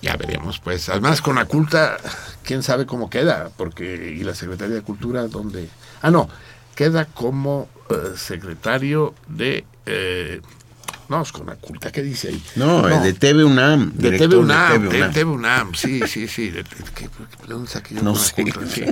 [0.00, 0.88] Ya veremos, pues.
[0.88, 1.98] Además, con la culta,
[2.42, 4.14] quién sabe cómo queda, porque.
[4.18, 5.68] ¿Y la Secretaría de Cultura dónde?
[6.00, 6.30] Ah, no,
[6.74, 9.64] queda como eh, secretario de.
[9.86, 10.40] eh,
[11.08, 12.42] no, es con la culta, ¿qué dice ahí?
[12.54, 13.92] No, eh, de TV UNAM.
[13.96, 15.66] De TV UNAM, de de TV UNAM.
[15.68, 16.50] UNAM, sí, sí, sí.
[16.50, 17.08] De, de- ¿qué-
[17.48, 18.32] de No sé.
[18.34, 18.66] culta?
[18.68, 18.84] Sí,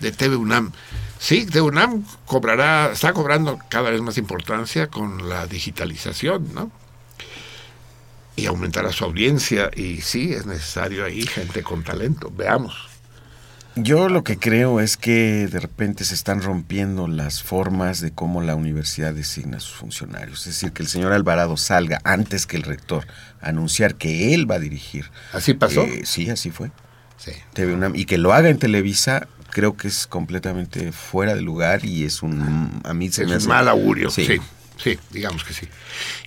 [0.00, 0.70] de TV UNAM.
[1.18, 6.70] Sí, TV UNAM cobrará, está cobrando cada vez más importancia con la digitalización, ¿no?
[8.36, 9.70] Y aumentará su audiencia.
[9.74, 12.30] Y sí, es necesario ahí gente con talento.
[12.36, 12.85] Veamos.
[13.78, 18.40] Yo lo que creo es que de repente se están rompiendo las formas de cómo
[18.40, 20.40] la universidad designa a sus funcionarios.
[20.40, 23.06] Es decir, que el señor Alvarado salga antes que el rector
[23.42, 25.10] a anunciar que él va a dirigir.
[25.32, 25.82] ¿Así pasó?
[25.82, 26.70] Eh, sí, así fue.
[27.18, 27.32] Sí.
[27.52, 27.94] TV UNAM.
[27.96, 32.22] Y que lo haga en Televisa, creo que es completamente fuera de lugar y es
[32.22, 32.80] un...
[32.84, 33.48] A mí se Es me un hace...
[33.48, 34.24] mal augurio, Sí.
[34.26, 34.38] sí.
[34.82, 34.98] sí.
[35.10, 35.68] digamos que sí.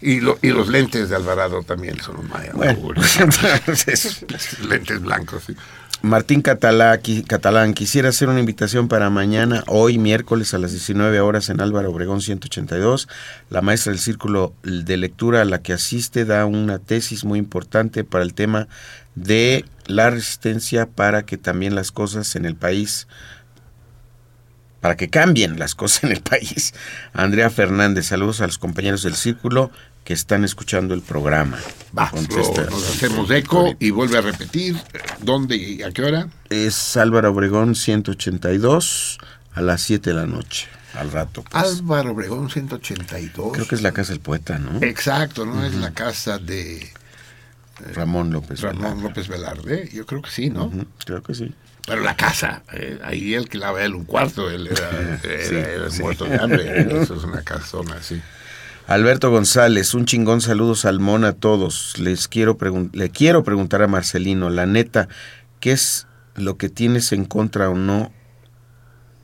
[0.02, 3.02] Y, lo- y los lentes de Alvarado también son un mal augurio.
[4.70, 5.56] lentes blancos, sí.
[6.02, 11.50] Martín Catalá, Catalán, quisiera hacer una invitación para mañana, hoy miércoles a las 19 horas
[11.50, 13.10] en Álvaro Obregón 182.
[13.50, 18.06] La maestra del círculo de lectura a la que asiste da una tesis muy importante
[18.06, 18.70] para el tema
[19.16, 23.10] de la resistencia para que también las cosas en el país,
[24.82, 26.74] para que cambien las cosas en el país.
[27.14, 29.72] Andrea Fernández, saludos a los compañeros del círculo
[30.04, 31.60] que están escuchando el programa.
[31.98, 34.76] Va, lo- nos hacemos eco y vuelve a repetir
[35.22, 36.28] dónde y a qué hora.
[36.50, 39.18] Es Álvaro Obregón 182
[39.54, 40.68] a las 7 de la noche.
[40.96, 41.44] Al rato.
[41.44, 41.54] pues.
[41.64, 43.52] Álvaro Obregón 182.
[43.54, 44.82] Creo que es la casa del poeta, ¿no?
[44.82, 45.64] Exacto, ¿no?
[45.64, 46.90] Es la casa de
[47.94, 48.62] Ramón López.
[48.62, 49.04] Ramón Velarde.
[49.04, 49.90] López Velarde.
[49.94, 50.66] Yo creo que sí, ¿no?
[50.66, 51.54] Ujú, Creo que sí.
[51.90, 54.90] Pero la casa, eh, ahí él que lava él un cuarto, él era,
[55.24, 56.02] era- Sí, era sí.
[56.02, 56.82] muerto de hambre.
[57.04, 58.22] Eso es una casona, sí.
[58.88, 61.98] Alberto González, un chingón saludo salmón a todos.
[62.00, 62.58] Les quiero
[62.94, 65.08] le quiero preguntar a Marcelino, la neta,
[65.60, 68.12] ¿qué es lo que tienes en contra o no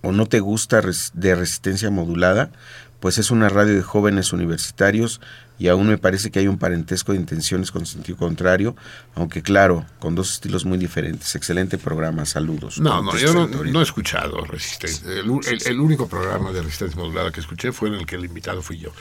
[0.02, 0.82] o no te gusta
[1.14, 2.52] de resistencia modulada?
[3.00, 5.19] Pues es una radio de jóvenes universitarios
[5.58, 8.75] y aún me parece que hay un parentesco de intenciones con sentido contrario,
[9.16, 11.34] aunque claro, con dos estilos muy diferentes.
[11.35, 12.80] Excelente programa, saludos.
[12.80, 15.09] No, no, yo no, no he escuchado Resistencia.
[15.11, 18.61] El- el único programa de Resistencia Modulada que escuché fue en el que el invitado
[18.61, 18.92] fui yo.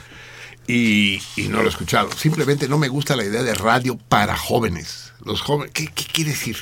[0.67, 2.11] Y, y no lo he escuchado.
[2.13, 5.13] Simplemente no me gusta la idea de radio para jóvenes.
[5.25, 6.57] Los jóvenes, ¿qué, qué quiere decir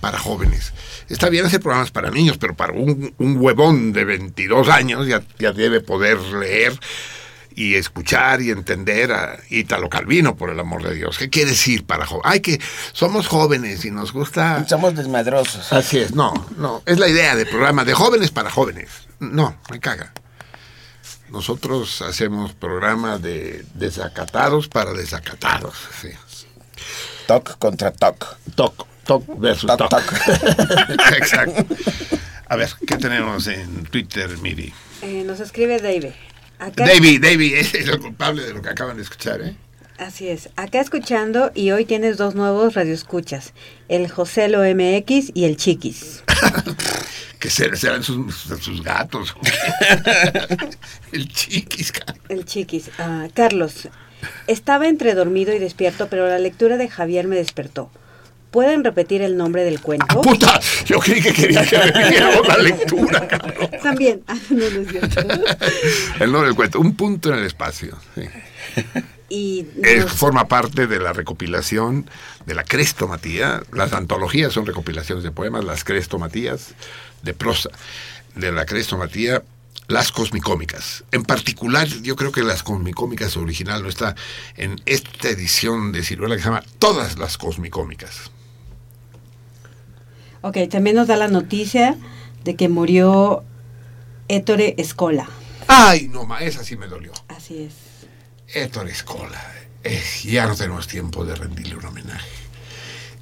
[0.00, 0.72] para jóvenes?
[1.08, 5.22] Está bien hacer programas para niños, pero para un, un huevón de 22 años ya,
[5.38, 6.78] ya debe poder leer
[7.56, 11.16] y escuchar y entender a Ítalo Calvino, por el amor de Dios.
[11.16, 12.30] ¿Qué quiere decir para jóvenes?
[12.30, 12.60] Ay, que
[12.92, 14.66] somos jóvenes y nos gusta...
[14.68, 15.72] Somos desmadrosos.
[15.72, 16.82] Así es, no, no.
[16.84, 18.90] Es la idea de programa de jóvenes para jóvenes.
[19.20, 20.12] No, me caga.
[21.30, 25.74] Nosotros hacemos programa de desacatados para desacatados.
[26.00, 26.10] Sí.
[27.26, 28.36] Toc contra toc.
[28.54, 29.90] Toc, toc versus Toc, toc.
[29.90, 30.12] toc.
[31.16, 31.74] Exacto.
[32.48, 34.72] A ver, ¿qué tenemos en Twitter, Miri?
[35.02, 36.12] Eh, nos escribe David.
[36.58, 39.54] Acá, David, David es el culpable de lo que acaban de escuchar, ¿eh?
[39.98, 40.50] Así es.
[40.56, 43.54] Acá escuchando y hoy tienes dos nuevos radioescuchas.
[43.88, 46.22] El Joselo MX y el Chiquis.
[47.38, 49.34] Que ser- serán sus, sus gatos.
[51.12, 51.92] el chiquis.
[52.30, 52.90] El Chiquis.
[52.98, 53.88] Ah, Carlos,
[54.46, 57.90] estaba entre dormido y despierto, pero la lectura de Javier me despertó.
[58.56, 60.22] ¿Pueden repetir el nombre del cuento?
[60.22, 60.58] ¡Puta!
[60.86, 63.28] Yo creí que quería que la lectura.
[63.28, 63.68] cabrón.
[63.82, 64.22] También.
[64.26, 65.20] Ah, no, no es cierto.
[66.20, 67.98] El nombre del cuento, un punto en el espacio.
[68.14, 68.22] sí.
[69.28, 72.08] Y Es- nos- forma parte de la recopilación
[72.46, 73.62] de la crestomatía.
[73.72, 76.68] Las antologías son recopilaciones de poemas, las crestomatías
[77.22, 77.68] de prosa.
[78.36, 79.42] De la crestomatía,
[79.86, 81.04] las cosmicómicas.
[81.12, 84.14] En particular, yo creo que las cosmicómicas original no está
[84.56, 88.30] en esta edición de Ciruela que se llama Todas las cosmicómicas.
[90.46, 91.96] Ok, también nos da la noticia
[92.44, 93.42] de que murió
[94.28, 95.28] Ettore Escola.
[95.66, 96.38] ¡Ay, no, ma!
[96.38, 97.10] Esa sí me dolió.
[97.26, 97.72] Así es.
[98.54, 99.42] Héctor Escola.
[99.82, 102.30] eh, ya no tenemos tiempo de rendirle un homenaje.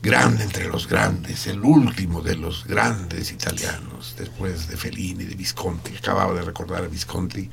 [0.02, 5.96] Grande entre los grandes, el último de los grandes italianos, después de Fellini, de Visconti.
[5.96, 7.48] Acababa de recordar a Visconti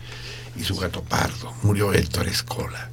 [0.58, 1.54] y su gato pardo.
[1.64, 2.90] Murió Héctor Escola.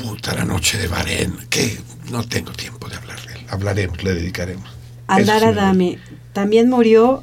[0.00, 1.36] Puta, la noche de Barén.
[1.50, 1.76] Que
[2.12, 3.46] no tengo tiempo de hablar de él.
[3.50, 4.79] Hablaremos, le dedicaremos.
[5.16, 5.98] Me Adame.
[6.32, 7.22] También murió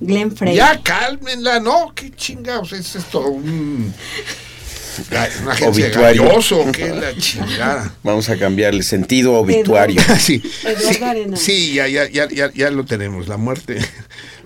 [0.00, 0.56] Glenn Frey.
[0.56, 3.92] Ya, cálmenla, no, qué chingados, es esto un...
[5.42, 6.24] Una Obituario.
[6.24, 7.94] galloso, qué la chingada.
[8.02, 10.02] Vamos a cambiar el sentido obituario.
[10.18, 13.78] sí, Eduardo sí, sí, ya, ya, ya, ya, ya lo tenemos, la muerte,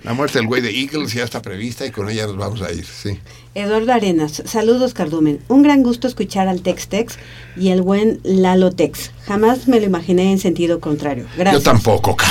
[0.04, 2.70] la muerte del güey de Eagles ya está prevista y con ella nos vamos a
[2.70, 3.18] ir, sí.
[3.54, 5.40] Eduardo Arenas, saludos Cardumen.
[5.48, 7.18] Un gran gusto escuchar al Tex Tex
[7.56, 9.12] y el buen Lalo Tex.
[9.26, 11.26] Jamás me lo imaginé en sentido contrario.
[11.36, 11.64] Gracias.
[11.64, 12.16] Yo tampoco.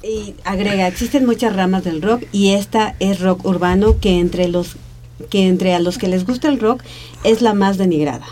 [0.00, 4.76] Y agrega, existen muchas ramas del rock y esta es rock urbano que entre los
[5.28, 6.84] que entre a los que les gusta el rock
[7.24, 8.26] es la más denigrada.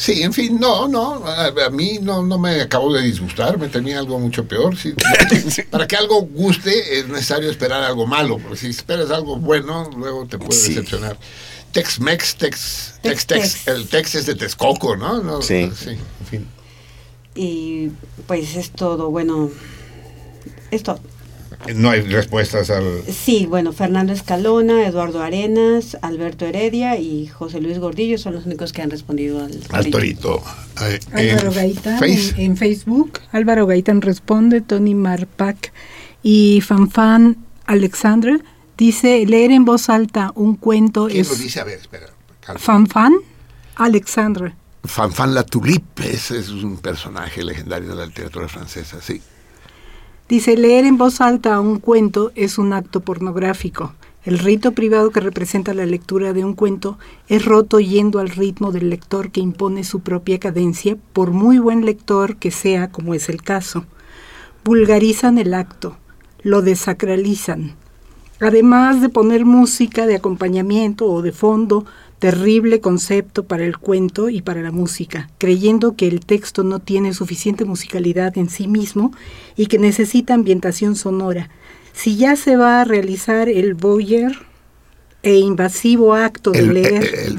[0.00, 3.68] Sí, en fin, no, no, a, a mí no, no me acabó de disgustar, me
[3.68, 4.74] tenía algo mucho peor.
[4.78, 4.94] sí.
[5.70, 10.24] Para que algo guste es necesario esperar algo malo, porque si esperas algo bueno, luego
[10.26, 10.68] te puede Sí.
[10.70, 11.18] decepcionar.
[11.72, 13.26] Tex-Mex, Tex, Tex-Tex.
[13.26, 15.22] Tex-Tex, el Tex es de Texcoco, ¿no?
[15.22, 15.70] No, Sí.
[15.78, 16.48] sí, en fin.
[17.34, 17.88] Y
[18.26, 19.50] pues es todo, bueno,
[20.70, 20.98] esto.
[21.74, 23.02] No hay respuestas al...
[23.06, 28.72] Sí, bueno, Fernando Escalona, Eduardo Arenas, Alberto Heredia y José Luis Gordillo son los únicos
[28.72, 30.42] que han respondido al, Al torito.
[30.82, 32.30] Eh, Álvaro en Gaitán Face.
[32.36, 33.20] en, en Facebook.
[33.32, 35.72] Álvaro Gaitán responde, Tony Marpac
[36.22, 38.38] y Fanfan Alexandra
[38.78, 41.60] dice leer en voz alta un cuento ¿Quién lo es dice?
[41.60, 42.06] A ver, espera.
[42.40, 42.58] calma.
[42.58, 43.12] Fanfan
[43.76, 44.56] Alexandra.
[44.84, 49.20] Fanfan La Tulipe, ese es un personaje legendario de la literatura francesa, sí.
[50.30, 53.94] Dice leer en voz alta un cuento es un acto pornográfico.
[54.22, 58.70] El rito privado que representa la lectura de un cuento es roto yendo al ritmo
[58.70, 63.28] del lector que impone su propia cadencia, por muy buen lector que sea, como es
[63.28, 63.86] el caso.
[64.62, 65.96] Vulgarizan el acto,
[66.44, 67.74] lo desacralizan.
[68.38, 71.86] Además de poner música de acompañamiento o de fondo,
[72.20, 77.14] terrible concepto para el cuento y para la música, creyendo que el texto no tiene
[77.14, 79.12] suficiente musicalidad en sí mismo
[79.56, 81.48] y que necesita ambientación sonora.
[81.92, 84.32] Si ya se va a realizar el voyeur
[85.22, 87.38] e invasivo acto de El, leer, el,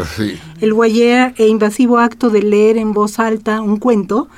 [0.00, 0.38] el sí.
[0.60, 0.72] el
[1.36, 4.28] e invasivo acto de leer en voz alta un cuento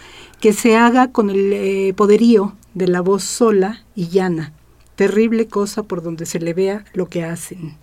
[0.41, 4.53] que se haga con el eh, poderío de la voz sola y llana.
[4.97, 7.77] Terrible cosa por donde se le vea lo que hacen.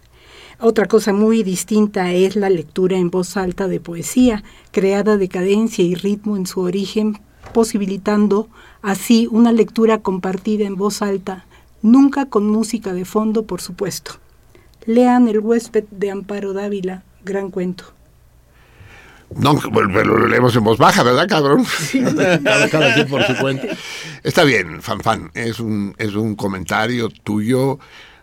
[0.62, 5.86] Otra cosa muy distinta es la lectura en voz alta de poesía, creada de cadencia
[5.86, 7.22] y ritmo en su origen,
[7.54, 8.50] posibilitando
[8.82, 11.46] así una lectura compartida en voz alta,
[11.82, 14.16] nunca con música de fondo, por supuesto.
[14.86, 17.86] Lean El huésped de Amparo Dávila, gran cuento.
[19.34, 21.66] No, pero lo leemos en voz baja, ¿verdad, cabrón?
[22.44, 23.68] cada, cada quien por su cuenta.
[24.24, 27.80] Está bien, Fanfan, es un, es un comentario tuyo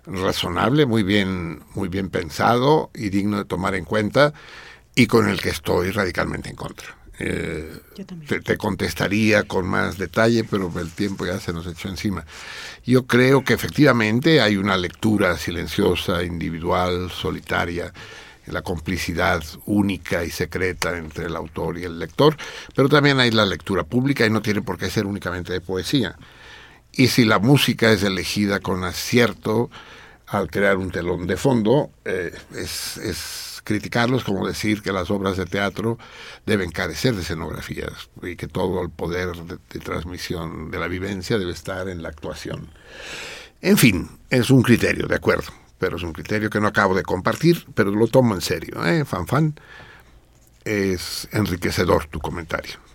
[0.06, 4.32] razonable, muy bien, muy bien pensado y digno de tomar en cuenta
[4.94, 6.96] y con el que estoy radicalmente en contra.
[7.18, 7.80] Eh,
[8.28, 12.26] te, te contestaría con más detalle, pero el tiempo ya se nos echó encima.
[12.84, 17.92] Yo creo que efectivamente hay una lectura silenciosa, individual, solitaria,
[18.46, 22.36] la complicidad única y secreta entre el autor y el lector,
[22.74, 26.16] pero también hay la lectura pública y no tiene por qué ser únicamente de poesía.
[26.92, 29.70] Y si la música es elegida con acierto,
[30.26, 35.44] al crear un telón de fondo eh, es, criticarlos como decir que las obras de
[35.44, 35.98] teatro
[36.46, 41.38] deben carecer de escenografías y que todo el poder de, de transmisión de la vivencia
[41.38, 42.68] debe estar en la actuación.
[43.60, 47.02] En fin, es un criterio, de acuerdo, pero es un criterio que no acabo de
[47.02, 49.04] compartir, pero lo tomo en serio, ¿eh?
[49.04, 49.60] Fan fan.
[50.64, 52.85] Es enriquecedor tu comentario.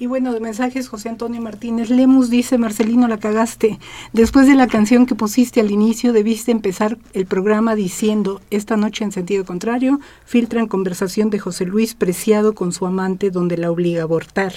[0.00, 3.78] Y bueno, de mensajes, José Antonio Martínez Lemus dice, Marcelino, la cagaste.
[4.14, 9.04] Después de la canción que pusiste al inicio, debiste empezar el programa diciendo, esta noche
[9.04, 14.00] en sentido contrario, filtran conversación de José Luis Preciado con su amante donde la obliga
[14.00, 14.54] a abortar.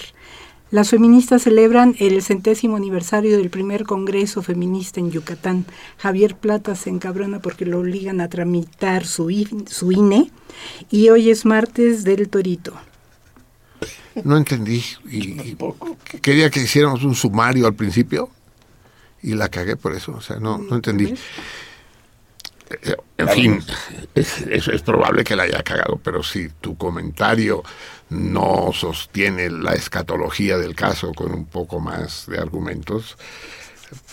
[0.72, 5.66] Las feministas celebran el centésimo aniversario del primer Congreso Feminista en Yucatán.
[5.98, 9.30] Javier Plata se encabrona porque lo obligan a tramitar su,
[9.68, 10.32] su INE.
[10.90, 12.76] Y hoy es martes del Torito.
[14.24, 14.84] No entendí.
[15.10, 15.58] Y, y
[16.22, 18.30] quería que hiciéramos un sumario al principio
[19.22, 20.14] y la cagué por eso.
[20.14, 21.14] O sea, no, no entendí.
[22.70, 23.64] Eh, En fin,
[24.16, 27.64] es, es- es probable que la haya cagado, pero si tu comentario
[28.10, 33.16] no sostiene la escatología del caso con un poco más de argumentos,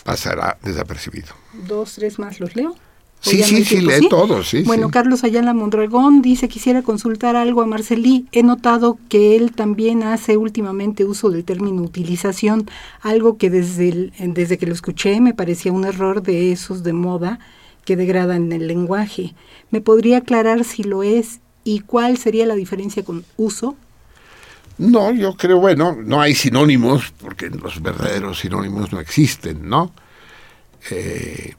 [0.04, 1.28] pasará desapercibido.
[1.54, 2.76] Dos, tres más, ¿los leo?
[3.22, 4.92] Sí, ¿O ya no sí, sí, lee todos, sí, Bueno, sí.
[4.92, 8.26] Carlos Ayala Mondragón dice, quisiera consultar algo a Marcelí.
[8.32, 12.68] He notado que él también hace últimamente uso del término utilización,
[13.02, 16.94] algo que desde, el- desde que lo escuché me parecía un error de esos de
[16.94, 17.38] moda
[17.84, 19.34] que degradan el lenguaje.
[19.70, 23.76] ¿Me podría aclarar si lo es y cuál sería la diferencia con uso?
[24.78, 29.92] No, yo creo, bueno, no hay sinónimos, porque los verdaderos sinónimos no existen, ¿no?
[30.90, 31.52] Eh,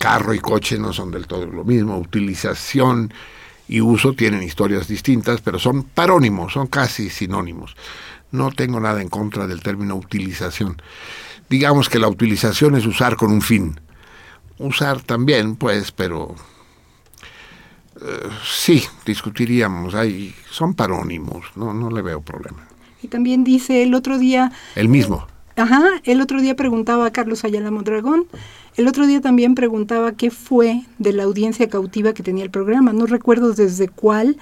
[0.00, 1.98] carro y coche no son del todo lo mismo.
[1.98, 3.12] Utilización
[3.68, 7.76] y uso tienen historias distintas, pero son parónimos, son casi sinónimos.
[8.32, 10.80] No tengo nada en contra del término utilización.
[11.50, 13.78] Digamos que la utilización es usar con un fin.
[14.58, 16.34] Usar también, pues, pero
[18.00, 19.94] eh, sí, discutiríamos.
[19.94, 22.66] Hay, son parónimos, no, no le veo problema.
[23.02, 25.26] Y también dice el otro día, El mismo.
[25.56, 28.26] Ajá, el otro día preguntaba a Carlos Ayala Mondragón,
[28.76, 32.92] el otro día también preguntaba qué fue de la audiencia cautiva que tenía el programa,
[32.92, 34.36] no recuerdo desde cuál,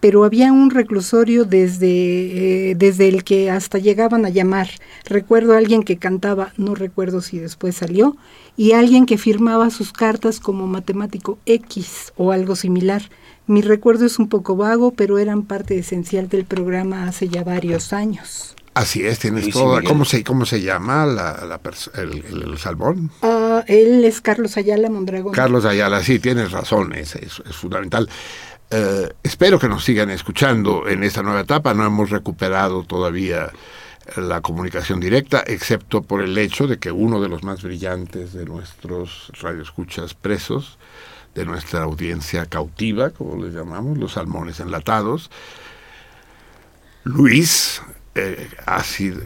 [0.00, 4.68] pero había un reclusorio desde, eh, desde el que hasta llegaban a llamar.
[5.06, 8.16] Recuerdo a alguien que cantaba, no recuerdo si después salió,
[8.56, 13.02] y alguien que firmaba sus cartas como matemático X o algo similar.
[13.48, 17.92] Mi recuerdo es un poco vago, pero eran parte esencial del programa hace ya varios
[17.92, 18.54] años.
[18.74, 19.82] Así es, tienes Sí, toda.
[19.82, 23.10] ¿Cómo se, cómo se llama la, la pers- el, el- el salmón?
[23.22, 25.32] Ah, él es Carlos Ayala Mondragón.
[25.32, 27.16] Carlos Ayala, sí, tienes razón, es,
[27.52, 28.08] fundamental.
[28.70, 31.74] Eh, espero que nos sigan escuchando en esta nueva etapa.
[31.74, 33.50] No hemos recuperado todavía
[34.16, 38.44] la comunicación directa, excepto por el hecho de que uno de los más brillantes de
[38.46, 40.78] nuestros radioescuchas presos,
[41.34, 45.30] de nuestra audiencia cautiva, como les llamamos, los salmones enlatados,
[47.04, 47.82] Luis,
[48.18, 48.48] eh,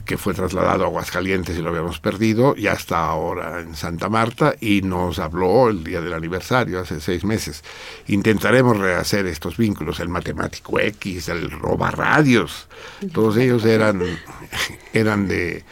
[0.05, 4.55] que fue trasladado a Aguascalientes y lo habíamos perdido, ya está ahora en Santa Marta
[4.61, 7.65] y nos habló el día del aniversario, hace seis meses.
[8.09, 12.69] Intentaremos rehacer estos vínculos, el matemático X, el robarradios,
[13.13, 14.03] todos ellos eran,
[14.93, 15.65] eran de,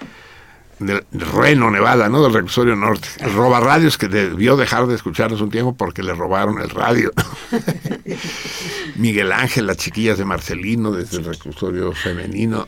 [0.80, 2.22] de Reno, Nevada, ¿no?
[2.22, 3.06] Del reclusorio norte.
[3.20, 7.12] El robarradios que debió dejar de escucharnos un tiempo porque le robaron el radio.
[8.96, 12.66] Miguel Ángel, las chiquillas de Marcelino desde el reclusorio femenino.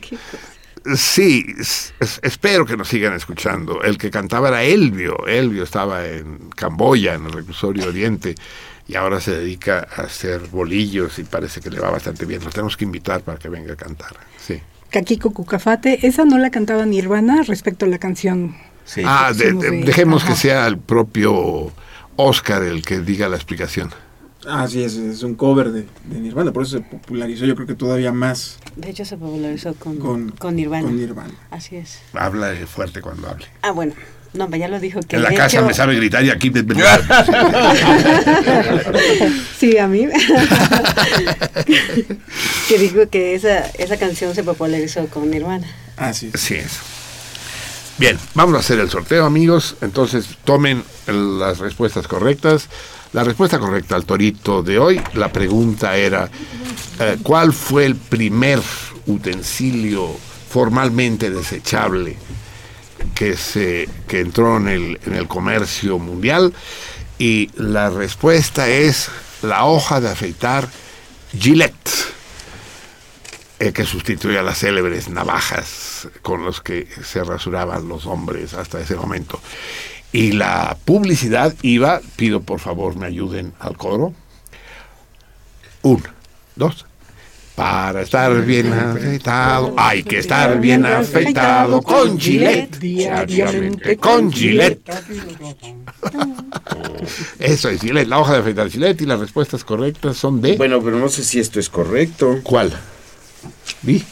[0.95, 3.81] Sí, es- es- espero que nos sigan escuchando.
[3.83, 5.25] El que cantaba era Elvio.
[5.27, 8.35] Elvio estaba en Camboya, en el reclusorio Oriente,
[8.87, 12.43] y ahora se dedica a hacer bolillos y parece que le va bastante bien.
[12.43, 14.13] Lo tenemos que invitar para que venga a cantar.
[14.37, 14.61] Sí.
[14.93, 18.55] Kakiko Cucafate, esa no la cantaba Nirvana respecto a la canción.
[19.03, 20.33] Ah, de- de- dejemos ajá.
[20.33, 21.71] que sea el propio
[22.15, 23.89] Oscar el que diga la explicación.
[24.47, 27.65] Ah, sí, es, es un cover de, de Nirvana, por eso se popularizó yo creo
[27.65, 30.83] que todavía más De hecho, se popularizó con, con, con Nirvana.
[30.83, 31.33] con Nirvana.
[31.49, 31.99] Así es.
[32.13, 33.45] Habla fuerte cuando hable.
[33.61, 33.93] Ah, bueno.
[34.33, 36.51] No, ya lo dijo que En la de casa hecho- me sabe gritar y aquí...
[39.59, 40.07] sí, a mí.
[42.67, 45.67] que dijo que esa, esa canción se popularizó con Nirvana.
[45.97, 46.35] Así es.
[46.35, 46.79] Así es.
[47.99, 49.75] Bien, vamos a hacer el sorteo, amigos.
[49.81, 52.69] Entonces, tomen las respuestas correctas.
[53.13, 56.27] La respuesta correcta al torito de hoy, la pregunta era,
[56.99, 58.59] eh, ¿cuál fue el primer
[59.05, 60.09] utensilio
[60.49, 62.17] formalmente desechable
[63.15, 66.53] que, se, que entró en el, en el comercio mundial?
[67.19, 69.09] Y la respuesta es
[69.41, 70.67] la hoja de afeitar
[71.37, 72.13] Gillette
[73.59, 78.81] eh, que sustituye a las célebres navajas con los que se rasuraban los hombres hasta
[78.81, 79.39] ese momento.
[80.11, 84.13] Y la publicidad iba, pido por favor me ayuden al coro.
[85.81, 86.03] Uno,
[86.55, 86.85] dos.
[87.55, 92.79] Para estar bien afeitado, hay que estar bien afeitado con Gillette.
[92.79, 94.89] Diariamente con Gillette.
[97.39, 100.57] Eso es Gillette, la hoja de afeitar Gillette y las respuestas correctas son de...
[100.57, 102.39] Bueno, pero no sé si esto es correcto.
[102.43, 102.73] ¿Cuál?
[103.83, 104.03] Vi.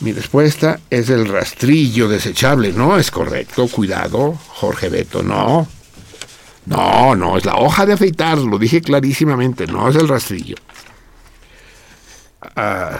[0.00, 2.72] Mi respuesta es el rastrillo desechable.
[2.72, 3.68] No es correcto.
[3.68, 5.22] Cuidado, Jorge Beto.
[5.22, 5.68] No.
[6.66, 8.38] No, no, es la hoja de afeitar.
[8.38, 9.66] Lo dije clarísimamente.
[9.66, 10.56] No es el rastrillo.
[12.56, 12.98] Ah,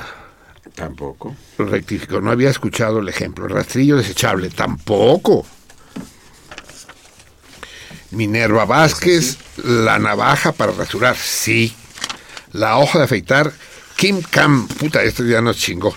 [0.75, 1.35] Tampoco.
[1.59, 2.21] rectifico.
[2.21, 3.47] No había escuchado el ejemplo.
[3.49, 4.51] Rastrillo desechable.
[4.51, 5.47] Tampoco.
[8.11, 11.17] Minerva Vázquez, la navaja para rasurar.
[11.17, 11.75] Sí.
[12.53, 13.53] La hoja de afeitar.
[13.97, 14.67] Kim Cam.
[14.69, 15.95] Puta, esto ya nos chingó.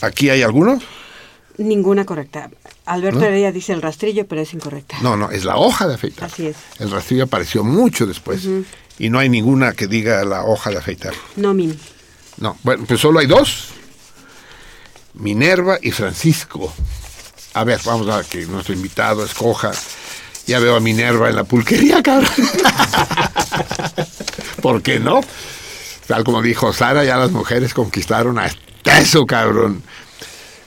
[0.00, 0.80] ¿Aquí hay alguno?
[1.58, 2.50] Ninguna correcta.
[2.86, 3.26] Alberto ¿No?
[3.26, 4.96] Heredia dice el rastrillo, pero es incorrecta.
[5.00, 6.26] No, no, es la hoja de afeitar.
[6.30, 6.56] Así es.
[6.78, 8.46] El rastrillo apareció mucho después.
[8.98, 11.14] Y no hay ninguna que diga la hoja de afeitar.
[11.36, 11.78] No, Min.
[12.38, 13.68] No, bueno, pues solo hay dos.
[15.14, 16.72] Minerva y Francisco.
[17.54, 19.70] A ver, vamos a que nuestro invitado escoja.
[20.46, 22.30] Ya veo a Minerva en la pulquería, cabrón.
[24.60, 25.20] ¿Por qué no?
[26.06, 28.50] Tal como dijo Sara, ya las mujeres conquistaron a
[28.84, 29.82] eso, cabrón.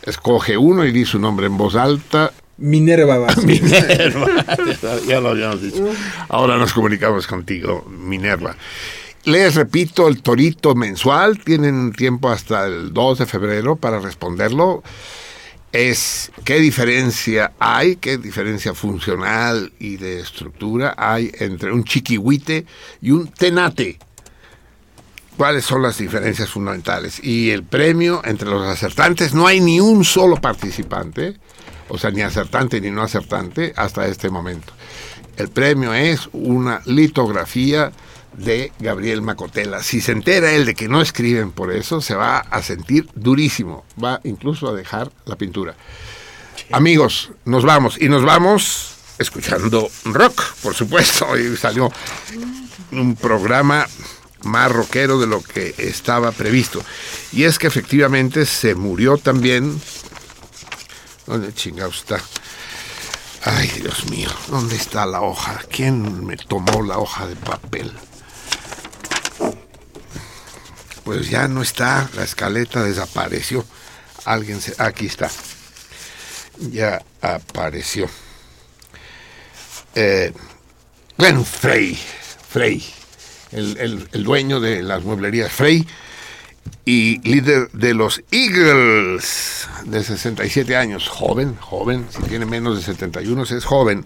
[0.04, 2.32] Escoge uno y di su nombre en voz alta.
[2.58, 3.62] Minerva Vázquez.
[3.62, 4.28] Minerva.
[5.08, 5.90] ya lo habíamos dicho.
[6.30, 8.56] Ahora nos comunicamos contigo, Minerva.
[9.28, 14.84] Les repito, el torito mensual, tienen tiempo hasta el 2 de febrero para responderlo.
[15.74, 22.66] Es qué diferencia hay, qué diferencia funcional y de estructura hay entre un chiquihuite
[23.02, 24.00] y un tenate.
[25.36, 27.22] ¿Cuáles son las diferencias fundamentales?
[27.22, 31.36] Y el premio entre los acertantes, no hay ni un solo participante,
[31.90, 34.72] o sea, ni acertante ni no acertante hasta este momento.
[35.36, 37.92] El premio es una litografía
[38.38, 39.84] de Gabriel Macotela.
[39.84, 43.84] Si se entera él de que no escriben por eso, se va a sentir durísimo.
[44.02, 45.76] Va incluso a dejar la pintura.
[46.72, 47.98] Amigos, nos vamos.
[48.00, 51.28] Y nos vamos escuchando rock, por supuesto.
[51.30, 51.92] Hoy salió
[52.92, 53.88] un programa
[54.44, 56.82] más rockero de lo que estaba previsto.
[57.34, 59.82] Y es que efectivamente se murió también.
[61.26, 62.22] ¿Dónde chingados está?
[63.44, 65.62] Ay, Dios mío, ¿dónde está la hoja?
[65.72, 67.92] ¿Quién me tomó la hoja de papel?
[71.08, 73.64] Pues ya no está, la escaleta desapareció.
[74.26, 74.74] Alguien se...
[74.78, 75.32] Aquí está.
[76.60, 78.10] Ya apareció.
[79.96, 80.34] Eh,
[81.46, 81.98] Frey,
[82.50, 82.84] Frey,
[83.54, 85.88] el, el- el dueño de las mueblerías Frey
[86.84, 93.44] y líder de los Eagles de 67 años, joven, joven, si tiene menos de 71
[93.44, 94.04] es joven,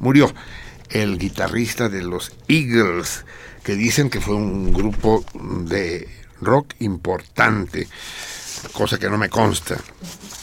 [0.00, 0.34] murió
[0.90, 3.24] el guitarrista de los Eagles,
[3.62, 6.08] que dicen que fue un grupo de
[6.42, 7.88] rock importante,
[8.72, 9.76] cosa que no me consta,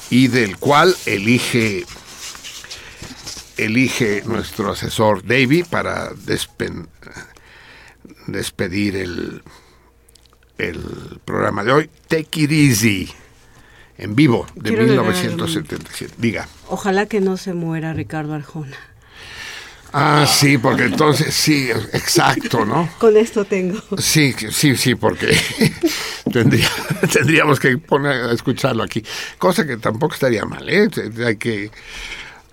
[0.09, 1.85] y del cual elige
[3.57, 6.87] elige nuestro asesor Davy para despen-
[8.27, 9.43] despedir el,
[10.57, 11.89] el programa de hoy.
[12.07, 13.11] Take It Easy,
[13.97, 16.13] en vivo, de Quiero agregar 1977.
[16.17, 16.47] Diga.
[16.69, 18.77] Ojalá que no se muera Ricardo Arjona.
[19.91, 22.89] Ah, sí, porque entonces, sí, exacto, ¿no?
[22.99, 23.79] Con esto tengo.
[23.97, 25.35] Sí, sí, sí, porque
[26.31, 26.69] tendría,
[27.11, 29.03] tendríamos que poner a escucharlo aquí.
[29.37, 30.89] Cosa que tampoco estaría mal, ¿eh?
[31.25, 31.71] Hay que,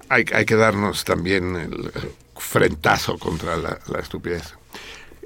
[0.08, 1.90] hay, hay que darnos también el
[2.38, 4.54] frentazo contra la, la estupidez.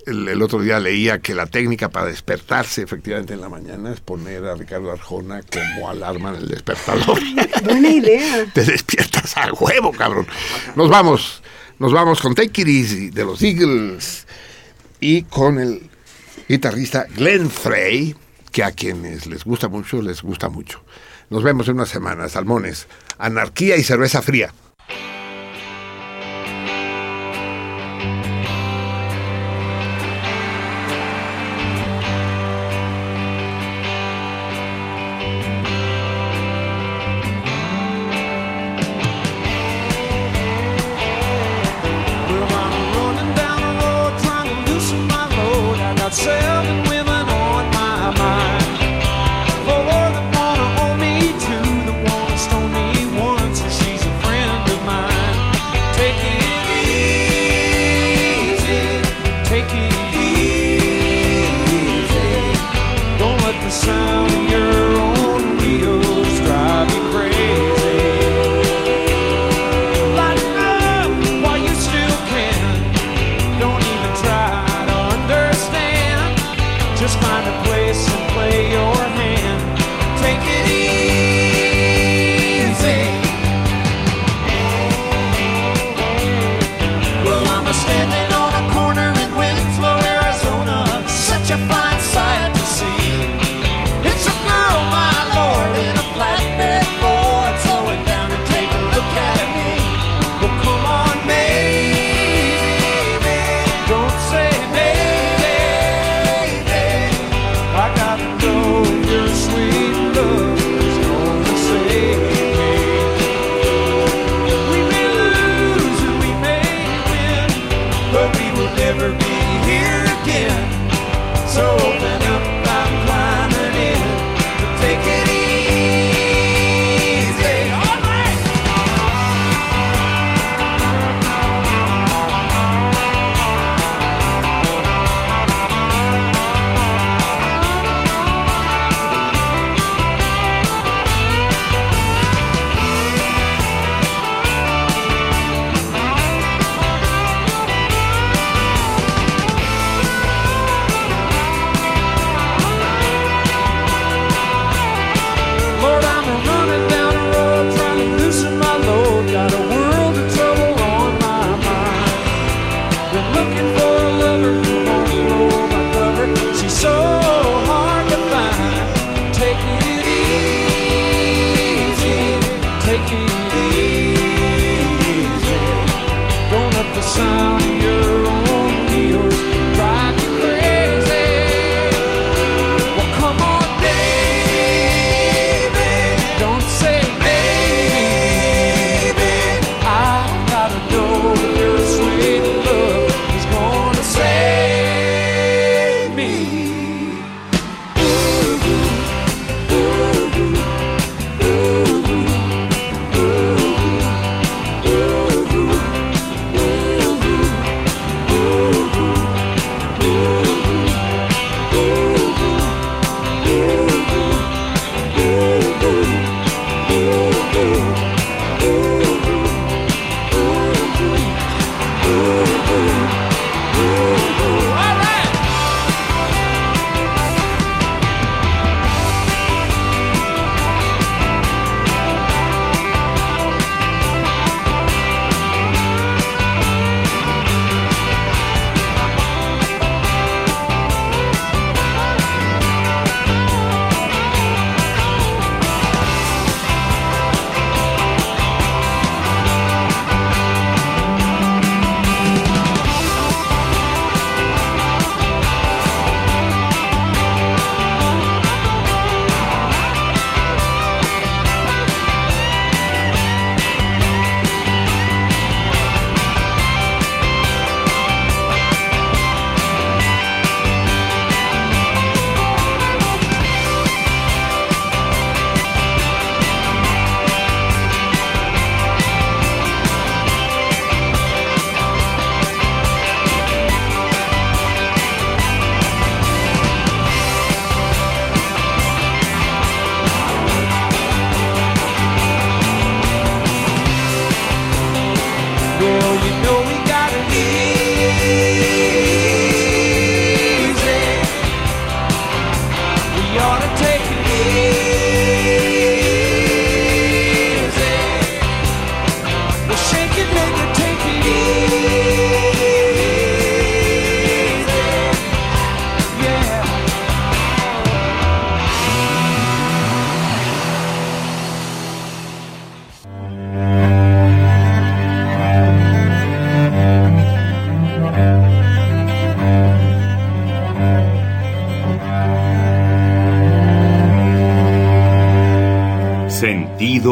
[0.07, 4.01] El, el otro día leía que la técnica para despertarse efectivamente en la mañana es
[4.01, 7.21] poner a Ricardo Arjona como alarma en el despertador.
[7.65, 8.47] Buena idea.
[8.55, 10.27] Te despiertas a huevo, cabrón.
[10.75, 11.43] Nos vamos,
[11.81, 14.27] nos vamos con Take It de los Eagles
[15.01, 15.89] y con el
[16.47, 18.15] guitarrista Glenn Frey,
[18.53, 20.85] que a quienes les gusta mucho, les gusta mucho.
[21.31, 22.87] Nos vemos en una semana, salmones,
[23.17, 24.53] anarquía y cerveza fría.